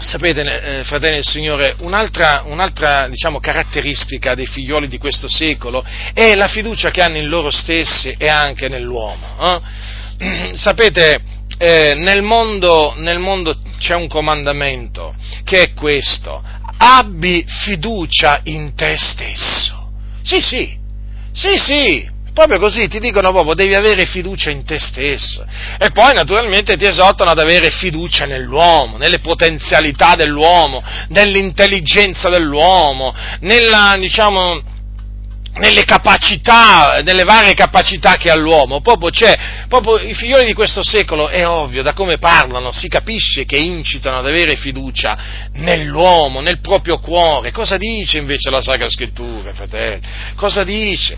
Sapete, 0.02 0.40
eh, 0.40 0.84
fratelli 0.84 1.14
del 1.14 1.24
Signore, 1.24 1.76
un'altra, 1.78 2.42
un'altra 2.46 3.06
diciamo, 3.08 3.38
caratteristica 3.38 4.34
dei 4.34 4.46
figlioli 4.46 4.88
di 4.88 4.98
questo 4.98 5.28
secolo 5.28 5.84
è 6.12 6.34
la 6.34 6.48
fiducia 6.48 6.90
che 6.90 7.02
hanno 7.02 7.18
in 7.18 7.28
loro 7.28 7.52
stessi 7.52 8.12
e 8.18 8.26
anche 8.26 8.68
nell'uomo. 8.68 9.60
Eh? 10.18 10.50
Sapete, 10.58 11.20
eh, 11.64 11.94
nel, 11.94 12.22
mondo, 12.22 12.94
nel 12.96 13.20
mondo 13.20 13.56
c'è 13.78 13.94
un 13.94 14.08
comandamento 14.08 15.14
che 15.44 15.62
è 15.62 15.72
questo, 15.74 16.42
abbi 16.76 17.44
fiducia 17.46 18.40
in 18.44 18.74
te 18.74 18.96
stesso. 18.96 19.92
Sì, 20.22 20.40
sì, 20.40 20.76
sì, 21.32 21.58
sì, 21.58 22.10
Proprio 22.34 22.58
così 22.58 22.88
ti 22.88 22.98
dicono 22.98 23.30
proprio 23.30 23.52
devi 23.52 23.74
avere 23.74 24.06
fiducia 24.06 24.50
in 24.50 24.64
te 24.64 24.78
stesso. 24.78 25.44
E 25.78 25.90
poi 25.90 26.14
naturalmente 26.14 26.78
ti 26.78 26.86
esortano 26.86 27.30
ad 27.30 27.38
avere 27.38 27.70
fiducia 27.70 28.24
nell'uomo, 28.24 28.96
nelle 28.96 29.18
potenzialità 29.18 30.14
dell'uomo, 30.14 30.82
nell'intelligenza 31.08 32.30
dell'uomo, 32.30 33.14
nella, 33.40 33.96
diciamo, 33.98 34.62
nelle 35.54 35.84
capacità, 35.84 37.02
nelle 37.04 37.24
varie 37.24 37.54
capacità 37.54 38.16
che 38.16 38.30
ha 38.30 38.34
l'uomo. 38.34 38.80
Proprio 38.80 39.10
c'è, 39.10 39.36
proprio 39.68 39.98
i 39.98 40.14
figlioli 40.14 40.46
di 40.46 40.54
questo 40.54 40.82
secolo, 40.82 41.28
è 41.28 41.46
ovvio, 41.46 41.82
da 41.82 41.92
come 41.92 42.18
parlano, 42.18 42.72
si 42.72 42.88
capisce 42.88 43.44
che 43.44 43.58
incitano 43.58 44.18
ad 44.18 44.26
avere 44.26 44.56
fiducia 44.56 45.50
nell'uomo, 45.54 46.40
nel 46.40 46.60
proprio 46.60 46.98
cuore. 46.98 47.50
Cosa 47.50 47.76
dice 47.76 48.18
invece 48.18 48.50
la 48.50 48.62
Sacra 48.62 48.88
Scrittura, 48.88 49.52
fratelli? 49.52 50.00
Cosa 50.36 50.64
dice? 50.64 51.16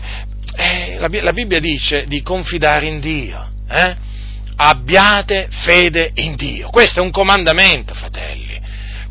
Eh, 0.55 0.97
la, 0.99 1.07
la, 1.09 1.33
Bibbia 1.33 1.59
dice 1.59 2.05
di 2.07 2.21
confidare 2.21 2.85
in 2.87 2.99
Dio. 2.99 3.51
Eh? 3.69 3.95
Abbiate 4.57 5.47
fede 5.49 6.11
in 6.15 6.35
Dio. 6.35 6.69
Questo 6.69 6.99
è 6.99 7.03
un 7.03 7.11
comandamento, 7.11 7.93
fratelli. 7.93 8.44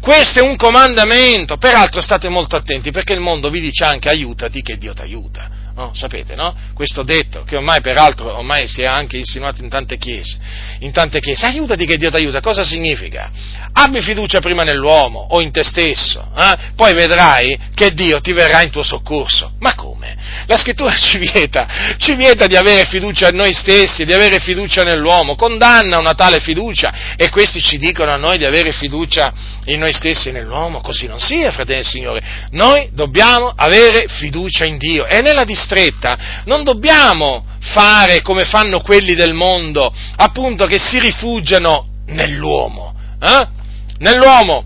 Questo 0.05 0.41
è 0.41 0.43
un 0.43 0.57
comandamento. 0.57 1.57
Peraltro 1.57 2.03
state 2.03 2.29
molto 2.29 2.57
attenti 2.57 2.91
perché 2.91 3.15
il 3.15 3.21
mondo 3.21 3.49
vi 3.49 3.59
dice 3.59 3.85
anche 3.85 4.11
aiutati 4.11 4.61
che 4.61 4.77
Dio 4.77 4.93
ti 4.93 5.01
aiuta. 5.01 5.49
No? 5.75 5.93
Sapete, 5.95 6.35
no? 6.37 6.55
Questo 6.75 7.03
detto, 7.03 7.43
che 7.45 7.57
ormai 7.57 7.81
peraltro 7.81 8.37
ormai 8.37 8.69
si 8.69 8.83
è 8.83 8.85
anche 8.85 9.17
insinuato 9.17 9.63
in 9.63 9.71
tante 9.71 9.97
chiese, 9.97 10.39
in 10.81 10.93
tante 10.93 11.21
chiese, 11.21 11.47
aiutati 11.47 11.87
che 11.87 11.97
Dio 11.97 12.11
ti 12.11 12.17
aiuta, 12.17 12.41
cosa 12.41 12.63
significa? 12.65 13.31
Abbi 13.73 14.01
fiducia 14.03 14.41
prima 14.41 14.63
nell'uomo 14.63 15.27
o 15.31 15.41
in 15.41 15.51
te 15.51 15.65
stesso, 15.65 16.29
eh? 16.37 16.73
poi 16.77 16.93
vedrai 16.93 17.59
che 17.75 17.93
Dio 17.93 18.21
ti 18.21 18.33
verrà 18.33 18.63
in 18.63 18.71
tuo 18.71 18.85
soccorso. 18.85 19.53
Ma 19.59 19.75
come? 19.75 20.15
La 20.47 20.57
scrittura 20.57 20.95
ci 20.97 21.19
vieta, 21.19 21.97
ci 21.97 22.15
vieta 22.15 22.47
di 22.47 22.57
avere 22.57 22.87
fiducia 22.87 23.31
in 23.31 23.37
noi 23.37 23.53
stessi, 23.53 24.05
di 24.05 24.13
avere 24.13 24.39
fiducia 24.39 24.85
nell'uomo, 24.85 25.35
condanna 25.35 25.99
una 25.99 26.15
tale 26.15 26.39
fiducia 26.39 27.17
e 27.17 27.31
questi 27.31 27.61
ci 27.61 27.79
dicono 27.79 28.13
a 28.13 28.17
noi 28.17 28.39
di 28.39 28.45
avere 28.45 28.71
fiducia 28.71 29.33
in 29.67 29.79
noi 29.79 29.93
stessi 29.93 30.29
e 30.29 30.33
nell'uomo, 30.33 30.81
così 30.81 31.07
non 31.07 31.19
sia, 31.19 31.51
fratelli 31.51 31.81
del 31.81 31.87
Signore. 31.87 32.23
Noi 32.51 32.91
dobbiamo 32.93 33.53
avere 33.55 34.07
fiducia 34.09 34.65
in 34.65 34.79
Dio 34.79 35.07
e 35.07 35.21
nella 35.21 35.45
distretta 35.45 36.43
non 36.45 36.65
dobbiamo 36.65 37.45
fare 37.61 38.21
come 38.21 38.45
fanno 38.45 38.81
quelli 38.81 39.15
del 39.15 39.33
mondo, 39.33 39.93
appunto 40.17 40.67
che 40.67 40.79
si 40.79 40.99
rifugiano 40.99 41.87
nell'uomo. 42.07 42.95
Eh? 43.21 43.63
nell'uomo, 43.99 44.65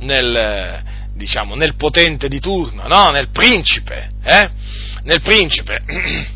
nel, 0.00 0.82
diciamo, 1.14 1.54
nel 1.54 1.74
potente 1.76 2.28
di 2.28 2.40
turno, 2.40 2.86
no? 2.86 3.10
nel 3.10 3.28
principe, 3.30 4.10
eh? 4.22 4.50
nel 5.02 5.20
principe, 5.20 5.82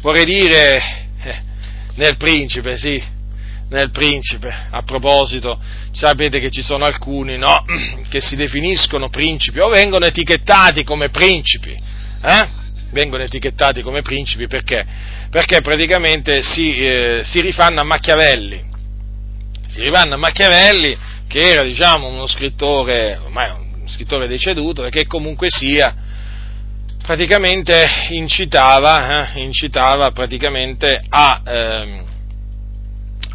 vorrei 0.00 0.24
dire, 0.24 1.06
eh, 1.22 1.42
nel 1.94 2.16
principe, 2.16 2.76
sì, 2.76 3.02
nel 3.74 3.90
principe. 3.90 4.48
A 4.70 4.82
proposito, 4.82 5.58
sapete 5.92 6.38
che 6.38 6.50
ci 6.50 6.62
sono 6.62 6.84
alcuni 6.84 7.36
no, 7.36 7.64
che 8.08 8.20
si 8.20 8.36
definiscono 8.36 9.10
principi 9.10 9.58
o 9.58 9.68
vengono 9.68 10.06
etichettati 10.06 10.84
come 10.84 11.10
principi. 11.10 11.76
Eh? 12.22 12.62
Vengono 12.92 13.24
etichettati 13.24 13.82
come 13.82 14.02
principi 14.02 14.46
perché? 14.46 14.86
Perché 15.28 15.60
praticamente 15.60 16.42
si, 16.42 16.76
eh, 16.76 17.22
si 17.24 17.40
rifanno 17.40 17.80
a 17.80 17.84
Machiavelli. 17.84 18.72
Si 19.66 19.80
rifanno 19.80 20.14
a 20.14 20.18
Machiavelli, 20.18 20.96
che 21.26 21.40
era 21.40 21.64
diciamo, 21.64 22.06
uno 22.06 22.28
scrittore, 22.28 23.16
ormai 23.16 23.50
un 23.50 23.88
scrittore 23.88 24.28
deceduto, 24.28 24.84
e 24.84 24.90
che 24.90 25.06
comunque 25.06 25.48
sia, 25.50 25.92
praticamente 27.02 27.84
incitava, 28.10 29.32
eh, 29.32 29.40
incitava 29.40 30.12
praticamente 30.12 31.02
a, 31.08 31.42
eh, 31.44 32.03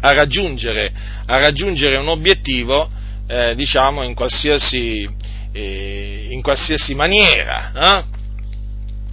a 0.00 0.12
raggiungere, 0.12 0.92
a 1.26 1.38
raggiungere 1.38 1.96
un 1.96 2.08
obiettivo, 2.08 2.90
eh, 3.26 3.54
diciamo, 3.54 4.02
in 4.02 4.14
qualsiasi, 4.14 5.08
eh, 5.52 6.26
in 6.30 6.42
qualsiasi 6.42 6.94
maniera. 6.94 7.72
Eh? 7.74 8.18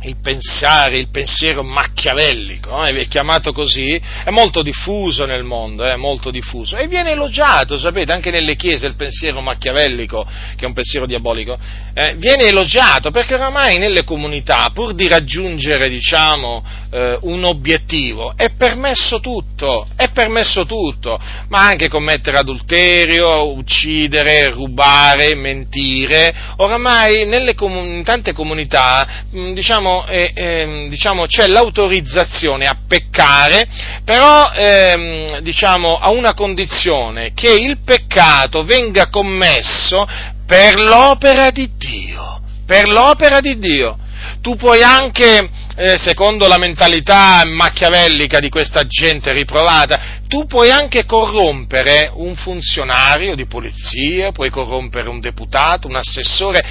il 0.03 0.17
pensare, 0.21 0.97
il 0.97 1.09
pensiero 1.09 1.63
macchiavellico, 1.63 2.83
eh, 2.85 2.95
è 2.95 3.07
chiamato 3.07 3.51
così, 3.51 3.99
è 4.23 4.29
molto 4.29 4.61
diffuso 4.61 5.25
nel 5.25 5.43
mondo, 5.43 5.83
è 5.83 5.95
molto 5.95 6.29
diffuso 6.29 6.77
e 6.77 6.87
viene 6.87 7.11
elogiato, 7.11 7.77
sapete, 7.77 8.13
anche 8.13 8.29
nelle 8.29 8.55
chiese 8.55 8.85
il 8.85 8.95
pensiero 8.95 9.41
macchiavellico, 9.41 10.23
che 10.55 10.63
è 10.63 10.67
un 10.67 10.73
pensiero 10.73 11.05
diabolico, 11.05 11.57
eh, 11.93 12.15
viene 12.17 12.45
elogiato 12.45 13.09
perché 13.09 13.33
oramai 13.33 13.77
nelle 13.77 14.03
comunità, 14.03 14.69
pur 14.73 14.93
di 14.93 15.07
raggiungere, 15.07 15.89
diciamo, 15.89 16.63
eh, 16.89 17.17
un 17.21 17.43
obiettivo, 17.43 18.33
è 18.35 18.49
permesso 18.57 19.19
tutto, 19.19 19.87
è 19.95 20.09
permesso 20.09 20.65
tutto, 20.65 21.19
ma 21.49 21.61
anche 21.61 21.89
commettere 21.89 22.37
adulterio, 22.37 23.53
uccidere, 23.55 24.49
rubare, 24.49 25.35
mentire, 25.35 26.33
oramai 26.57 27.25
nelle 27.25 27.53
comun- 27.55 27.97
in 27.97 28.03
tante 28.03 28.33
comunità, 28.33 29.25
mh, 29.29 29.53
diciamo, 29.53 30.05
eh, 30.07 30.31
eh, 30.33 30.87
diciamo, 30.89 31.25
c'è 31.25 31.47
l'autorizzazione 31.47 32.67
a 32.67 32.77
peccare, 32.87 33.67
però 34.03 34.51
ehm, 34.51 35.39
diciamo, 35.39 35.93
a 35.93 36.09
una 36.09 36.33
condizione, 36.33 37.33
che 37.33 37.51
il 37.51 37.79
peccato 37.83 38.63
venga 38.63 39.09
commesso 39.09 40.07
per 40.45 40.79
l'opera 40.79 41.51
di 41.51 41.69
Dio, 41.77 42.41
per 42.65 42.87
l'opera 42.87 43.39
di 43.39 43.57
Dio. 43.59 43.97
Tu 44.41 44.55
puoi 44.55 44.81
anche, 44.81 45.49
eh, 45.79 45.95
secondo 45.99 46.47
la 46.47 46.57
mentalità 46.57 47.43
machiavellica 47.45 48.39
di 48.39 48.49
questa 48.49 48.87
gente 48.87 49.31
riprovata, 49.31 49.99
tu 50.27 50.47
puoi 50.47 50.71
anche 50.71 51.05
corrompere 51.05 52.09
un 52.11 52.35
funzionario 52.35 53.35
di 53.35 53.45
polizia, 53.45 54.31
puoi 54.31 54.49
corrompere 54.49 55.07
un 55.07 55.19
deputato, 55.19 55.87
un 55.87 55.95
assessore, 55.95 56.65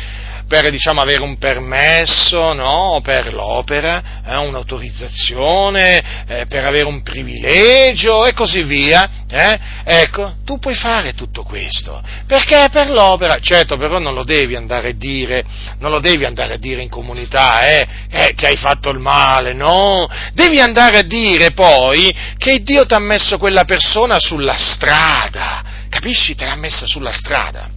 per 0.49 0.71
diciamo, 0.71 1.01
avere 1.01 1.23
un 1.23 1.39
permesso 1.39 2.53
no? 2.53 3.01
per 3.03 3.35
l'opera, 3.35 4.23
eh, 4.25 4.37
un'autorizzazione, 4.37 6.25
eh, 6.27 6.47
per 6.47 6.65
avere 6.65 6.87
un 6.87 7.03
privilegio 7.03 8.25
e 8.25 8.33
così 8.33 8.63
via. 8.63 9.25
Eh? 9.29 9.59
Ecco, 9.85 10.37
tu 10.45 10.59
puoi 10.59 10.75
fare 10.75 11.15
tutto 11.15 11.43
questo, 11.43 12.01
perché 12.27 12.69
per 12.71 12.91
l'opera, 12.91 13.39
certo 13.41 13.77
però 13.77 13.99
non 13.99 14.15
lo 14.15 14.23
devi 14.23 14.55
andare 14.55 14.91
a 14.91 14.95
dire, 14.95 15.45
non 15.79 15.91
lo 15.91 15.99
devi 15.99 16.25
andare 16.25 16.55
a 16.55 16.59
dire 16.59 16.83
in 16.83 16.89
comunità, 16.89 17.61
eh, 17.61 17.87
eh, 18.09 18.33
che 18.37 18.47
hai 18.47 18.57
fatto 18.57 18.91
il 18.91 18.99
male, 18.99 19.53
no, 19.53 20.09
devi 20.33 20.61
andare 20.61 20.99
a 20.99 21.03
dire 21.03 21.51
poi 21.53 22.15
che 22.39 22.63
Dio 22.63 22.87
ti 22.87 22.95
ha 22.95 23.01
messo 23.01 23.37
quella 23.37 23.65
persona 23.65 24.21
sulla 24.21 24.57
strada, 24.57 25.63
capisci? 25.89 26.37
Te 26.37 26.47
l'ha 26.47 26.57
messa 26.57 26.87
sulla 26.87 27.13
strada 27.13 27.76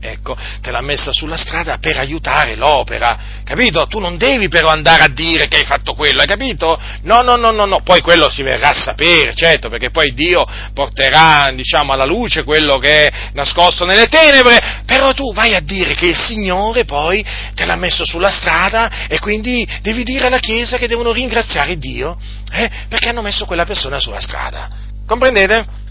ecco, 0.00 0.36
te 0.60 0.70
l'ha 0.70 0.80
messa 0.80 1.12
sulla 1.12 1.36
strada 1.36 1.78
per 1.78 1.98
aiutare 1.98 2.54
l'opera, 2.56 3.18
capito? 3.44 3.86
Tu 3.86 3.98
non 3.98 4.16
devi 4.16 4.48
però 4.48 4.68
andare 4.68 5.02
a 5.02 5.08
dire 5.08 5.48
che 5.48 5.56
hai 5.56 5.64
fatto 5.64 5.94
quello, 5.94 6.20
hai 6.20 6.26
capito? 6.26 6.80
No, 7.02 7.22
no, 7.22 7.36
no, 7.36 7.50
no, 7.50 7.64
no, 7.64 7.80
poi 7.82 8.00
quello 8.00 8.30
si 8.30 8.42
verrà 8.42 8.68
a 8.68 8.74
sapere, 8.74 9.34
certo, 9.34 9.68
perché 9.68 9.90
poi 9.90 10.12
Dio 10.14 10.46
porterà, 10.72 11.50
diciamo, 11.52 11.92
alla 11.92 12.04
luce 12.04 12.44
quello 12.44 12.78
che 12.78 13.06
è 13.06 13.12
nascosto 13.32 13.84
nelle 13.84 14.06
tenebre, 14.06 14.82
però 14.84 15.12
tu 15.12 15.32
vai 15.32 15.54
a 15.54 15.60
dire 15.60 15.94
che 15.94 16.06
il 16.06 16.18
Signore 16.18 16.84
poi 16.84 17.24
te 17.54 17.64
l'ha 17.64 17.76
messo 17.76 18.04
sulla 18.04 18.30
strada 18.30 19.06
e 19.08 19.18
quindi 19.18 19.66
devi 19.82 20.04
dire 20.04 20.26
alla 20.26 20.38
Chiesa 20.38 20.78
che 20.78 20.88
devono 20.88 21.12
ringraziare 21.12 21.76
Dio, 21.76 22.16
eh, 22.52 22.70
perché 22.88 23.08
hanno 23.08 23.22
messo 23.22 23.44
quella 23.44 23.64
persona 23.64 23.98
sulla 23.98 24.20
strada. 24.20 24.68
Comprendete? 25.06 25.86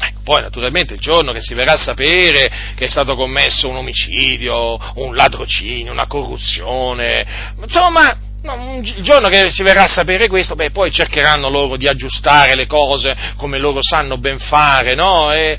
Ecco, 0.00 0.20
poi 0.22 0.42
naturalmente 0.42 0.94
il 0.94 1.00
giorno 1.00 1.32
che 1.32 1.40
si 1.40 1.54
verrà 1.54 1.72
a 1.72 1.78
sapere 1.78 2.50
che 2.76 2.84
è 2.84 2.88
stato 2.88 3.16
commesso 3.16 3.68
un 3.68 3.76
omicidio, 3.76 4.78
un 4.96 5.14
ladrocinio, 5.14 5.90
una 5.90 6.06
corruzione, 6.06 7.52
insomma, 7.60 8.16
il 8.40 9.02
giorno 9.02 9.28
che 9.28 9.50
si 9.50 9.64
verrà 9.64 9.82
a 9.82 9.88
sapere 9.88 10.28
questo, 10.28 10.54
beh, 10.54 10.70
poi 10.70 10.92
cercheranno 10.92 11.50
loro 11.50 11.76
di 11.76 11.88
aggiustare 11.88 12.54
le 12.54 12.66
cose 12.66 13.16
come 13.36 13.58
loro 13.58 13.80
sanno 13.82 14.18
ben 14.18 14.38
fare, 14.38 14.94
no? 14.94 15.32
E 15.32 15.58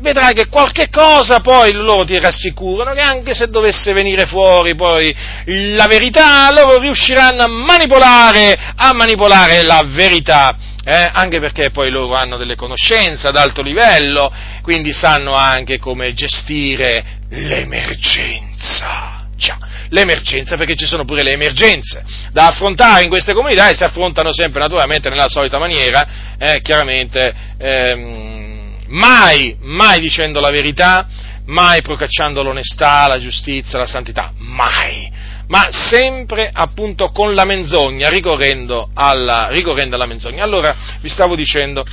vedrai 0.00 0.34
che 0.34 0.48
qualche 0.48 0.90
cosa 0.90 1.40
poi 1.40 1.72
loro 1.72 2.04
ti 2.04 2.18
rassicurano 2.18 2.92
che 2.92 3.00
anche 3.00 3.34
se 3.34 3.48
dovesse 3.48 3.92
venire 3.92 4.26
fuori 4.26 4.74
poi 4.74 5.14
la 5.46 5.86
verità, 5.86 6.50
loro 6.52 6.78
riusciranno 6.78 7.42
a 7.42 7.48
manipolare, 7.48 8.74
a 8.76 8.92
manipolare 8.92 9.62
la 9.62 9.82
verità 9.86 10.56
eh, 10.90 11.08
anche 11.12 11.38
perché 11.38 11.70
poi 11.70 11.88
loro 11.88 12.14
hanno 12.14 12.36
delle 12.36 12.56
conoscenze 12.56 13.28
ad 13.28 13.36
alto 13.36 13.62
livello, 13.62 14.32
quindi 14.60 14.92
sanno 14.92 15.34
anche 15.34 15.78
come 15.78 16.12
gestire 16.14 17.04
l'emergenza. 17.28 19.18
Già, 19.36 19.56
l'emergenza 19.90 20.56
perché 20.56 20.74
ci 20.74 20.86
sono 20.86 21.04
pure 21.04 21.22
le 21.22 21.30
emergenze 21.30 22.04
da 22.32 22.48
affrontare 22.48 23.04
in 23.04 23.08
queste 23.08 23.34
comunità 23.34 23.68
e 23.68 23.76
si 23.76 23.84
affrontano 23.84 24.32
sempre 24.32 24.60
naturalmente 24.60 25.08
nella 25.08 25.28
solita 25.28 25.58
maniera, 25.58 26.34
eh, 26.36 26.60
chiaramente 26.60 27.32
ehm, 27.56 28.76
mai, 28.88 29.56
mai 29.60 30.00
dicendo 30.00 30.40
la 30.40 30.50
verità, 30.50 31.06
mai 31.46 31.82
procacciando 31.82 32.42
l'onestà, 32.42 33.06
la 33.06 33.20
giustizia, 33.20 33.78
la 33.78 33.86
santità, 33.86 34.32
mai 34.38 35.08
ma 35.50 35.68
sempre 35.72 36.48
appunto 36.52 37.10
con 37.10 37.34
la 37.34 37.44
menzogna, 37.44 38.08
ricorrendo 38.08 38.90
alla, 38.94 39.48
ricorrendo 39.48 39.96
alla 39.96 40.06
menzogna. 40.06 40.44
Allora, 40.44 40.74
vi 41.00 41.08
stavo 41.08 41.34
dicendo, 41.34 41.84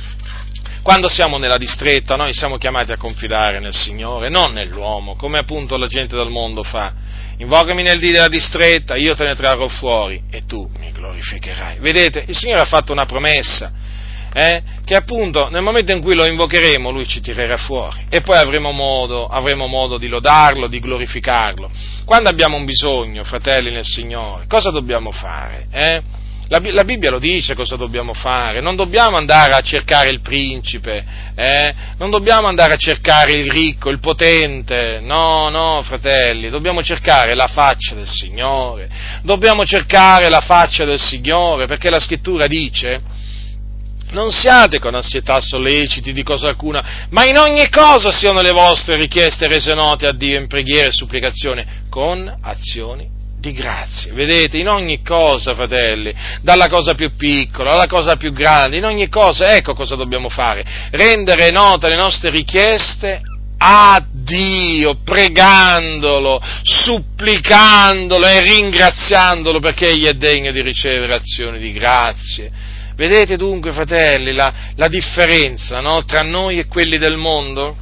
quando 0.82 1.08
siamo 1.08 1.38
nella 1.38 1.56
distretta 1.56 2.14
noi 2.14 2.32
siamo 2.32 2.56
chiamati 2.56 2.92
a 2.92 2.96
confidare 2.96 3.58
nel 3.58 3.74
Signore, 3.74 4.28
non 4.28 4.52
nell'uomo, 4.52 5.16
come 5.16 5.38
appunto 5.38 5.76
la 5.76 5.88
gente 5.88 6.14
del 6.14 6.28
mondo 6.28 6.62
fa. 6.62 6.92
Invocami 7.38 7.82
nel 7.82 7.98
dì 7.98 8.12
della 8.12 8.28
distretta, 8.28 8.96
io 8.96 9.14
te 9.14 9.24
ne 9.24 9.34
trarrò 9.34 9.66
fuori 9.68 10.22
e 10.30 10.44
tu 10.46 10.68
mi 10.78 10.92
glorificherai. 10.92 11.78
Vedete, 11.80 12.24
il 12.26 12.36
Signore 12.36 12.60
ha 12.60 12.66
fatto 12.66 12.92
una 12.92 13.06
promessa 13.06 13.72
eh, 14.32 14.62
che 14.84 14.94
appunto 14.94 15.48
nel 15.48 15.62
momento 15.62 15.92
in 15.92 16.00
cui 16.00 16.14
lo 16.14 16.26
invocheremo 16.26 16.90
lui 16.90 17.06
ci 17.06 17.20
tirerà 17.20 17.56
fuori 17.56 18.06
e 18.08 18.20
poi 18.20 18.36
avremo 18.36 18.72
modo, 18.72 19.26
avremo 19.26 19.66
modo 19.66 19.98
di 19.98 20.08
lodarlo, 20.08 20.68
di 20.68 20.80
glorificarlo. 20.80 21.70
Quando 22.04 22.28
abbiamo 22.28 22.56
un 22.56 22.64
bisogno, 22.64 23.24
fratelli 23.24 23.70
nel 23.70 23.84
Signore, 23.84 24.46
cosa 24.46 24.70
dobbiamo 24.70 25.12
fare? 25.12 25.66
Eh? 25.70 26.02
La, 26.50 26.60
la, 26.62 26.84
Bibbia 26.84 27.10
lo 27.10 27.18
dice 27.18 27.54
cosa 27.54 27.76
dobbiamo 27.76 28.14
fare, 28.14 28.60
non 28.60 28.74
dobbiamo 28.74 29.18
andare 29.18 29.52
a 29.52 29.60
cercare 29.60 30.08
il 30.08 30.20
principe, 30.20 31.04
eh? 31.34 31.74
non 31.98 32.08
dobbiamo 32.08 32.48
andare 32.48 32.72
a 32.72 32.76
cercare 32.76 33.32
il 33.32 33.50
ricco, 33.50 33.90
il 33.90 34.00
potente, 34.00 35.00
no, 35.02 35.50
no, 35.50 35.82
fratelli, 35.82 36.48
dobbiamo 36.48 36.82
cercare 36.82 37.34
la 37.34 37.48
faccia 37.48 37.94
del 37.94 38.08
Signore, 38.08 38.88
dobbiamo 39.22 39.66
cercare 39.66 40.30
la 40.30 40.40
faccia 40.40 40.86
del 40.86 40.98
Signore, 40.98 41.66
perché 41.66 41.90
la 41.90 42.00
scrittura 42.00 42.46
dice, 42.46 42.98
non 44.10 44.30
siate 44.30 44.78
con 44.78 44.94
ansietà 44.94 45.40
solleciti 45.40 46.12
di 46.12 46.22
cosa 46.22 46.48
alcuna, 46.48 47.06
ma 47.10 47.26
in 47.26 47.36
ogni 47.36 47.68
cosa 47.68 48.10
siano 48.10 48.40
le 48.40 48.52
vostre 48.52 48.96
richieste 48.96 49.48
rese 49.48 49.74
note 49.74 50.06
a 50.06 50.12
Dio 50.12 50.38
in 50.38 50.46
preghiera 50.46 50.88
e 50.88 50.92
supplicazione 50.92 51.84
con 51.90 52.32
azioni 52.42 53.16
di 53.38 53.52
grazia. 53.52 54.12
Vedete, 54.12 54.58
in 54.58 54.68
ogni 54.68 55.02
cosa, 55.02 55.54
fratelli, 55.54 56.14
dalla 56.42 56.68
cosa 56.68 56.94
più 56.94 57.14
piccola 57.16 57.72
alla 57.72 57.86
cosa 57.86 58.16
più 58.16 58.32
grande, 58.32 58.76
in 58.76 58.84
ogni 58.84 59.08
cosa, 59.08 59.54
ecco 59.54 59.74
cosa 59.74 59.94
dobbiamo 59.94 60.28
fare, 60.28 60.64
rendere 60.90 61.50
note 61.50 61.88
le 61.88 61.96
nostre 61.96 62.30
richieste 62.30 63.20
a 63.60 64.04
Dio, 64.10 64.98
pregandolo, 65.04 66.40
supplicandolo 66.62 68.26
e 68.26 68.40
ringraziandolo 68.40 69.58
perché 69.58 69.88
Egli 69.88 70.06
è 70.06 70.12
degno 70.12 70.52
di 70.52 70.62
ricevere 70.62 71.14
azioni 71.14 71.58
di 71.58 71.72
grazie 71.72 72.76
Vedete 72.98 73.36
dunque, 73.36 73.70
fratelli, 73.70 74.32
la, 74.32 74.52
la 74.74 74.88
differenza 74.88 75.78
no, 75.78 76.04
tra 76.04 76.22
noi 76.22 76.58
e 76.58 76.66
quelli 76.66 76.98
del 76.98 77.16
mondo? 77.16 77.76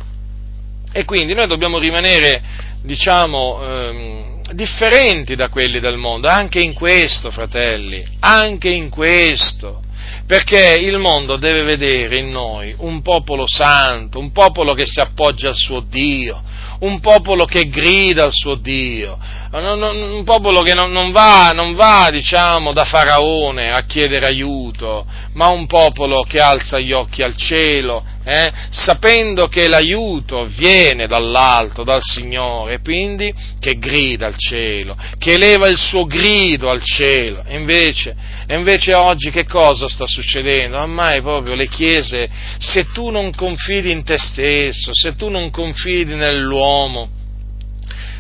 E 0.93 1.07
quindi 1.07 1.33
noi 1.33 1.47
dobbiamo 1.47 1.79
rimanere, 1.79 2.43
diciamo, 2.83 3.63
ehm, 3.65 4.41
differenti 4.53 5.35
da 5.35 5.49
quelli 5.49 5.81
del 5.81 5.97
mondo, 5.97 6.29
anche 6.29 6.61
in 6.61 6.75
questo, 6.75 7.31
fratelli, 7.31 8.07
anche 8.21 8.69
in 8.69 8.91
questo 8.91 9.81
perché 10.27 10.77
il 10.81 10.99
mondo 10.99 11.37
deve 11.37 11.63
vedere 11.63 12.19
in 12.19 12.31
noi 12.31 12.75
un 12.79 13.01
popolo 13.01 13.45
santo, 13.47 14.19
un 14.19 14.33
popolo 14.33 14.75
che 14.75 14.85
si 14.85 15.01
appoggia 15.01 15.49
al 15.49 15.55
suo 15.55 15.81
Dio, 15.81 16.43
un 16.81 17.01
popolo 17.01 17.45
che 17.45 17.69
grida 17.69 18.25
al 18.25 18.33
suo 18.33 18.55
Dio, 18.55 19.19
un 19.53 20.23
popolo 20.25 20.61
che 20.63 20.75
non, 20.75 21.13
va, 21.13 21.53
non 21.55 21.75
va, 21.75 22.09
diciamo, 22.11 22.73
da 22.73 22.85
faraone 22.85 23.71
a 23.73 23.85
chiedere 23.87 24.27
aiuto, 24.27 25.07
ma 25.33 25.49
un 25.49 25.67
popolo 25.67 26.23
che 26.23 26.39
alza 26.39 26.79
gli 26.79 26.93
occhi 26.93 27.23
al 27.23 27.37
cielo, 27.37 28.05
eh, 28.29 28.53
sapendo 28.71 29.47
che 29.47 29.69
l'aiuto 29.69 30.47
viene 30.47 31.07
dall'alto, 31.07 31.85
dal 31.85 32.03
Signore, 32.03 32.81
quindi 32.81 33.33
che 33.61 33.79
grida 33.79 34.27
al 34.27 34.37
cielo, 34.37 34.97
che 35.17 35.35
eleva 35.35 35.69
il 35.69 35.79
suo 35.79 36.07
grido 36.07 36.69
al 36.69 36.83
cielo. 36.83 37.45
E 37.47 37.57
invece, 37.57 38.17
e 38.47 38.57
invece 38.57 38.95
oggi 38.95 39.31
che 39.31 39.47
cosa 39.47 39.89
sta 39.89 40.07
succedendo? 40.07 40.77
Ormai 40.79 41.23
proprio 41.23 41.55
le 41.55 41.69
chiese, 41.69 42.29
se 42.59 42.91
tu 42.93 43.11
non 43.11 43.33
confidi 43.33 43.93
in 43.93 44.03
te 44.03 44.19
stesso, 44.19 44.91
se 44.93 45.15
tu 45.15 45.29
non 45.29 45.51
confidi 45.51 46.15
nell'uomo, 46.17 46.66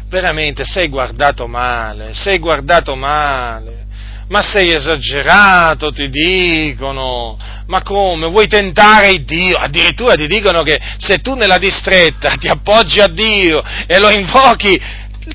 veramente 0.09 0.64
sei 0.64 0.89
guardato 0.89 1.47
male, 1.47 2.14
sei 2.14 2.39
guardato 2.39 2.94
male. 2.94 3.85
Ma 4.28 4.43
sei 4.43 4.74
esagerato, 4.74 5.93
ti 5.93 6.10
dicono. 6.10 7.39
Ma 7.66 7.82
come? 7.82 8.27
Vuoi 8.27 8.48
tentare 8.48 9.23
Dio? 9.23 9.56
Addirittura 9.56 10.14
ti 10.14 10.27
dicono 10.27 10.64
che 10.64 10.81
se 10.98 11.20
tu 11.20 11.35
nella 11.35 11.59
distretta 11.59 12.35
ti 12.36 12.48
appoggi 12.48 12.98
a 12.98 13.06
Dio 13.06 13.62
e 13.86 14.01
lo 14.01 14.10
invochi, 14.10 14.81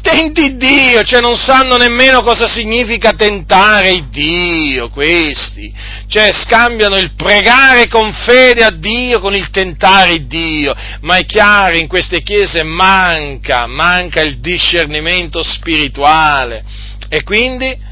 tenti 0.01 0.55
Dio, 0.55 1.03
cioè 1.03 1.19
non 1.19 1.35
sanno 1.35 1.75
nemmeno 1.75 2.21
cosa 2.23 2.47
significa 2.47 3.11
tentare 3.11 4.05
Dio 4.09 4.89
questi, 4.89 5.73
cioè 6.07 6.31
scambiano 6.31 6.97
il 6.97 7.13
pregare 7.15 7.87
con 7.87 8.13
fede 8.13 8.63
a 8.63 8.71
Dio 8.71 9.19
con 9.19 9.33
il 9.33 9.49
tentare 9.49 10.25
Dio, 10.27 10.73
ma 11.01 11.15
è 11.15 11.25
chiaro 11.25 11.77
in 11.77 11.87
queste 11.87 12.21
chiese 12.21 12.63
manca, 12.63 13.67
manca 13.67 14.21
il 14.21 14.39
discernimento 14.39 15.41
spirituale 15.43 16.63
e 17.09 17.23
quindi 17.23 17.89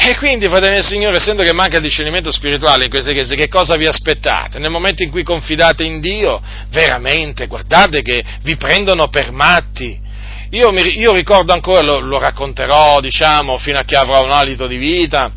e 0.00 0.16
quindi, 0.16 0.46
fratelli 0.46 0.74
del 0.74 0.84
Signore, 0.84 1.16
essendo 1.16 1.42
che 1.42 1.52
manca 1.52 1.78
il 1.78 1.82
discernimento 1.82 2.30
spirituale 2.30 2.84
in 2.84 2.90
queste 2.90 3.12
chiese, 3.12 3.34
che 3.34 3.48
cosa 3.48 3.74
vi 3.74 3.84
aspettate? 3.84 4.60
Nel 4.60 4.70
momento 4.70 5.02
in 5.02 5.10
cui 5.10 5.24
confidate 5.24 5.82
in 5.82 6.00
Dio, 6.00 6.40
veramente, 6.70 7.48
guardate 7.48 8.02
che 8.02 8.24
vi 8.42 8.56
prendono 8.56 9.08
per 9.08 9.32
matti. 9.32 10.06
Io, 10.50 10.70
mi, 10.72 10.98
io 10.98 11.12
ricordo 11.12 11.52
ancora, 11.52 11.82
lo, 11.82 11.98
lo 11.98 12.18
racconterò, 12.18 13.00
diciamo, 13.00 13.58
fino 13.58 13.78
a 13.78 13.82
che 13.82 13.96
avrò 13.96 14.24
un 14.24 14.30
alito 14.30 14.66
di 14.66 14.76
vita, 14.76 15.30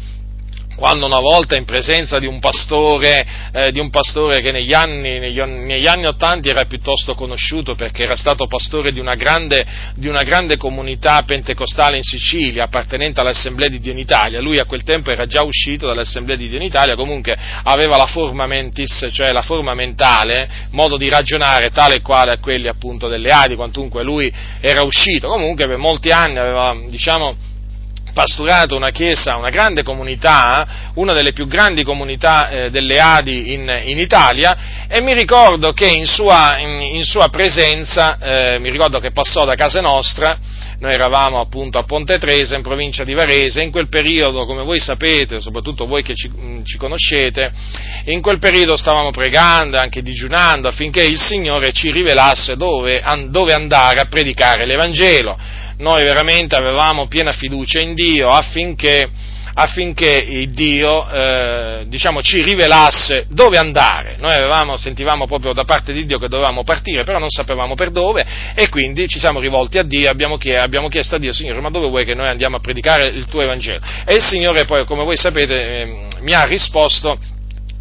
quando 0.82 1.06
una 1.06 1.20
volta 1.20 1.56
in 1.56 1.64
presenza 1.64 2.18
di 2.18 2.26
un 2.26 2.40
pastore, 2.40 3.24
eh, 3.53 3.72
di 3.72 3.80
un 3.80 3.91
pastore 3.91 4.41
che 4.41 4.52
negli 4.52 4.74
anni, 4.74 5.20
negli, 5.20 5.88
anni 5.88 6.08
80 6.08 6.49
era 6.49 6.66
piuttosto 6.66 7.14
conosciuto 7.14 7.76
perché 7.76 8.02
era 8.02 8.16
stato 8.16 8.48
pastore 8.48 8.91
di 8.91 8.99
una, 8.99 9.14
grande, 9.14 9.64
di 9.94 10.08
una 10.08 10.24
grande 10.24 10.58
comunità 10.58 11.22
pentecostale 11.22 11.98
in 11.98 12.02
Sicilia, 12.02 12.64
appartenente 12.64 13.20
all'Assemblea 13.20 13.70
di 13.70 13.80
Dio 13.80 13.91
in 13.91 13.99
Italia, 13.99 14.41
lui 14.41 14.58
a 14.58 14.66
quel 14.66 14.82
tempo 14.82 15.12
era 15.12 15.28
già 15.28 15.44
uscito 15.44 15.86
dall'Assemblea 15.86 16.36
di 16.36 16.49
Dio 16.49 16.58
in 16.58 16.64
Italia, 16.64 16.95
comunque 16.95 17.38
aveva 17.62 17.95
la 17.95 18.08
forma 18.08 18.48
mentis, 18.48 19.08
cioè 19.14 19.32
la 19.32 19.44
forma 19.44 19.76
mentale, 19.76 20.49
modo 20.72 20.98
di 20.98 21.10
ragionare 21.10 21.70
tale 21.70 21.98
e 21.98 22.02
quale 22.02 22.32
a 22.32 22.40
quelli 22.40 22.68
appunto 22.68 23.08
delle 23.08 23.30
Adi, 23.30 23.53
quantunque 23.53 24.02
lui 24.02 24.34
era 24.60 24.82
uscito, 24.82 25.28
comunque 25.28 25.68
per 25.68 25.78
molti 25.78 26.10
anni 26.10 26.40
aveva, 26.40 26.76
diciamo, 26.88 27.49
pasturato 28.14 28.76
una 28.76 28.90
chiesa, 28.90 29.36
una 29.36 29.50
grande 29.50 29.84
comunità, 29.84 30.92
una 30.96 31.14
delle 31.14 31.34
più 31.34 31.48
grandi 31.48 31.84
comunità 31.84 32.50
eh, 32.50 32.70
delle 32.70 33.00
Adi 33.00 33.54
in, 33.54 33.82
in, 33.86 34.00
Italia 34.00 34.86
e 34.88 35.02
mi 35.02 35.14
ricordo 35.14 35.72
che 35.72 35.88
in 35.88 36.06
sua, 36.06 36.58
in, 36.60 36.82
in 36.82 37.04
sua 37.04 37.30
presenza, 37.30 38.18
eh, 38.18 38.60
mi 38.60 38.70
ricordo 38.70 39.00
che 39.00 39.12
passò 39.12 39.46
da 39.46 39.56
casa 39.56 39.82
nostra, 39.82 40.38
noi 40.80 40.94
eravamo 40.94 41.40
appunto 41.40 41.78
a 41.78 41.84
Ponte 41.84 42.18
Tresa 42.18 42.56
in 42.56 42.64
provincia 42.64 43.04
di 43.04 43.14
Varese, 43.14 43.62
in 43.62 43.70
quel 43.70 43.88
periodo, 43.88 44.46
come 44.46 44.64
voi 44.64 44.80
sapete, 44.80 45.40
soprattutto 45.40 45.86
voi 45.86 46.02
che 46.02 46.16
ci, 46.16 46.28
mm, 46.28 46.64
ci 46.64 46.78
conoscete, 46.78 47.52
in 48.06 48.20
quel 48.20 48.40
periodo 48.40 48.76
stavamo 48.76 49.12
pregando, 49.12 49.78
anche 49.78 50.02
digiunando 50.02 50.68
affinché 50.68 51.04
il 51.04 51.20
Signore 51.20 51.72
ci 51.72 51.92
rivelasse 51.92 52.58
dove, 52.58 53.04
dove 53.28 53.54
andare 53.54 54.00
a 54.00 54.06
predicare 54.06 54.66
l'Evangelo 54.66 55.38
noi 55.82 56.03
veramente 56.03 56.56
avevamo 56.56 57.08
piena 57.08 57.32
fiducia 57.32 57.80
in 57.80 57.95
Dio 57.95 58.30
affinché, 58.30 59.10
affinché 59.53 60.48
Dio 60.52 61.10
eh, 61.10 61.86
diciamo, 61.88 62.22
ci 62.22 62.44
rivelasse 62.44 63.26
dove 63.30 63.58
andare. 63.58 64.16
Noi 64.20 64.34
avevamo, 64.34 64.78
sentivamo 64.78 65.26
proprio 65.26 65.53
da 65.53 65.64
parte 65.64 65.91
di 65.91 66.06
Dio 66.06 66.20
che 66.20 66.28
dovevamo 66.28 66.64
partire, 66.64 67.03
però 67.03 67.18
non 67.18 67.30
sapevamo 67.30 67.76
per 67.76 67.90
dove 67.90 68.26
e 68.56 68.70
quindi 68.70 69.08
ci 69.08 69.20
siamo 69.20 69.40
rivolti 69.40 69.80
a 69.80 69.84
Dio, 69.84 70.10
abbiamo 70.10 70.38
chiesto, 70.38 70.64
abbiamo 70.64 70.88
chiesto 70.88 71.16
a 71.16 71.20
Dio, 71.20 71.34
Signore, 71.34 71.62
ma 71.62 71.70
dove 71.70 71.90
vuoi 71.90 72.06
che 72.06 72.14
noi 72.14 72.28
andiamo 72.28 72.58
a 72.58 72.60
predicare 72.60 73.06
il 73.06 73.26
tuo 73.26 73.41
Evangelo? 73.41 73.80
E 74.06 74.16
il 74.16 74.24
Signore 74.24 74.66
poi, 74.66 74.86
come 74.86 75.03
voi 75.03 75.18
sapete, 75.18 75.82
eh, 75.82 76.08
mi 76.22 76.34
ha 76.34 76.45
risposto 76.45 77.18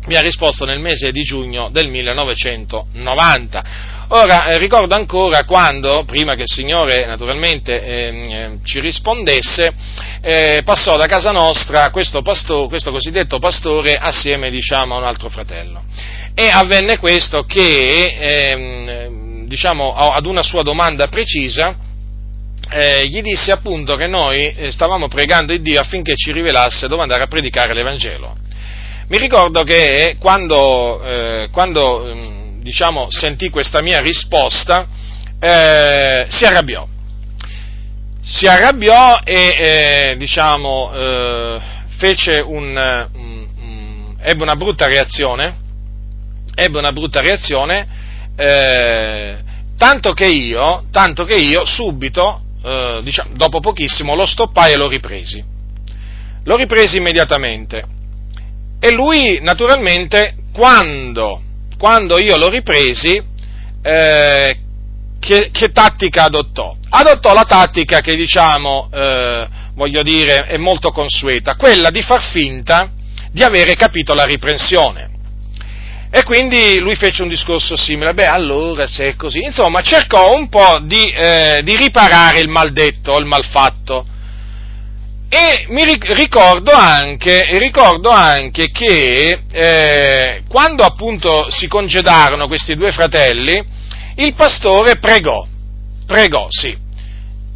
mi 0.06 0.16
ha 0.16 0.20
risposto 0.20 0.64
nel 0.64 0.81
mese 0.81 1.12
di 1.12 1.22
giugno 1.22 1.68
del 1.70 1.89
1990. 1.89 3.99
Ora, 4.12 4.47
eh, 4.47 4.59
ricordo 4.59 4.97
ancora 4.97 5.45
quando, 5.45 6.03
prima 6.05 6.35
che 6.35 6.43
il 6.43 6.51
Signore 6.51 7.07
naturalmente 7.07 7.81
eh, 7.81 8.59
ci 8.65 8.81
rispondesse, 8.81 9.73
eh, 10.20 10.62
passò 10.65 10.97
da 10.97 11.07
casa 11.07 11.31
nostra 11.31 11.91
questo, 11.91 12.20
pastore, 12.20 12.66
questo 12.66 12.91
cosiddetto 12.91 13.39
pastore 13.39 13.95
assieme 13.95 14.51
diciamo, 14.51 14.97
a 14.97 14.99
un 14.99 15.05
altro 15.05 15.28
fratello. 15.28 15.85
E 16.35 16.49
avvenne 16.49 16.99
questo 16.99 17.45
che, 17.45 18.16
ehm, 18.19 19.47
diciamo, 19.47 19.93
ad 19.93 20.27
una 20.27 20.43
sua 20.43 20.62
domanda 20.62 21.07
precisa, 21.07 21.77
eh, 22.69 23.07
gli 23.07 23.23
disse 23.23 23.53
appunto 23.53 23.95
che 23.95 24.09
noi 24.09 24.51
eh, 24.51 24.73
stavamo 24.73 25.07
pregando 25.07 25.53
il 25.53 25.62
Dio 25.62 25.78
affinché 25.78 26.16
ci 26.16 26.32
rivelasse 26.32 26.89
dove 26.89 27.03
andare 27.03 27.23
a 27.23 27.28
predicare 27.28 27.74
l'Evangelo. 27.74 28.37
Mi 29.07 29.19
ricordo 29.19 29.62
che 29.62 30.16
quando, 30.19 31.01
eh, 31.05 31.49
quando 31.53 32.09
ehm, 32.09 32.39
diciamo, 32.61 33.11
sentì 33.11 33.51
questa 33.51 33.82
mia 33.82 34.01
risposta, 34.01 34.87
eh, 35.39 36.27
si 36.28 36.45
arrabbiò. 36.45 36.87
Si 38.23 38.47
arrabbiò 38.47 39.20
e, 39.24 39.35
eh, 39.35 40.16
diciamo, 40.16 40.93
eh, 40.93 41.61
fece 41.97 42.41
un, 42.41 43.09
un, 43.15 43.49
un, 43.57 44.16
ebbe 44.20 44.43
una 44.43 44.57
brutta 44.57 44.87
reazione, 44.87 45.57
ebbe 46.55 46.78
una 46.78 46.93
brutta 46.93 47.20
reazione, 47.20 47.89
eh, 48.37 49.39
tanto 49.77 50.12
che 50.12 50.27
io, 50.27 50.85
tanto 50.91 51.24
che 51.24 51.37
io 51.37 51.65
subito, 51.65 52.43
eh, 52.62 53.01
diciamo, 53.03 53.31
dopo 53.35 53.61
pochissimo, 53.61 54.15
lo 54.15 54.27
stoppai 54.27 54.73
e 54.73 54.77
lo 54.77 54.89
ripresi. 54.89 55.43
Lo 56.45 56.57
ripresi 56.57 56.99
immediatamente. 56.99 57.85
E 58.78 58.91
lui, 58.93 59.41
naturalmente, 59.43 60.35
quando 60.53 61.43
quando 61.81 62.19
io 62.19 62.36
lo 62.36 62.51
ripresi, 62.51 63.19
eh, 63.81 64.59
che, 65.19 65.48
che, 65.51 65.73
tattica 65.73 66.24
adottò? 66.24 66.77
Adottò 66.90 67.32
la 67.32 67.44
tattica 67.44 68.02
che 68.02 68.16
diciamo, 68.16 68.90
eh, 68.93 69.48
voglio 69.73 70.02
dire, 70.02 70.40
è 70.44 70.59
molto 70.59 70.90
consueta, 70.90 71.57
quella 71.57 71.89
di 71.89 72.02
far 72.02 72.23
finta 72.23 72.90
di 73.32 73.43
avere 73.43 73.77
capito 73.77 74.12
la 74.12 74.24
riprensione. 74.24 75.09
E 76.11 76.23
quindi 76.23 76.78
lui 76.81 76.97
fece 76.97 77.23
un 77.23 77.28
discorso 77.28 77.77
simile, 77.77 78.12
beh 78.12 78.27
allora 78.27 78.86
se 78.86 79.09
è 79.09 79.16
così, 79.16 79.43
insomma 79.43 79.81
cercò 79.81 80.35
un 80.35 80.51
po' 80.51 80.81
di, 80.82 81.11
eh, 81.11 81.62
di 81.65 81.77
riparare 81.77 82.40
il 82.40 82.48
maldetto, 82.51 83.16
il 83.16 83.24
malfatto, 83.24 84.05
e 85.32 85.66
mi 85.69 85.85
ricordo 85.85 86.73
anche, 86.73 87.57
ricordo 87.57 88.09
anche 88.11 88.66
che 88.66 89.43
eh, 89.48 90.43
quando 90.48 90.82
appunto 90.82 91.48
si 91.51 91.69
congedarono 91.69 92.48
questi 92.48 92.74
due 92.74 92.90
fratelli, 92.90 93.65
il 94.16 94.35
pastore 94.35 94.98
pregò, 94.98 95.47
pregò, 96.05 96.48
sì, 96.48 96.77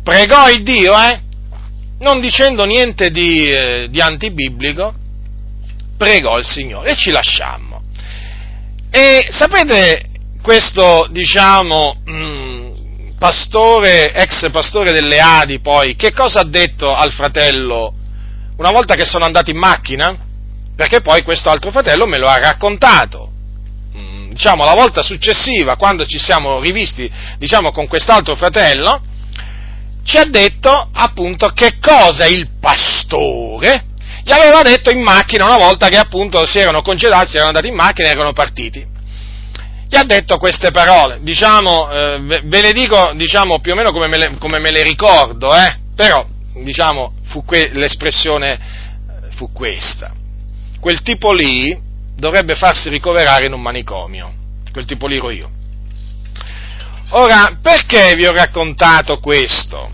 pregò 0.05 0.49
il 0.51 0.63
Dio, 0.63 0.93
eh, 0.97 1.21
non 1.99 2.21
dicendo 2.21 2.65
niente 2.65 3.11
di, 3.11 3.51
eh, 3.51 3.89
di 3.91 4.01
antibiblico, 4.01 4.95
pregò 5.97 6.39
il 6.39 6.45
Signore 6.47 6.93
e 6.93 6.97
ci 6.97 7.11
lasciammo. 7.11 7.83
E 8.89 9.27
sapete 9.31 10.11
questo, 10.41 11.09
diciamo, 11.11 11.97
mh, 12.05 12.13
mm, 12.13 12.24
pastore, 13.25 14.13
ex 14.13 14.51
pastore 14.51 14.93
delle 14.93 15.19
Adi 15.19 15.59
poi, 15.61 15.97
che 15.97 16.13
cosa 16.13 16.41
ha 16.41 16.45
detto 16.45 16.95
al 16.95 17.11
fratello 17.11 17.95
una 18.59 18.71
volta 18.71 18.97
che 18.97 19.07
sono 19.07 19.25
andati 19.25 19.51
in 19.51 19.57
macchina? 19.57 20.15
Perché 20.77 21.01
poi 21.01 21.23
questo 21.23 21.49
altro 21.49 21.71
fratello 21.71 22.07
me 22.07 22.19
lo 22.19 22.27
ha 22.27 22.37
raccontato. 22.37 23.31
Mm, 23.97 24.33
diciamo, 24.33 24.67
la 24.67 24.75
volta 24.75 25.03
successiva, 25.03 25.77
quando 25.77 26.05
ci 26.05 26.19
siamo 26.19 26.61
rivisti, 26.61 27.11
diciamo, 27.39 27.73
con 27.73 27.87
quest'altro 27.87 28.37
fratello, 28.37 29.01
ci 30.05 30.19
ha 30.19 30.25
detto 30.27 30.89
appunto 30.93 31.49
che 31.49 31.79
cosa 31.81 32.27
il 32.27 32.51
pastore 32.61 33.87
gli 34.23 34.33
aveva 34.33 34.61
detto 34.61 34.91
in 34.91 35.01
macchina 35.01 35.47
una 35.47 35.57
volta 35.57 35.89
che 35.89 35.97
appunto 35.97 36.45
si 36.45 36.59
erano 36.59 36.83
congedati, 36.83 37.29
si 37.29 37.37
erano 37.37 37.49
andati 37.49 37.69
in 37.69 37.75
macchina 37.75 38.09
e 38.09 38.11
erano 38.11 38.35
partiti. 38.35 38.93
Gli 39.95 39.99
ha 39.99 40.03
detto 40.03 40.39
queste 40.39 40.73
parole, 40.73 41.21
diciamo, 41.21 41.89
eh, 41.89 42.19
ve 42.19 42.61
le 42.61 42.73
dico 42.73 43.13
diciamo, 43.15 43.61
più 43.61 43.71
o 43.71 43.75
meno 43.77 43.93
come 43.93 44.09
me 44.09 44.19
le, 44.19 44.37
come 44.41 44.59
me 44.59 44.73
le 44.73 44.83
ricordo, 44.83 45.55
eh? 45.55 45.79
però 45.95 46.27
diciamo, 46.65 47.13
fu 47.27 47.45
que- 47.45 47.71
l'espressione 47.73 48.55
eh, 48.55 49.37
fu 49.37 49.53
questa. 49.53 50.13
Quel 50.81 51.01
tipo 51.03 51.33
lì 51.33 51.81
dovrebbe 52.17 52.57
farsi 52.57 52.89
ricoverare 52.89 53.47
in 53.47 53.53
un 53.53 53.61
manicomio, 53.61 54.33
quel 54.73 54.85
tipo 54.85 55.07
lì 55.07 55.19
ero 55.19 55.31
io. 55.31 55.51
Ora, 57.11 57.57
perché 57.63 58.17
vi 58.17 58.27
ho 58.27 58.33
raccontato 58.33 59.21
questo? 59.21 59.93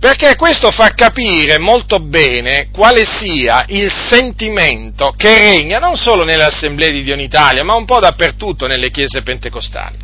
Perché 0.00 0.34
questo 0.34 0.70
fa 0.70 0.94
capire 0.94 1.58
molto 1.58 2.00
bene 2.00 2.70
quale 2.72 3.04
sia 3.04 3.66
il 3.68 3.92
sentimento 3.92 5.12
che 5.14 5.50
regna 5.50 5.78
non 5.78 5.94
solo 5.94 6.24
nelle 6.24 6.44
assemblee 6.44 6.90
di 6.90 7.02
Dio 7.02 7.12
in 7.12 7.20
Italia, 7.20 7.62
ma 7.62 7.74
un 7.74 7.84
po' 7.84 8.00
dappertutto 8.00 8.66
nelle 8.66 8.90
chiese 8.90 9.20
pentecostali. 9.20 9.98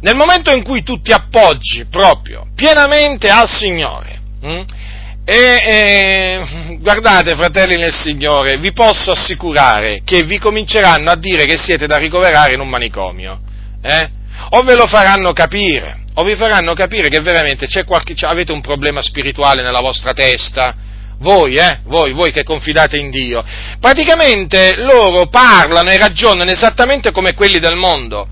Nel 0.00 0.16
momento 0.16 0.50
in 0.52 0.62
cui 0.62 0.82
tu 0.82 1.02
ti 1.02 1.12
appoggi 1.12 1.84
proprio 1.90 2.46
pienamente 2.54 3.28
al 3.28 3.46
Signore, 3.46 4.20
mh, 4.40 4.48
hm, 4.48 4.64
e, 5.24 5.62
e, 5.64 6.78
guardate, 6.80 7.34
fratelli 7.34 7.76
nel 7.76 7.92
Signore, 7.92 8.56
vi 8.56 8.72
posso 8.72 9.10
assicurare 9.10 10.00
che 10.02 10.22
vi 10.22 10.38
cominceranno 10.38 11.10
a 11.10 11.16
dire 11.16 11.44
che 11.44 11.58
siete 11.58 11.86
da 11.86 11.98
ricoverare 11.98 12.54
in 12.54 12.60
un 12.60 12.70
manicomio, 12.70 13.38
eh? 13.82 14.10
o 14.48 14.62
ve 14.62 14.74
lo 14.74 14.86
faranno 14.86 15.34
capire, 15.34 16.01
o 16.14 16.24
vi 16.24 16.36
faranno 16.36 16.74
capire 16.74 17.08
che 17.08 17.20
veramente 17.20 17.66
qualche, 17.84 18.14
avete 18.26 18.52
un 18.52 18.60
problema 18.60 19.00
spirituale 19.00 19.62
nella 19.62 19.80
vostra 19.80 20.12
testa, 20.12 20.74
voi, 21.18 21.54
eh, 21.54 21.80
voi, 21.84 22.12
voi 22.12 22.32
che 22.32 22.42
confidate 22.42 22.98
in 22.98 23.10
Dio. 23.10 23.44
Praticamente 23.80 24.74
loro 24.76 25.28
parlano 25.28 25.90
e 25.90 25.96
ragionano 25.96 26.50
esattamente 26.50 27.12
come 27.12 27.32
quelli 27.32 27.58
del 27.58 27.76
mondo. 27.76 28.28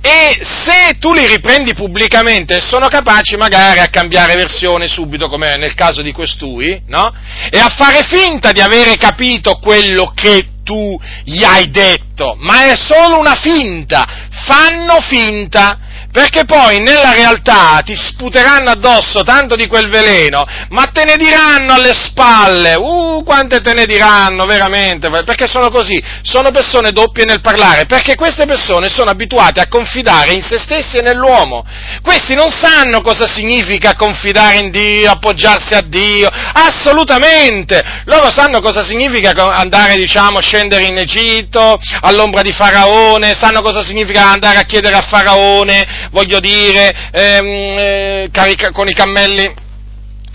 E 0.00 0.38
se 0.40 0.98
tu 0.98 1.12
li 1.12 1.26
riprendi 1.26 1.74
pubblicamente, 1.74 2.60
sono 2.60 2.86
capaci 2.86 3.36
magari 3.36 3.80
a 3.80 3.88
cambiare 3.88 4.34
versione 4.34 4.86
subito, 4.86 5.28
come 5.28 5.56
nel 5.56 5.74
caso 5.74 6.00
di 6.00 6.12
costui, 6.12 6.80
no? 6.86 7.12
E 7.50 7.58
a 7.58 7.68
fare 7.68 8.04
finta 8.04 8.52
di 8.52 8.60
avere 8.60 8.96
capito 8.96 9.54
quello 9.54 10.12
che 10.14 10.46
tu 10.62 10.98
gli 11.24 11.42
hai 11.42 11.70
detto, 11.70 12.36
ma 12.38 12.70
è 12.70 12.76
solo 12.76 13.18
una 13.18 13.34
finta, 13.34 14.28
fanno 14.30 15.00
finta 15.00 15.85
perché 16.16 16.46
poi 16.46 16.80
nella 16.80 17.12
realtà 17.12 17.82
ti 17.84 17.94
sputeranno 17.94 18.70
addosso 18.70 19.22
tanto 19.22 19.54
di 19.54 19.66
quel 19.66 19.90
veleno, 19.90 20.46
ma 20.70 20.84
te 20.84 21.04
ne 21.04 21.16
diranno 21.16 21.74
alle 21.74 21.92
spalle, 21.92 22.74
uh, 22.74 23.22
quante 23.22 23.60
te 23.60 23.74
ne 23.74 23.84
diranno 23.84 24.46
veramente, 24.46 25.10
perché 25.10 25.46
sono 25.46 25.68
così, 25.68 26.02
sono 26.22 26.50
persone 26.52 26.92
doppie 26.92 27.26
nel 27.26 27.42
parlare, 27.42 27.84
perché 27.84 28.14
queste 28.14 28.46
persone 28.46 28.88
sono 28.88 29.10
abituate 29.10 29.60
a 29.60 29.68
confidare 29.68 30.32
in 30.32 30.40
se 30.40 30.58
stessi 30.58 30.96
e 30.96 31.02
nell'uomo, 31.02 31.66
questi 32.00 32.34
non 32.34 32.48
sanno 32.48 33.02
cosa 33.02 33.26
significa 33.30 33.92
confidare 33.92 34.56
in 34.56 34.70
Dio, 34.70 35.10
appoggiarsi 35.10 35.74
a 35.74 35.82
Dio, 35.82 36.30
assolutamente, 36.30 37.84
loro 38.06 38.30
sanno 38.30 38.62
cosa 38.62 38.82
significa 38.82 39.34
andare, 39.54 39.96
diciamo, 39.96 40.40
scendere 40.40 40.84
in 40.84 40.96
Egitto, 40.96 41.78
all'ombra 42.00 42.40
di 42.40 42.52
Faraone, 42.52 43.34
sanno 43.38 43.60
cosa 43.60 43.82
significa 43.82 44.30
andare 44.30 44.56
a 44.56 44.62
chiedere 44.62 44.96
a 44.96 45.02
Faraone, 45.02 46.05
voglio 46.10 46.40
dire, 46.40 47.10
ehm, 47.12 47.46
eh, 47.46 48.28
carica, 48.32 48.70
con 48.70 48.88
i 48.88 48.94
cammelli 48.94 49.64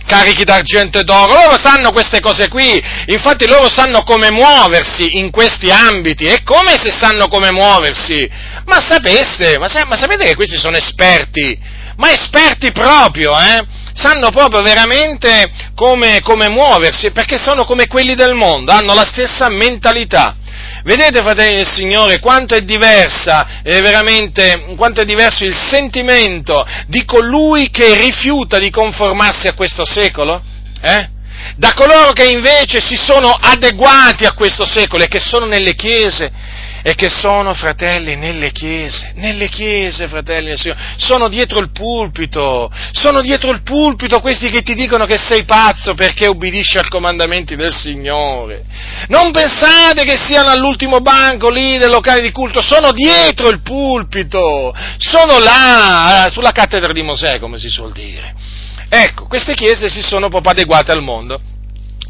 carichi 0.06 0.43
d'argento 0.43 0.99
e 0.99 1.03
d'oro, 1.03 1.34
loro 1.34 1.57
sanno 1.57 1.91
queste 1.91 2.19
cose 2.19 2.49
qui, 2.49 2.81
infatti 3.06 3.48
loro 3.48 3.69
sanno 3.69 4.03
come 4.03 4.31
muoversi 4.31 5.18
in 5.18 5.31
questi 5.31 5.69
ambiti, 5.69 6.26
e 6.26 6.43
come 6.43 6.77
se 6.77 6.91
sanno 6.91 7.27
come 7.27 7.52
muoversi? 7.52 8.30
Ma 8.65 8.81
sapeste, 8.81 9.57
ma, 9.57 9.68
sa, 9.68 9.85
ma 9.85 9.95
sapete 9.95 10.26
che 10.26 10.35
questi 10.35 10.57
sono 10.57 10.76
esperti, 10.76 11.57
ma 11.98 12.11
esperti 12.11 12.72
proprio, 12.72 13.38
eh? 13.38 13.64
Sanno 13.93 14.30
proprio 14.30 14.61
veramente 14.61 15.51
come, 15.76 16.22
come 16.22 16.49
muoversi, 16.49 17.11
perché 17.11 17.38
sono 17.38 17.65
come 17.65 17.88
quelli 17.88 18.15
del 18.15 18.34
mondo, 18.34 18.72
hanno 18.72 18.93
la 18.93 19.05
stessa 19.05 19.49
mentalità. 19.49 20.35
Vedete, 20.84 21.22
fratelli 21.22 21.57
del 21.57 21.68
Signore, 21.68 22.19
quanto 22.19 22.55
è 22.55 22.61
diversa, 22.61 23.61
eh, 23.61 23.81
veramente, 23.81 24.73
quanto 24.76 25.01
è 25.01 25.05
diverso 25.05 25.43
il 25.43 25.55
sentimento 25.55 26.65
di 26.88 27.05
colui 27.05 27.69
che 27.69 27.95
rifiuta 27.99 28.57
di 28.57 28.72
conformarsi 28.72 29.47
a 29.47 29.53
questo 29.53 29.85
secolo? 29.85 30.41
Eh? 30.81 31.09
Da 31.55 31.73
coloro 31.73 32.13
che 32.13 32.26
invece 32.26 32.81
si 32.81 32.95
sono 32.95 33.30
adeguati 33.30 34.26
a 34.26 34.34
questo 34.34 34.65
secolo 34.65 35.03
e 35.03 35.07
che 35.07 35.19
sono 35.19 35.45
nelle 35.45 35.76
chiese 35.76 36.31
e 36.83 36.95
che 36.95 37.09
sono 37.09 37.53
fratelli 37.53 38.15
nelle 38.15 38.51
chiese, 38.51 39.11
nelle 39.15 39.49
chiese, 39.49 40.07
fratelli 40.07 40.47
del 40.47 40.57
Signore, 40.57 40.79
sono 40.97 41.27
dietro 41.27 41.59
il 41.59 41.71
pulpito, 41.71 42.71
sono 42.91 43.21
dietro 43.21 43.51
il 43.51 43.61
pulpito 43.61 44.19
questi 44.19 44.49
che 44.49 44.61
ti 44.61 44.73
dicono 44.73 45.05
che 45.05 45.17
sei 45.17 45.43
pazzo 45.43 45.93
perché 45.93 46.27
ubbidisci 46.27 46.77
ai 46.77 46.87
comandamenti 46.89 47.55
del 47.55 47.73
Signore. 47.73 48.63
Non 49.07 49.31
pensate 49.31 50.03
che 50.03 50.17
siano 50.17 50.49
all'ultimo 50.49 50.99
banco 51.01 51.49
lì 51.49 51.77
del 51.77 51.89
locale 51.89 52.21
di 52.21 52.31
culto, 52.31 52.61
sono 52.61 52.91
dietro 52.91 53.49
il 53.49 53.61
pulpito, 53.61 54.73
sono 54.97 55.39
là, 55.39 56.25
eh, 56.25 56.29
sulla 56.31 56.51
cattedra 56.51 56.91
di 56.91 57.03
Mosè, 57.03 57.39
come 57.39 57.57
si 57.57 57.69
suol 57.69 57.91
dire. 57.91 58.33
Ecco, 58.89 59.27
queste 59.27 59.53
chiese 59.53 59.87
si 59.87 60.01
sono 60.01 60.27
proprio 60.29 60.51
adeguate 60.51 60.91
al 60.91 61.01
mondo 61.01 61.39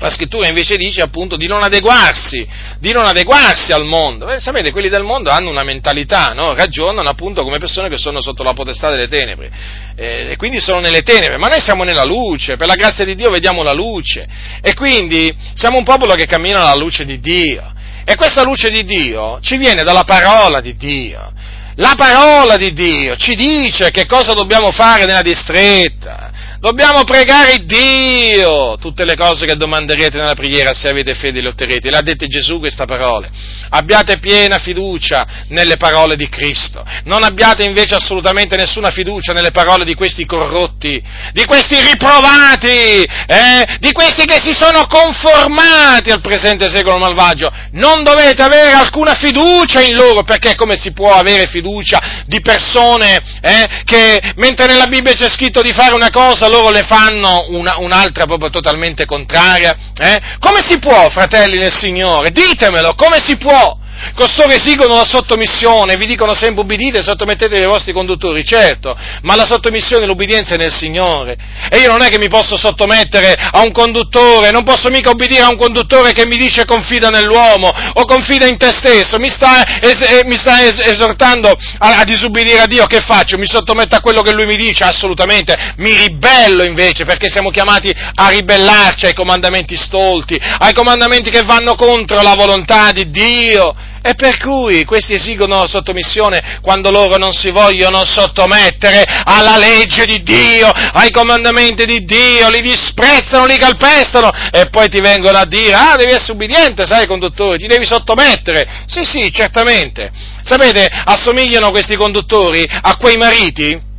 la 0.01 0.09
scrittura 0.09 0.47
invece 0.47 0.77
dice 0.77 1.01
appunto 1.01 1.37
di 1.37 1.45
non 1.45 1.61
adeguarsi, 1.61 2.47
di 2.79 2.91
non 2.91 3.05
adeguarsi 3.05 3.71
al 3.71 3.85
mondo. 3.85 4.29
Eh, 4.31 4.39
sapete, 4.39 4.71
quelli 4.71 4.89
del 4.89 5.03
mondo 5.03 5.29
hanno 5.29 5.51
una 5.51 5.63
mentalità, 5.63 6.29
no? 6.29 6.55
ragionano 6.55 7.07
appunto 7.07 7.43
come 7.43 7.59
persone 7.59 7.87
che 7.87 7.99
sono 7.99 8.19
sotto 8.19 8.41
la 8.41 8.53
potestà 8.53 8.89
delle 8.89 9.07
tenebre 9.07 9.51
eh, 9.95 10.31
e 10.31 10.35
quindi 10.37 10.59
sono 10.59 10.79
nelle 10.79 11.03
tenebre, 11.03 11.37
ma 11.37 11.49
noi 11.49 11.61
siamo 11.61 11.83
nella 11.83 12.03
luce, 12.03 12.55
per 12.55 12.65
la 12.65 12.73
grazia 12.73 13.05
di 13.05 13.13
Dio 13.13 13.29
vediamo 13.29 13.61
la 13.61 13.73
luce 13.73 14.27
e 14.59 14.73
quindi 14.73 15.31
siamo 15.53 15.77
un 15.77 15.83
popolo 15.83 16.15
che 16.15 16.25
cammina 16.25 16.61
alla 16.61 16.75
luce 16.75 17.05
di 17.05 17.19
Dio 17.19 17.71
e 18.03 18.15
questa 18.15 18.41
luce 18.41 18.71
di 18.71 18.83
Dio 18.83 19.39
ci 19.41 19.57
viene 19.57 19.83
dalla 19.83 20.03
parola 20.03 20.61
di 20.61 20.75
Dio. 20.75 21.31
La 21.75 21.93
parola 21.95 22.57
di 22.57 22.73
Dio 22.73 23.15
ci 23.15 23.35
dice 23.35 23.91
che 23.91 24.05
cosa 24.07 24.33
dobbiamo 24.33 24.71
fare 24.71 25.05
nella 25.05 25.21
distretta, 25.21 26.31
Dobbiamo 26.61 27.03
pregare 27.05 27.63
Dio. 27.65 28.77
Tutte 28.79 29.03
le 29.03 29.15
cose 29.15 29.47
che 29.47 29.55
domanderete 29.55 30.15
nella 30.19 30.35
preghiera, 30.35 30.75
se 30.75 30.89
avete 30.89 31.15
fede, 31.15 31.41
le 31.41 31.47
otterrete. 31.47 31.89
L'ha 31.89 32.01
detto 32.01 32.27
Gesù 32.27 32.59
questa 32.59 32.85
parola. 32.85 33.27
Abbiate 33.69 34.19
piena 34.19 34.59
fiducia 34.59 35.25
nelle 35.47 35.77
parole 35.77 36.15
di 36.15 36.29
Cristo. 36.29 36.85
Non 37.05 37.23
abbiate 37.23 37.63
invece 37.63 37.95
assolutamente 37.95 38.55
nessuna 38.57 38.91
fiducia 38.91 39.33
nelle 39.33 39.49
parole 39.49 39.85
di 39.85 39.95
questi 39.95 40.23
corrotti, 40.27 41.01
di 41.33 41.45
questi 41.45 41.77
riprovati, 41.81 43.07
eh, 43.25 43.77
di 43.79 43.91
questi 43.91 44.25
che 44.25 44.39
si 44.39 44.53
sono 44.53 44.85
conformati 44.85 46.11
al 46.11 46.21
presente 46.21 46.69
secolo 46.69 46.99
malvagio. 46.99 47.51
Non 47.71 48.03
dovete 48.03 48.43
avere 48.43 48.73
alcuna 48.73 49.15
fiducia 49.15 49.81
in 49.81 49.95
loro, 49.95 50.21
perché 50.21 50.53
come 50.53 50.77
si 50.77 50.93
può 50.93 51.11
avere 51.11 51.47
fiducia 51.47 52.23
di 52.27 52.39
persone 52.41 53.19
eh, 53.41 53.81
che 53.83 54.33
mentre 54.35 54.67
nella 54.67 54.85
Bibbia 54.85 55.13
c'è 55.13 55.27
scritto 55.27 55.63
di 55.63 55.71
fare 55.71 55.95
una 55.95 56.11
cosa, 56.11 56.49
loro 56.51 56.69
le 56.69 56.83
fanno 56.83 57.45
una, 57.49 57.77
un'altra 57.77 58.25
proprio 58.25 58.49
totalmente 58.49 59.05
contraria? 59.05 59.75
Eh? 59.97 60.19
Come 60.39 60.59
si 60.63 60.77
può, 60.77 61.09
fratelli 61.09 61.57
del 61.57 61.73
Signore? 61.73 62.31
Ditemelo, 62.31 62.93
come 62.95 63.19
si 63.19 63.37
può? 63.37 63.79
Costoro 64.15 64.51
esigono 64.51 64.95
la 64.95 65.05
sottomissione, 65.05 65.95
vi 65.95 66.05
dicono 66.05 66.33
sempre 66.33 66.61
ubbidite 66.61 67.03
sottomettetevi 67.03 67.61
ai 67.61 67.67
vostri 67.67 67.93
conduttori, 67.93 68.43
certo, 68.43 68.97
ma 69.21 69.35
la 69.35 69.45
sottomissione 69.45 70.03
e 70.03 70.07
l'ubbidienza 70.07 70.55
è 70.55 70.57
nel 70.57 70.73
Signore. 70.73 71.37
E 71.69 71.77
io 71.77 71.91
non 71.91 72.01
è 72.01 72.09
che 72.09 72.17
mi 72.17 72.27
posso 72.27 72.57
sottomettere 72.57 73.33
a 73.33 73.61
un 73.61 73.71
conduttore, 73.71 74.51
non 74.51 74.63
posso 74.63 74.89
mica 74.89 75.11
ubbidire 75.11 75.41
a 75.41 75.49
un 75.49 75.57
conduttore 75.57 76.13
che 76.13 76.25
mi 76.25 76.37
dice 76.37 76.65
confida 76.65 77.09
nell'uomo 77.09 77.71
o 77.93 78.05
confida 78.05 78.47
in 78.47 78.57
te 78.57 78.71
stesso, 78.71 79.17
mi 79.19 79.29
sta, 79.29 79.79
es- 79.79 80.23
mi 80.25 80.35
sta 80.35 80.61
es- 80.63 80.79
esortando 80.79 81.55
a-, 81.77 81.99
a 81.99 82.03
disubbidire 82.03 82.61
a 82.61 82.67
Dio, 82.67 82.85
che 82.87 83.01
faccio? 83.01 83.37
Mi 83.37 83.47
sottometto 83.47 83.95
a 83.95 84.01
quello 84.01 84.21
che 84.21 84.33
lui 84.33 84.45
mi 84.45 84.57
dice? 84.57 84.83
Assolutamente, 84.83 85.55
mi 85.77 85.95
ribello 85.95 86.63
invece 86.63 87.05
perché 87.05 87.29
siamo 87.29 87.49
chiamati 87.49 87.93
a 88.15 88.29
ribellarci 88.29 89.05
ai 89.05 89.13
comandamenti 89.13 89.75
stolti, 89.77 90.39
ai 90.59 90.73
comandamenti 90.73 91.29
che 91.29 91.43
vanno 91.43 91.75
contro 91.75 92.21
la 92.21 92.35
volontà 92.35 92.91
di 92.91 93.09
Dio. 93.09 93.89
E 94.03 94.15
per 94.15 94.37
cui 94.37 94.83
questi 94.83 95.13
esigono 95.13 95.67
sottomissione 95.67 96.57
quando 96.61 96.89
loro 96.89 97.17
non 97.17 97.33
si 97.33 97.51
vogliono 97.51 98.03
sottomettere 98.03 99.05
alla 99.23 99.57
legge 99.57 100.05
di 100.05 100.23
Dio, 100.23 100.69
ai 100.69 101.11
comandamenti 101.11 101.85
di 101.85 102.03
Dio, 102.03 102.49
li 102.49 102.61
disprezzano, 102.61 103.45
li 103.45 103.57
calpestano 103.57 104.31
e 104.51 104.69
poi 104.71 104.89
ti 104.89 104.99
vengono 105.01 105.37
a 105.37 105.45
dire, 105.45 105.75
ah 105.75 105.95
devi 105.95 106.13
essere 106.13 106.31
ubbidiente, 106.31 106.87
sai 106.87 107.05
conduttore, 107.05 107.59
ti 107.59 107.67
devi 107.67 107.85
sottomettere. 107.85 108.67
Sì, 108.87 109.03
sì, 109.03 109.31
certamente. 109.31 110.11
Sapete, 110.43 110.89
assomigliano 111.05 111.69
questi 111.69 111.95
conduttori 111.95 112.67
a 112.67 112.97
quei 112.97 113.17
mariti 113.17 113.89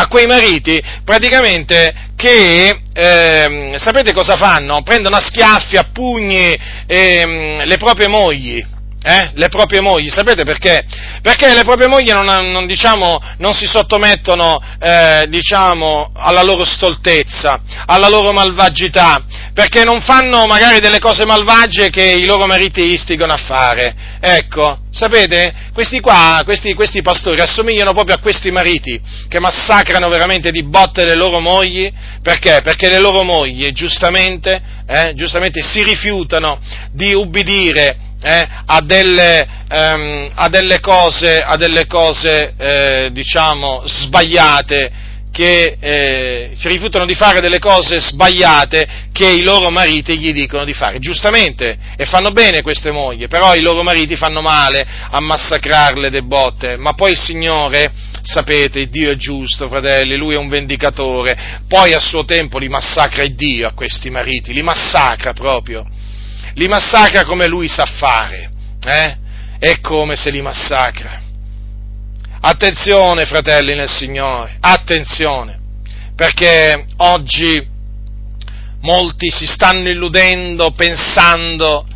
a 0.00 0.06
quei 0.06 0.26
mariti 0.26 0.80
praticamente 1.04 1.92
che 2.14 2.82
eh, 2.92 3.74
sapete 3.78 4.12
cosa 4.12 4.36
fanno? 4.36 4.82
Prendono 4.82 5.16
a 5.16 5.20
schiaffi, 5.20 5.76
a 5.76 5.88
pugni 5.92 6.56
eh, 6.86 7.62
le 7.64 7.76
proprie 7.78 8.06
mogli 8.06 8.64
eh? 9.02 9.30
le 9.34 9.48
proprie 9.48 9.80
mogli, 9.80 10.08
sapete 10.08 10.42
perché? 10.42 10.84
Perché 11.22 11.54
le 11.54 11.62
proprie 11.62 11.86
mogli 11.86 12.10
non, 12.10 12.26
non, 12.50 12.66
diciamo, 12.66 13.20
non 13.38 13.52
si 13.52 13.66
sottomettono 13.66 14.60
eh, 14.80 15.26
diciamo, 15.28 16.10
alla 16.14 16.42
loro 16.42 16.64
stoltezza, 16.64 17.60
alla 17.86 18.08
loro 18.08 18.32
malvagità, 18.32 19.22
perché 19.54 19.84
non 19.84 20.00
fanno 20.00 20.46
magari 20.46 20.80
delle 20.80 20.98
cose 20.98 21.24
malvagie 21.24 21.90
che 21.90 22.04
i 22.04 22.24
loro 22.24 22.46
mariti 22.46 22.92
istigano 22.92 23.32
a 23.32 23.36
fare. 23.36 23.94
Ecco, 24.20 24.80
sapete, 24.90 25.54
questi 25.72 26.00
qua, 26.00 26.42
questi, 26.44 26.74
questi 26.74 27.00
pastori 27.00 27.40
assomigliano 27.40 27.92
proprio 27.92 28.16
a 28.16 28.20
questi 28.20 28.50
mariti 28.50 29.00
che 29.28 29.38
massacrano 29.38 30.08
veramente 30.08 30.50
di 30.50 30.64
botte 30.64 31.04
le 31.04 31.14
loro 31.14 31.38
mogli, 31.38 31.90
perché? 32.20 32.60
Perché 32.62 32.88
le 32.88 32.98
loro 32.98 33.22
mogli 33.22 33.70
giustamente, 33.70 34.60
eh, 34.86 35.12
giustamente 35.14 35.62
si 35.62 35.84
rifiutano 35.84 36.58
di 36.92 37.14
ubbidire 37.14 38.06
eh, 38.20 38.48
a, 38.66 38.80
delle, 38.80 39.46
ehm, 39.68 40.30
a, 40.34 40.48
delle, 40.48 40.80
cose, 40.80 41.40
a 41.40 41.56
delle 41.56 41.86
cose 41.86 42.54
eh, 42.56 43.08
diciamo, 43.12 43.82
sbagliate, 43.84 45.06
che 45.30 45.76
eh, 45.78 46.50
si 46.56 46.66
rifiutano 46.66 47.04
di 47.04 47.14
fare 47.14 47.40
delle 47.40 47.60
cose 47.60 48.00
sbagliate 48.00 49.06
che 49.12 49.30
i 49.30 49.42
loro 49.42 49.70
mariti 49.70 50.18
gli 50.18 50.32
dicono 50.32 50.64
di 50.64 50.72
fare, 50.72 50.98
giustamente, 50.98 51.78
e 51.96 52.04
fanno 52.06 52.32
bene 52.32 52.62
queste 52.62 52.90
mogli, 52.90 53.28
però 53.28 53.54
i 53.54 53.60
loro 53.60 53.84
mariti 53.84 54.16
fanno 54.16 54.40
male 54.40 54.84
a 55.10 55.20
massacrarle 55.20 56.10
de 56.10 56.22
botte, 56.22 56.76
ma 56.76 56.94
poi 56.94 57.12
il 57.12 57.18
Signore, 57.18 57.92
sapete, 58.22 58.88
Dio 58.88 59.12
è 59.12 59.16
giusto, 59.16 59.68
fratelli, 59.68 60.16
Lui 60.16 60.34
è 60.34 60.38
un 60.38 60.48
vendicatore, 60.48 61.60
poi 61.68 61.92
a 61.92 62.00
suo 62.00 62.24
tempo 62.24 62.58
li 62.58 62.68
massacra 62.68 63.24
Dio 63.26 63.68
a 63.68 63.74
questi 63.74 64.10
mariti, 64.10 64.52
li 64.52 64.62
massacra 64.62 65.34
proprio 65.34 65.86
li 66.58 66.66
massacra 66.66 67.24
come 67.24 67.46
lui 67.46 67.68
sa 67.68 67.84
fare, 67.84 68.50
eh? 68.84 69.16
È 69.60 69.80
come 69.80 70.16
se 70.16 70.30
li 70.30 70.42
massacra. 70.42 71.22
Attenzione, 72.40 73.26
fratelli 73.26 73.74
nel 73.74 73.88
Signore, 73.88 74.56
attenzione, 74.60 75.58
perché 76.16 76.84
oggi 76.96 77.64
molti 78.80 79.30
si 79.30 79.46
stanno 79.46 79.88
illudendo 79.88 80.72
pensando, 80.72 81.86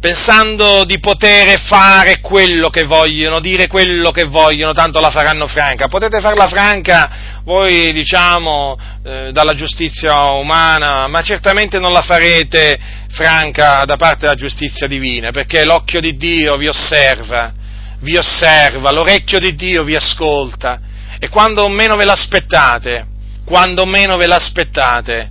pensando 0.00 0.84
di 0.84 0.98
poter 0.98 1.60
fare 1.60 2.20
quello 2.20 2.70
che 2.70 2.84
vogliono, 2.84 3.38
dire 3.38 3.66
quello 3.66 4.10
che 4.10 4.24
vogliono, 4.24 4.72
tanto 4.72 4.98
la 4.98 5.10
faranno 5.10 5.46
franca. 5.46 5.88
Potete 5.88 6.20
farla 6.20 6.48
franca 6.48 7.40
voi, 7.44 7.92
diciamo, 7.92 8.78
eh, 9.04 9.30
dalla 9.32 9.54
giustizia 9.54 10.30
umana, 10.30 11.06
ma 11.06 11.20
certamente 11.20 11.78
non 11.78 11.92
la 11.92 12.00
farete 12.00 12.78
franca 13.10 13.84
da 13.84 13.96
parte 13.96 14.20
della 14.20 14.34
giustizia 14.34 14.86
divina, 14.86 15.30
perché 15.32 15.64
l'occhio 15.64 16.00
di 16.00 16.16
Dio 16.16 16.56
vi 16.56 16.68
osserva, 16.68 17.52
vi 18.00 18.16
osserva, 18.16 18.90
l'orecchio 18.90 19.38
di 19.38 19.54
Dio 19.54 19.84
vi 19.84 19.96
ascolta 19.96 20.80
e 21.18 21.28
quando 21.28 21.68
meno 21.68 21.96
ve 21.96 22.06
l'aspettate, 22.06 23.06
quando 23.44 23.84
meno 23.84 24.16
ve 24.16 24.26
l'aspettate, 24.26 25.30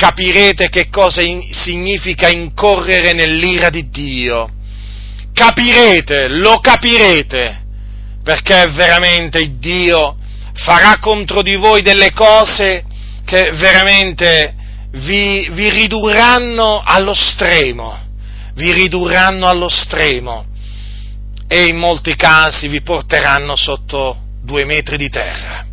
capirete 0.00 0.70
che 0.70 0.88
cosa 0.88 1.20
in, 1.20 1.52
significa 1.52 2.30
incorrere 2.30 3.12
nell'ira 3.12 3.68
di 3.68 3.90
Dio. 3.90 4.48
Capirete, 5.34 6.26
lo 6.28 6.58
capirete, 6.60 7.66
perché 8.24 8.70
veramente 8.70 9.58
Dio 9.58 10.16
farà 10.54 10.96
contro 10.98 11.42
di 11.42 11.54
voi 11.54 11.82
delle 11.82 12.12
cose 12.12 12.82
che 13.26 13.50
veramente 13.52 14.54
vi, 14.92 15.50
vi 15.50 15.68
ridurranno 15.68 16.80
allo 16.82 17.12
stremo, 17.12 17.98
vi 18.54 18.72
ridurranno 18.72 19.46
allo 19.46 19.68
stremo 19.68 20.46
e 21.46 21.64
in 21.64 21.76
molti 21.76 22.16
casi 22.16 22.68
vi 22.68 22.80
porteranno 22.80 23.54
sotto 23.54 24.16
due 24.42 24.64
metri 24.64 24.96
di 24.96 25.10
terra. 25.10 25.66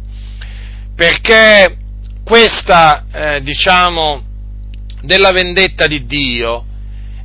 Perché 0.94 1.87
questa, 2.28 3.06
eh, 3.10 3.42
diciamo, 3.42 4.22
della 5.02 5.32
vendetta 5.32 5.88
di 5.88 6.06
Dio 6.06 6.66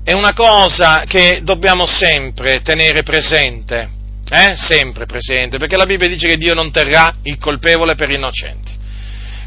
è 0.04 0.12
una 0.12 0.32
cosa 0.32 1.02
che 1.08 1.40
dobbiamo 1.42 1.86
sempre 1.86 2.62
tenere 2.62 3.02
presente, 3.02 3.90
eh? 4.30 4.54
sempre 4.56 5.06
presente, 5.06 5.58
perché 5.58 5.76
la 5.76 5.86
Bibbia 5.86 6.06
dice 6.06 6.28
che 6.28 6.36
Dio 6.36 6.54
non 6.54 6.70
terrà 6.70 7.12
il 7.22 7.36
colpevole 7.38 7.96
per 7.96 8.10
innocenti. 8.10 8.70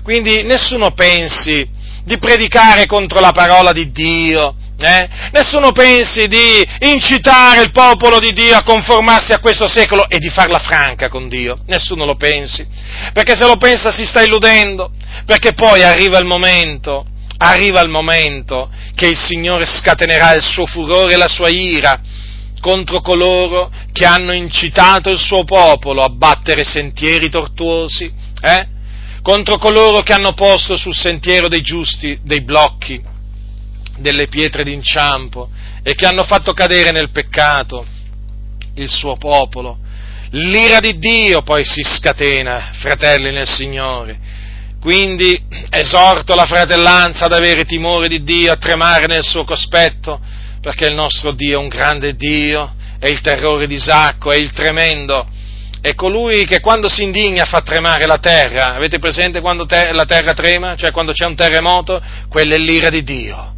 Quindi 0.03 0.43
nessuno 0.43 0.91
pensi 0.91 1.65
di 2.03 2.17
predicare 2.17 2.85
contro 2.85 3.21
la 3.21 3.31
parola 3.31 3.71
di 3.71 3.91
Dio, 3.93 4.55
eh? 4.77 5.09
Nessuno 5.31 5.71
pensi 5.71 6.27
di 6.27 6.65
incitare 6.79 7.61
il 7.61 7.71
popolo 7.71 8.19
di 8.19 8.33
Dio 8.33 8.55
a 8.55 8.63
conformarsi 8.63 9.31
a 9.31 9.39
questo 9.39 9.67
secolo 9.67 10.07
e 10.09 10.19
di 10.19 10.29
farla 10.29 10.59
franca 10.59 11.07
con 11.07 11.29
Dio. 11.29 11.57
Nessuno 11.67 12.05
lo 12.05 12.15
pensi. 12.15 12.67
Perché 13.13 13.35
se 13.35 13.45
lo 13.45 13.57
pensa 13.57 13.91
si 13.91 14.05
sta 14.05 14.21
illudendo. 14.21 14.91
Perché 15.25 15.53
poi 15.53 15.81
arriva 15.81 16.17
il 16.17 16.25
momento, 16.25 17.05
arriva 17.37 17.81
il 17.81 17.89
momento 17.89 18.69
che 18.95 19.07
il 19.07 19.17
Signore 19.17 19.65
scatenerà 19.65 20.33
il 20.33 20.43
suo 20.43 20.65
furore 20.65 21.13
e 21.13 21.17
la 21.17 21.27
sua 21.27 21.49
ira 21.49 21.99
contro 22.59 23.01
coloro 23.01 23.71
che 23.91 24.05
hanno 24.05 24.33
incitato 24.33 25.11
il 25.11 25.19
suo 25.19 25.43
popolo 25.43 26.01
a 26.01 26.09
battere 26.09 26.63
sentieri 26.63 27.29
tortuosi, 27.29 28.11
eh? 28.41 28.67
contro 29.21 29.57
coloro 29.57 30.01
che 30.01 30.13
hanno 30.13 30.33
posto 30.33 30.75
sul 30.75 30.95
sentiero 30.95 31.47
dei 31.47 31.61
giusti 31.61 32.19
dei 32.23 32.41
blocchi, 32.41 32.99
delle 33.97 34.27
pietre 34.27 34.63
d'inciampo 34.63 35.49
e 35.83 35.93
che 35.95 36.05
hanno 36.05 36.23
fatto 36.23 36.53
cadere 36.53 36.91
nel 36.91 37.11
peccato 37.11 37.85
il 38.75 38.89
suo 38.89 39.17
popolo. 39.17 39.77
L'ira 40.31 40.79
di 40.79 40.97
Dio 40.97 41.43
poi 41.43 41.63
si 41.63 41.83
scatena, 41.83 42.71
fratelli 42.73 43.31
nel 43.31 43.47
Signore. 43.47 44.33
Quindi 44.81 45.41
esorto 45.69 46.35
la 46.35 46.45
fratellanza 46.45 47.25
ad 47.25 47.33
avere 47.33 47.65
timore 47.65 48.07
di 48.07 48.23
Dio, 48.23 48.51
a 48.51 48.57
tremare 48.57 49.07
nel 49.07 49.23
suo 49.23 49.43
cospetto, 49.43 50.19
perché 50.61 50.87
il 50.87 50.93
nostro 50.93 51.31
Dio 51.31 51.59
è 51.59 51.61
un 51.61 51.69
grande 51.69 52.15
Dio, 52.15 52.75
è 52.99 53.07
il 53.07 53.21
terrore 53.21 53.67
di 53.67 53.75
Isacco, 53.75 54.31
è 54.31 54.35
il 54.35 54.51
tremendo 54.51 55.27
è 55.85 55.93
colui 55.93 56.47
che 56.47 56.61
quando 56.61 56.89
si 56.89 57.03
indigna 57.03 57.45
fa 57.45 57.61
tremare 57.61 58.07
la 58.07 58.17
terra. 58.17 58.73
Avete 58.73 58.97
presente 58.97 59.39
quando 59.39 59.67
te- 59.67 59.91
la 59.91 60.05
terra 60.05 60.33
trema? 60.33 60.75
Cioè 60.75 60.89
quando 60.89 61.11
c'è 61.11 61.27
un 61.27 61.35
terremoto? 61.35 62.01
Quella 62.27 62.55
è 62.55 62.57
l'ira 62.57 62.89
di 62.89 63.03
Dio. 63.03 63.54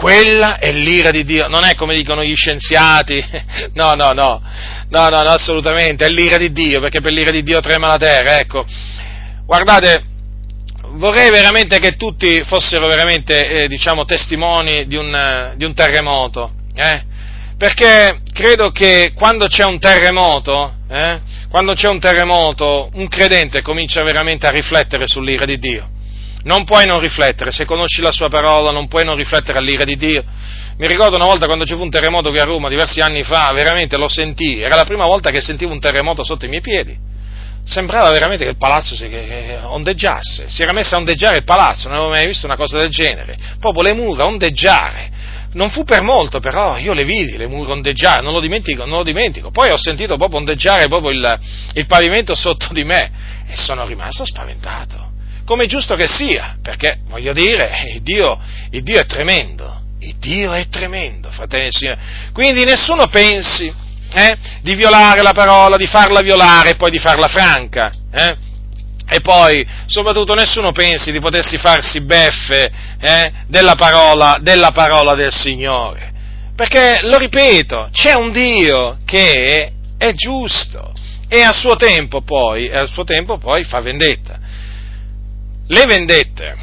Quella 0.00 0.56
è 0.56 0.72
l'ira 0.72 1.10
di 1.10 1.24
Dio. 1.24 1.46
Non 1.46 1.62
è 1.62 1.74
come 1.74 1.94
dicono 1.94 2.24
gli 2.24 2.34
scienziati. 2.34 3.22
No, 3.74 3.92
no, 3.92 4.12
no. 4.12 4.40
No, 4.88 5.08
no, 5.10 5.18
assolutamente. 5.18 6.06
È 6.06 6.08
l'ira 6.08 6.38
di 6.38 6.52
Dio, 6.52 6.80
perché 6.80 7.02
per 7.02 7.12
l'ira 7.12 7.30
di 7.30 7.42
Dio 7.42 7.60
trema 7.60 7.88
la 7.88 7.98
terra. 7.98 8.38
Ecco. 8.38 8.64
Guardate, 9.44 10.02
vorrei 10.92 11.28
veramente 11.28 11.78
che 11.80 11.96
tutti 11.96 12.42
fossero 12.44 12.86
veramente, 12.86 13.46
eh, 13.46 13.68
diciamo, 13.68 14.06
testimoni 14.06 14.86
di 14.86 14.96
un, 14.96 15.52
di 15.56 15.66
un 15.66 15.74
terremoto. 15.74 16.52
Eh? 16.74 17.02
Perché 17.58 18.22
credo 18.32 18.70
che 18.70 19.12
quando 19.14 19.48
c'è 19.48 19.64
un 19.64 19.78
terremoto, 19.78 20.76
eh, 20.88 21.20
quando 21.50 21.74
c'è 21.74 21.88
un 21.90 22.00
terremoto, 22.00 22.88
un 22.94 23.06
credente 23.08 23.60
comincia 23.60 24.02
veramente 24.02 24.46
a 24.46 24.50
riflettere 24.50 25.06
sull'ira 25.06 25.44
di 25.44 25.58
Dio. 25.58 25.89
Non 26.44 26.64
puoi 26.64 26.86
non 26.86 27.00
riflettere, 27.00 27.50
se 27.50 27.64
conosci 27.64 28.00
la 28.00 28.10
sua 28.10 28.28
parola 28.28 28.70
non 28.70 28.88
puoi 28.88 29.04
non 29.04 29.16
riflettere 29.16 29.58
all'ira 29.58 29.84
di 29.84 29.96
Dio. 29.96 30.24
Mi 30.78 30.86
ricordo 30.86 31.16
una 31.16 31.26
volta 31.26 31.46
quando 31.46 31.64
ci 31.64 31.74
fu 31.74 31.82
un 31.82 31.90
terremoto 31.90 32.30
qui 32.30 32.38
a 32.38 32.44
Roma, 32.44 32.68
diversi 32.68 33.00
anni 33.00 33.22
fa, 33.22 33.52
veramente 33.52 33.96
lo 33.98 34.08
sentii, 34.08 34.62
era 34.62 34.76
la 34.76 34.84
prima 34.84 35.04
volta 35.04 35.30
che 35.30 35.40
sentivo 35.40 35.72
un 35.72 35.80
terremoto 35.80 36.24
sotto 36.24 36.46
i 36.46 36.48
miei 36.48 36.62
piedi. 36.62 36.96
Sembrava 37.62 38.10
veramente 38.10 38.44
che 38.44 38.50
il 38.50 38.56
palazzo 38.56 38.94
si 38.94 39.06
ondeggiasse, 39.64 40.48
si 40.48 40.62
era 40.62 40.72
messo 40.72 40.94
a 40.94 40.98
ondeggiare 40.98 41.36
il 41.36 41.44
palazzo, 41.44 41.88
non 41.88 41.98
avevo 41.98 42.12
mai 42.12 42.26
visto 42.26 42.46
una 42.46 42.56
cosa 42.56 42.78
del 42.78 42.88
genere, 42.88 43.36
proprio 43.60 43.82
le 43.82 43.92
mura 43.92 44.24
ondeggiare 44.24 45.10
non 45.52 45.70
fu 45.70 45.84
per 45.84 46.02
molto, 46.02 46.38
però 46.38 46.78
io 46.78 46.92
le 46.92 47.04
vidi, 47.04 47.36
le 47.36 47.48
mura 47.48 47.72
ondeggiare, 47.72 48.22
non 48.22 48.32
lo 48.32 48.40
dimentico, 48.40 48.84
non 48.84 48.98
lo 48.98 49.02
dimentico. 49.02 49.50
Poi 49.50 49.70
ho 49.70 49.78
sentito 49.78 50.16
proprio 50.16 50.38
ondeggiare 50.38 50.86
proprio 50.86 51.10
il, 51.12 51.38
il 51.74 51.86
pavimento 51.86 52.34
sotto 52.34 52.72
di 52.72 52.84
me 52.84 53.10
e 53.48 53.56
sono 53.56 53.84
rimasto 53.84 54.24
spaventato. 54.24 55.09
Come 55.50 55.64
è 55.64 55.66
giusto 55.66 55.96
che 55.96 56.06
sia, 56.06 56.58
perché 56.62 56.98
voglio 57.08 57.32
dire, 57.32 57.90
il 57.92 58.02
Dio, 58.02 58.38
il 58.70 58.84
Dio 58.84 59.00
è 59.00 59.04
tremendo, 59.04 59.80
il 59.98 60.14
Dio 60.20 60.52
è 60.52 60.68
tremendo, 60.68 61.28
fratelli 61.28 61.66
e 61.66 61.72
signori. 61.72 61.98
Quindi 62.32 62.62
nessuno 62.62 63.08
pensi 63.08 63.66
eh, 64.12 64.36
di 64.62 64.76
violare 64.76 65.22
la 65.22 65.32
parola, 65.32 65.76
di 65.76 65.88
farla 65.88 66.20
violare 66.20 66.70
e 66.70 66.74
poi 66.76 66.92
di 66.92 67.00
farla 67.00 67.26
franca. 67.26 67.92
Eh? 68.12 68.36
E 69.08 69.20
poi, 69.22 69.66
soprattutto, 69.86 70.34
nessuno 70.34 70.70
pensi 70.70 71.10
di 71.10 71.18
potersi 71.18 71.58
farsi 71.58 72.00
beffe 72.00 72.70
eh, 73.00 73.32
della, 73.48 73.74
parola, 73.74 74.38
della 74.40 74.70
parola 74.70 75.16
del 75.16 75.32
Signore. 75.32 76.12
Perché, 76.54 77.00
lo 77.02 77.18
ripeto, 77.18 77.88
c'è 77.90 78.14
un 78.14 78.30
Dio 78.30 78.98
che 79.04 79.72
è 79.98 80.12
giusto 80.12 80.92
e 81.28 81.42
a 81.42 81.52
suo 81.52 81.74
tempo 81.74 82.22
poi, 82.22 82.70
a 82.70 82.86
suo 82.86 83.02
tempo 83.02 83.38
poi 83.38 83.64
fa 83.64 83.80
vendetta. 83.80 84.38
Le 85.70 85.86
vendette, 85.86 86.56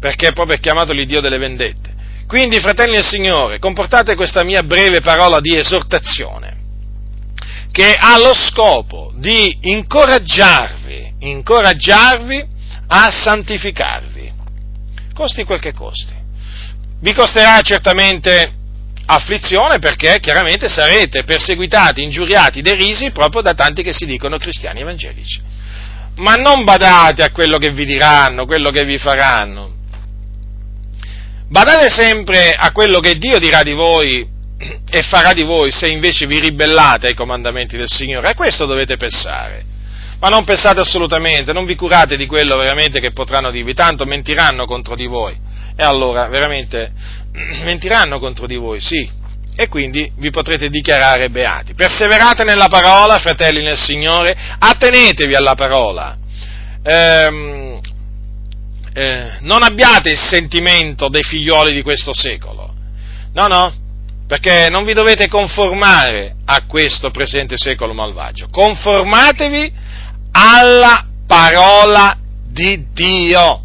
perché 0.00 0.32
proprio 0.32 0.56
è 0.56 0.60
chiamato 0.60 0.92
l'Iddio 0.92 1.20
delle 1.20 1.38
vendette. 1.38 1.94
Quindi, 2.26 2.58
fratelli 2.58 2.94
del 2.94 3.04
Signore, 3.04 3.60
comportate 3.60 4.16
questa 4.16 4.42
mia 4.42 4.64
breve 4.64 5.00
parola 5.00 5.38
di 5.40 5.54
esortazione, 5.54 6.56
che 7.70 7.94
ha 7.94 8.18
lo 8.18 8.34
scopo 8.34 9.12
di 9.14 9.56
incoraggiarvi, 9.60 11.14
incoraggiarvi 11.20 12.44
a 12.88 13.10
santificarvi, 13.12 14.32
costi 15.14 15.44
quel 15.44 15.60
che 15.60 15.72
costi. 15.72 16.14
Vi 17.00 17.12
costerà 17.12 17.60
certamente 17.60 18.52
afflizione 19.06 19.78
perché 19.78 20.18
chiaramente 20.18 20.68
sarete 20.68 21.22
perseguitati, 21.22 22.02
ingiuriati, 22.02 22.62
derisi 22.62 23.12
proprio 23.12 23.42
da 23.42 23.54
tanti 23.54 23.84
che 23.84 23.92
si 23.92 24.06
dicono 24.06 24.38
cristiani 24.38 24.80
evangelici. 24.80 25.40
Ma 26.16 26.34
non 26.34 26.64
badate 26.64 27.22
a 27.22 27.30
quello 27.30 27.56
che 27.58 27.70
vi 27.70 27.84
diranno, 27.84 28.46
quello 28.46 28.70
che 28.70 28.84
vi 28.84 28.98
faranno. 28.98 29.74
Badate 31.48 31.90
sempre 31.90 32.52
a 32.52 32.70
quello 32.72 33.00
che 33.00 33.16
Dio 33.16 33.38
dirà 33.38 33.62
di 33.62 33.72
voi 33.72 34.28
e 34.90 35.02
farà 35.02 35.32
di 35.32 35.42
voi 35.42 35.72
se 35.72 35.88
invece 35.88 36.26
vi 36.26 36.38
ribellate 36.38 37.08
ai 37.08 37.14
comandamenti 37.14 37.76
del 37.76 37.88
Signore. 37.88 38.28
A 38.28 38.34
questo 38.34 38.66
dovete 38.66 38.96
pensare. 38.96 39.64
Ma 40.20 40.28
non 40.28 40.44
pensate 40.44 40.80
assolutamente, 40.80 41.52
non 41.54 41.64
vi 41.64 41.74
curate 41.76 42.16
di 42.16 42.26
quello 42.26 42.56
veramente 42.56 43.00
che 43.00 43.12
potranno 43.12 43.50
dirvi, 43.50 43.72
tanto 43.72 44.04
mentiranno 44.04 44.66
contro 44.66 44.94
di 44.94 45.06
voi. 45.06 45.34
E 45.74 45.82
allora 45.82 46.28
veramente 46.28 46.92
mentiranno 47.64 48.18
contro 48.18 48.46
di 48.46 48.56
voi, 48.56 48.80
sì, 48.80 49.10
e 49.60 49.68
quindi 49.68 50.10
vi 50.16 50.30
potrete 50.30 50.70
dichiarare 50.70 51.28
beati. 51.28 51.74
Perseverate 51.74 52.44
nella 52.44 52.68
parola, 52.68 53.18
fratelli 53.18 53.62
nel 53.62 53.78
Signore, 53.78 54.34
attenetevi 54.58 55.34
alla 55.34 55.54
parola. 55.54 56.16
Ehm, 56.82 57.78
eh, 58.94 59.36
non 59.40 59.62
abbiate 59.62 60.08
il 60.08 60.18
sentimento 60.18 61.10
dei 61.10 61.22
figlioli 61.22 61.74
di 61.74 61.82
questo 61.82 62.14
secolo. 62.14 62.72
No, 63.34 63.46
no, 63.48 63.74
perché 64.26 64.68
non 64.70 64.86
vi 64.86 64.94
dovete 64.94 65.28
conformare 65.28 66.36
a 66.46 66.64
questo 66.66 67.10
presente 67.10 67.58
secolo 67.58 67.92
malvagio. 67.92 68.48
Conformatevi 68.50 69.70
alla 70.32 71.04
parola 71.26 72.16
di 72.46 72.86
Dio. 72.94 73.62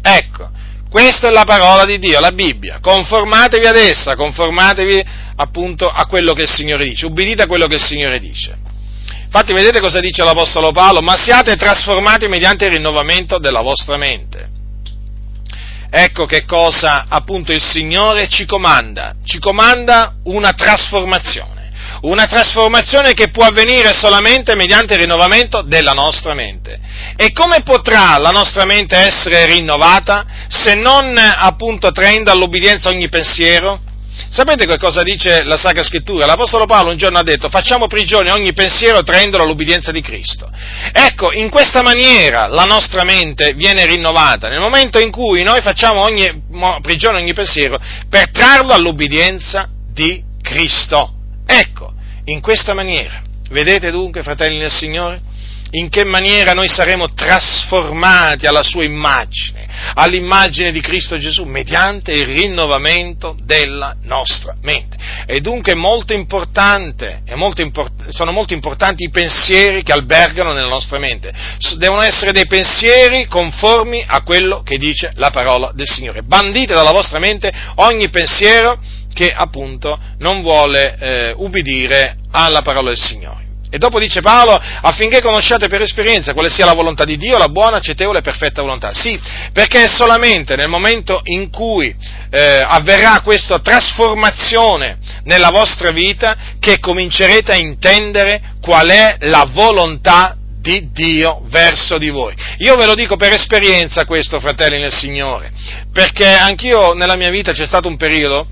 Ecco, 0.00 0.48
questa 0.88 1.28
è 1.28 1.30
la 1.30 1.44
parola 1.44 1.84
di 1.84 1.98
Dio, 1.98 2.18
la 2.18 2.32
Bibbia. 2.32 2.78
Conformatevi 2.80 3.66
ad 3.66 3.76
essa, 3.76 4.16
conformatevi 4.16 5.04
appunto 5.36 5.88
a 5.88 6.06
quello 6.06 6.32
che 6.32 6.42
il 6.42 6.52
Signore 6.52 6.84
dice, 6.84 7.06
ubbidite 7.06 7.42
a 7.42 7.46
quello 7.46 7.66
che 7.66 7.76
il 7.76 7.82
Signore 7.82 8.18
dice. 8.18 8.56
Infatti 9.24 9.52
vedete 9.52 9.80
cosa 9.80 9.98
dice 9.98 10.22
l'Apostolo 10.22 10.70
Paolo? 10.70 11.00
Ma 11.00 11.16
siate 11.16 11.56
trasformati 11.56 12.28
mediante 12.28 12.66
il 12.66 12.72
rinnovamento 12.72 13.38
della 13.38 13.62
vostra 13.62 13.96
mente. 13.96 14.48
Ecco 15.90 16.24
che 16.26 16.44
cosa 16.44 17.06
appunto 17.08 17.52
il 17.52 17.62
Signore 17.62 18.28
ci 18.28 18.46
comanda. 18.46 19.14
Ci 19.24 19.38
comanda 19.38 20.14
una 20.24 20.52
trasformazione 20.52 21.54
una 22.02 22.26
trasformazione 22.26 23.14
che 23.14 23.30
può 23.30 23.44
avvenire 23.44 23.92
solamente 23.94 24.54
mediante 24.54 24.94
il 24.94 25.00
rinnovamento 25.00 25.62
della 25.62 25.92
nostra 25.92 26.34
mente. 26.34 26.78
E 27.16 27.32
come 27.32 27.62
potrà 27.62 28.18
la 28.18 28.30
nostra 28.30 28.64
mente 28.64 28.96
essere 28.96 29.46
rinnovata 29.46 30.26
se 30.48 30.74
non 30.74 31.16
appunto 31.16 31.92
traendo 31.92 32.30
all'obbedienza 32.30 32.90
ogni 32.90 33.08
pensiero? 33.08 33.80
Sapete 34.34 34.66
che 34.66 34.78
cosa 34.78 35.04
dice 35.04 35.44
la 35.44 35.56
Sacra 35.56 35.84
Scrittura? 35.84 36.26
L'Apostolo 36.26 36.66
Paolo 36.66 36.90
un 36.90 36.96
giorno 36.96 37.20
ha 37.20 37.22
detto 37.22 37.48
facciamo 37.48 37.86
prigione 37.86 38.32
ogni 38.32 38.52
pensiero 38.52 39.04
traendolo 39.04 39.44
all'obbedienza 39.44 39.92
di 39.92 40.00
Cristo. 40.00 40.50
Ecco, 40.90 41.30
in 41.30 41.48
questa 41.50 41.82
maniera 41.82 42.48
la 42.48 42.64
nostra 42.64 43.04
mente 43.04 43.52
viene 43.52 43.86
rinnovata, 43.86 44.48
nel 44.48 44.58
momento 44.58 44.98
in 44.98 45.12
cui 45.12 45.44
noi 45.44 45.62
facciamo 45.62 46.00
ogni, 46.00 46.46
prigione 46.82 47.18
ogni 47.18 47.32
pensiero 47.32 47.78
per 48.10 48.32
trarlo 48.32 48.72
all'obbedienza 48.72 49.68
di 49.92 50.20
Cristo. 50.42 51.12
Ecco, 51.46 51.92
in 52.24 52.40
questa 52.40 52.74
maniera. 52.74 53.22
Vedete 53.50 53.92
dunque, 53.92 54.24
fratelli 54.24 54.58
del 54.58 54.72
Signore, 54.72 55.20
in 55.74 55.88
che 55.88 56.04
maniera 56.04 56.52
noi 56.52 56.68
saremo 56.68 57.12
trasformati 57.12 58.46
alla 58.46 58.62
sua 58.62 58.84
immagine, 58.84 59.66
all'immagine 59.94 60.70
di 60.70 60.80
Cristo 60.80 61.18
Gesù, 61.18 61.44
mediante 61.44 62.12
il 62.12 62.26
rinnovamento 62.26 63.36
della 63.42 63.96
nostra 64.02 64.54
mente. 64.62 64.96
E 65.26 65.40
dunque 65.40 65.72
è 65.72 65.74
molto 65.74 66.12
molto 67.34 67.60
import- 67.60 68.08
sono 68.10 68.30
molto 68.30 68.54
importanti 68.54 69.04
i 69.04 69.10
pensieri 69.10 69.82
che 69.82 69.92
albergano 69.92 70.52
nella 70.52 70.68
nostra 70.68 70.98
mente. 70.98 71.32
Devono 71.76 72.02
essere 72.02 72.30
dei 72.32 72.46
pensieri 72.46 73.26
conformi 73.26 74.04
a 74.06 74.22
quello 74.22 74.62
che 74.62 74.78
dice 74.78 75.10
la 75.16 75.30
parola 75.30 75.72
del 75.74 75.88
Signore. 75.88 76.22
Bandite 76.22 76.74
dalla 76.74 76.92
vostra 76.92 77.18
mente 77.18 77.52
ogni 77.76 78.08
pensiero 78.10 78.80
che 79.12 79.32
appunto 79.32 79.98
non 80.18 80.40
vuole 80.40 80.96
eh, 80.98 81.32
ubbidire 81.36 82.16
alla 82.30 82.62
parola 82.62 82.88
del 82.88 83.00
Signore. 83.00 83.43
E 83.74 83.78
dopo 83.78 83.98
dice 83.98 84.20
Paolo, 84.20 84.52
affinché 84.52 85.20
conosciate 85.20 85.66
per 85.66 85.82
esperienza 85.82 86.32
quale 86.32 86.48
sia 86.48 86.64
la 86.64 86.74
volontà 86.74 87.02
di 87.02 87.16
Dio, 87.16 87.38
la 87.38 87.48
buona, 87.48 87.78
accettevole 87.78 88.20
e 88.20 88.22
perfetta 88.22 88.62
volontà. 88.62 88.94
Sì, 88.94 89.20
perché 89.52 89.82
è 89.82 89.88
solamente 89.88 90.54
nel 90.54 90.68
momento 90.68 91.22
in 91.24 91.50
cui 91.50 91.92
eh, 92.30 92.62
avverrà 92.64 93.20
questa 93.22 93.58
trasformazione 93.58 94.98
nella 95.24 95.50
vostra 95.50 95.90
vita 95.90 96.36
che 96.60 96.78
comincerete 96.78 97.50
a 97.50 97.56
intendere 97.56 98.54
qual 98.60 98.88
è 98.88 99.16
la 99.22 99.44
volontà 99.50 100.36
di 100.60 100.92
Dio 100.92 101.42
verso 101.46 101.98
di 101.98 102.10
voi. 102.10 102.32
Io 102.58 102.76
ve 102.76 102.86
lo 102.86 102.94
dico 102.94 103.16
per 103.16 103.32
esperienza 103.32 104.04
questo, 104.04 104.38
fratelli 104.38 104.78
nel 104.78 104.92
Signore, 104.92 105.50
perché 105.92 106.28
anch'io 106.28 106.92
nella 106.92 107.16
mia 107.16 107.30
vita 107.30 107.50
c'è 107.50 107.66
stato 107.66 107.88
un 107.88 107.96
periodo 107.96 108.46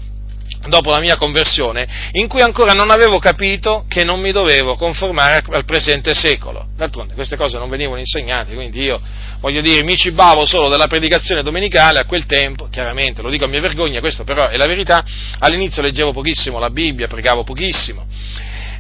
dopo 0.68 0.90
la 0.90 1.00
mia 1.00 1.16
conversione, 1.16 2.10
in 2.12 2.28
cui 2.28 2.40
ancora 2.40 2.72
non 2.72 2.90
avevo 2.90 3.18
capito 3.18 3.84
che 3.88 4.04
non 4.04 4.20
mi 4.20 4.32
dovevo 4.32 4.76
conformare 4.76 5.42
al 5.50 5.64
presente 5.64 6.14
secolo. 6.14 6.66
D'altronde 6.76 7.14
queste 7.14 7.36
cose 7.36 7.58
non 7.58 7.68
venivano 7.68 7.98
insegnate, 7.98 8.54
quindi 8.54 8.82
io, 8.82 9.00
voglio 9.40 9.60
dire, 9.60 9.82
mi 9.82 9.96
cibavo 9.96 10.44
solo 10.44 10.68
della 10.68 10.86
predicazione 10.86 11.42
domenicale 11.42 11.98
a 11.98 12.04
quel 12.04 12.26
tempo, 12.26 12.68
chiaramente, 12.70 13.22
lo 13.22 13.30
dico 13.30 13.44
a 13.44 13.48
mia 13.48 13.60
vergogna, 13.60 14.00
questo 14.00 14.24
però 14.24 14.48
è 14.48 14.56
la 14.56 14.66
verità, 14.66 15.04
all'inizio 15.38 15.82
leggevo 15.82 16.12
pochissimo 16.12 16.58
la 16.58 16.70
Bibbia, 16.70 17.08
pregavo 17.08 17.42
pochissimo, 17.42 18.06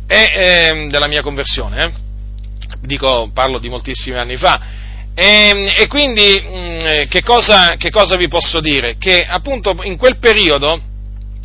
e, 0.06 0.30
eh, 0.34 0.86
della 0.88 1.08
mia 1.08 1.22
conversione, 1.22 1.84
eh. 1.84 1.92
dico, 2.80 3.30
parlo 3.34 3.58
di 3.58 3.68
moltissimi 3.68 4.16
anni 4.16 4.36
fa, 4.36 4.60
e, 5.14 5.74
e 5.76 5.86
quindi 5.88 6.40
mh, 6.40 6.56
mm, 6.56 6.78
che, 7.08 7.22
cosa, 7.22 7.74
che 7.76 7.90
cosa 7.90 8.16
vi 8.16 8.28
posso 8.28 8.60
dire? 8.60 8.96
Che 8.98 9.26
appunto 9.28 9.76
in 9.82 9.96
quel 9.96 10.16
periodo, 10.16 10.80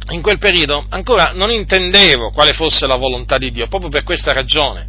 in 0.09 0.21
quel 0.21 0.37
periodo 0.37 0.85
ancora 0.89 1.31
non 1.33 1.51
intendevo 1.51 2.31
quale 2.31 2.53
fosse 2.53 2.87
la 2.87 2.95
volontà 2.95 3.37
di 3.37 3.51
Dio, 3.51 3.67
proprio 3.67 3.89
per 3.89 4.03
questa 4.03 4.31
ragione, 4.31 4.87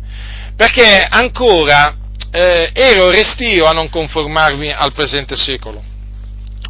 perché 0.56 1.06
ancora 1.08 1.96
eh, 2.30 2.70
ero 2.72 3.10
restio 3.10 3.64
a 3.64 3.72
non 3.72 3.88
conformarmi 3.88 4.72
al 4.72 4.92
presente 4.92 5.36
secolo, 5.36 5.82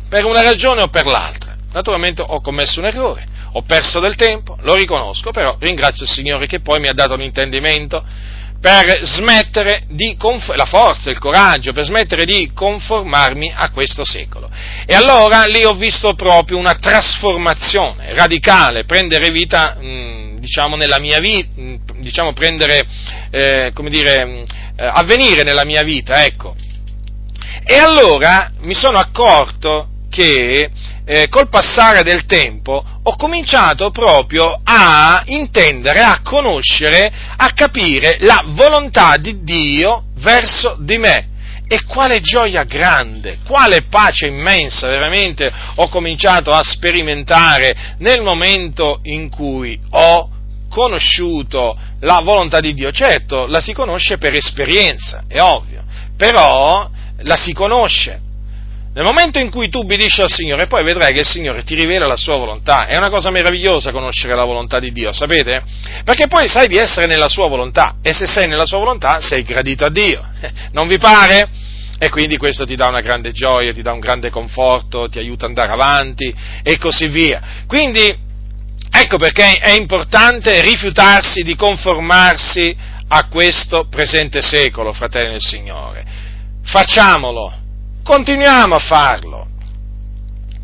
per 0.08 0.24
una 0.24 0.42
ragione 0.42 0.82
o 0.82 0.88
per 0.88 1.06
l'altra. 1.06 1.56
Naturalmente 1.72 2.22
ho 2.26 2.40
commesso 2.40 2.80
un 2.80 2.86
errore, 2.86 3.26
ho 3.52 3.62
perso 3.62 4.00
del 4.00 4.16
tempo, 4.16 4.56
lo 4.62 4.74
riconosco, 4.74 5.30
però 5.30 5.56
ringrazio 5.60 6.04
il 6.04 6.10
Signore 6.10 6.46
che 6.46 6.60
poi 6.60 6.80
mi 6.80 6.88
ha 6.88 6.94
dato 6.94 7.14
l'intendimento 7.16 8.02
per 8.60 9.04
smettere 9.04 9.84
di, 9.88 10.16
la 10.56 10.64
forza, 10.64 11.10
il 11.10 11.18
coraggio, 11.18 11.72
per 11.72 11.84
smettere 11.84 12.24
di 12.24 12.50
conformarmi 12.52 13.52
a 13.54 13.70
questo 13.70 14.04
secolo. 14.04 14.50
E 14.84 14.94
allora 14.94 15.44
lì 15.44 15.64
ho 15.64 15.74
visto 15.74 16.14
proprio 16.14 16.58
una 16.58 16.74
trasformazione 16.74 18.14
radicale, 18.14 18.84
prendere 18.84 19.30
vita, 19.30 19.76
mh, 19.80 20.40
diciamo, 20.40 20.74
nella 20.74 20.98
mia 20.98 21.20
vita, 21.20 21.48
diciamo, 21.98 22.32
prendere, 22.32 22.84
eh, 23.30 23.70
come 23.74 23.90
dire, 23.90 24.24
mh, 24.24 24.44
eh, 24.76 24.86
avvenire 24.86 25.44
nella 25.44 25.64
mia 25.64 25.82
vita, 25.82 26.24
ecco. 26.24 26.56
E 27.64 27.76
allora 27.76 28.50
mi 28.60 28.74
sono 28.74 28.98
accorto 28.98 29.88
che 30.10 30.70
eh, 31.10 31.28
col 31.30 31.48
passare 31.48 32.02
del 32.02 32.26
tempo 32.26 32.84
ho 33.02 33.16
cominciato 33.16 33.90
proprio 33.90 34.60
a 34.62 35.22
intendere, 35.24 36.00
a 36.00 36.20
conoscere, 36.22 37.10
a 37.34 37.50
capire 37.54 38.18
la 38.20 38.42
volontà 38.48 39.16
di 39.16 39.42
Dio 39.42 40.04
verso 40.16 40.76
di 40.80 40.98
me. 40.98 41.28
E 41.66 41.84
quale 41.84 42.20
gioia 42.20 42.64
grande, 42.64 43.38
quale 43.46 43.82
pace 43.82 44.26
immensa 44.26 44.88
veramente 44.88 45.50
ho 45.76 45.88
cominciato 45.88 46.50
a 46.50 46.62
sperimentare 46.62 47.94
nel 47.98 48.22
momento 48.22 49.00
in 49.04 49.30
cui 49.30 49.78
ho 49.90 50.30
conosciuto 50.68 51.78
la 52.00 52.20
volontà 52.20 52.60
di 52.60 52.74
Dio. 52.74 52.90
Certo, 52.90 53.46
la 53.46 53.60
si 53.60 53.72
conosce 53.72 54.18
per 54.18 54.34
esperienza, 54.34 55.24
è 55.26 55.40
ovvio, 55.40 55.84
però 56.16 56.88
la 57.20 57.36
si 57.36 57.54
conosce 57.54 58.26
Nel 58.98 59.06
momento 59.06 59.38
in 59.38 59.48
cui 59.48 59.68
tu 59.68 59.78
ubbidisci 59.78 60.22
al 60.22 60.28
Signore, 60.28 60.66
poi 60.66 60.82
vedrai 60.82 61.12
che 61.12 61.20
il 61.20 61.26
Signore 61.26 61.62
ti 61.62 61.76
rivela 61.76 62.08
la 62.08 62.16
sua 62.16 62.36
volontà. 62.36 62.88
È 62.88 62.96
una 62.96 63.10
cosa 63.10 63.30
meravigliosa 63.30 63.92
conoscere 63.92 64.34
la 64.34 64.42
volontà 64.42 64.80
di 64.80 64.90
Dio, 64.90 65.12
sapete? 65.12 65.62
Perché 66.02 66.26
poi 66.26 66.48
sai 66.48 66.66
di 66.66 66.78
essere 66.78 67.06
nella 67.06 67.28
sua 67.28 67.46
volontà 67.46 67.98
e 68.02 68.12
se 68.12 68.26
sei 68.26 68.48
nella 68.48 68.64
sua 68.64 68.78
volontà 68.78 69.20
sei 69.20 69.44
gradito 69.44 69.84
a 69.84 69.88
Dio. 69.88 70.28
Non 70.72 70.88
vi 70.88 70.98
pare? 70.98 71.48
E 71.96 72.08
quindi 72.08 72.38
questo 72.38 72.66
ti 72.66 72.74
dà 72.74 72.88
una 72.88 73.00
grande 73.00 73.30
gioia, 73.30 73.72
ti 73.72 73.82
dà 73.82 73.92
un 73.92 74.00
grande 74.00 74.30
conforto, 74.30 75.08
ti 75.08 75.20
aiuta 75.20 75.44
ad 75.44 75.50
andare 75.50 75.70
avanti 75.70 76.34
e 76.64 76.76
così 76.78 77.06
via. 77.06 77.40
Quindi 77.68 78.02
ecco 78.90 79.16
perché 79.16 79.58
è 79.58 79.76
importante 79.76 80.60
rifiutarsi 80.60 81.42
di 81.42 81.54
conformarsi 81.54 82.76
a 83.06 83.28
questo 83.28 83.86
presente 83.88 84.42
secolo, 84.42 84.92
fratelli 84.92 85.30
del 85.30 85.40
Signore. 85.40 86.04
Facciamolo, 86.64 87.66
continuiamo 88.08 88.74
a 88.74 88.78
farlo, 88.78 89.46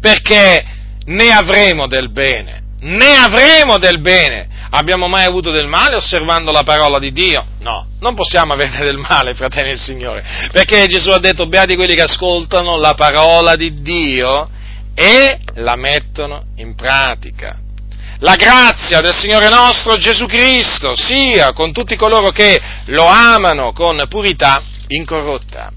perché 0.00 0.64
ne 1.04 1.30
avremo 1.30 1.86
del 1.86 2.10
bene, 2.10 2.62
ne 2.80 3.16
avremo 3.16 3.76
del 3.76 4.00
bene. 4.00 4.48
Abbiamo 4.70 5.06
mai 5.06 5.24
avuto 5.24 5.50
del 5.50 5.68
male 5.68 5.94
osservando 5.94 6.50
la 6.50 6.64
parola 6.64 6.98
di 6.98 7.12
Dio? 7.12 7.44
No, 7.60 7.86
non 8.00 8.14
possiamo 8.14 8.54
avere 8.54 8.78
del 8.78 8.96
male, 8.96 9.34
fratelli 9.34 9.68
del 9.68 9.78
Signore, 9.78 10.24
perché 10.50 10.86
Gesù 10.86 11.10
ha 11.10 11.18
detto, 11.18 11.46
beati 11.46 11.76
quelli 11.76 11.94
che 11.94 12.02
ascoltano 12.02 12.78
la 12.78 12.94
parola 12.94 13.54
di 13.56 13.82
Dio 13.82 14.48
e 14.94 15.38
la 15.56 15.76
mettono 15.76 16.42
in 16.56 16.74
pratica. 16.74 17.60
La 18.20 18.36
grazia 18.36 19.00
del 19.00 19.14
Signore 19.14 19.50
nostro 19.50 19.96
Gesù 19.98 20.24
Cristo 20.26 20.96
sia 20.96 21.52
con 21.52 21.72
tutti 21.72 21.94
coloro 21.94 22.30
che 22.30 22.58
lo 22.86 23.04
amano 23.04 23.72
con 23.72 24.02
purità 24.08 24.62
incorrotta. 24.88 25.70